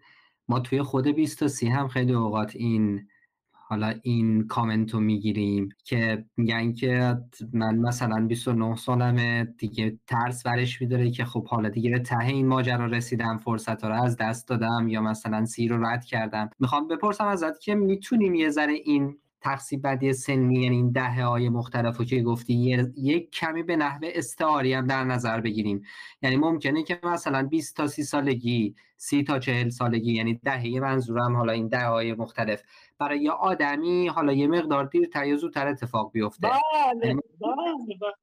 ما 0.48 0.60
توی 0.60 0.82
خود 0.82 1.08
20 1.08 1.40
تا 1.40 1.48
30 1.48 1.68
هم 1.68 1.88
خیلی 1.88 2.14
اوقات 2.14 2.56
این 2.56 3.08
حالا 3.54 3.94
این 4.04 4.48
کامنت 4.48 4.94
رو 4.94 5.00
می‌گیریم 5.00 5.70
که 5.84 6.26
میگن 6.38 6.74
که 6.74 7.18
من 7.54 7.76
مثلا 7.76 8.26
29 8.28 8.76
سالمه 8.76 9.44
دیگه 9.58 10.00
ترس 10.08 10.44
برش 10.44 10.82
میداره 10.82 11.12
که 11.12 11.26
خب 11.26 11.48
حالا 11.48 11.70
دیگه 11.70 11.90
به 11.90 12.00
ته 12.00 12.20
این 12.20 12.48
ماجرا 12.48 12.86
رسیدم 12.86 13.38
فرصت 13.38 13.84
رو 13.84 14.04
از 14.04 14.18
دست 14.18 14.48
دادم 14.48 14.88
یا 14.88 15.02
مثلا 15.02 15.46
سی 15.46 15.68
رو 15.68 15.86
رد 15.86 16.06
کردم. 16.06 16.50
می‌خوام 16.60 16.88
بپرسم 16.88 17.28
ازت 17.28 17.60
که 17.60 17.76
می‌تونیم 17.76 18.36
یه 18.36 18.50
ذره 18.50 18.74
این 18.74 19.21
تقسیم 19.42 19.82
بندی 19.82 20.14
سنی 20.14 20.62
یعنی 20.62 20.76
این 20.76 20.92
دهه 20.92 21.24
های 21.24 21.50
مختلف 21.50 21.98
رو 21.98 22.06
که 22.06 22.22
گفتی 22.22 22.54
یک 22.98 23.32
کمی 23.32 23.64
به 23.64 23.76
نحوه 23.76 24.10
استعاری 24.14 24.74
هم 24.74 24.88
در 24.88 25.04
نظر 25.04 25.42
بگیریم. 25.42 25.82
یعنی 26.22 26.36
ممکنه 26.36 26.84
که 26.84 27.00
مثلا 27.04 27.44
20 27.44 27.78
تا 27.78 27.88
30 27.88 28.04
سالگی 28.04 28.76
30 28.98 29.24
تا 29.24 29.40
40 29.40 29.70
سالگی 29.70 30.14
یعنی 30.14 30.40
دهه 30.44 30.80
منظورم 30.80 31.36
حالا 31.36 31.54
این 31.54 31.68
دهه 31.68 31.86
های 31.86 32.14
مختلف. 32.14 32.64
برای 33.00 33.20
یه 33.20 33.32
آدمی 33.32 34.08
حالا 34.08 34.34
یه 34.34 34.48
مقدار 34.48 34.86
دیرتر 34.86 35.26
یا 35.26 35.38
زودتر 35.38 35.68
اتفاق 35.68 36.12
بیفته. 36.12 36.48
بله 36.48 37.08
یعنی 37.08 37.22
بله. 37.42 38.14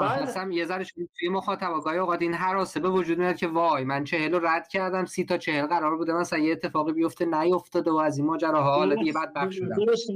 بله. 0.00 0.22
اصلا 0.22 0.52
یه 0.52 0.64
ذره 0.64 0.84
توی 1.18 1.28
مخاطب. 1.28 1.72
گاهی 1.84 1.98
اوقات 1.98 2.22
این 2.22 2.34
حراسه 2.34 2.80
به 2.80 2.88
وجود 2.88 3.18
میاد 3.18 3.36
که 3.36 3.46
وای 3.46 3.84
من 3.84 4.04
چهل 4.04 4.32
رو 4.32 4.46
رد 4.46 4.68
کردم 4.68 5.04
سی 5.04 5.24
تا 5.24 5.38
چهل 5.38 5.66
قرار 5.66 5.96
بوده 5.96 6.12
مثلا 6.12 6.38
یه 6.38 6.52
اتفاقی 6.52 6.92
بیفته 6.92 7.24
نیفتاده 7.24 7.90
و 7.90 7.96
از 7.96 8.18
این 8.18 8.26
ماجراها 8.26 8.74
حالا 8.76 8.94
دیگه 8.94 9.12
بعد 9.12 9.34
بخش 9.34 9.56
شدم 9.56 9.84
درست 9.84 10.10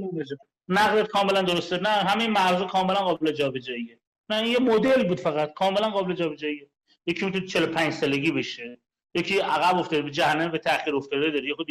نقلت 0.67 1.07
کاملا 1.07 1.41
درسته. 1.41 1.77
نه 1.77 1.89
همین 1.89 2.29
مرز 2.29 2.61
کاملا 2.61 2.99
قابل 2.99 3.31
جابجاییه. 3.31 3.99
نه 4.29 4.49
یه 4.49 4.59
مدل 4.59 5.07
بود 5.07 5.19
فقط 5.19 5.53
کاملا 5.53 5.89
قابل 5.89 6.13
جابجاییه. 6.13 6.69
یکی 7.05 7.25
می‌تونه 7.25 7.45
45 7.45 7.93
سالگی 7.93 8.31
بشه 8.31 8.79
یکی 9.15 9.39
عقب 9.39 9.77
افتاده 9.77 10.01
به 10.01 10.11
جهنم 10.11 10.51
به 10.51 10.57
تاخیر 10.57 10.95
افتاده 10.95 11.31
داره 11.31 11.47
یه 11.47 11.55
خود 11.55 11.67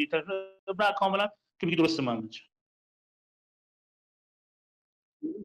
نه 0.80 0.94
کاملا 0.98 1.28
که 1.60 1.66
میگه 1.66 1.78
درسته 1.78 2.02
من 2.02 2.16
میشه 2.16 2.44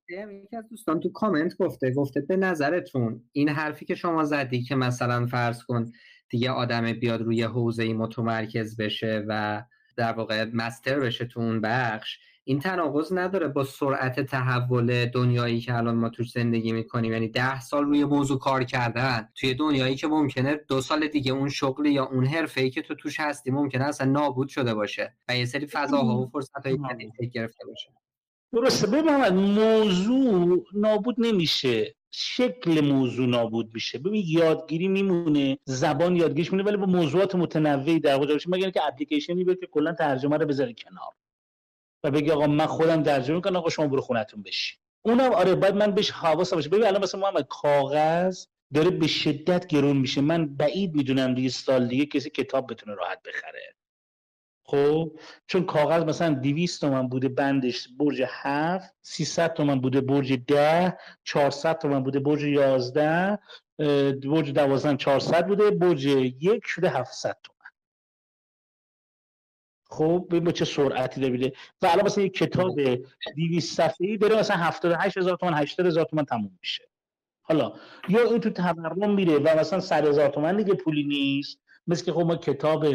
یکی 0.10 0.56
از 0.56 0.70
دوستان 0.70 1.00
تو 1.00 1.12
کامنت 1.12 1.58
گفته 1.58 1.92
گفته 1.92 2.22
به 2.22 2.38
نظرتون 2.38 3.24
این 3.32 3.50
حرفی 3.50 3.86
که 3.86 3.96
شما 3.96 4.24
زدی 4.24 4.64
که 4.64 4.76
مثلا 4.76 5.26
فرض 5.26 5.64
کن 5.64 5.92
دیگه 6.30 6.52
آدم 6.52 6.94
بیاد 6.94 7.22
روی 7.22 7.44
حوزه 7.44 7.84
ای 7.84 7.94
متمرکز 7.94 8.78
بشه 8.78 9.26
و 9.28 9.64
در 9.98 10.14
واقع 10.14 10.46
مستر 10.54 11.00
بشه 11.00 11.26
تو 11.26 11.40
اون 11.40 11.62
بخش 11.62 12.20
این 12.44 12.60
تناقض 12.60 13.14
نداره 13.14 13.48
با 13.48 13.64
سرعت 13.64 14.20
تحول 14.20 15.06
دنیایی 15.06 15.62
که 15.62 15.76
الان 15.76 15.96
ما 15.96 16.10
توش 16.10 16.32
زندگی 16.32 16.72
می‌کنیم. 16.72 17.12
یعنی 17.12 17.28
ده 17.28 17.60
سال 17.60 17.86
روی 17.86 18.06
موضوع 18.06 18.40
کار 18.40 18.64
کردن. 18.64 19.30
توی 19.36 19.54
دنیایی 19.54 19.96
که 19.96 20.08
ممکنه 20.08 20.60
دو 20.68 20.82
سال 20.82 21.08
دیگه 21.08 21.32
اون 21.32 21.50
شغل 21.50 21.86
یا 21.86 22.06
اون 22.06 22.26
حرفه 22.26 22.62
ای 22.62 22.70
که 22.70 22.82
تو 22.82 22.96
توش 22.96 23.20
هستی 23.20 23.52
ممکنه 23.52 23.86
اصلا 23.86 24.12
نابود 24.12 24.50
شده 24.50 24.74
باشه 24.74 25.18
و 25.28 25.38
یه 25.38 25.46
سری 25.46 25.68
فضاها 25.68 26.22
و 26.22 26.30
فرصتهای 26.30 26.78
جدید 26.78 27.32
گرفته 27.34 27.66
باشه. 27.66 28.07
درسته. 28.54 28.88
ببین 28.88 29.30
موضوع 29.30 30.64
نابود 30.74 31.16
نمیشه. 31.18 31.96
شکل 32.12 32.82
موضوع 32.82 33.28
نابود 33.28 33.74
میشه. 33.74 34.00
ببین 34.00 34.24
یادگیری 34.28 34.88
میمونه 34.88 35.58
زبان 35.66 36.16
یادگیریش 36.16 36.52
میمونه 36.54 36.70
ولی 36.70 36.78
با 36.78 36.86
موضوعات 36.86 37.36
متنوعی 37.36 38.00
در 38.00 38.16
واقع 38.16 38.38
مگر 38.48 38.70
که 38.70 38.88
اپلیکیشنی 38.88 39.44
بیاد 39.44 39.60
که 39.60 39.68
کلا 39.68 39.94
ترجمه 39.94 40.38
رو 40.38 40.46
بذاره 40.46 40.74
کنار 40.74 41.14
و 42.04 42.12
بگی 42.12 42.32
آقا 42.32 42.48
من 42.48 42.66
خودم 42.66 43.04
ترجمه 43.04 43.42
کنم 43.42 43.56
آقا 43.56 43.70
شما 43.70 43.88
برو 43.88 44.02
خونتون 44.02 44.44
بشی 44.44 44.78
اونم 45.06 45.34
آره 45.34 45.56
باید 45.56 45.76
من 45.76 45.92
بهش 45.92 46.12
حواس 46.12 46.54
باشه. 46.54 46.70
ببین 46.70 46.86
الان 46.86 47.04
مثلا 47.04 47.22
محمد 47.22 47.48
کاغذ 47.50 48.46
داره 48.74 48.90
به 48.90 49.08
شدت 49.08 49.68
گرون 49.68 49.98
میشه. 49.98 50.22
من 50.22 50.56
بعید 50.56 50.96
می‌دونم 50.96 51.34
دیگه 51.36 51.50
سال 51.50 51.88
دیگه 51.88 52.06
کسی 52.06 52.30
کتاب 52.30 52.72
بتونه 52.72 52.96
راحت 52.96 53.22
بخره. 53.24 53.76
خب 54.70 55.12
چون 55.48 55.66
کاغذ 55.66 56.04
مثلا 56.04 56.34
200 56.34 56.82
تومن 56.82 57.08
بوده 57.08 57.30
بندش 57.30 57.88
برج 58.00 58.24
7 58.28 58.96
300 59.02 59.54
تومن 59.54 59.82
بوده 59.82 60.02
برج 60.02 60.34
10 60.34 60.98
400 61.24 61.78
تومن 61.78 62.04
بوده 62.04 62.20
برج 62.20 62.44
11 62.44 63.40
برج 64.24 64.52
12 64.52 64.98
400 64.98 65.48
بوده 65.48 65.72
برج 65.72 66.06
یک 66.06 66.62
شده 66.66 66.90
700 66.90 67.38
تومن. 67.44 67.58
خب 69.90 70.28
ببین 70.30 70.44
با 70.44 70.52
چه 70.52 70.66
سرعتی 70.66 71.22
داره 71.22 71.54
و 71.82 71.86
الان 71.86 72.06
مثلا 72.06 72.24
یک 72.24 72.34
کتاب 72.34 72.80
200 73.36 73.78
صفحه‌ای 73.78 74.18
داره 74.18 74.40
مثلا 74.40 74.58
78 74.58 75.18
هزار 75.18 75.38
تومان 75.38 75.54
80 75.54 75.88
هزار 75.88 76.06
تومان 76.06 76.26
تموم 76.26 76.58
میشه. 76.62 76.90
حالا 77.42 77.74
یا 78.10 78.32
این 78.32 78.40
تو 78.40 78.50
تورم 78.50 79.14
میره 79.14 79.38
و 79.38 79.60
مثلا 79.60 79.80
100 79.80 80.08
هزار 80.08 80.30
تومان 80.30 80.58
دیگه 80.58 80.74
پولی 80.74 81.04
نیست. 81.04 81.60
مثل 81.88 82.06
که 82.06 82.14
خب 82.14 82.20
ما 82.20 82.36
کتاب 82.36 82.86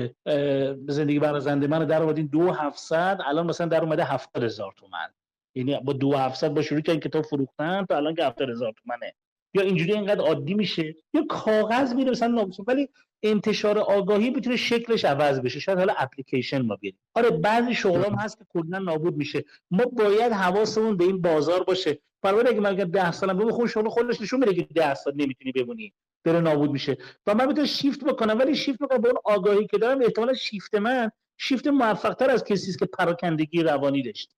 زندگی 0.88 1.18
برازنده 1.18 1.66
من 1.66 1.84
در 1.84 2.02
آوردیم 2.02 2.26
دو 2.26 2.52
هفتصد 2.52 3.18
الان 3.26 3.46
مثلا 3.46 3.66
در 3.66 3.82
اومده 3.82 4.04
هفتاد 4.04 4.42
هزار 4.42 4.74
تومن. 4.76 5.08
یعنی 5.54 5.80
با 5.84 5.92
دو 5.92 6.12
هفتصد 6.16 6.54
با 6.54 6.62
شروع 6.62 6.80
که 6.80 6.92
این 6.92 7.00
کتاب 7.00 7.24
فروختن 7.24 7.84
تا 7.84 7.96
الان 7.96 8.14
که 8.14 8.24
هفتاد 8.24 8.50
هزار 8.50 8.72
تومنه. 8.82 9.14
یا 9.54 9.62
اینجوری 9.62 9.92
اینقدر 9.92 10.20
عادی 10.20 10.54
میشه؟ 10.54 10.94
یا 11.14 11.24
کاغذ 11.28 11.94
میره 11.94 12.10
مثلا 12.10 12.28
ناموسون 12.28 12.64
ولی 12.68 12.88
انتشار 13.22 13.78
آگاهی 13.78 14.30
می‌تونه 14.30 14.56
شکلش 14.56 15.04
عوض 15.04 15.40
بشه. 15.40 15.60
شاید 15.60 15.78
حالا 15.78 15.94
اپلیکیشن 15.98 16.62
ما 16.62 16.76
بیاریم. 16.76 17.00
آره 17.14 17.30
بعضی 17.30 17.74
شغلام 17.74 18.14
هست 18.14 18.38
که 18.38 18.44
کلا 18.48 18.78
نابود 18.78 19.16
میشه. 19.16 19.44
ما 19.70 19.84
باید 19.84 20.32
حواسمون 20.32 20.96
به 20.96 21.04
این 21.04 21.20
بازار 21.20 21.64
باشه. 21.64 21.98
برای 22.22 22.48
اگه 22.48 22.60
من 22.60 22.74
10 22.74 23.12
سالم 23.12 23.38
به 23.38 23.52
خود 23.52 23.68
شغل 23.68 23.88
خودش 23.88 24.20
نشون 24.20 24.40
میده 24.40 24.54
که 24.54 24.74
10 24.74 24.94
سال 24.94 25.12
نمی‌تونی 25.16 25.52
بمونی. 25.52 25.92
بره 26.24 26.40
نابود 26.40 26.70
میشه. 26.70 26.96
و 27.26 27.34
من 27.34 27.46
می‌تونم 27.46 27.66
شیفت 27.66 28.04
بکنم 28.04 28.38
ولی 28.38 28.54
شیفت 28.54 28.78
بکنم 28.78 28.98
به 28.98 29.08
اون 29.08 29.18
آگاهی 29.24 29.66
که 29.66 29.78
دارم. 29.78 30.02
احتمالا 30.02 30.34
شیفت 30.34 30.74
من 30.74 31.10
شیفت 31.38 31.66
موفق 31.66 32.14
تر 32.14 32.30
از 32.30 32.44
کسی 32.44 32.70
است 32.70 32.78
که 32.78 32.86
پراکندگی 32.86 33.62
روانی 33.62 34.02
داشته. 34.02 34.34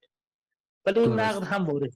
ولی 0.87 1.01
این 1.01 1.13
نقد 1.13 1.43
هم 1.43 1.65
وارد 1.65 1.91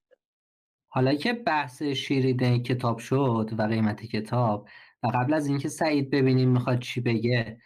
حالا 0.90 1.14
که 1.14 1.32
بحث 1.32 1.82
شیریده 1.82 2.58
کتاب 2.58 2.98
شد 2.98 3.50
و 3.58 3.62
قیمت 3.62 4.04
کتاب 4.04 4.68
و 5.02 5.06
قبل 5.06 5.34
از 5.34 5.46
اینکه 5.46 5.68
سعید 5.68 6.10
ببینیم 6.10 6.48
می‌خواد 6.48 6.78
چی 6.78 7.00
بگه 7.00 7.58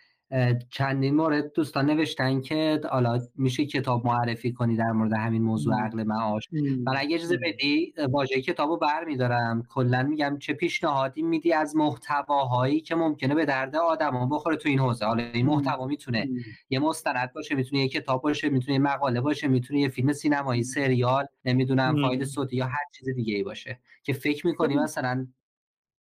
چندین 0.71 1.15
مورد 1.15 1.53
دوستان 1.53 1.87
نوشتن 1.87 2.41
که 2.41 2.81
حالا 2.91 3.21
میشه 3.35 3.67
کتاب 3.67 4.07
معرفی 4.07 4.53
کنی 4.53 4.77
در 4.77 4.93
مورد 4.93 5.13
همین 5.13 5.43
موضوع 5.43 5.75
عقل 5.81 6.03
معاش. 6.03 6.49
من 6.87 6.95
اگه 6.97 7.15
اجازه 7.15 7.37
بدی 7.37 7.95
واژه 8.11 8.41
کتاب 8.41 8.71
رو 8.71 8.77
برمیدارم. 8.77 9.63
کلا 9.69 10.03
میگم 10.03 10.39
چه 10.39 10.53
پیشنهادی 10.53 11.23
میدی 11.23 11.53
از 11.53 11.77
محتواهایی 11.77 12.81
که 12.81 12.95
ممکنه 12.95 13.35
به 13.35 13.45
درد 13.45 13.77
آدما 13.77 14.27
بخوره 14.27 14.57
تو 14.57 14.69
این 14.69 14.79
حوزه؟ 14.79 15.07
حالا 15.07 15.25
این 15.25 15.47
محتوا 15.47 15.87
می‌تونه 15.87 16.29
یه 16.71 16.79
مستند 16.79 17.33
باشه 17.33 17.55
می‌تونه 17.55 17.83
یه 17.83 17.89
کتاب 17.89 18.23
باشه 18.23 18.49
می‌تونه 18.49 18.73
یه 18.73 18.79
مقاله 18.79 19.21
باشه 19.21 19.49
می‌تونه 19.49 19.81
یه 19.81 19.89
فیلم 19.89 20.13
سینمایی 20.13 20.63
سریال 20.63 21.27
نمی‌دونم 21.45 22.03
فایل 22.03 22.25
صوتی 22.25 22.57
یا 22.57 22.67
هر 22.67 22.85
چیز 22.99 23.09
دیگه 23.09 23.35
ای 23.35 23.43
باشه. 23.43 23.81
که 24.03 24.13
فکر 24.13 24.47
می‌کنی 24.47 24.77
مثلا 24.77 25.27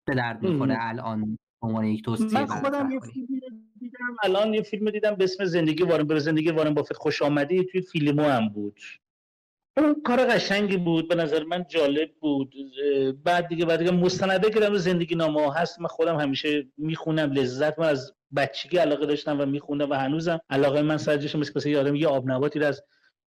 به 0.06 0.14
درد 0.14 0.42
می‌خوره 0.42 0.76
الان 0.78 1.38
عنوان 1.62 1.84
یک 1.84 2.04
توصیه 2.04 2.40
من 2.40 2.46
خودم 2.46 2.90
یه 2.90 3.00
فیلم 3.00 3.26
دیدم 3.80 4.16
الان 4.22 4.54
یه 4.54 4.62
فیلم 4.62 4.90
دیدم 4.90 5.14
به 5.14 5.24
اسم 5.24 5.44
زندگی 5.44 5.82
وارن 5.82 6.06
به 6.06 6.18
زندگی 6.18 6.50
وارن 6.50 6.74
بافت 6.74 6.92
خوش 6.92 7.22
آمدی 7.22 7.64
توی 7.64 7.80
فیلمو 7.80 8.22
هم 8.22 8.48
بود. 8.48 8.80
اون 9.76 10.02
کار 10.02 10.24
قشنگی 10.24 10.76
بود 10.76 11.08
به 11.08 11.14
نظر 11.14 11.44
من 11.44 11.64
جالب 11.68 12.10
بود. 12.20 12.54
بعد 13.24 13.48
دیگه 13.48 13.64
بعد 13.64 13.78
دیگه 13.78 13.90
مستنده 13.90 14.50
که 14.50 14.78
زندگی 14.78 15.14
نامه 15.14 15.54
هست 15.54 15.80
من 15.80 15.88
خودم 15.88 16.16
همیشه 16.16 16.66
می‌خونم 16.76 17.32
لذت 17.32 17.78
من 17.78 17.88
از 17.88 18.14
بچگی 18.36 18.76
علاقه 18.76 19.06
داشتم 19.06 19.40
و 19.40 19.46
می‌خونم 19.46 19.90
و 19.90 19.94
هنوزم 19.94 20.40
علاقه 20.50 20.82
من 20.82 20.96
سرجش 20.96 21.36
مثل 21.36 21.68
یادم 21.68 21.94
یه 21.94 22.08
آب 22.08 22.30
نباتی 22.30 22.64
از 22.64 22.82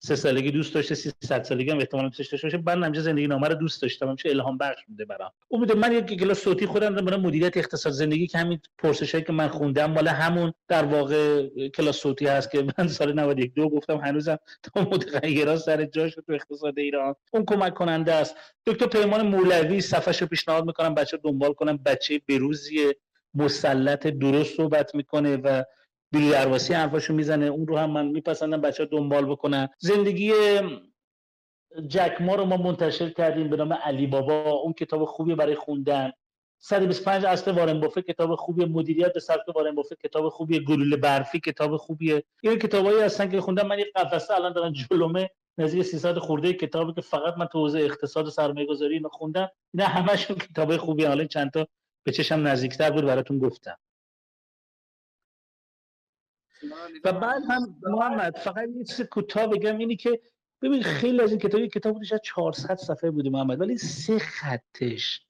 سه 0.06 0.16
سالگی 0.16 0.52
دوست 0.52 0.74
داشته 0.74 0.96
300 0.96 1.44
سالگی 1.44 1.72
هم 1.72 1.78
احتمالاً 1.78 2.08
دوست 2.08 2.32
داشته 2.32 2.48
باشه. 2.48 2.64
من 2.66 2.84
همیشه 2.84 3.02
زندگی 3.02 3.28
نامه 3.28 3.48
رو 3.48 3.56
دوست 3.56 3.82
داشتم 3.82 4.08
همیشه 4.08 4.30
الهام 4.30 4.58
بخش 4.58 4.86
بوده 4.88 5.06
برام. 5.06 5.32
امید 5.52 5.72
من 5.72 5.92
یک 5.92 6.20
کلاس 6.20 6.40
صوتی 6.40 6.66
خودم 6.66 6.96
برای 6.96 7.20
مدیریت 7.20 7.58
اقتصاد 7.58 7.94
زندگی 7.94 8.28
که 8.28 8.38
همین 8.38 8.60
پرسشایی 8.78 9.24
که 9.24 9.34
من 9.34 9.48
خوندم 9.48 9.92
مال 9.92 10.08
همون 10.08 10.54
در 10.68 10.86
واقع 10.86 11.48
کلاس 11.70 11.98
صوتی 11.98 12.28
هست 12.28 12.52
که 12.52 12.68
من 12.78 12.88
سال 12.88 13.20
91 13.20 13.54
دو 13.54 13.70
گفتم 13.70 13.98
هنوزم 13.98 14.38
تا 14.64 14.82
متغیرات 14.82 15.58
سر 15.58 15.86
جاش 15.86 16.16
تو 16.16 16.34
اقتصاد 16.34 16.80
ایران. 16.80 17.16
اون 17.34 17.46
کمک 17.46 17.74
کننده 17.74 18.14
است. 18.14 18.36
دکتر 18.66 18.86
پیمان 18.88 19.28
مولوی 19.28 19.82
صفحه 19.82 20.20
رو 20.20 20.28
پیشنهاد 20.28 20.66
می‌کنم 20.66 20.96
بچه 20.96 21.18
دنبال 21.18 21.54
کنم 21.54 21.78
بچه 21.78 22.22
بروزی 22.28 22.94
مسلط 23.34 24.08
درست 24.08 24.58
صحبت 24.58 24.96
می‌کنه 24.96 25.38
و 25.38 25.64
بیلی 26.12 26.30
درواسی 26.30 26.74
حرفاشو 26.74 27.14
می‌زنه 27.14 27.46
اون 27.46 27.68
رو 27.68 27.78
هم 27.78 27.92
من 27.92 28.08
میپسندم 28.08 28.62
بچه 28.62 28.84
ها 28.84 28.90
دنبال 28.92 29.26
بکنن. 29.26 29.70
زندگی 29.80 30.34
جک 31.88 32.18
ما 32.20 32.36
رو 32.36 32.46
ما 32.46 32.58
منتشر 32.58 33.10
کردیم 33.10 33.50
به 33.50 33.58
نام 33.58 33.74
علی 33.74 34.08
بابا 34.08 34.52
اون 34.52 34.74
کتاب 34.74 35.06
خوبی 35.06 35.36
برای 35.36 35.56
خوندن. 35.56 36.12
125 36.60 37.26
اصل 37.26 37.52
وارن 37.52 37.80
بافه 37.80 38.02
کتاب 38.02 38.36
خوبی 38.36 38.66
مدیریت 38.66 39.14
به 39.14 39.20
سبک 39.20 39.56
وارن 39.56 39.76
بافه 39.76 39.96
کتاب 40.04 40.30
خوبی 40.30 40.60
گلوله 40.60 40.98
برفی 40.98 41.40
کتاب 41.40 41.78
خوبیه. 41.78 42.24
این 42.44 42.60
کتابایی 42.60 43.02
هستن 43.02 43.30
که 43.30 43.42
خوندم 43.42 43.68
من 43.68 43.80
یه 43.80 43.86
قفسه 43.96 44.34
الان 44.34 44.54
دارن 44.54 44.74
جلومه. 44.74 45.30
نزدیک 45.58 45.84
300 45.84 46.18
خورده 46.18 46.54
کتابی 46.54 46.94
که 46.94 47.02
فقط 47.02 47.38
من 47.38 47.46
تو 47.46 47.58
اقتصاد 47.58 48.28
و 48.28 48.30
سرمایه 48.30 48.68
گذاری 48.68 48.94
اینو 48.94 49.10
خوندم. 49.10 49.50
اینا 49.74 49.86
همشون 49.86 50.38
کتاب 50.38 50.78
خوبی 50.78 51.04
حالا 51.04 51.26
چند 51.26 51.52
تا 51.52 51.68
به 52.04 52.12
چشم 52.12 52.48
نزدیکتر 52.48 52.92
بود 52.92 53.06
براتون 53.06 53.40
گفتم. 53.40 53.78
و 57.04 57.14
بعد 57.14 57.44
هم 57.50 57.78
محمد 57.82 58.38
فقط 58.38 58.70
یه 58.78 58.84
چیز 58.84 59.02
کوتاه 59.02 59.48
بگم 59.48 59.78
اینی 59.78 59.96
که 59.96 60.22
ببین 60.62 60.84
خیلی 60.84 61.22
از 61.22 61.30
این 61.30 61.40
کتاب 61.40 61.66
کتاب 61.66 61.94
بودش 61.94 62.14
400 62.24 62.76
صفحه 62.76 63.12
بوده 63.12 63.30
محمد 63.30 63.62
ولی 63.62 63.78
سه 63.78 64.20
خطش 64.20 65.22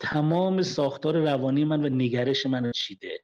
تمام 0.00 0.62
ساختار 0.62 1.16
روانی 1.16 1.64
من 1.64 1.84
و 1.84 1.88
نگرش 1.88 2.46
من 2.46 2.72
چیده. 2.72 3.22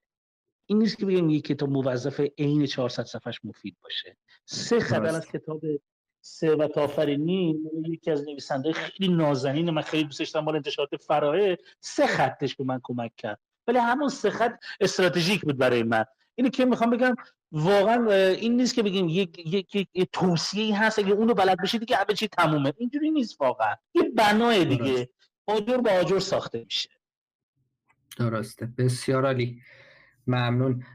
این 0.67 0.79
نیست 0.79 0.99
که 0.99 1.07
بگم 1.07 1.31
یک 1.31 1.45
کتاب 1.45 1.71
موظف 1.71 2.21
عین 2.39 2.67
400 2.67 3.05
صفحش 3.05 3.41
مفید 3.45 3.77
باشه. 3.83 4.17
سه 4.45 4.81
خط 4.81 5.01
از 5.03 5.29
کتاب 5.29 5.61
ثروت 6.25 6.79
آفرینی 6.79 7.57
یکی 7.89 8.11
از 8.11 8.29
نویسنده 8.29 8.73
خیلی 8.73 9.15
نازنین 9.15 9.71
من 9.71 9.83
خیلی 9.83 10.05
دوستش 10.05 10.31
دارم 10.31 10.45
مال 10.45 10.57
انتشارات 10.57 10.97
فراه 10.97 11.57
سه 11.81 12.07
خطش 12.07 12.57
به 12.57 12.65
من 12.65 12.81
کمک 12.83 13.17
کرد. 13.17 13.41
ولی 13.67 13.79
همون 13.79 14.09
سه 14.09 14.31
خط 14.31 14.53
استراتژیک 14.81 15.41
بود 15.41 15.59
برای 15.59 15.83
من. 15.83 16.05
اینی 16.39 16.51
که 16.51 16.65
می‌خوام 16.65 16.91
بگم 16.91 17.15
واقعا 17.53 18.13
این 18.13 18.57
نیست 18.57 18.75
که 18.75 18.83
بگیم 18.83 19.09
یک 19.09 19.39
یک 19.47 19.75
یک 19.75 20.09
توصیه 20.13 20.65
ای 20.65 20.73
هست 20.73 20.99
اگه 20.99 21.13
اونو 21.13 21.35
بلد 21.35 21.59
بشی 21.63 21.79
دیگه 21.79 21.97
همه 21.97 22.15
چی 22.15 22.29
تمومه. 22.29 22.73
اینجوری 22.77 23.11
نیست 23.11 23.41
واقعا. 23.41 23.77
یه 23.95 24.03
بنای 24.03 24.65
دیگه. 24.65 25.11
آجر 25.47 25.77
با 25.77 25.91
آجر 25.91 26.19
ساخته 26.19 26.65
میشه. 26.65 26.91
درسته. 28.19 28.67
بسیار 28.67 29.27
عالی. 29.27 29.63
ممنون. 30.27 30.87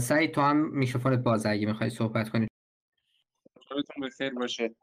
سعید 0.00 0.34
تو 0.34 0.40
هم 0.40 0.56
میکروفونت 0.56 1.18
باز 1.18 1.46
اگه 1.46 1.66
می‌خوای 1.66 1.90
صحبت 1.90 2.28
کنی. 2.28 2.48
حالتون 3.70 4.06
بخیر 4.06 4.34
باشه. 4.34 4.74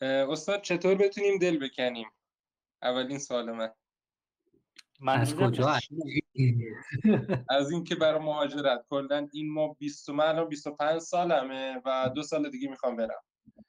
استاد 0.00 0.62
چطور 0.62 0.94
بتونیم 0.94 1.38
دل 1.38 1.68
بکنیم؟ 1.68 2.10
اولین 2.82 3.18
سوال 3.18 3.52
من. 3.52 3.70
از 5.12 5.36
کجا؟ 5.36 5.78
از 7.48 7.70
اینکه 7.70 7.94
برای 7.94 8.18
مهاجرت. 8.18 8.84
کلا 8.90 9.28
این 9.32 9.52
ما 9.52 9.76
20 9.78 10.10
من 10.10 10.24
الان 10.24 10.48
25 10.48 10.98
سالمه 10.98 11.82
و 11.84 12.10
دو 12.14 12.22
سال 12.22 12.50
دیگه 12.50 12.68
می‌خوام 12.68 12.96
برم. 12.96 13.22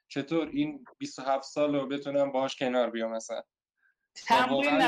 چطور 0.07 0.49
این 0.53 0.85
27 0.97 1.43
سال 1.43 1.75
رو 1.75 1.87
بتونم 1.87 2.31
باهاش 2.31 2.55
کنار 2.55 2.89
بیام 2.89 3.11
مثلا؟ 3.11 3.41
تمرین 4.15 4.79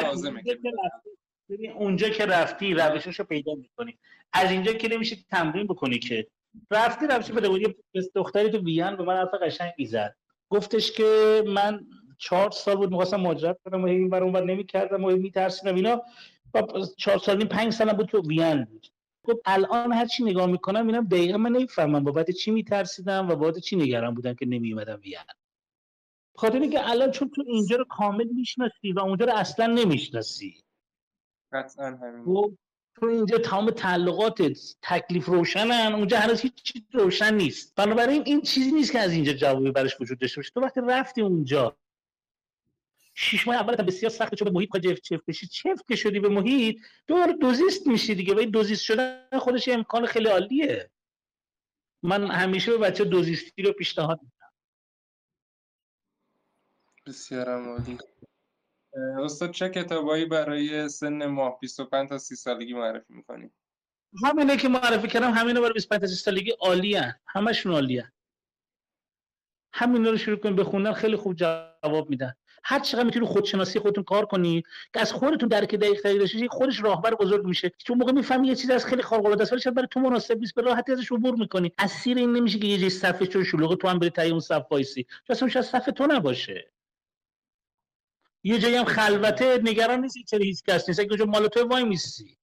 ببین 1.49 1.71
اونجا 1.71 2.09
که 2.09 2.25
رفتی 2.25 2.73
روشش 2.73 3.19
رو 3.19 3.25
پیدا 3.25 3.55
می‌کنی. 3.55 3.97
از 4.33 4.51
اینجا 4.51 4.73
که 4.73 4.87
نمیشه 4.87 5.15
تمرین 5.29 5.67
بکنی 5.67 5.99
که. 5.99 6.27
رفتی 6.71 7.07
روش 7.07 7.31
بده. 7.31 7.49
بود 7.49 7.61
یه 7.61 7.75
دختری 8.15 8.49
تو 8.49 8.57
وین 8.57 8.95
به 8.95 9.03
من 9.03 9.15
حرف 9.15 9.33
قشنگی 9.41 9.85
زد 9.85 10.15
گفتش 10.49 10.91
که 10.91 11.43
من 11.47 11.85
چهار 12.17 12.51
سال 12.51 12.75
بود 12.75 12.89
می‌خواستم 12.89 13.21
مهاجرت 13.21 13.57
کنم 13.65 13.83
و 13.83 13.87
این 13.87 14.09
بر 14.09 14.23
اون 14.23 14.49
نمی‌کردم 14.49 15.03
و 15.03 15.11
میترسیدم. 15.11 15.75
اینا 15.75 16.01
چهار 16.97 17.17
سال 17.17 17.37
این 17.37 17.47
پنج 17.47 17.73
سالم 17.73 17.93
بود 17.93 18.05
تو 18.05 18.21
وین 18.21 18.63
بود. 18.63 18.87
گفت 19.23 19.41
الان 19.45 19.93
هر 19.93 20.05
چی 20.05 20.23
نگاه 20.23 20.45
می‌کنم 20.45 20.87
اینم 20.87 21.05
دقیقا 21.05 21.37
من 21.37 21.51
نمی‌فهمم 21.51 22.03
بابت 22.03 22.31
چی 22.31 22.51
میترسیدم 22.51 23.29
و 23.29 23.35
بابت 23.35 23.59
چی 23.59 23.75
نگران 23.75 24.13
بودم 24.13 24.33
که 24.33 24.45
نمیومدم 24.45 24.99
وین 25.03 25.17
خاطر 26.35 26.59
اینکه 26.59 26.89
الان 26.89 27.11
چون 27.11 27.29
تو 27.29 27.43
اینجا 27.47 27.75
رو 27.75 27.85
کامل 27.89 28.27
می‌شناسی 28.27 28.91
و 28.91 28.99
اونجا 28.99 29.25
رو 29.25 29.33
اصلا 29.35 29.65
نمی‌شناسی. 29.65 30.63
قطعا 31.51 31.85
همین. 31.85 32.25
خب، 32.25 32.53
تو 32.95 33.05
اینجا 33.05 33.37
تمام 33.37 33.71
تعلقاتت 33.71 34.75
تکلیف 34.81 35.25
روشنن 35.25 35.93
اونجا 35.95 36.19
هنوز 36.19 36.41
هیچ 36.41 36.53
چیز 36.63 36.81
روشن 36.93 37.33
نیست. 37.33 37.75
بنابراین 37.75 38.23
این 38.25 38.41
چیزی 38.41 38.71
نیست 38.71 38.91
که 38.91 38.99
از 38.99 39.11
اینجا 39.11 39.33
جوابی 39.33 39.71
برش 39.71 40.01
وجود 40.01 40.19
داشته 40.19 40.39
باشه. 40.39 40.51
تو 40.53 40.61
وقتی 40.61 40.81
رفتی 40.87 41.21
اونجا 41.21 41.77
شش 43.19 43.47
ماه 43.47 43.55
اول 43.55 43.75
بسیار 43.75 44.09
سخته 44.09 44.35
چون 44.35 44.45
به 44.45 44.51
محیط 44.51 44.69
خواهی 44.69 44.95
چفت 44.95 45.25
بشی 45.27 45.47
چفت 45.47 45.87
که 45.87 45.95
شدی 45.95 46.19
به 46.19 46.29
محیط 46.29 46.81
دوباره 47.07 47.33
دوزیست 47.33 47.87
میشی 47.87 48.15
دیگه. 48.15 48.35
و 48.35 48.39
این 48.39 48.49
دوزیست 48.49 48.83
شدن 48.83 49.39
خودش 49.39 49.69
امکان 49.69 50.05
خیلی 50.05 50.27
عالیه. 50.27 50.89
من 52.03 52.31
همیشه 52.31 52.71
به 52.71 52.77
بچه 52.77 53.05
دوزیستی 53.05 53.61
رو 53.61 53.73
پیشنهاد 53.73 54.19
میدم. 54.21 54.51
بسیار 57.05 57.49
عالی. 57.49 57.97
استاد 59.23 59.51
چه 59.51 59.69
کتابایی 59.69 60.25
برای 60.25 60.89
سن 60.89 61.25
ماه 61.25 61.59
25 61.59 62.09
تا 62.09 62.17
30 62.17 62.35
سالگی 62.35 62.73
معرفی 62.73 63.13
می‌کنیم 63.13 63.53
همینه 64.25 64.57
که 64.57 64.69
معرفی 64.69 65.07
کردم 65.07 65.31
همینه 65.31 65.59
برای 65.59 65.73
25 65.73 66.01
تا 66.01 66.07
30 66.07 66.15
سالگی 66.15 66.51
عالی 66.51 66.95
هن. 66.95 67.19
همشون 67.27 67.71
عالی 67.71 67.97
هن. 67.97 68.11
همین 69.73 70.05
رو 70.05 70.17
شروع 70.17 70.37
کنیم 70.37 70.55
بخوندن 70.55 70.93
خیلی 70.93 71.15
خوب 71.15 71.35
جواب 71.35 72.09
میدن. 72.09 72.33
هر 72.63 72.79
چقدر 72.79 73.03
می‌تونید 73.03 73.29
خودشناسی 73.29 73.79
خودتون 73.79 74.03
کار 74.03 74.25
کنید 74.25 74.65
که 74.93 75.01
از 75.01 75.13
خودتون 75.13 75.49
درک 75.49 75.75
دقیق 75.75 76.01
تری 76.01 76.19
داشته 76.19 76.47
خودش 76.47 76.83
راهبر 76.83 77.15
بزرگ 77.15 77.45
میشه. 77.45 77.71
چون 77.77 77.97
موقع 77.97 78.11
می‌فهمی 78.11 78.47
یه 78.47 78.55
چیز 78.55 78.69
از 78.69 78.85
خیلی 78.85 79.01
خارق 79.01 79.25
العاده 79.25 79.43
است 79.43 79.51
ولی 79.51 79.61
شاید 79.61 79.75
برای 79.75 79.87
تو 79.91 79.99
مناسب 79.99 80.39
نیست 80.39 80.55
به 80.55 80.61
راحتی 80.61 80.91
ازش 80.91 81.11
عبور 81.11 81.35
می‌کنی. 81.35 81.71
اسیر 81.77 82.17
این 82.17 82.33
نمیشه 82.33 82.59
که 82.59 82.67
یه 82.67 82.77
جای 82.77 82.89
صفحه 82.89 83.27
چون 83.27 83.43
شلوغ 83.43 83.75
تو 83.75 83.87
هم 83.87 83.99
بری 83.99 84.09
تای 84.09 84.29
اون 84.29 84.39
صف 84.39 84.65
وایسی. 84.71 85.05
اصلا 85.29 85.49
شاید 85.49 85.65
صف 85.65 85.85
تو 85.85 86.07
نباشه. 86.07 86.71
یه 88.43 88.59
جایی 88.59 88.75
هم 88.75 88.85
خلوته 88.85 89.61
نگران 89.63 90.01
نیستی 90.01 90.23
چرا 90.23 90.39
هیچ 90.39 90.63
کس 90.63 90.89
نیست؟ 90.89 90.99
اگه 90.99 91.25
مال 91.25 91.47
تو 91.47 91.67
وای 91.67 91.83
میسی 91.83 92.37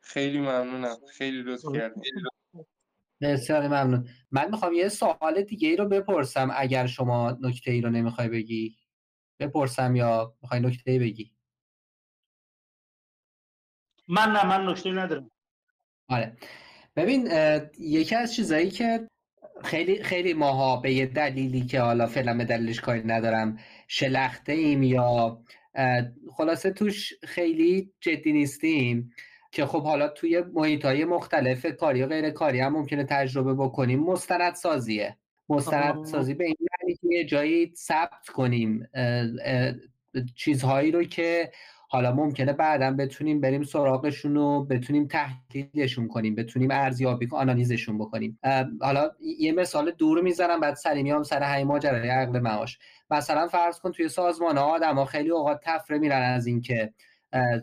خیلی 0.00 0.38
ممنونم. 0.38 0.96
خیلی 1.12 1.42
لطف 1.42 1.64
کردید 1.74 2.12
بسیار 3.22 3.68
ممنون. 3.68 4.08
من 4.30 4.50
می‌خوام 4.50 4.72
یه 4.72 4.88
سوال 4.88 5.42
دیگه 5.42 5.68
ای 5.68 5.76
رو 5.76 5.88
بپرسم 5.88 6.50
اگر 6.56 6.86
شما 6.86 7.38
نکته 7.40 7.70
ای 7.70 7.80
رو 7.80 7.90
نمی‌خوای 7.90 8.28
بگی. 8.28 8.76
بپرسم 9.40 9.96
یا 9.96 10.34
می‌خوای 10.42 10.60
نکته 10.60 10.90
ای 10.90 10.98
بگی؟ 10.98 11.32
من 14.08 14.32
نه 14.32 14.46
من 14.46 14.68
نکته 14.68 14.90
ندارم. 14.90 15.30
آره. 16.08 16.36
ببین 16.96 17.28
یکی 17.78 18.14
از 18.14 18.34
چیزایی 18.34 18.70
که 18.70 19.08
خیلی 19.64 20.02
خیلی 20.02 20.34
ماها 20.34 20.76
به 20.76 20.92
یه 20.92 21.06
دلیلی 21.06 21.66
که 21.66 21.80
حالا 21.80 22.06
فعلا 22.06 22.36
به 22.36 22.44
دلیلش 22.44 22.80
کاری 22.80 23.02
ندارم 23.04 23.58
شلخته 23.88 24.52
ایم 24.52 24.82
یا 24.82 25.42
خلاصه 26.36 26.70
توش 26.70 27.12
خیلی 27.24 27.92
جدی 28.00 28.32
نیستیم. 28.32 29.12
که 29.52 29.66
خب 29.66 29.82
حالا 29.82 30.08
توی 30.08 30.42
محیط 30.54 30.84
های 30.84 31.04
مختلف 31.04 31.66
کاری 31.66 32.02
و 32.02 32.06
غیر 32.06 32.30
کاری 32.30 32.60
هم 32.60 32.72
ممکنه 32.72 33.04
تجربه 33.04 33.54
بکنیم 33.54 34.00
مستند 34.00 34.54
سازیه 34.54 35.16
مستند 35.48 36.04
سازی 36.04 36.34
به 36.34 36.44
این 36.44 36.56
معنی 36.60 36.94
که 36.94 37.08
یه 37.10 37.24
جایی 37.24 37.72
ثبت 37.76 38.28
کنیم 38.34 38.88
چیزهایی 40.34 40.90
رو 40.90 41.04
که 41.04 41.52
حالا 41.88 42.12
ممکنه 42.12 42.52
بعدا 42.52 42.90
بتونیم 42.90 43.40
بریم 43.40 43.62
سراغشون 43.62 44.36
و 44.36 44.64
بتونیم 44.64 45.08
تحلیلشون 45.08 46.08
کنیم 46.08 46.34
بتونیم 46.34 46.70
ارزیابی 46.70 47.28
آنالیزشون 47.32 47.98
بکنیم. 47.98 48.38
حالا 48.80 49.10
یه 49.38 49.52
مثال 49.52 49.90
دور 49.90 50.20
می‌زنم 50.20 50.60
بعد 50.60 50.74
سری 50.74 51.02
میام 51.02 51.22
سر 51.22 51.42
همین 51.42 51.66
ماجرای 51.66 52.08
عقل 52.08 52.38
معاش. 52.38 52.78
مثلا 53.10 53.48
فرض 53.48 53.78
کن 53.80 53.92
توی 53.92 54.08
سازمان 54.08 54.58
ها 54.58 54.64
آدم 54.64 54.94
ها 54.94 55.04
خیلی 55.04 55.30
اوقات 55.30 55.60
تفره 55.62 55.98
میرن 55.98 56.22
از 56.22 56.46
اینکه 56.46 56.92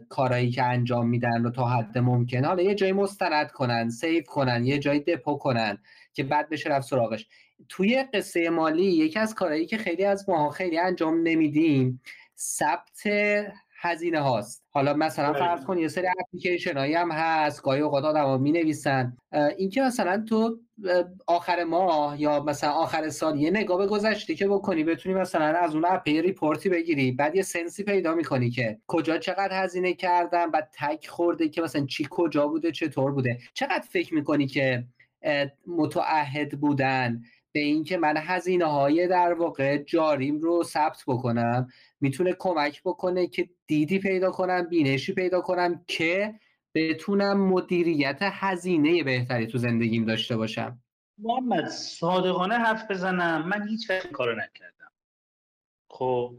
کارایی 0.10 0.52
که 0.52 0.64
انجام 0.64 1.10
میدن 1.10 1.44
رو 1.44 1.50
تا 1.50 1.68
حد 1.68 1.98
ممکن. 1.98 2.46
حالا 2.46 2.64
یه 2.64 2.76
جایی 2.76 2.92
مستند 2.92 3.52
کنن 3.52 3.90
save 3.90 4.24
کنن 4.24 4.66
یه 4.66 4.80
جایی 4.80 5.00
دپو 5.00 5.38
کنن 5.38 5.78
که 6.14 6.24
بعد 6.24 6.50
بشه 6.50 6.70
رفت 6.70 6.88
سراغش. 6.88 7.28
توی 7.70 8.04
قصه 8.14 8.50
مالی 8.50 8.84
یکی 8.84 9.20
از 9.20 9.36
کارهایی 9.36 9.66
که 9.66 9.78
خیلی 9.78 10.06
از 10.06 10.30
ماها 10.30 10.50
خیلی 10.50 10.80
انجام 10.80 11.22
نمیدیم 11.24 12.02
ثبت 12.38 13.08
هزینه 13.82 14.20
هاست. 14.20 14.64
حالا 14.70 14.94
مثلا 14.94 15.32
بله. 15.34 15.40
فرض 15.40 15.66
کن 15.66 15.78
یه 15.78 15.88
سری 15.88 16.08
اپلیکیشن 16.20 16.78
هایی 16.78 16.94
هم 16.94 17.12
هست 17.12 17.64
گاهی 17.64 17.82
اوقات 17.82 18.04
آدما 18.04 18.38
می 18.38 18.52
نویسن 18.52 19.18
اینکه 19.58 19.82
مثلا 19.82 20.24
تو 20.30 20.60
آخر 21.28 21.64
ماه 21.64 22.22
یا 22.22 22.44
مثلا 22.44 22.72
آخر 22.72 23.10
سال 23.10 23.40
یه 23.40 23.52
نگاه 23.52 23.78
به 23.78 23.88
گذشته 23.88 24.36
که 24.36 24.48
بکنی 24.48 24.84
بتونی 24.84 25.16
مثلا 25.16 25.46
از 25.46 25.76
اون 25.76 25.86
app 25.86 26.08
report 26.08 26.61
ی 26.61 26.70
بگیری 26.70 27.12
بعد 27.12 27.36
یه 27.36 27.42
sense 27.42 27.77
ی 27.77 27.84
پیدا 27.84 28.16
می‌کنی 28.16 28.50
که 28.50 28.80
کجا 28.88 29.18
چقدر 29.18 29.64
هزینه 29.64 29.94
کردن 29.94 30.52
بعد 30.52 30.74
تک 30.80 31.08
خورده 31.08 31.50
که 31.50 31.62
مثلا 31.62 31.86
چی 31.86 32.08
کجا 32.10 32.48
بوده 32.48 32.72
چطور 32.72 33.12
بوده. 33.12 33.38
چقدر 33.54 33.84
فکر 33.90 34.16
می‌کنی 34.16 34.48
که 34.48 34.84
متعهد 35.68 36.60
بودن؟ 36.60 37.22
به 37.52 37.60
اینکه 37.60 37.98
من 37.98 38.18
هزینه 38.18 38.66
های 38.66 39.08
در 39.08 39.34
واقع 39.34 39.78
جاریم 39.78 40.40
رو 40.40 40.64
ثبت 40.64 41.04
بکنم 41.08 41.68
می‌تونه 42.02 42.36
کمک 42.40 42.82
بکنه 42.86 43.28
که 43.28 43.50
دیدی 43.68 44.00
پیدا 44.00 44.32
کنم 44.32 44.70
بینشی 44.70 45.14
پیدا 45.14 45.42
کنم 45.42 45.84
که 45.88 46.40
بتونم 46.74 47.42
مدیریت 47.48 48.20
هزینه 48.22 49.04
بهتری 49.04 49.48
تو 49.48 49.58
زندگیم 49.58 50.06
داشته 50.06 50.38
باشم. 50.38 50.80
محمد 51.18 51.68
صادقانه 51.68 52.56
حرف 52.56 52.92
بزنم. 52.92 53.48
من 53.48 53.68
هیچ 53.68 53.90
وقت 53.90 54.12
کارو 54.12 54.36
نکردم. 54.36 54.92
خب 55.90 56.34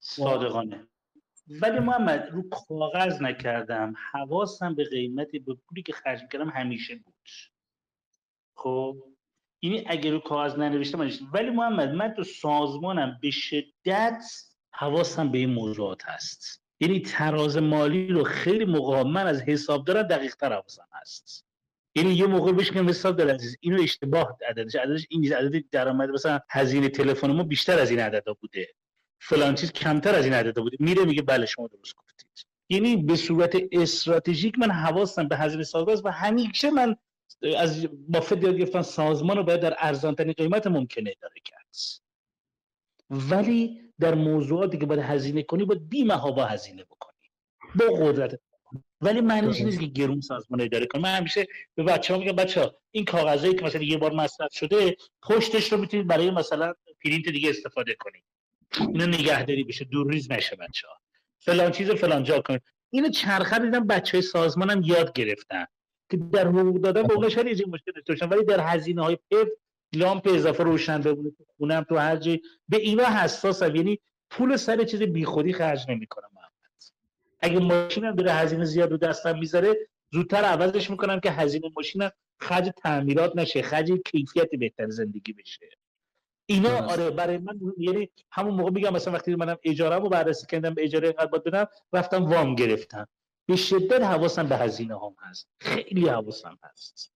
صادقانه. 0.00 0.86
ولی 1.60 1.78
محمد 1.78 2.28
رو 2.32 2.42
کاغذ 2.48 3.22
نکردم. 3.22 3.94
حواسم 4.12 4.74
به 4.74 4.84
قیمتی 4.84 5.38
به 5.38 5.54
پولی 5.54 5.82
که 5.82 5.92
خرج 5.92 6.22
می‌کردم 6.22 6.48
همیشه 6.48 6.94
بود. 6.94 7.28
خب 8.54 8.96
یعنی 9.62 9.84
اگه 9.86 10.10
رو 10.10 10.18
کاغذ 10.18 10.58
ننوشتم 10.58 10.98
من. 10.98 11.12
ولی 11.32 11.50
محمد 11.50 11.88
من 11.88 12.14
تو 12.14 12.22
سازمانم 12.22 13.18
به 13.22 13.30
شدت 13.30 14.24
حواسم 14.74 15.32
به 15.32 15.38
این 15.38 15.50
موضوعات 15.50 16.04
هست 16.04 16.62
یعنی 16.80 17.00
تراز 17.00 17.56
مالی 17.56 18.06
رو 18.06 18.24
خیلی 18.24 18.64
موقع 18.64 19.02
من 19.02 19.26
از 19.26 19.42
حسابدارم 19.42 20.02
دقیق 20.02 20.34
تر 20.34 20.52
حواسم 20.52 20.86
هست 20.92 21.44
یعنی 21.94 22.14
یه 22.14 22.26
موقع 22.26 22.52
بهش 22.52 22.72
میگم 22.72 22.88
حساب 22.88 23.16
دار 23.16 23.30
عزیز 23.30 23.56
اینو 23.60 23.82
اشتباه 23.82 24.38
عددش 24.48 24.74
عددش 24.74 25.06
این 25.10 25.20
نیست. 25.20 25.32
عدد 25.32 25.64
درآمد 25.70 26.10
مثلا 26.10 26.40
هزینه 26.50 26.88
تلفن 26.88 27.32
ما 27.32 27.42
بیشتر 27.42 27.78
از 27.78 27.90
این 27.90 28.00
عددا 28.00 28.34
بوده 28.34 28.68
فلان 29.20 29.54
چیز 29.54 29.72
کمتر 29.72 30.14
از 30.14 30.24
این 30.24 30.34
عددا 30.34 30.62
بوده 30.62 30.76
میره 30.80 31.04
میگه 31.04 31.22
بله 31.22 31.46
شما 31.46 31.66
درست 31.66 31.96
گفتید 31.96 32.46
یعنی 32.68 32.96
به 32.96 33.16
صورت 33.16 33.56
استراتژیک 33.72 34.58
من 34.58 34.70
حواسم 34.70 35.28
به 35.28 35.36
هزینه 35.36 35.64
سازگار 35.64 35.94
است 35.94 36.04
و 36.04 36.08
همیشه 36.08 36.70
من 36.70 36.96
از 37.58 37.86
بافت 38.08 38.44
یاد 38.44 38.56
گرفتم 38.56 38.82
سازمان 38.82 39.36
رو 39.36 39.42
باید 39.42 39.60
در 39.60 39.74
ارزان 39.78 40.14
ترین 40.14 40.32
قیمت 40.32 40.66
ممکنه 40.66 41.14
اداره 41.16 41.40
کرد. 41.44 41.76
ولی 43.10 43.80
در 44.00 44.14
موضوعاتی 44.14 44.78
که 44.78 44.86
باید 44.86 45.00
هزینه 45.00 45.42
کنی 45.42 45.64
باید 45.64 45.88
بی 45.88 46.04
با 46.04 46.44
هزینه 46.44 46.84
بکنی. 46.84 47.30
با 47.74 47.86
قدرت. 47.86 48.40
ولی 49.00 49.20
معنیش 49.20 49.60
نیست 49.60 49.80
که 49.80 49.86
گرون 49.86 50.20
سازمان 50.20 50.60
اداره 50.60 50.86
کنی 50.86 51.02
من 51.02 51.16
همیشه 51.16 51.46
به 51.74 51.82
بچه 51.82 52.14
ها 52.14 52.20
میگم 52.20 52.32
بچه 52.32 52.60
ها 52.60 52.74
این 52.90 53.04
کاغذایی 53.04 53.54
که 53.54 53.64
مثلا 53.64 53.82
یه 53.82 53.98
بار 53.98 54.12
مصرف 54.12 54.54
شده 54.54 54.96
پشتش 55.22 55.72
رو 55.72 55.78
می‌تونید 55.78 56.06
برای 56.06 56.30
مثلا 56.30 56.74
پرینت 57.04 57.28
دیگه 57.28 57.50
استفاده 57.50 57.94
کنید. 57.94 58.24
اینو 58.78 59.06
نگهداری 59.06 59.64
بشه 59.64 59.84
دور 59.84 60.12
ریز 60.12 60.30
نشه 60.30 60.56
بچه 60.56 60.88
ها 60.88 60.94
فلان 61.38 61.72
چیز 61.72 61.90
فلان 61.90 62.24
جا 62.24 62.40
کنید. 62.40 62.62
اینو 62.90 63.08
چرخه 63.08 63.58
دیدم 63.58 63.86
بچه 63.86 64.18
های 64.18 64.22
سازمانم 64.22 64.82
یاد 64.82 65.12
گرفتن. 65.12 65.66
که 66.12 66.18
در 66.32 66.48
حقوق 66.48 66.80
دادن 66.80 67.02
به 67.02 67.28
شاید 67.28 67.60
یه 67.60 67.66
مشکل 67.66 67.92
داشته 68.06 68.26
ولی 68.26 68.44
در 68.44 68.60
هزینه 68.60 69.02
های 69.02 69.18
پف 69.30 69.48
لامپ 69.94 70.28
اضافه 70.34 70.62
روشن 70.62 71.00
بمونه 71.00 71.30
تو 71.30 71.44
خونم 71.56 71.86
تو 71.88 71.96
هر 71.96 72.16
جایی 72.16 72.42
به 72.68 72.76
اینا 72.76 73.04
حساسم. 73.04 73.76
یعنی 73.76 73.98
پول 74.30 74.56
سر 74.56 74.84
چیز 74.84 75.02
بیخودی 75.02 75.52
خرج 75.52 75.84
نمی‌کنم 75.88 76.28
محمد. 76.34 76.82
اگه 77.40 77.58
ماشینم 77.58 78.16
داره 78.16 78.32
هزینه 78.32 78.64
زیاد 78.64 78.90
رو 78.90 78.96
دستم 78.96 79.38
می‌ذاره 79.38 79.76
زودتر 80.12 80.44
عوضش 80.44 80.90
می‌کنم 80.90 81.20
که 81.20 81.30
هزینه 81.30 81.70
ماشینم 81.76 82.10
خرج 82.40 82.70
تعمیرات 82.82 83.36
نشه 83.36 83.62
خرج 83.62 83.92
کیفیت 84.06 84.50
بهتر 84.50 84.88
زندگی 84.88 85.32
بشه. 85.32 85.68
اینا. 86.46 86.86
آره 86.86 87.10
برای 87.10 87.38
من 87.38 87.60
یعنی 87.78 88.10
همون 88.30 88.54
موقع 88.54 88.70
میگم 88.70 88.92
مثلا 88.92 89.14
وقتی 89.14 89.34
منم 89.34 89.56
اجاره 89.64 89.96
رو 89.96 90.08
بررسی 90.08 90.46
کردم 90.46 90.74
به 90.74 90.84
اجاره 90.84 91.08
اینقدر 91.08 91.26
باید 91.26 91.44
بدم 91.44 91.66
رفتم 91.92 92.24
وام 92.24 92.54
گرفتم. 92.54 93.08
به 93.46 93.56
شدت 93.56 94.02
حواسم 94.02 94.48
به 94.48 94.56
هزینه 94.56 94.94
هم 94.94 95.14
هست. 95.18 95.48
خیلی 95.60 96.08
حواسم 96.08 96.58
هست. 96.62 97.12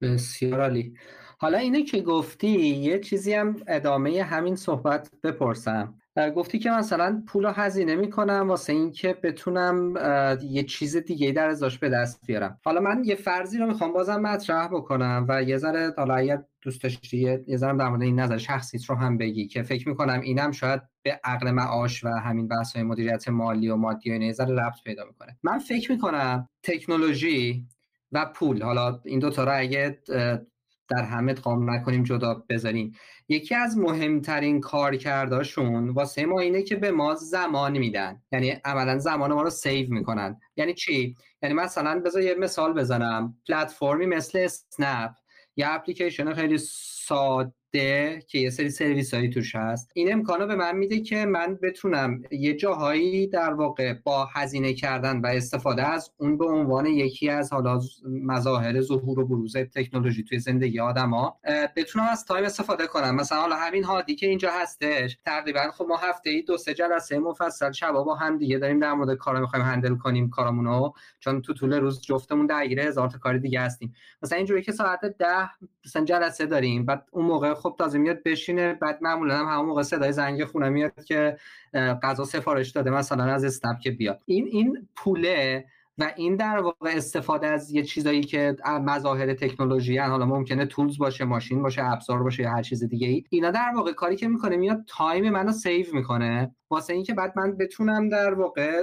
بسیار 0.00 0.60
عالی. 0.60 0.98
حالا 1.38 1.58
اینه 1.58 1.82
که 1.82 2.02
گفتی 2.02 2.48
یه 2.60 2.98
چیزی 2.98 3.34
هم 3.34 3.56
ادامه 3.66 4.22
همین 4.22 4.56
صحبت 4.56 5.10
بپرسم. 5.22 6.00
گفتی 6.16 6.58
که 6.58 6.70
مثلا 6.70 7.22
پول 7.26 7.44
رو 7.44 7.50
هزینه 7.50 7.96
می‌کنم 7.96 8.48
واسه 8.48 8.72
اینکه 8.72 9.18
بتونم 9.22 9.94
یه 10.42 10.62
چیز 10.62 10.96
دیگه 10.96 11.32
در 11.32 11.48
ازاش 11.48 11.78
به 11.78 11.88
دست 11.88 12.26
بیارم. 12.26 12.60
حالا 12.64 12.80
من 12.80 13.02
یه 13.04 13.14
فرضی 13.14 13.58
رو 13.58 13.66
می‌خوام 13.66 13.92
بازم 13.92 14.20
مطرح 14.20 14.68
بکنم 14.68 15.26
و 15.28 15.42
یه 15.42 15.56
ذره 15.56 15.94
حالا 15.96 16.14
اگر 16.14 16.42
دوست 16.62 16.82
داشتی 16.82 17.18
یه 17.46 17.56
ذره 17.56 17.76
در 17.76 17.88
مورد 17.88 18.02
این 18.02 18.20
نظر 18.20 18.38
شخصیت 18.38 18.84
رو 18.84 18.96
هم 18.96 19.18
بگی 19.18 19.46
که 19.46 19.62
فکر 19.62 19.88
می‌کنم 19.88 20.20
اینم 20.20 20.52
شاید 20.52 20.82
به 21.02 21.20
عقل 21.24 21.50
معاش 21.50 22.04
و 22.04 22.08
همین 22.08 22.48
بحث 22.48 22.76
های 22.76 22.84
مدیریت 22.84 23.28
مالی 23.28 23.68
و 23.68 23.76
مادی 23.76 24.10
و 24.10 24.12
اینا 24.12 24.26
یه 24.26 24.32
ذره 24.32 24.54
ربط 24.54 24.82
پیدا 24.84 25.04
می‌کنه. 25.04 25.36
من 25.42 25.58
فکر 25.58 25.92
می‌کنم 25.92 26.48
تکنولوژی 26.62 27.66
و 28.12 28.26
پول 28.34 28.62
حالا 28.62 29.00
این 29.04 29.18
دو 29.18 29.30
تا 29.30 29.44
رو 29.44 29.58
اگه 29.58 29.98
در 30.88 31.02
همه 31.02 31.32
ادغام 31.32 31.70
نکنیم 31.70 32.02
جدا 32.02 32.44
بذاریم 32.48 32.92
یکی 33.28 33.54
از 33.54 33.78
مهمترین 33.78 34.60
کارکرداشون 34.60 35.88
واسه 35.88 36.26
ما 36.26 36.40
اینه 36.40 36.62
که 36.62 36.76
به 36.76 36.90
ما 36.90 37.14
زمان 37.14 37.78
میدن. 37.78 38.22
یعنی 38.32 38.50
عملا 38.50 38.98
زمان 38.98 39.32
ما 39.32 39.42
رو 39.42 39.50
save 39.50 39.94
می‌کنن. 39.94 40.40
یعنی 40.56 40.74
چی؟ 40.74 41.16
یعنی 41.42 41.54
مثلا 41.54 42.00
بذار 42.04 42.22
یه 42.22 42.34
مثال 42.34 42.72
بزنم. 42.72 43.36
پلتفرمی 43.48 44.06
مثل 44.06 44.38
اسنپ 44.38 45.10
یه 45.56 45.66
اپلیکیشن 45.68 46.34
خیلی 46.34 46.58
ساده 46.58 47.52
که 48.28 48.38
یه 48.38 48.50
سری 48.50 48.70
سرویس 48.70 49.14
هایی 49.14 49.30
توش 49.30 49.54
هست. 49.54 49.90
این 49.94 50.12
امکانو 50.12 50.46
به 50.46 50.56
من 50.56 50.76
میده 50.76 51.00
که 51.00 51.26
من 51.26 51.58
بتونم 51.62 52.22
یه 52.30 52.54
جاهایی 52.54 53.26
در 53.26 53.52
واقع 53.52 53.94
با 54.04 54.24
هزینه 54.24 54.74
کردن 54.74 55.20
و 55.20 55.26
استفاده 55.26 55.82
از 55.82 56.10
اون 56.16 56.38
به 56.38 56.44
عنوان 56.46 56.86
یکی 56.86 57.28
از 57.28 57.52
حالا 57.52 57.80
مظاهر 58.22 58.80
ظهور 58.80 59.20
و 59.20 59.26
بروز 59.26 59.56
تکنولوژی 59.56 60.24
توی 60.24 60.38
زندگی 60.38 60.80
آدما 60.80 61.40
بتونم 61.76 62.06
از 62.12 62.24
time 62.24 62.44
استفاده 62.44 62.86
کنم. 62.86 63.14
مثلا 63.14 63.40
حالا 63.40 63.56
همین 63.56 63.84
هادی 63.84 64.14
که 64.14 64.26
اینجا 64.26 64.50
هستش 64.52 65.16
تقریبا 65.24 65.70
خب 65.74 65.86
ما 65.88 65.96
هفته 65.96 66.30
ای 66.30 66.42
دو 66.42 66.56
سه 66.56 66.74
جلسه 66.74 67.18
مفصل 67.18 67.72
شبا 67.72 68.04
با 68.04 68.14
هم 68.14 68.38
دیگه 68.38 68.58
داریم 68.58 68.80
در 68.80 68.92
مورد 68.92 69.16
کارا 69.18 69.40
می‌خوایم 69.40 69.64
handle 69.64 69.94
کنیم 69.94 70.30
کارامونو 70.30 70.92
چون 71.20 71.42
تو 71.42 71.54
طول 71.54 71.72
روز 71.72 72.02
جفتمون 72.02 72.46
درگیر 72.46 72.80
هزار 72.80 73.08
تا 73.08 73.18
کار 73.18 73.38
دیگه 73.38 73.60
هستیم. 73.60 73.94
مثلا 74.22 74.36
اینجوری 74.36 74.62
که 74.62 74.72
ساعت 74.72 75.00
ده 75.04 75.50
مثلا 75.84 76.04
جلسه 76.04 76.46
داریم 76.46 76.84
بعد 76.84 77.06
اون 77.10 77.24
موقع 77.24 77.54
خب 77.54 77.65
تازه 77.78 77.98
میاد 77.98 78.22
بشینه 78.22 78.74
بعد 78.74 78.98
معمولا 79.02 79.38
هم 79.38 79.46
همون 79.46 79.66
موقع 79.66 79.82
صدای 79.82 80.12
زنگ 80.12 80.44
خونه 80.44 80.68
میاد 80.68 81.04
که 81.04 81.36
غذا 82.02 82.24
سفارش 82.24 82.70
داده 82.70 82.90
مثلا 82.90 83.24
از 83.24 83.44
اسنپ 83.44 83.78
که 83.78 83.90
بیاد 83.90 84.20
این 84.26 84.46
این 84.46 84.88
پوله 84.96 85.64
و 85.98 86.12
این 86.16 86.36
در 86.36 86.58
واقع 86.58 86.90
استفاده 86.96 87.46
از 87.46 87.70
یه 87.70 87.82
چیزایی 87.82 88.22
که 88.22 88.56
اه، 88.64 88.78
مظاهر 88.78 89.34
تکنولوژی 89.34 89.98
هن. 89.98 90.10
حالا 90.10 90.26
ممکنه 90.26 90.66
tools 90.66 90.98
باشه 90.98 91.24
ماشین 91.24 91.62
باشه 91.62 91.84
ابزار 91.84 92.22
باشه 92.22 92.42
یا 92.42 92.50
هر 92.50 92.62
چیز 92.62 92.84
دیگه 92.84 93.08
ای 93.08 93.24
اینا 93.30 93.50
در 93.50 93.72
واقع 93.76 93.92
کاری 93.92 94.16
که 94.16 94.28
می‌کنه 94.28 94.56
میاد 94.56 94.84
time 94.86 95.30
منو 95.30 95.52
save 95.52 95.86
می‌کنه 95.92 96.54
واسه 96.70 96.94
اینکه 96.94 97.14
بعد 97.14 97.32
من 97.36 97.56
بتونم 97.56 98.08
در 98.08 98.34
واقع 98.34 98.82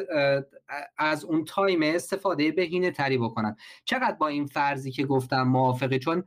از 0.98 1.26
اون 1.26 1.46
time 1.46 1.80
استفاده 1.84 2.52
بهینه 2.52 2.92
تری 2.92 3.18
بکنم 3.18 3.56
چقدر 3.86 4.16
با 4.16 4.28
این 4.28 4.46
فرضی 4.46 4.92
که 4.92 5.06
گفتم 5.06 5.42
موافقی 5.42 6.00
چون 6.00 6.24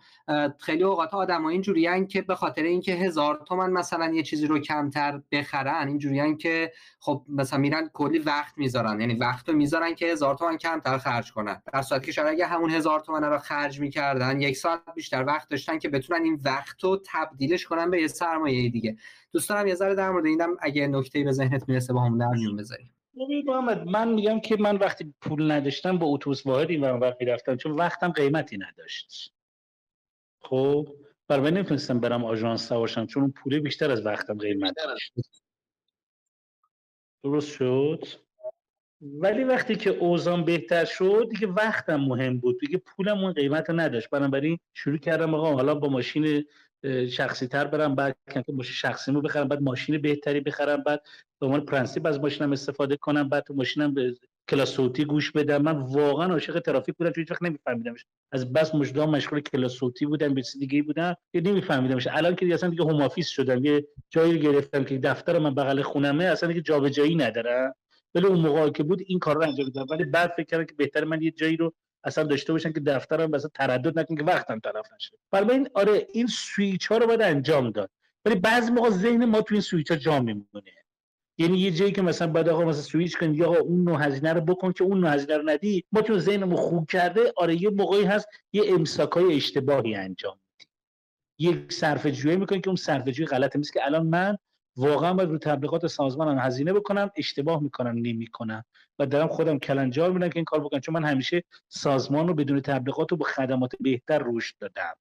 خیلی 0.59 0.82
اوقات 0.82 1.14
آدم 1.14 1.44
اینجوریان 1.44 2.06
که 2.06 2.23
به 2.23 2.35
خاطر 2.35 2.62
اینکه 2.62 2.93
هزار 2.93 3.43
تومن 3.48 3.70
مثلا 3.70 4.12
یه 4.14 4.23
چیزی 4.23 4.47
رو 4.47 4.59
کمتر 4.59 5.23
بخرن 5.32 5.89
اینجوریان 5.89 6.36
که 6.36 6.73
خب 7.01 7.24
مثلا 7.28 7.59
میرن 7.59 7.90
کلی 7.93 8.18
وقت 8.18 8.59
می‌ذارن. 8.59 9.01
یعنی 9.01 9.14
وقت 9.14 9.48
رو 9.48 9.55
می‌ذارن 9.55 9.94
که 9.94 10.06
هزار 10.06 10.35
تومن 10.35 10.56
کمتر 10.56 10.98
خرج 10.98 11.32
کنن. 11.32 11.62
در 11.73 11.82
صورتی 11.82 12.06
که 12.06 12.12
شاید 12.12 12.28
اگه 12.28 12.47
همون 12.47 12.70
هزار 12.70 13.01
تومن 13.01 13.24
رو 13.24 13.39
خرج 13.39 13.81
می‌کردن 13.81 14.40
یک 14.40 14.56
ساعت 14.56 14.81
بیشتر 14.94 15.24
وقت 15.24 15.48
داشتن 15.48 15.78
که 15.78 15.89
بتونن 15.89 16.23
این 16.23 16.40
وقت 16.44 16.85
رو 16.85 17.02
تبدیلش 17.06 17.66
کنن 17.66 17.90
به 17.90 18.01
یه 18.01 18.09
سرمایه 18.09 18.70
دیگه. 18.70 18.97
دوست 19.32 19.48
دارم 19.48 19.66
یه 19.66 19.74
ذره 19.74 19.94
در 19.94 20.10
مورد 20.10 20.27
اینم 20.27 20.56
اگه 20.60 20.86
نکته‌ای 20.86 21.24
به 21.24 21.32
ذهنت 21.32 21.68
می‌رسه 21.68 21.93
با 21.93 22.01
هم 22.01 22.18
در 22.18 22.28
میون 22.28 22.56
بذاریم. 22.56 22.95
ببین 23.17 23.45
محمد 23.47 23.87
من 23.89 24.13
میگم 24.13 24.41
که 24.41 24.57
من 24.57 24.77
وقتی 24.77 25.15
پول 25.21 25.51
نداشتم 25.51 25.99
با 25.99 26.07
اتوبوس 26.07 26.47
واحد 26.47 26.71
این 26.71 26.85
ور 26.85 27.17
می‌رفتم 27.21 27.57
چون 27.57 27.73
وقتم 27.73 28.13
قیمتی 28.13 28.59
نداشت. 28.59 29.33
خب 30.41 30.89
برای 31.29 31.51
نمی‌تونستم 31.51 32.01
برم 32.01 32.25
آژانس 32.25 32.69
سوارشم 32.69 33.07
چون 33.07 33.23
اون 33.23 33.33
پوله 33.33 33.61
بیشتر 33.61 33.91
از 33.91 34.07
وقتم 34.07 34.39
قیمت 34.39 34.75
داشت. 34.77 35.13
درست 37.25 37.49
شد؟ 37.49 38.05
ولی 39.01 39.45
وقتی 39.45 39.77
که 39.77 39.91
اوضام 39.91 40.45
بهتر 40.45 40.85
شد 40.85 41.29
دیگه 41.31 41.47
وقتم 41.47 41.97
مهم 41.97 42.39
بود. 42.39 42.61
دیگه 42.61 42.79
پولم 42.79 43.19
اون 43.19 43.33
قیمت 43.33 43.71
رو 43.71 43.81
نداشت. 43.81 44.11
بنابراین 44.11 44.59
شروع 44.75 44.99
کردم 44.99 45.35
آقا 45.35 45.53
حالا 45.53 45.75
با 45.75 45.89
ماشین 45.89 46.45
شخصی 47.11 47.47
تر 47.47 47.65
برم 47.66 47.94
بعد 47.94 48.16
ماشین 48.48 48.74
شخصی 48.74 49.12
رو 49.12 49.20
بخرم 49.23 49.48
بعد 49.48 49.62
ماشین 49.62 49.98
بهتری 49.98 50.40
بخرم 50.40 50.82
بعد 50.82 51.03
به 51.40 51.47
عنوان 51.47 51.61
پرنسیپ 51.61 52.07
از 52.07 52.20
ماشینم 52.20 52.53
استفاده 52.53 52.97
کنم 52.97 53.28
بعد 53.28 53.44
تو 53.44 53.55
ماشینم 53.55 53.94
به 53.94 54.16
کلاس 54.48 54.70
صوتی 54.70 55.05
گوش 55.05 55.32
بدم. 55.32 55.62
من 55.62 55.73
واقعا 55.73 56.32
عاشق 56.32 56.61
ترافیک 56.61 56.94
بودم 56.97 57.11
چون 57.11 57.23
هیچ 57.23 57.31
وقت 57.31 57.43
نمیفهمیدمش. 57.43 58.07
از 58.32 58.53
بس 58.53 58.74
مجدام 58.74 59.11
مشغول 59.11 59.40
کلاس 59.40 59.73
صوتی 59.73 60.07
بودم 60.07 60.35
به 60.35 60.43
چیز 60.43 60.59
دیگه 60.59 60.82
بودم 60.82 61.15
که 61.32 61.40
نمیفهمیدمش. 61.40 62.07
الان 62.07 62.36
که 62.36 62.55
اصلا 62.55 62.70
دیگه 62.70 62.82
home 62.83 63.03
office 63.03 63.28
شدم 63.28 63.65
یه 63.65 63.86
جایی 64.11 64.39
گرفتم 64.39 64.85
که 64.85 64.98
دفتر 64.98 65.39
من 65.39 65.55
بغل 65.55 65.82
خونمه 65.82 66.24
اصلا 66.24 66.48
دیگه 66.48 66.61
جابجایی 66.61 67.15
ندارم. 67.15 67.74
ولی 68.15 68.27
اون 68.27 68.40
موقعی 68.40 68.70
که 68.70 68.82
بود 68.82 69.03
این 69.07 69.19
کار 69.19 69.36
رو 69.36 69.43
انجام 69.43 69.66
می‌دادم. 69.66 69.86
ولی 69.90 70.05
بعد 70.05 70.31
فکر 70.36 70.47
کردم 70.47 70.65
که 70.65 70.74
بهتر 70.74 71.05
من 71.05 71.23
یه 71.23 71.31
جایی 71.31 71.57
رو 71.57 71.74
اصلا 72.07 72.24
داشته 72.24 72.53
باشم 72.53 72.73
که 72.73 72.81
دفترم 72.81 73.31
مثلا 73.31 73.51
تردد 73.55 73.99
نکنه 73.99 74.16
که 74.16 74.24
وقتم 74.24 74.59
تلف 74.59 74.87
نشه. 74.95 75.19
برای 75.31 75.51
این 75.51 75.69
آره 75.74 76.07
این 76.12 76.27
سویچ 76.27 76.87
ها 76.87 76.99
رو 76.99 77.07
باید 77.07 77.23
انجام 77.23 77.70
داد. 77.70 77.91
ولی 78.24 78.35
بعضی 78.35 78.73
موقع 78.73 78.91
ذهن 78.91 79.24
ما 79.24 79.41
تو 79.41 79.55
این 79.55 79.62
سویچ 79.62 79.91
ها 79.91 79.97
جا 79.97 80.20
میمونه. 80.20 80.73
یعنی 81.39 81.59
یه 81.59 81.70
جایی 81.70 81.93
که 81.93 82.03
مثلا 82.03 82.33
بعد 82.33 82.49
آقا 82.49 82.65
مثلا 82.65 82.83
سویچ 82.83 83.16
کنی 83.19 83.37
یا 83.37 83.47
آقا 83.47 83.59
اون 83.59 83.85
نوع 83.85 84.07
هزینه 84.07 84.33
رو 84.33 84.41
بکن 84.41 84.73
که 84.73 84.85
اون 84.85 85.01
نوع 85.01 85.15
هزینه 85.15 85.37
رو 85.37 85.51
ندی 85.51 85.85
ما 85.93 86.03
تو 86.03 86.19
ذهنمون 86.19 86.57
خوب 86.57 86.91
کرده 86.91 87.33
آره 87.37 87.62
یه 87.62 87.70
موقعی 87.70 88.05
هست 88.05 88.28
یه 88.53 88.62
امساکای 88.66 89.37
اشتباهی 89.37 89.95
انجام 89.95 90.39
میدی 90.51 90.70
یک 91.39 91.73
صرفه 91.73 92.12
جویی 92.12 92.37
می‌کنی 92.37 92.61
که 92.61 92.69
اون 92.69 92.77
صرفه 92.77 93.12
جویی 93.12 93.27
غلطه 93.27 93.61
که 93.73 93.87
الان 93.87 94.07
من 94.07 94.39
واقعا 94.77 95.15
باید 95.15 95.28
رو 95.28 95.39
تبلیغات 95.39 95.86
سازمانم 95.86 96.39
هزینه 96.39 96.73
بکنم 96.73 97.11
اشتباه 97.16 97.62
می‌کنم 97.62 97.94
نمی‌کنم. 97.97 98.65
و 98.98 99.07
دارم 99.07 99.28
خودم 99.28 99.59
کلنجار 99.59 100.12
میدم 100.12 100.28
که 100.28 100.36
این 100.36 100.44
کار 100.44 100.61
بکنم. 100.61 100.81
چون 100.81 100.94
من 100.94 101.05
همیشه 101.05 101.44
سازمان 101.69 102.28
رو 102.28 102.35
بدون 102.35 102.61
تبلیغات 102.61 103.12
و 103.12 103.16
با 103.16 103.27
خدمات 103.27 103.73
بهتر 103.81 104.23
رشد 104.27 104.55
دادم. 104.61 104.94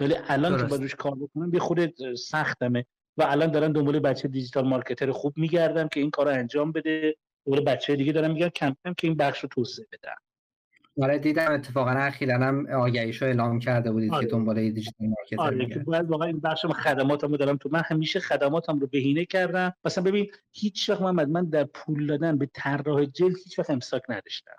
ولی 0.00 0.14
الان 0.28 0.56
که 0.56 0.62
باید 0.62 0.82
روش 0.82 0.94
کار 0.94 1.14
بکنم 1.14 1.54
یه 1.54 1.60
خود 1.60 2.14
سختمه. 2.14 2.86
و 3.16 3.22
الان 3.22 3.50
دارم 3.50 3.72
دنبال 3.72 3.98
بچه 3.98 4.28
دیجیتال 4.28 4.68
مارکتر 4.68 5.12
خوب 5.12 5.32
میگردم 5.36 5.88
که 5.88 6.00
این 6.00 6.10
کار 6.10 6.26
رو 6.26 6.32
انجام 6.32 6.72
بده. 6.72 7.16
دنبال 7.46 7.64
بچه 7.64 7.96
دیگه 7.96 8.12
دارم 8.12 8.30
میگم 8.30 8.48
کم 8.48 8.76
کم 8.84 8.94
که 8.94 9.06
این 9.06 9.16
بخش 9.16 9.40
رو 9.40 9.48
توسعه 9.48 9.86
بدم. 9.92 10.16
آره 11.02 11.18
دیدم 11.18 11.52
اتفاقا 11.52 11.90
اخیرا 11.90 12.34
هم 12.34 12.66
آگهیشو 12.66 13.24
اعلام 13.24 13.58
کرده 13.58 13.92
بودید 13.92 14.12
آره. 14.14 14.24
که 14.24 14.30
دنبال 14.30 14.70
دیجیتال 14.70 15.08
مارکتر 15.08 15.40
آره 15.40 15.66
که 15.66 15.78
باید 15.78 16.10
واقعا 16.10 16.28
این 16.28 16.40
بخش 16.40 16.66
خدماتم 16.66 17.30
رو 17.30 17.36
دارم 17.36 17.56
تو. 17.56 17.68
من 17.72 17.82
همیشه 17.86 18.20
خدماتم 18.20 18.78
رو 18.78 18.86
بهینه 18.86 19.24
کردم. 19.24 19.74
مثلا 19.84 20.04
ببین 20.04 20.30
هیچ 20.52 20.90
وقت 20.90 21.02
محمد 21.02 21.28
من 21.28 21.44
در 21.44 21.64
پول 21.64 22.06
دادن 22.06 22.38
به 22.38 22.48
طراح 22.54 23.04
جلد 23.04 23.36
هیچ 23.44 23.58
وقت 23.58 23.70
امساک 23.70 24.02
نداشتم. 24.08 24.56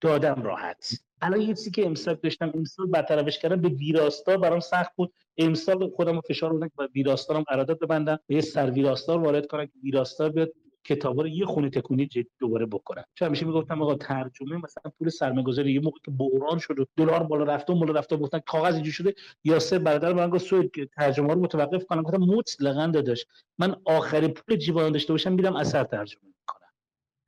دادم 0.00 0.42
راحت. 0.42 0.94
الان 1.22 1.40
یه 1.40 1.46
چیزی 1.46 1.70
که 1.70 1.86
امسال 1.86 2.18
داشتم 2.22 2.52
امسال 2.54 2.86
برطرفش 2.86 3.38
کردم 3.38 3.60
به 3.60 3.68
ویراستار 3.68 4.36
برام 4.36 4.60
سخت 4.60 4.96
بود. 4.96 5.12
امسال 5.38 5.90
خودم 5.90 6.20
فشار 6.20 6.52
بودم 6.52 6.68
که 6.68 6.74
با 6.76 6.88
ویراستارم 6.94 7.42
قرارداد 7.42 7.78
ببندم. 7.80 8.18
یه 8.28 8.40
سر 8.40 8.70
ویراستار 8.70 9.18
وارد 9.18 9.46
کنم 9.46 9.66
که 9.66 9.72
ویراستار 9.82 10.30
بیاد. 10.30 10.52
کتابا 10.84 11.22
رو 11.22 11.28
یه 11.28 11.46
خونه 11.46 11.70
تکونی 11.70 12.08
دوباره 12.38 12.66
بکنم 12.66 13.04
چون 13.14 13.26
همیشه 13.26 13.46
می‌گفتم 13.46 13.82
آقا 13.82 13.94
ترجمه 13.94 14.56
مثلا 14.56 14.92
پول 14.98 15.08
سرمایه‌گذاری 15.08 15.72
یه 15.72 15.80
موقع 15.80 15.98
که 16.04 16.10
بحران 16.10 16.58
شد 16.58 16.78
و 16.78 16.84
دلار 16.96 17.22
بالا 17.22 17.44
رفته 17.44 17.72
و 17.72 17.78
بالا 17.78 17.92
رفته 17.92 18.16
گفتن 18.16 18.38
کاغذ 18.38 18.74
اینجوری 18.74 18.92
شده 18.92 19.14
یاسر 19.44 19.78
برادر 19.78 20.12
من 20.12 20.30
گفت 20.30 20.46
سوید 20.46 20.70
که 20.70 20.86
ترجمه 20.86 21.34
رو 21.34 21.40
متوقف 21.40 21.84
کنم. 21.84 22.02
گفتم 22.02 22.20
مطلقاً 22.20 22.86
داداش. 22.86 23.26
من 23.58 23.76
آخرین 23.84 24.30
پول 24.30 24.56
جیبان 24.56 24.92
داشته 24.92 25.12
باشم 25.12 25.32
میرم 25.32 25.56
اثر 25.56 25.84
ترجمه 25.84 26.22
می‌کنم. 26.24 26.68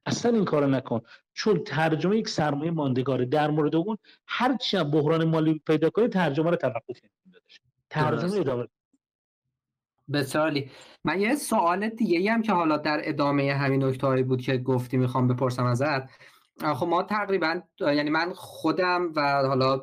اصلا 0.06 0.32
این 0.32 0.44
کارو 0.44 0.66
نکن. 0.66 1.00
چون 1.32 1.64
ترجمه 1.64 2.16
یک 2.16 2.28
سرمایه 2.28 2.70
ماندگاره. 2.70 3.24
در 3.24 3.50
مورد 3.50 3.76
اون 3.76 3.98
هر 4.26 4.56
چی 4.56 4.76
بحران 4.76 5.24
مالی 5.24 5.62
پیدا 5.66 5.90
کنه 5.90 6.08
ترجمه 6.08 6.50
رو 6.50 6.56
توقف 6.56 7.00
ترجمه 7.90 8.40
ادامه 8.40 8.68
بسیاری 10.12 10.70
من 11.04 11.20
یه 11.20 11.34
سوال 11.34 11.88
دیگه 11.88 12.32
هم 12.32 12.42
که 12.42 12.52
حالا 12.52 12.76
در 12.76 13.00
ادامه 13.04 13.54
همین 13.54 13.84
نکته 13.84 14.22
بود 14.22 14.42
که 14.42 14.58
گفتی 14.58 14.96
می‌خوام 14.96 15.28
بپرسم 15.28 15.64
ازت. 15.64 16.02
خب 16.74 16.86
ما 16.86 17.02
تقریبا 17.02 17.60
یعنی 17.80 18.10
من 18.10 18.32
خودم 18.32 19.12
و 19.16 19.42
حالا 19.46 19.76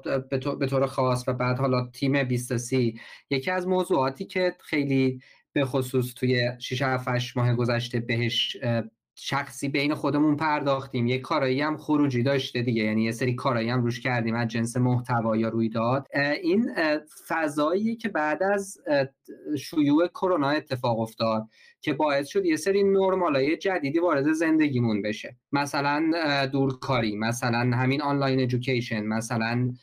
به 0.59 0.67
طور 0.67 0.85
خاص 0.85 1.23
و 1.27 1.33
بعد 1.33 1.59
حالا 1.59 1.87
تیم 1.93 2.23
20 2.23 2.57
سی 2.57 2.99
یکی 3.29 3.51
از 3.51 3.67
موضوعاتی 3.67 4.25
که 4.25 4.55
خیلی 4.59 5.21
به 5.53 5.65
خصوص 5.65 6.13
توی 6.13 6.51
6 6.59 6.81
7 6.81 7.37
ماه 7.37 7.55
گذشته 7.55 7.99
بهش 7.99 8.57
شخصی 9.15 9.69
بین 9.69 9.93
خودمون 9.93 10.35
پرداختیم. 10.35 11.07
یه 11.07 11.19
کارایی 11.19 11.61
هم 11.61 11.77
خروجی 11.77 12.23
داشته 12.23 12.61
دیگه. 12.61 12.83
یعنی 12.83 13.03
یه 13.03 13.11
سری 13.11 13.35
کارایی 13.35 13.69
هم 13.69 13.83
روش 13.83 13.99
کردیم 13.99 14.35
از 14.35 14.47
جنس 14.47 14.77
محتوا 14.77 15.37
یا 15.37 15.49
رویداد. 15.49 16.07
این 16.41 16.69
فضایی 17.27 17.95
که 17.95 18.09
بعد 18.09 18.43
از 18.43 18.77
شیوع 19.59 20.07
کرونا 20.07 20.49
اتفاق 20.49 20.99
افتاد 20.99 21.47
که 21.81 21.93
باعث 21.93 22.27
شد 22.27 22.45
یه 22.45 22.55
سری 22.55 22.83
نرمالای 22.83 23.57
جدیدی 23.57 23.99
وارد 23.99 24.31
زندگیمون 24.31 25.01
بشه. 25.01 25.35
مثلا 25.51 26.11
دورکاری 26.51 27.15
مثلا 27.15 27.77
همین 27.77 28.01
online 28.01 28.41
education 28.41 29.03
مثلا 29.03 29.73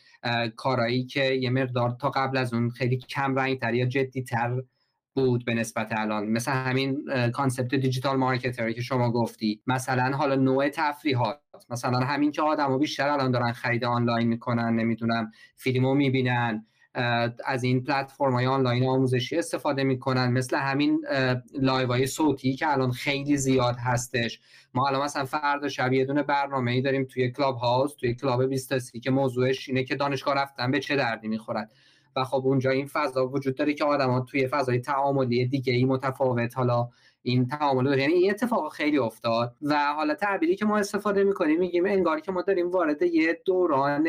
کارایی 0.56 1.04
که 1.04 1.24
یه 1.24 1.50
مقدار 1.50 1.96
تا 2.00 2.10
قبل 2.10 2.36
از 2.36 2.54
اون 2.54 2.70
خیلی 2.70 2.98
کم 2.98 3.36
رنگ 3.36 3.58
تر 3.58 3.74
یا 3.74 3.86
جدی 3.86 4.22
تر 4.22 4.62
بود 5.26 5.44
به 5.44 5.54
نسبت 5.54 5.88
الان. 5.90 6.26
مثل 6.26 6.52
همین 6.52 7.04
concept 7.32 7.74
digital 7.74 8.16
marketer 8.16 8.68
ی 8.68 8.74
که 8.74 8.80
شما 8.80 9.12
گفتی. 9.12 9.62
مثلا 9.66 10.16
حالا 10.16 10.34
نوع 10.34 10.68
تفریحات. 10.68 11.40
مثلا 11.70 11.98
همین 11.98 12.32
که 12.32 12.42
آدمو 12.42 12.78
بیشتر 12.78 13.08
الان 13.08 13.30
دارن 13.30 13.52
خرید 13.52 13.84
آنلاین 13.84 14.28
می‌کنن 14.28 14.74
نمی‌دونم 14.74 15.30
فیلمو 15.56 15.94
می‌بینن 15.94 16.66
از 17.44 17.64
این 17.64 17.84
پلتفرم 17.84 18.32
های 18.32 18.46
آنلاین 18.46 18.86
آموزشی 18.86 19.36
استفاده 19.36 19.84
می‌کنن. 19.84 20.32
مثل 20.32 20.56
همین 20.56 21.00
live 21.60 21.88
های 21.88 22.06
صوتی 22.06 22.54
که 22.56 22.72
الان 22.72 22.92
خیلی 22.92 23.36
زیاد 23.36 23.76
هستش. 23.78 24.40
ما 24.74 24.88
الان 24.88 25.04
مثلا 25.04 25.24
فردا 25.24 25.68
شب 25.68 25.92
یه 25.92 26.04
دونه 26.04 26.22
برنامه 26.22 26.70
ای 26.70 26.80
داریم 26.80 27.04
توی 27.04 27.30
کلاب 27.30 27.56
هاوس 27.56 27.94
توی 27.94 28.14
کلاب 28.14 28.46
20 28.46 29.00
که 29.00 29.10
موضوعش 29.10 29.68
اینه 29.68 29.84
که 29.84 29.94
دانشگاه 29.94 30.34
رفتن 30.34 30.70
به 30.70 30.80
چه 30.80 30.96
دردی 30.96 31.28
می‌خورد. 31.28 31.70
و 32.16 32.24
خب 32.24 32.42
اونجا 32.46 32.70
این 32.70 32.86
فضا 32.86 33.28
وجود 33.28 33.54
داره 33.54 33.74
که 33.74 33.84
آدما 33.84 34.20
توی 34.20 34.46
فضای 34.46 34.78
تعاملی 34.78 35.46
دیگه 35.46 35.72
ای 35.72 35.84
متفاوت. 35.84 36.56
حالا 36.56 36.88
این 37.22 37.46
تعامل 37.46 37.84
داره 37.84 38.02
یعنی 38.02 38.14
این 38.14 38.30
اتفاق 38.30 38.72
خیلی 38.72 38.98
افتاد 38.98 39.56
و 39.62 39.92
حالا 39.94 40.14
تعبیری 40.14 40.56
که 40.56 40.64
ما 40.64 40.78
استفاده 40.78 41.24
می‌کنیم 41.24 41.58
میگیم 41.60 41.86
انگار 41.86 42.20
که 42.20 42.32
ما 42.32 42.42
داریم 42.42 42.70
وارد 42.70 43.02
یه 43.02 43.42
دوران 43.44 44.08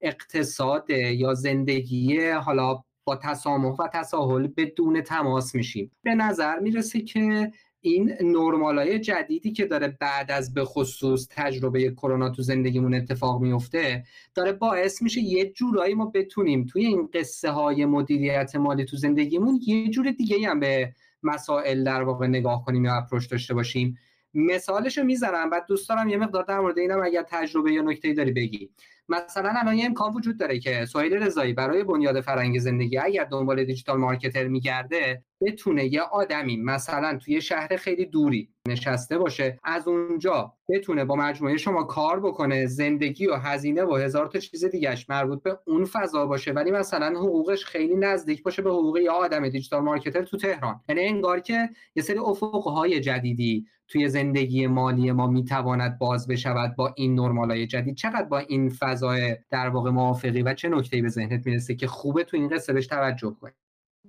اقتصاد 0.00 0.90
یا 0.90 1.34
زندگی 1.34 2.28
حالا 2.30 2.82
با 3.04 3.16
تسامح 3.16 3.76
و 3.76 3.88
تساهل 3.92 4.48
بدون 4.56 5.00
تماس 5.00 5.54
میشیم. 5.54 5.90
به 6.02 6.14
نظر 6.14 6.58
می‌رسه 6.58 7.00
که 7.00 7.52
این 7.88 8.36
های 8.62 8.98
جدیدی 8.98 9.52
که 9.52 9.66
داره 9.66 9.96
بعد 10.00 10.30
از 10.30 10.54
به 10.54 10.64
خصوص 10.64 11.28
تجربه 11.30 11.90
کرونا 11.90 12.30
تو 12.30 12.42
زندگیمون 12.42 12.94
اتفاق 12.94 13.40
میفته 13.42 14.04
داره 14.34 14.52
باعث 14.52 15.02
میشه 15.02 15.20
یه 15.20 15.52
جورایی 15.52 15.94
ما 15.94 16.06
بتونیم 16.06 16.66
توی 16.66 16.86
این 16.86 17.08
قصه 17.14 17.50
های 17.50 17.84
مدیریت 17.84 18.56
مالی 18.56 18.84
تو 18.84 18.96
زندگیمون 18.96 19.60
یه 19.66 19.88
جور 19.88 20.10
دیگه 20.10 20.48
هم 20.48 20.60
به 20.60 20.92
مسائل 21.22 21.84
در 21.84 22.02
واقع 22.02 22.26
نگاه 22.26 22.64
کنیم 22.64 22.84
یا 22.84 22.94
اپروش 22.94 23.26
داشته 23.26 23.54
باشیم. 23.54 23.98
مثالش 24.34 24.98
رو 24.98 25.04
می‌ذارم 25.04 25.50
بعد 25.50 25.66
دوست 25.68 25.88
دارم 25.88 26.08
یه 26.08 26.16
مقدار 26.16 26.44
در 26.44 26.60
مورد 26.60 26.78
اینم 26.78 27.02
اگر 27.04 27.22
تجربه 27.28 27.72
یا 27.72 27.82
نکته‌ای 27.82 28.14
داری 28.14 28.32
بگی. 28.32 28.70
مثلا 29.08 29.52
الان 29.56 29.74
یه 29.74 29.86
امکان 29.86 30.12
وجود 30.12 30.38
داره 30.38 30.58
که 30.58 30.84
سهیل 30.84 31.14
رضایی 31.14 31.52
برای 31.52 31.84
بنیاد 31.84 32.20
فرنگ 32.20 32.58
زندگی 32.58 32.98
اگر 32.98 33.24
دنبال 33.24 33.64
دیجیتال 33.64 33.98
مارکتر 33.98 34.48
میگرده 34.48 35.22
بتونه 35.40 35.84
یه 35.84 36.00
آدمی 36.00 36.56
مثلا 36.56 37.18
توی 37.18 37.40
شهر 37.40 37.76
خیلی 37.76 38.06
دوری 38.06 38.50
نشسته 38.68 39.18
باشه 39.18 39.58
از 39.64 39.88
اونجا 39.88 40.52
بتونه 40.68 41.04
با 41.04 41.16
مجموعه 41.16 41.56
شما 41.56 41.84
کار 41.84 42.20
بکنه 42.20 42.66
زندگی 42.66 43.26
و 43.26 43.34
هزینه 43.34 43.84
و 43.84 43.94
هزار 43.94 44.26
تا 44.26 44.38
چیز 44.38 44.64
دیگهش 44.64 45.10
مربوط 45.10 45.42
به 45.42 45.58
اون 45.66 45.84
فضا 45.84 46.26
باشه. 46.26 46.52
ولی 46.52 46.70
مثلا 46.70 47.18
حقوقش 47.18 47.64
خیلی 47.64 47.96
نزدیک 47.96 48.42
باشه 48.42 48.62
به 48.62 48.70
حقوق 48.70 48.98
یه 48.98 49.10
آدم 49.10 49.48
دیجیتال 49.48 49.82
مارکتر 49.82 50.22
تو 50.22 50.36
تهران. 50.36 50.80
یعنی 50.88 51.04
انگار 51.04 51.40
که 51.40 51.70
یه 51.94 52.02
سری 52.02 52.18
افقهای 52.18 53.00
جدیدی 53.00 53.66
توی 53.88 54.08
زندگی 54.08 54.66
مالی 54.66 55.12
ما 55.12 55.26
می‌تواند 55.26 55.98
باز 55.98 56.28
بشود 56.28 56.76
با 56.76 56.92
این 56.96 57.14
نرمالای 57.14 57.66
جدید. 57.66 57.96
چقدر 57.96 58.24
با 58.24 58.38
این 58.38 58.68
فضای 58.96 59.36
در 59.50 59.68
واقع 59.68 59.90
موافقی 59.90 60.42
و 60.42 60.54
چه 60.54 60.68
نکته‌ای 60.68 61.02
به 61.02 61.08
ذهنت 61.08 61.46
می‌رسه 61.46 61.74
که 61.74 61.86
خوبه 61.86 62.24
تو 62.24 62.36
این 62.36 62.48
قصه 62.48 62.72
بهش 62.72 62.86
توجه 62.86 63.36
کنی؟ 63.40 63.52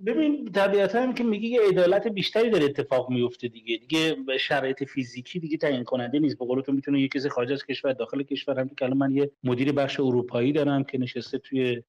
ببین 0.06 0.52
طبیعتا 0.52 1.02
هم 1.02 1.14
که 1.14 1.24
میگی 1.24 1.48
یه 1.48 1.60
عدالت 1.68 2.08
بیشتری 2.08 2.50
داره 2.50 2.64
اتفاق 2.64 3.10
میفته 3.10 3.48
دیگه. 3.48 3.76
دیگه 3.76 4.16
شرایط 4.40 4.84
فیزیکی 4.84 5.40
دیگه 5.40 5.56
تعیین 5.56 5.84
کننده 5.84 6.18
نیست. 6.18 6.38
به 6.38 6.44
قولتون 6.44 6.74
می‌تونه 6.74 7.00
یه 7.00 7.08
کسی 7.08 7.28
خارج 7.28 7.52
از 7.52 7.66
کشور 7.66 7.92
داخل 7.92 8.22
کشور 8.22 8.60
هم 8.60 8.68
که 8.68 8.84
الان 8.84 8.98
من 8.98 9.10
یه 9.16 9.30
مدیر 9.44 9.72
بخش 9.72 10.00
اروپایی 10.00 10.52
دارم 10.52 10.84
که 10.84 10.98
نشسته 10.98 11.38
توی 11.38 11.82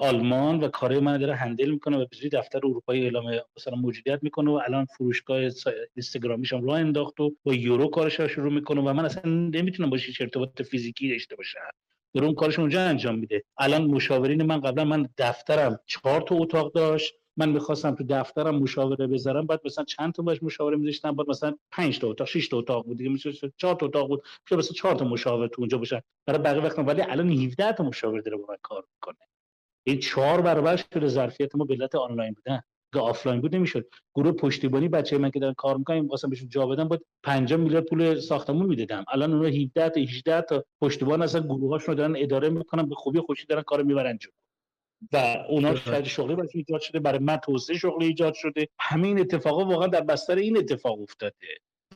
آلمان 0.00 0.60
و 0.60 0.68
کارهای 0.68 1.00
من 1.00 1.18
داره 1.18 1.34
هندل 1.34 1.70
می‌کنه 1.70 1.96
و 1.96 2.06
بزودی 2.12 2.28
دفتر 2.28 2.58
اروپایی 2.58 3.02
اعلام 3.02 3.24
مثلا 3.56 3.76
موجودیت 3.76 4.18
می‌کنه 4.22 4.50
و 4.50 4.60
الان 4.66 4.84
فروشگاه 4.84 5.40
اینستاگرامیش 5.94 6.52
هم 6.52 6.64
راه 6.64 6.78
انداخت 6.78 7.20
و 7.20 7.36
با 7.44 7.54
یورو 7.54 7.88
کارش 7.88 8.20
رو 8.20 8.28
شروع 8.28 8.52
می‌کنه 8.52 8.80
و 8.80 8.92
من 8.92 9.04
اصلا 9.04 9.22
نمی‌تونم 9.30 9.90
باشه 9.90 10.12
ارتباط 10.20 10.62
فیزیکی 10.62 11.10
داشته 11.10 11.36
باشم. 11.36 11.58
داره 12.14 12.26
اون 12.26 12.34
کارش 12.34 12.58
اونجا 12.58 12.82
انجام 12.82 13.18
میده. 13.18 13.44
الان 13.58 13.84
مشاورین 13.84 14.42
من 14.42 14.60
قبلا 14.60 14.84
من 14.84 15.08
دفترم 15.18 15.80
چهار 15.86 16.20
تا 16.20 16.34
اتاق 16.34 16.72
داشت. 16.72 17.14
من 17.36 17.48
می‌خواستم 17.48 17.94
تو 17.94 18.04
دفترم 18.08 18.54
مشاوره 18.54 19.06
بذارم. 19.06 19.46
بعد 19.46 19.60
مثلا 19.64 19.84
چند 19.84 20.12
تا 20.12 20.22
باش 20.22 20.42
مشاوره 20.42 20.76
میذاشتم. 20.76 21.16
بعد 21.16 21.30
مثلا 21.30 21.56
5 21.72 21.98
تا 21.98 22.08
اتاق 22.08 22.26
6 22.26 22.48
تا 22.48 22.58
اتاق 22.58 22.86
بود 22.86 22.98
دیگه. 22.98 23.10
میشه 23.10 23.32
4 23.56 23.74
تا 23.74 23.86
اتاق 23.86 24.08
بود. 24.08 24.22
میشه 24.44 24.56
مثلا 24.56 24.74
4 24.74 24.94
تا 24.94 25.04
مشاور 25.04 25.48
تو 25.48 25.62
اونجا 25.62 25.78
باشن. 25.78 26.00
برای 26.26 26.38
بقیه 26.38 26.62
وقت 26.62 26.78
ولی 26.78 27.02
الان 27.02 27.30
17 27.30 27.72
تا 27.72 27.84
مشاور 27.84 28.20
داره 28.20 28.36
با 28.36 28.44
من 28.48 28.56
کار 28.62 28.84
می‌کنه. 28.94 29.26
این 29.86 29.98
چهار 29.98 30.40
برابر 30.40 30.76
شده 30.76 31.08
ظرفیت 31.08 31.56
ما 31.56 31.64
به 31.64 31.74
علت 31.74 31.94
آنلاین 31.94 32.34
بودن. 32.34 32.56
که 32.56 32.64
آفلاین 32.98 33.40
بود 33.40 33.56
نمی‌شد. 33.56 33.88
گروه 34.14 34.32
پشتیبانی 34.32 34.88
بچه 34.88 35.18
من 35.18 35.30
که 35.30 35.40
دارن 35.40 35.54
کار 35.54 35.76
می‌کنن 35.76 36.06
واسه 36.06 36.28
بهشون 36.28 36.48
جا 36.48 36.66
بدم 36.66 36.88
بود 36.88 37.04
5 37.22 37.52
میلیارد 37.52 37.84
پول 37.84 38.20
ساختمون 38.20 38.66
می‌دادم 38.66 39.04
الان 39.08 39.32
اونها 39.32 39.48
17 39.48 39.88
تا 39.88 40.00
18 40.00 40.40
تا 40.40 40.64
پشتیبان 40.80 41.22
اصلا 41.22 41.40
گروهاشون 41.40 41.94
دارن 41.94 42.14
اداره 42.18 42.48
می‌کنن 42.48 42.88
به 42.88 42.94
خوبی 42.94 43.20
خوشی 43.20 43.46
دارن 43.46 43.62
کار 43.62 43.82
می‌برن 43.82 44.18
جلو. 44.18 44.32
و 45.12 45.44
اونا 45.48 45.74
شاید 45.74 46.04
شغلی 46.04 46.34
برای 46.34 46.48
ایجاد 46.54 46.80
شده 46.80 47.00
برای 47.00 47.18
من 47.18 47.36
توسعه 47.36 47.78
شغلی 47.78 48.06
ایجاد 48.06 48.34
شده. 48.34 48.68
همین 48.78 49.20
اتفاقا 49.20 49.64
واقعا 49.64 49.86
در 49.86 50.00
بستر 50.00 50.36
این 50.36 50.58
اتفاق 50.58 51.00
افتاده. 51.00 51.34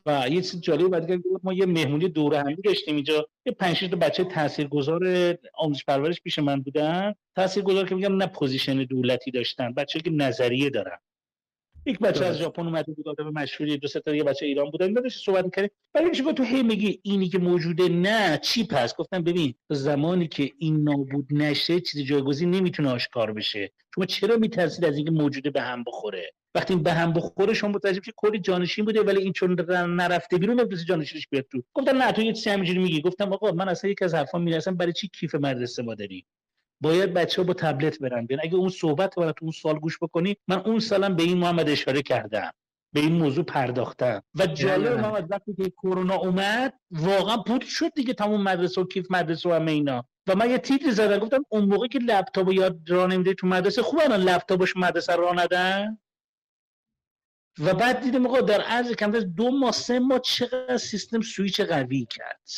و 0.07 0.29
یه 0.29 0.43
چیز 0.43 0.61
جالب 0.61 0.89
بعد 0.89 1.23
ما 1.43 1.53
یه 1.53 1.67
مهمونی 1.67 2.09
دوره 2.09 2.39
همی 2.39 2.57
داشتیم 2.65 2.95
اینجا. 2.95 3.29
یه 3.47 3.53
پنج 3.53 3.85
تا 3.85 3.97
بچه 3.97 4.25
تاثیرگذار 4.25 5.35
آموزش 5.55 5.85
پرورش 5.85 6.21
پیش 6.21 6.39
من 6.39 6.61
بودن. 6.61 7.15
تاثیرگذار 7.37 7.89
که 7.89 7.95
میگم 7.95 8.17
نه 8.17 8.27
position 8.27 8.85
دولتی 8.85 9.31
داشتن 9.31 9.75
بچه 9.75 10.01
که 10.01 10.11
نظریه 10.11 10.71
دارن. 10.71 10.99
یک 11.87 11.99
بچه 11.99 12.25
از 12.25 12.39
ژاپن 12.39 12.67
اومده 12.67 12.93
بود 12.93 13.09
آدم 13.09 13.31
مشهوری 13.31 13.79
دو 13.79 13.89
سه 13.89 14.01
تا 14.01 14.15
یه 14.15 14.25
بچه 14.25 14.47
ایران 14.47 14.71
بودن 14.71 14.93
داشت 14.93 15.25
صحبت 15.25 15.45
می‌کردیم 15.45 15.71
ولی 15.95 16.09
میشه 16.09 16.33
تو 16.33 16.43
هی 16.43 16.63
میگی 16.63 17.01
اینی 17.03 17.29
که 17.29 17.39
موجوده 17.39 17.89
نه 17.89 18.39
چی 18.39 18.67
پس؟ 18.67 18.97
گفتم 18.97 19.23
ببین 19.23 19.55
زمانی 19.71 20.29
که 20.29 20.51
این 20.59 20.83
نابود 20.83 21.27
نشه 21.31 21.81
چیز 21.81 22.03
جایگزین 22.03 22.51
نمی‌تونه 22.51 22.91
آشکار 22.91 23.33
بشه. 23.33 23.73
شما 23.95 24.05
چرا 24.05 24.37
میترسید 24.37 24.85
از 24.85 24.97
اینکه 24.97 25.11
موجوده 25.11 25.51
به 25.51 25.61
هم 25.61 25.85
بخوره؟ 25.85 26.33
وقتی 26.55 26.77
به 26.77 26.93
هم 26.93 27.13
بخوره 27.13 27.55
شما 27.55 27.71
متوجه 27.71 28.01
که 28.01 28.13
کلی 28.17 28.39
جانشین 28.39 28.85
بوده 28.85 29.03
ولی 29.03 29.21
این 29.23 29.33
چون 29.33 29.61
نرفته 29.73 30.39
بیرون 30.39 30.61
نمی‌تونه 30.61 30.85
جانشینش 30.85 31.29
بیاد 31.29 31.47
تو. 31.53 31.63
گفتم 31.75 32.03
نه 32.03 32.13
تو 32.13 32.23
یه 32.23 32.33
چیزی 32.33 32.51
همینجوری 32.51 32.79
میگی. 32.79 33.01
گفتم 33.01 33.33
آقا 33.33 33.53
من 33.53 33.69
اصلا 33.69 33.91
یک 33.91 34.03
از 34.03 34.15
حرفام 34.15 34.43
می‌رسم 34.43 34.77
برای 34.77 34.93
چی 34.93 35.09
کیف 35.09 35.35
مدرسه 35.35 35.83
ما 35.83 35.95
داری 35.95 36.27
باید 36.83 37.15
بچه 37.15 37.43
ها 37.43 37.47
با 37.49 37.55
تبلت 37.55 37.99
برن. 37.99 38.27
بیان 38.27 38.41
اگه 38.45 38.55
اون 38.55 38.69
صحبت 38.69 39.19
رو 39.19 39.33
تو 39.33 39.45
اون 39.45 39.53
سال 39.53 39.79
گوش 39.79 39.99
بکنی 40.03 40.37
من 40.49 40.61
اون 40.61 40.79
سالم 40.79 41.17
به 41.17 41.23
این 41.23 41.39
محمد 41.39 41.69
اشاره 41.69 42.03
کردم. 42.03 42.51
به 42.93 43.01
این 43.01 43.13
موضوع 43.13 43.45
پرداختم. 43.45 44.23
و 44.35 44.47
جالب 44.47 44.93
محمد 44.93 45.27
وقتی 45.31 45.55
که 45.55 45.71
کرونا 45.71 46.15
اومد 46.15 46.73
واقعا 46.91 47.37
پوت 47.37 47.65
شد 47.65 47.95
دیگه 47.95 48.15
تمام 48.15 48.43
مدرسه 48.43 48.81
و 48.81 48.85
کیف 48.85 49.07
مدرسه 49.11 49.49
و 49.49 49.53
همه 49.53 49.73
اینا. 49.73 50.05
و 50.29 50.35
من 50.35 50.51
یه 50.51 50.59
تیتری 50.59 50.91
زدم 50.91 51.19
گفتم 51.19 51.45
اون 51.49 51.65
موقع 51.65 51.87
که 51.87 51.99
لپتاپ 51.99 52.53
یاد 52.53 52.79
راه 52.89 53.07
نمیده 53.07 53.35
تو 53.35 53.47
مدرسه 53.47 53.83
خوب 53.83 54.01
الان 54.05 54.21
لپتاپش 54.21 54.77
مدرسه 54.77 55.17
راه 55.17 55.37
ندن؟ 55.43 55.99
و 57.61 57.75
بعد 57.75 58.01
دیدم 58.01 58.27
آقا 58.27 58.41
در 58.41 58.61
عرض 58.61 58.93
کم 58.93 59.11
دو 59.11 59.51
ماه 59.51 59.73
سه 59.73 59.99
ماه 59.99 60.19
چقدر 60.19 60.77
سیستم 60.77 61.21
سویچ 61.21 61.61
قوی 61.61 62.07
کرد. 62.11 62.51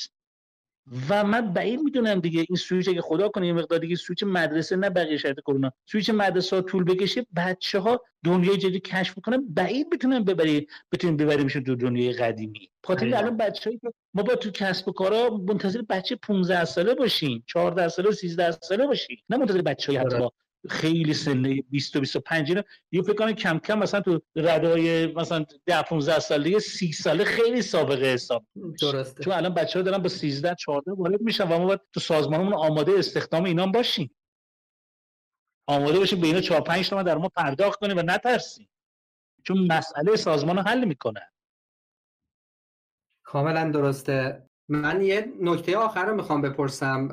و 1.09 1.25
من 1.25 1.53
بعید 1.53 1.81
می‌دونم 1.81 2.21
دیگه 2.21 2.45
این 2.49 2.57
سویچ 2.57 2.89
اگه 2.89 3.01
خدا 3.01 3.29
کنه 3.29 3.47
یه 3.47 3.53
مقدار 3.53 3.79
دیگه 3.79 3.97
سویچ 3.97 4.23
مدرسه 4.23 4.77
نه 4.77 4.91
بقیه 4.91 5.17
شرط 5.17 5.41
کرونا. 5.41 5.73
سویچ 5.87 6.11
مدرسه 6.11 6.57
ها 6.57 6.63
طول 6.63 6.85
بکشه 6.85 7.27
بچه 7.37 7.79
ها 7.79 8.01
دنیای 8.25 8.57
جدید 8.57 8.83
کشف 8.83 9.17
می‌کنن. 9.17 9.45
بعید 9.49 9.87
می‌تونن 9.93 10.25
ببری 10.25 10.67
بتونیم 10.93 11.17
ببریمشون 11.17 11.63
دو 11.63 11.75
دنیای 11.75 12.13
قدیمی. 12.13 12.71
خاطر 12.85 13.07
الان 13.07 13.37
بچه‌ای 13.37 13.79
که 13.79 13.93
ما 14.15 14.23
با 14.23 14.35
تو 14.35 14.51
کسب 14.51 14.89
و 14.89 14.93
کارا 14.93 15.31
منتظر 15.49 15.83
بچه 15.83 16.17
15 16.17 16.65
ساله 16.65 16.95
باشیم 16.95 17.45
14 17.47 17.89
ساله 17.89 18.09
و 18.09 18.13
13 18.13 18.51
ساله 18.51 18.87
باشیم 18.87 19.23
نه 19.29 19.37
منتظر 19.37 19.63
بچه‌ای 19.63 19.99
حتی 19.99 20.29
خیلی 20.71 21.15
سنه 21.15 21.63
20 21.63 21.97
و 21.97 22.01
25 22.01 22.51
اینا. 22.51 22.63
یه 22.93 23.03
فکر 23.03 23.15
کنم 23.15 23.33
کم 23.33 23.59
کم 23.59 23.79
مثلا 23.79 24.01
تو 24.01 24.21
ردای 24.37 25.07
مثلا 25.07 25.45
10 25.67 25.83
15 25.83 26.19
ساله 26.19 26.59
30 26.59 26.93
ساله 26.93 27.25
خیلی 27.25 27.63
سابقه 27.63 28.07
حساب. 28.07 28.47
درسته. 28.81 29.25
چون 29.25 29.33
الان 29.33 29.55
بچه‌ها 29.55 29.83
دارن 29.83 29.99
با 29.99 30.09
13 30.09 30.55
14 30.55 30.93
وارد 30.93 31.21
میشن 31.21 31.45
و 31.45 31.59
ما 31.59 31.67
باید 31.67 31.81
تو 31.93 32.01
سازمانمون 32.01 32.55
آماده 32.55 32.93
استخدام 32.99 33.45
اینا 33.45 33.67
باشیم. 33.67 34.17
آماده 35.67 35.99
باشیم 35.99 36.21
به 36.21 36.27
اینا 36.27 36.41
4 36.41 36.61
5 36.61 36.89
تومن 36.89 37.03
در 37.03 37.19
ما 37.19 37.29
پرداخت 37.29 37.81
کنیم 37.81 37.99
و 37.99 38.03
نترسیم. 38.03 38.69
چون 39.45 39.73
مسئله 39.73 40.17
سازمان 40.17 40.57
رو 40.57 40.63
حل 40.63 40.85
می‌کنن 40.85 41.31
کاملا 43.23 43.71
درسته. 43.71 44.47
من 44.69 45.03
یه 45.03 45.33
نکته 45.41 45.77
آخر 45.77 46.07
رو 46.07 46.15
می‌خوام 46.15 46.43
بپرسم. 46.43 47.09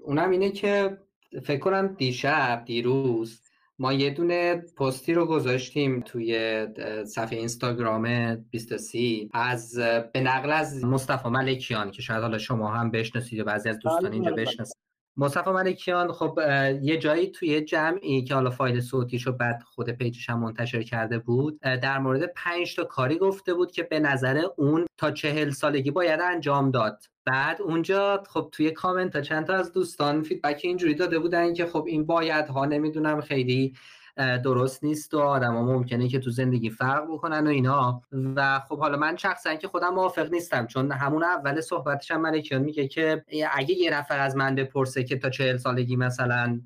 اونم 0.00 0.30
اینه 0.30 0.50
که 0.50 0.98
فکر 1.42 1.60
کنم 1.60 1.86
دیشب 1.86 2.62
دیروز 2.66 3.42
ما 3.78 3.92
یه 3.92 4.10
دونه 4.10 4.54
پستی 4.76 5.14
رو 5.14 5.26
گذاشتیم 5.26 6.00
توی 6.00 6.66
صفحه 7.06 7.38
اینستاگرام 7.38 8.34
23 8.34 8.98
از 9.32 9.74
به 10.12 10.20
نقل 10.20 10.50
از 10.50 10.84
مصطفی 10.84 11.28
ملکیان 11.28 11.90
که 11.90 12.02
شاید 12.02 12.22
حالا 12.22 12.38
شما 12.38 12.68
هم 12.68 12.90
بشناسید 12.90 13.38
یا 13.38 13.44
بعضی 13.44 13.68
از 13.68 13.78
دوستان 13.78 14.12
اینجا 14.12 14.30
بشناسید 14.30 14.87
مصطفی 15.20 15.50
ملکیان 15.50 16.12
خب 16.12 16.38
یه 16.82 16.96
جایی 16.96 17.26
توی 17.30 17.60
جمعی 17.60 18.24
که 18.24 18.34
حالا 18.34 18.50
فایل 18.50 18.80
صوتیش 18.80 19.26
رو 19.26 19.32
بعد 19.32 19.62
خود 19.62 19.90
page 19.90 20.17
ش 20.17 20.30
هم 20.30 20.40
منتشر 20.40 20.82
کرده 20.82 21.18
بود 21.18 21.60
در 21.60 21.98
مورد 21.98 22.32
پنج 22.36 22.76
تا 22.76 22.84
کاری 22.84 23.18
گفته 23.18 23.54
بود 23.54 23.72
که 23.72 23.82
به 23.82 24.00
نظر 24.00 24.42
اون 24.56 24.86
تا 24.96 25.10
چهل 25.10 25.50
سالگی 25.50 25.90
باید 25.90 26.20
انجام 26.20 26.70
داد. 26.70 27.02
بعد 27.24 27.62
اونجا 27.62 28.22
خب 28.28 28.48
توی 28.52 28.70
کامنت 28.70 29.16
ها 29.16 29.22
چند 29.22 29.46
تا 29.46 29.54
از 29.54 29.72
دوستان 29.72 30.22
feedback 30.22 30.60
اینجوری 30.64 30.94
داده 30.94 31.18
بودن 31.18 31.54
که 31.54 31.66
خب 31.66 31.84
این 31.86 32.06
باید 32.06 32.46
ها 32.46 32.64
نمی‌دونم 32.64 33.20
خیلی 33.20 33.74
درست 34.18 34.84
نیست 34.84 35.14
و 35.14 35.18
آدم 35.18 35.52
ها 35.54 35.62
ممکنه 35.62 36.08
که 36.08 36.18
تو 36.18 36.30
زندگی 36.30 36.70
فرق 36.70 37.04
بکنن 37.12 37.46
و 37.46 37.50
اینا. 37.50 38.02
و 38.12 38.60
خب 38.68 38.78
حالا 38.78 38.96
من 38.96 39.16
شخصا 39.16 39.54
که 39.54 39.68
خودم 39.68 39.94
موافق 39.94 40.32
نیستم 40.32 40.66
چون 40.66 40.92
همون 40.92 41.24
اول 41.24 41.60
صحبتش 41.60 42.10
هم 42.10 42.20
ملکیان 42.20 42.62
میگه 42.62 42.88
که 42.88 43.24
اگه 43.52 43.74
یه 43.74 43.90
نفر 43.90 44.20
از 44.20 44.36
من 44.36 44.54
بپرسه 44.54 45.04
که 45.04 45.18
تا 45.18 45.30
چهل 45.30 45.56
سالگی 45.56 45.96
مثلا 45.96 46.60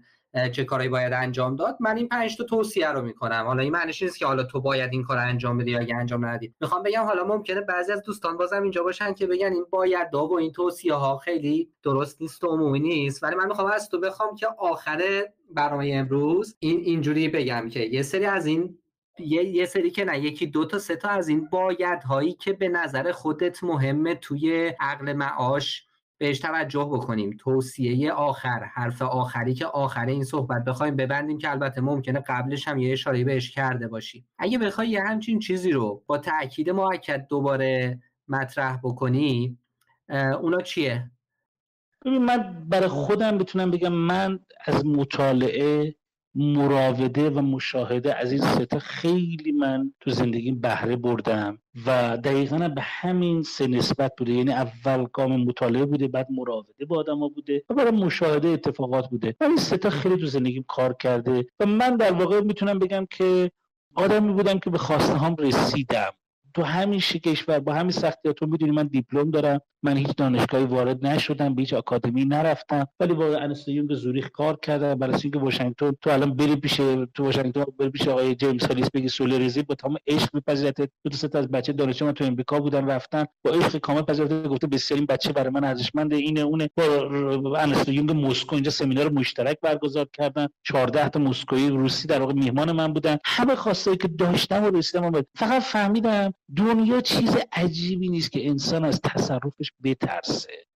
چه 0.52 0.64
کارایی 0.64 0.88
باید 0.88 1.12
انجام 1.12 1.56
داد. 1.56 1.76
من 1.80 1.96
این 1.96 2.08
پنج 2.08 2.36
تا 2.36 2.44
توصیه 2.44 2.88
رو 2.88 3.02
می‌کنم. 3.02 3.44
حالا 3.46 3.62
این 3.62 3.72
معنیش 3.72 4.02
نیست 4.02 4.18
که 4.18 4.26
حالا 4.26 4.42
تو 4.42 4.60
باید 4.60 4.92
این 4.92 5.02
کار 5.02 5.18
انجام 5.18 5.58
بدی 5.58 5.70
یا 5.70 5.78
اگه 5.78 5.96
انجام 5.96 6.26
ندی. 6.26 6.54
می‌خوام 6.60 6.82
بگم 6.82 7.02
حالا 7.02 7.24
ممکنه 7.24 7.60
بعضی 7.60 7.92
از 7.92 8.02
دوستان 8.02 8.36
بازم 8.36 8.62
اینجا 8.62 8.82
باشن 8.82 9.14
که 9.14 9.26
بگن 9.26 9.52
این 9.52 9.66
باید 9.70 10.10
دا 10.10 10.26
و 10.26 10.38
این 10.38 10.52
توصیه 10.52 10.94
ها 10.94 11.18
خیلی 11.18 11.68
درست 11.82 12.22
نیست 12.22 12.44
و 12.44 12.46
عمومی 12.46 12.80
نیست. 12.80 13.22
ولی 13.22 13.34
من 13.34 13.48
می‌خوام 13.48 13.70
از 13.70 13.88
تو 13.88 14.00
بخوام 14.00 14.34
که 14.34 14.46
آخر 14.58 15.02
برنامه 15.50 15.90
امروز 15.94 16.56
این 16.58 16.80
اینجوری 16.80 17.28
بگم 17.28 17.68
که 17.68 17.80
یه 17.80 18.02
سری 18.02 18.24
از 18.24 18.46
این 18.46 18.78
یه, 19.18 19.44
یه 19.44 19.66
سری 19.66 19.90
که 19.90 20.04
نه 20.04 20.18
یکی 20.18 20.46
دو 20.46 20.64
تا 20.64 20.78
سه 20.78 20.96
تا 20.96 21.08
از 21.08 21.28
این 21.28 21.48
باید 21.48 22.02
هایی 22.02 22.32
که 22.32 22.52
به 22.52 22.68
نظر 22.68 23.12
خودت 23.12 23.64
مهمه 23.64 24.14
توی 24.14 24.72
عقل 24.80 25.12
معاش 25.12 25.86
بهش 26.22 26.38
توجه 26.38 26.84
بکنیم. 26.84 27.36
توصیه 27.38 28.12
آخر 28.12 28.64
حرف 28.64 29.02
آخری 29.02 29.54
که 29.54 29.66
آخر 29.66 30.06
این 30.06 30.24
صحبت 30.24 30.64
بخوایم 30.64 30.96
ببندیم 30.96 31.38
که 31.38 31.50
البته 31.50 31.80
ممکنه 31.80 32.20
قبلش 32.20 32.68
هم 32.68 32.78
یه 32.78 32.92
اشاره 32.92 33.24
بهش 33.24 33.50
کرده 33.50 33.88
باشیم. 33.88 34.28
اگه 34.38 34.58
بخوای 34.58 34.88
یه 34.88 35.02
همچین 35.02 35.38
چیزی 35.38 35.70
رو 35.70 36.02
با 36.06 36.18
تاکید 36.18 36.70
موکد 36.70 37.26
دوباره 37.26 38.00
مطرح 38.28 38.76
بکنی 38.82 39.58
اونا 40.40 40.60
چیه؟ 40.60 41.10
ببین 42.04 42.24
من 42.24 42.66
برای 42.68 42.88
خودم 42.88 43.38
بتونم 43.38 43.70
بگم 43.70 43.92
من 43.92 44.38
از 44.66 44.86
مطالعه 44.86 45.94
مراوده 46.34 47.30
و 47.30 47.40
مشاهده 47.40 48.14
از 48.14 48.32
این 48.32 48.40
ستا 48.40 48.78
خیلی 48.78 49.52
من 49.52 49.92
تو 50.00 50.10
زندگی 50.10 50.52
بهره 50.52 50.96
بردم 50.96 51.58
و 51.86 52.16
دقیقا 52.16 52.68
به 52.68 52.80
همین 52.80 53.42
سه 53.42 53.66
نسبت 53.66 54.12
بوده. 54.18 54.32
یعنی 54.32 54.52
اول 54.52 55.06
گام 55.12 55.36
مطالعه 55.44 55.84
بوده 55.84 56.08
بعد 56.08 56.26
مراوده 56.30 56.84
با 56.84 56.98
آدم 56.98 57.28
بوده 57.28 57.64
و 57.70 57.74
برای 57.74 57.90
مشاهده 57.90 58.48
اتفاقات 58.48 59.10
بوده. 59.10 59.36
و 59.40 59.44
این 59.44 59.56
ستا 59.56 59.90
خیلی 59.90 60.16
تو 60.16 60.26
زندگیم 60.26 60.64
کار 60.68 60.92
کرده 60.92 61.46
و 61.60 61.66
من 61.66 61.96
در 61.96 62.12
واقع 62.12 62.40
می‌تونم 62.40 62.78
بگم 62.78 63.06
که 63.10 63.50
آدمی 63.94 64.32
بودم 64.32 64.58
که 64.58 64.70
به 64.70 64.78
خواسته 64.78 65.18
هم 65.18 65.36
رسیدم. 65.38 66.12
تو 66.54 66.62
همین 66.62 67.00
کشور 67.00 67.60
با 67.60 67.74
همین 67.74 67.90
سختیات 67.90 68.36
تو 68.36 68.46
می‌دونی 68.46 68.72
من 68.72 68.86
دیپلم 68.86 69.30
دارم. 69.30 69.60
من 69.82 69.96
هیچ 69.96 70.10
دانشگاهی 70.16 70.64
وارد 70.64 71.06
نشدم 71.06 71.54
به 71.54 71.62
هیچ 71.62 71.74
آکادمی 71.74 72.24
نرفتم. 72.24 72.86
ولی 73.00 73.14
با 73.14 73.36
انستیون 73.36 73.86
به 73.86 73.94
زوریخ 73.94 74.30
کار 74.30 74.58
کردم. 74.62 74.94
برای 74.94 75.14
اینکه 75.22 75.38
واشنگتن 75.38 75.92
تو 76.00 76.10
الان 76.10 76.36
بری 76.36 76.56
پیش 76.56 76.76
تو 77.14 77.24
واشنگتن 77.24 77.64
بری 77.78 77.90
پیش 77.90 78.08
آقای 78.08 78.34
جیمز 78.34 78.64
هالیس 78.64 78.90
بگی 78.94 79.08
سولریزی 79.08 79.62
با 79.62 79.74
تمام 79.74 79.96
عشق 80.06 80.28
میپذیرت 80.34 80.80
دو 80.80 81.28
تا 81.28 81.38
از 81.38 81.48
بچه 81.48 81.72
دانشجو 81.72 82.06
من 82.06 82.12
تو 82.12 82.24
امریکا 82.24 82.60
بودن 82.60 82.86
رفتن. 82.86 83.24
با 83.44 83.50
عشق 83.50 83.78
کامل 83.78 84.02
پذیرت 84.02 84.46
گفته 84.46 84.66
بسیار 84.66 84.98
این 84.98 85.06
بچه 85.06 85.32
برای 85.32 85.50
من 85.50 85.64
ارزشمنده. 85.64 86.16
اینه 86.16 86.40
اونه. 86.40 86.70
با 86.76 87.58
انستیون 87.58 88.12
مسکو 88.12 88.54
اینجا 88.54 88.70
سمینار 88.70 89.10
مشترک 89.10 89.58
برگزار 89.62 90.06
کردن. 90.12 90.46
14 90.62 91.08
تا 91.08 91.20
مسکویی 91.20 91.68
روسی 91.68 92.08
در 92.08 92.20
واقع 92.20 92.32
میهمان 92.32 92.72
من 92.72 92.92
بودن. 92.92 93.18
همه 93.24 93.54
خواسته 93.54 93.96
که 93.96 94.08
داشتم 94.08 94.64
و 94.64 94.70
رسیدم 94.70 95.12
فقط 95.34 95.62
فهمیدم 95.62 96.34
دنیا 96.56 97.00
چیز 97.00 97.36
عجیبی 97.52 98.08
نیست 98.08 98.32
که 98.32 98.48
انسان 98.48 98.84
از 98.84 99.00
تصرفش 99.00 99.71
بترسه. 99.84 100.66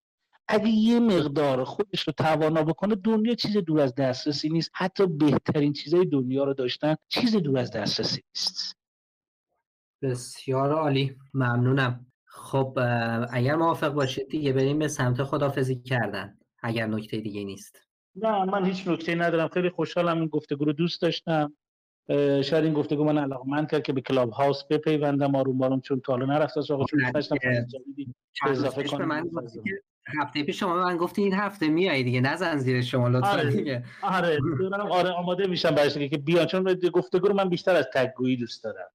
اگه 0.49 0.69
یه 0.69 1.01
مقدار 1.01 1.65
خودش 1.65 2.01
رو 2.01 2.13
توانا 2.13 2.63
بکنه 2.63 2.95
دنیا 2.95 3.35
چیز 3.35 3.57
دور 3.57 3.81
از 3.81 3.95
دسترسی 3.95 4.49
نیست. 4.49 4.71
حتی 4.75 5.07
بهترین 5.07 5.73
چیزای 5.73 6.05
دنیا 6.05 6.45
رو 6.45 6.55
داشتن 6.55 6.97
چیز 7.09 7.37
دور 7.37 7.59
از 7.59 7.71
دسترسی 7.71 8.23
نیست. 8.35 8.77
بسیار 10.03 10.73
عالی. 10.73 11.17
ممنونم. 11.35 12.07
خب 12.25 12.79
اگر 13.31 13.57
موافق 13.57 13.93
باشید 13.93 14.29
دیگه 14.29 14.53
بریم 14.53 14.79
به 14.79 14.89
سمت 14.89 15.23
خدافزی 15.23 15.77
کردن 15.77 16.39
اگر 16.63 16.87
نکته 16.87 17.21
دیگه 17.21 17.45
نیست. 17.45 17.83
نه 18.17 18.45
من 18.45 18.65
هیچ 18.65 18.89
نکته 18.89 19.15
ندارم. 19.15 19.49
خیلی 19.49 19.71
خوشحالم. 19.71 20.19
این 20.19 20.29
گفتگو 20.29 20.65
رو 20.65 20.73
دوست 20.73 21.03
داشتم. 21.03 21.57
شاید 22.43 22.65
این 22.65 22.73
گفتگو 22.73 23.05
من 23.05 23.19
علاقمند 23.19 23.71
کرد 23.71 23.83
که 23.83 23.93
به 23.93 24.01
کلاب 24.01 24.31
هاوس 24.31 24.65
بپیوندم 24.65 25.37
آروم 25.37 25.63
آروم 25.63 25.81
چون 25.81 26.01
تا 26.01 26.13
حالا 26.13 26.27
نرفته 26.27 26.75
آقا 26.75 26.85
چون 26.85 27.11
داشتم 27.15 27.37
اضافه 28.47 28.85
کنم. 28.85 29.31
هفته 30.21 30.43
پیش 30.43 30.61
شما 30.61 30.85
من 30.85 30.97
گفتی 30.97 31.23
این 31.23 31.35
هفته 31.35 31.69
میای 31.69 32.03
دیگه 32.03 32.21
نزن 32.21 32.57
زیر 32.57 32.83
شما 32.83 33.09
لطفا 33.09 33.29
آره. 33.29 33.51
دیگه. 33.51 33.85
آره 34.03 34.39
آره 34.91 35.11
آماده 35.11 35.47
میشم 35.47 35.71
برای 35.71 36.09
که 36.09 36.19
بیان 36.19 36.47
چون 36.47 36.75
گفتگو 36.75 37.29
رو 37.29 37.35
من 37.35 37.49
بیشتر 37.49 37.77
از 37.77 37.89
تگویی 37.95 38.37
دوست 38.37 38.65
دارم. 38.65 38.91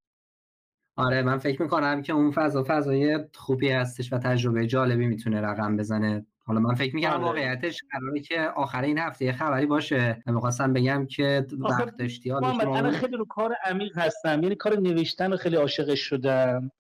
آره 0.96 1.22
من 1.22 1.38
فکر 1.38 1.62
می‌کنم 1.62 2.02
که 2.02 2.14
اون 2.14 2.32
فضا 2.32 2.66
فضای 2.68 3.20
خوبی 3.34 3.70
هستش 3.70 4.14
و 4.14 4.18
تجربه 4.18 4.68
جالبی 4.68 5.08
می‌تونه 5.08 5.42
رقم 5.42 5.78
بزنه. 5.78 6.26
حالا 6.52 6.64
من 6.64 6.76
فکر 6.76 6.96
می‌کنم 6.96 7.12
آره. 7.12 7.24
واقعیتش 7.24 7.84
قراره 7.92 8.20
که 8.20 8.42
آخر 8.42 8.82
این 8.82 8.98
هفته 8.98 9.26
یه 9.26 9.32
خبری 9.32 9.66
باشه 9.66 10.24
می‌خواستم 10.26 10.74
بگم 10.74 11.06
که 11.06 11.46
وقت 11.60 11.98
داشتی 11.98 12.32
من 12.32 12.92
خیلی 12.92 13.18
رو 13.18 13.26
کار 13.26 13.56
عمیق 13.66 13.98
هستم 13.98 14.44
یعنی 14.44 14.56
کار 14.56 14.80
نوشتن 14.80 15.32
رو 15.32 15.38
خیلی 15.38 15.56
عاشقش 15.56 16.00
شدم 16.00 16.72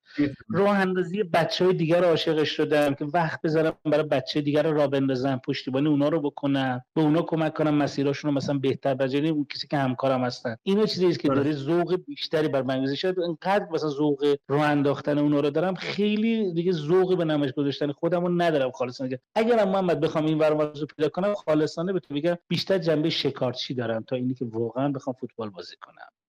راه 0.49 0.79
اندازی 0.79 1.23
بچه 1.23 1.65
های 1.65 1.73
دیگر 1.73 2.03
عاشقش 2.03 2.49
شدم 2.49 2.93
که 2.93 3.05
وقت 3.05 3.41
بذارم 3.41 3.73
برای 3.85 4.03
بچه 4.03 4.41
دیگر 4.41 4.63
رو 4.63 4.73
را 4.73 4.87
بندازم 4.87 5.41
پشتیبانی 5.45 5.87
اونا 5.87 6.09
رو 6.09 6.21
بکنم 6.21 6.81
به 6.95 7.01
اونا 7.01 7.21
کمک 7.21 7.53
کنم 7.53 7.75
مسیراشون 7.75 8.31
رو 8.31 8.37
مثلا 8.37 8.57
بهتر 8.57 8.93
بجنی 8.93 9.29
اون 9.29 9.45
کسی 9.45 9.67
که 9.67 9.77
همکارم 9.77 10.23
هستن. 10.23 10.55
اینا 10.63 10.85
چیزی 10.85 11.15
که 11.15 11.27
داره 11.27 11.51
ذوق 11.51 11.99
بیشتری 12.07 12.47
بر 12.47 12.61
من 12.61 12.95
شاید 12.95 13.19
اینقدر 13.19 13.67
مثلا 13.71 13.89
ذوق 13.89 14.35
راه 14.47 14.61
انداختن 14.65 15.17
اونا 15.17 15.39
رو 15.39 15.49
دارم 15.49 15.75
خیلی 15.75 16.53
دیگه 16.53 16.71
ذوق 16.71 17.17
به 17.17 17.25
نمایش 17.25 17.53
گذاشتن 17.53 17.91
خودم 17.91 18.25
رو 18.25 18.41
ندارم 18.41 18.71
خالصانه. 18.71 19.19
اگرم 19.35 19.69
محمد 19.69 19.99
بخوام 19.99 20.25
این 20.25 20.37
ور 20.37 20.71
پیدا 20.97 21.09
کنم 21.09 21.33
خالصانه 21.33 21.93
به 21.93 21.99
تو 21.99 22.13
بگم 22.13 22.37
بیشتر 22.47 22.77
جنبه 22.77 23.09
شکارچی 23.09 23.73
دارم 23.73 24.03
تا 24.03 24.15
اینی 24.15 24.33
که 24.33 24.45
واقعا 24.45 24.89
بخوام 24.89 25.15
فوتبال 25.19 25.49
بازی 25.49 25.75
کنم. 25.81 26.20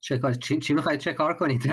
چه 0.00 0.20
چی, 0.42 0.58
چی 0.58 0.74
می‌خواید 0.74 1.00
چه 1.00 1.12
کار 1.12 1.34
کنید؟ 1.34 1.62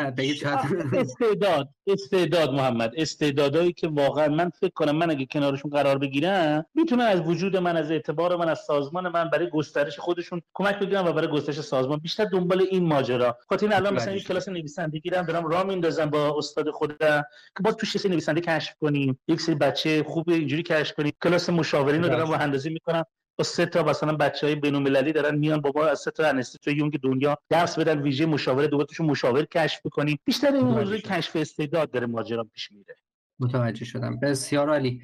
استعداد. 0.94 1.70
استعداد 1.88 2.54
محمد. 2.54 2.92
استعدادایی 2.98 3.74
که 3.74 3.88
واقعا 3.88 4.28
من 4.28 4.50
فکر 4.50 4.72
کنم 4.74 4.96
من 4.96 5.10
اگه 5.10 5.26
کنارشون 5.26 5.72
قرار 5.72 5.98
بگیرم 5.98 6.66
می‌تونن 6.74 7.04
از 7.04 7.20
وجود 7.20 7.58
من 7.58 7.78
از 7.78 7.92
اعتبار 7.92 8.36
من 8.36 8.50
از 8.50 8.60
سازمان 8.60 9.08
من 9.08 9.30
برای 9.30 9.50
گسترش 9.50 10.00
خودشون 10.00 10.42
کمک 10.54 10.80
بگیرم 10.80 11.06
و 11.06 11.14
برای 11.14 11.28
گسترش 11.28 11.62
سازمان. 11.62 12.00
بیشتر 12.00 12.26
دنبال 12.26 12.62
این 12.72 12.86
ماجرا. 12.88 13.38
خاطر 13.50 13.74
الان 13.74 13.94
مثلا 13.94 14.14
یک 14.14 14.28
کلاس 14.28 14.50
نویسنده 14.50 15.00
گیرم 15.00 15.26
دارم 15.26 15.48
راه 15.48 15.64
میندازم 15.64 16.06
با 16.06 16.38
استاد 16.38 16.70
خودم 16.70 17.24
که 17.58 17.64
باز 17.64 17.76
توش 17.76 17.98
سری 17.98 18.12
نویسنده 18.12 18.42
کشف 18.42 18.76
کنیم. 18.82 19.20
یک 19.28 19.42
سری 19.42 19.56
بچه 19.56 20.04
خوب 20.04 20.30
اینجوری 20.30 20.64
کشف 20.64 20.96
کنیم. 20.96 21.14
کلاس 21.24 21.50
مشاورین 21.50 22.04
رو 22.04 22.10
دارم 22.10 22.32
راه 22.32 22.42
اندازی 22.42 22.70
می‌کنم. 22.70 23.04
با 23.38 23.44
سه 23.44 23.66
تا 23.66 23.84
مثلا 23.84 24.14
بچه 24.14 24.48
های 24.48 24.56
بین‌المللی 24.56 25.14
دارن 25.14 25.38
میان 25.38 25.62
بابا 25.62 25.88
از 25.88 26.00
سه 26.00 26.12
تا 26.12 26.28
انستیتوی 26.28 26.74
یونگ 26.74 27.00
دنیا 27.00 27.38
درس 27.50 27.80
بدن 27.80 28.02
ویژه 28.02 28.26
مشاوره 28.26 28.68
دوتاشون 28.68 29.06
مشاور 29.06 29.46
کشف 29.46 29.82
بکنیم. 29.86 30.20
بیشتر 30.26 30.54
این 30.54 30.66
موضوع 30.66 30.98
کشف 30.98 31.36
استعداد 31.36 31.92
داره 31.92 32.08
ماجرا 32.08 32.44
پیش 32.44 32.72
میره. 32.72 32.96
متوجه 33.40 33.86
شدم. 33.86 34.20
بسیار 34.20 34.70
عالی. 34.70 35.02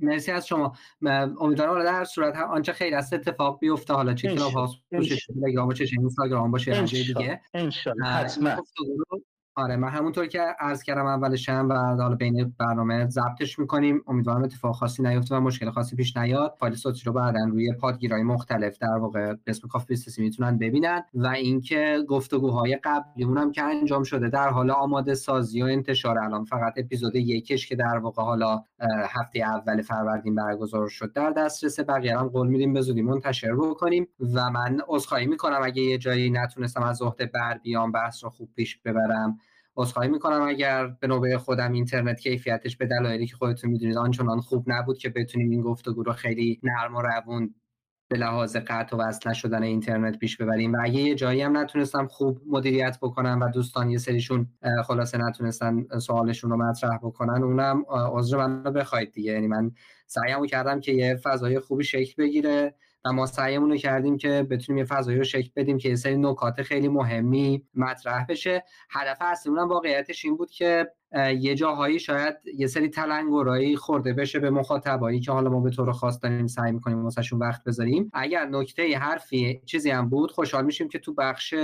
مرسی 0.00 0.32
از 0.32 0.46
شما. 0.46 0.72
امیدوارم 1.40 1.84
در 1.84 2.04
صورت 2.04 2.36
آنچه 2.36 2.72
خیر 2.72 2.94
است 2.94 3.12
اتفاق 3.12 3.58
بیفته 3.60 3.94
حالا 3.94 4.14
چه 4.14 4.34
کلاب 4.34 4.52
هاوس 4.52 4.70
باشه 4.92 5.16
تلگرام 5.16 5.68
باشه 5.68 5.84
اینستاگرام 5.92 6.50
باشه 6.50 6.82
دیگه. 6.82 7.40
ان 7.54 7.70
حتما. 8.04 8.56
آره 9.60 9.76
من 9.76 9.88
همونطور 9.88 10.26
که 10.26 10.40
عرض 10.60 10.82
کردم 10.82 11.06
اولشم 11.06 11.68
و 11.70 11.74
حالا 11.74 12.14
بین 12.14 12.54
برنامه 12.58 13.08
ضبطش 13.08 13.58
می‌کنیم. 13.58 14.02
امیدوارم 14.06 14.42
اتفاق 14.42 14.74
خاصی 14.74 15.02
نیفته 15.02 15.36
و 15.36 15.40
مشکل 15.40 15.70
خاصی 15.70 15.96
پیش 15.96 16.16
نیاد. 16.16 16.54
فایل 16.58 16.74
صوتی 16.74 17.02
رو 17.04 17.12
بعدا 17.12 17.40
روی 17.50 17.72
پادگیرهای 17.72 18.22
مختلف 18.22 18.78
در 18.78 18.96
واقع 19.00 19.34
اسم 19.46 19.68
کافی 19.68 19.86
بیستسی 19.88 20.22
می‌تونن 20.22 20.58
ببینن 20.58 21.02
و 21.14 21.26
اینکه 21.26 21.98
گفتگوهای 22.08 22.78
قبلیمون 22.84 23.38
هم 23.38 23.52
که 23.52 23.62
انجام 23.62 24.02
شده 24.02 24.28
در 24.28 24.48
حال 24.48 24.70
آماده 24.70 25.14
سازی 25.14 25.62
و 25.62 25.66
انتشار 25.66 26.18
الان. 26.18 26.44
فقط 26.44 26.72
اپیزود 26.76 27.16
یکش 27.16 27.68
که 27.68 27.76
در 27.76 27.98
واقع 27.98 28.22
حالا 28.22 28.62
هفته 29.08 29.40
اول 29.40 29.82
فروردین 29.82 30.34
برگزار 30.34 30.88
شد. 30.88 31.12
در 31.12 31.30
دسترس 31.30 31.80
بقیه 31.80 32.18
هم 32.18 32.28
قول 32.28 32.48
میدیم 32.48 32.72
به 32.72 32.80
زودی 32.80 33.02
منتشر 33.02 33.54
بکنیم 33.54 34.08
و 34.34 34.50
من 34.50 34.80
عذرخواهی 34.88 35.26
می‌کنم 35.26 35.60
اگه 35.62 35.82
یه 35.82 35.98
جایی 35.98 36.30
نتونستم 36.30 36.82
از 36.82 37.02
عهده 37.02 37.26
بر 37.26 37.58
بیام 37.58 37.92
بحث 37.92 38.24
رو 38.24 38.30
خوب 38.30 38.48
پیش 38.56 38.76
ببرم. 38.84 39.38
عذرخواهی 39.76 40.08
می‌کنم. 40.08 40.42
اگر 40.42 40.86
به 40.86 41.06
نوبه 41.06 41.38
خودم 41.38 41.72
اینترنت 41.72 42.20
کیفیتش 42.20 42.76
به 42.76 42.86
دلایلی 42.86 43.26
که 43.26 43.36
خودتون 43.36 43.70
می‌دونید 43.70 43.96
آنچنان 43.96 44.40
خوب 44.40 44.64
نبود 44.66 44.98
که 44.98 45.08
بتونیم 45.08 45.50
این 45.50 45.60
گفتگو 45.60 46.02
رو 46.02 46.12
خیلی 46.12 46.60
نرم 46.62 46.96
و 46.96 47.02
روون 47.02 47.54
به 48.08 48.18
لحاظ 48.18 48.56
قطع 48.56 48.96
و 48.96 49.00
وصل 49.00 49.30
نشدن 49.30 49.62
اینترنت 49.62 50.18
پیش 50.18 50.36
ببریم. 50.36 50.72
و 50.72 50.76
اگه 50.82 51.00
یه 51.00 51.14
جایی 51.14 51.42
هم 51.42 51.56
نتونستم 51.56 52.06
خوب 52.06 52.40
مدیریت 52.46 52.98
بکنم 53.02 53.40
و 53.42 53.48
دوستان 53.48 53.90
یه 53.90 53.98
سریشون 53.98 54.46
خلاصه 54.84 55.18
نتونستن 55.18 55.86
سوالشون 55.98 56.50
رو 56.50 56.56
مطرح 56.56 56.98
بکنن 56.98 57.42
اونم 57.42 57.84
عذر 57.88 58.36
من 58.36 58.64
رو 58.64 58.70
بخواید 58.70 59.12
دیگه. 59.12 59.32
یعنی 59.32 59.46
من 59.46 59.70
سعیمو 60.06 60.46
کردم 60.46 60.80
که 60.80 60.92
یه 60.92 61.16
فضای 61.16 61.60
خوبی 61.60 61.84
شکل 61.84 62.22
بگیره. 62.22 62.74
و 63.04 63.12
ما 63.12 63.26
سعیمون 63.26 63.70
رو 63.70 63.76
کردیم 63.76 64.16
که 64.16 64.46
بتونیم 64.50 64.78
یه 64.78 64.84
فضایی 64.84 65.18
رو 65.18 65.24
شکل 65.24 65.50
بدیم 65.56 65.78
که 65.78 65.88
یه 65.88 65.96
سری 65.96 66.16
نکات 66.16 66.62
خیلی 66.62 66.88
مهمی 66.88 67.64
مطرح 67.74 68.26
بشه. 68.28 68.64
هدف 68.90 69.18
اصلیمون 69.20 69.68
واقعیتش 69.68 70.24
این 70.24 70.36
بود 70.36 70.50
که 70.50 70.92
یه 71.38 71.54
جاهایی 71.54 71.98
شاید 71.98 72.34
یه 72.56 72.66
سری 72.66 72.88
تلنگرایی 72.88 73.76
خورده 73.76 74.12
بشه 74.12 74.38
به 74.38 74.50
مخاطبایی 74.50 75.20
که 75.20 75.32
حالا 75.32 75.50
ما 75.50 75.60
به 75.60 75.70
طور 75.70 75.92
خاص 75.92 76.18
داریم 76.22 76.46
سعی 76.46 76.72
می‌کنیم 76.72 77.02
واسهشون 77.02 77.38
وقت 77.38 77.64
بذاریم. 77.64 78.10
اگر 78.12 78.46
نکته 78.46 78.98
حرفی 78.98 79.60
چیزی 79.66 79.90
هم 79.90 80.08
بود 80.08 80.32
خوشحال 80.32 80.64
میشیم 80.64 80.88
که 80.88 80.98
تو 80.98 81.14
بخش 81.14 81.54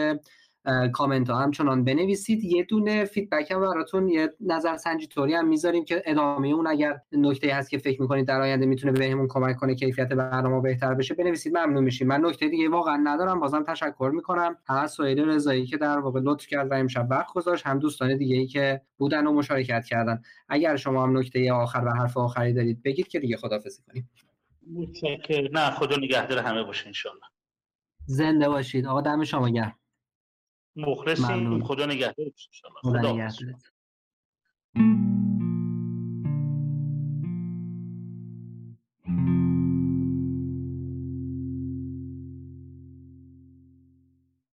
کامنت 0.92 1.30
ها. 1.30 1.38
همچنان 1.38 1.84
بنویسید. 1.84 2.44
یه 2.44 2.62
دونه 2.62 3.04
فیدبک 3.04 3.50
هم 3.50 3.60
براتون 3.60 4.08
یه 4.08 4.32
نظر 4.40 4.76
سنجی 4.76 5.06
طوری 5.06 5.34
هم 5.34 5.48
می‌ذاریم 5.48 5.84
که 5.84 6.02
ادامه 6.06 6.48
اون 6.48 6.66
اگر 6.66 7.00
نکته 7.12 7.54
هست 7.54 7.70
که 7.70 7.78
فکر 7.78 8.02
می‌کنید 8.02 8.26
در 8.26 8.40
آینده 8.40 8.66
می‌تونه 8.66 8.92
بهمون 8.92 9.28
کمک 9.28 9.56
کنه 9.56 9.74
کیفیت 9.74 10.08
برنامه 10.08 10.60
بهتر 10.60 10.94
بشه 10.94 11.14
بنویسید 11.14 11.56
ممنون 11.56 11.84
میشیم. 11.84 12.08
من 12.08 12.20
نکته 12.24 12.48
دیگه 12.48 12.68
واقعا 12.68 12.96
ندارم. 12.96 13.40
بازم 13.40 13.62
تشکر 13.62 14.10
می‌کنم 14.14 14.56
هم 14.66 14.76
از 14.76 14.92
سهیل 14.92 15.28
رضایی 15.28 15.66
که 15.66 15.76
در 15.76 15.98
واقع 15.98 16.20
لطف 16.20 16.46
کرد 16.46 16.70
و 16.70 16.74
امشب 16.74 17.06
وقت 17.10 17.32
گذاشت 17.34 17.66
هم 17.66 17.78
دوستان 17.78 18.16
دیگه 18.16 18.36
ای 18.36 18.46
که 18.46 18.80
بودن 18.98 19.26
و 19.26 19.32
مشارکت 19.32 19.84
کردن. 19.84 20.22
اگر 20.48 20.76
شما 20.76 21.02
هم 21.02 21.18
نکته 21.18 21.52
آخر 21.52 21.84
و 21.86 21.90
حرف 21.90 22.16
آخری 22.16 22.52
دارید 22.52 22.82
بگید 22.82 23.08
که 23.08 23.20
دیگه 23.20 23.36
خدافظی 23.36 23.82
کنیم. 23.82 24.10
متشکرم. 24.74 25.58
نه 25.58 25.70
خدا 25.70 25.96
نگهدار 25.96 26.38
همه 26.38 26.62
باشه 26.62 26.86
ان 26.86 27.14
زنده 28.06 28.48
باشید. 28.48 28.86
آقا 28.86 29.00
دم 29.00 29.24
شما 29.24 29.48
گرم. 29.48 29.74
مخلصیم. 30.76 31.64
خدا 31.64 31.86
نگهدار 31.86 32.26
خدا 32.82 33.12
نگهدار 33.12 33.54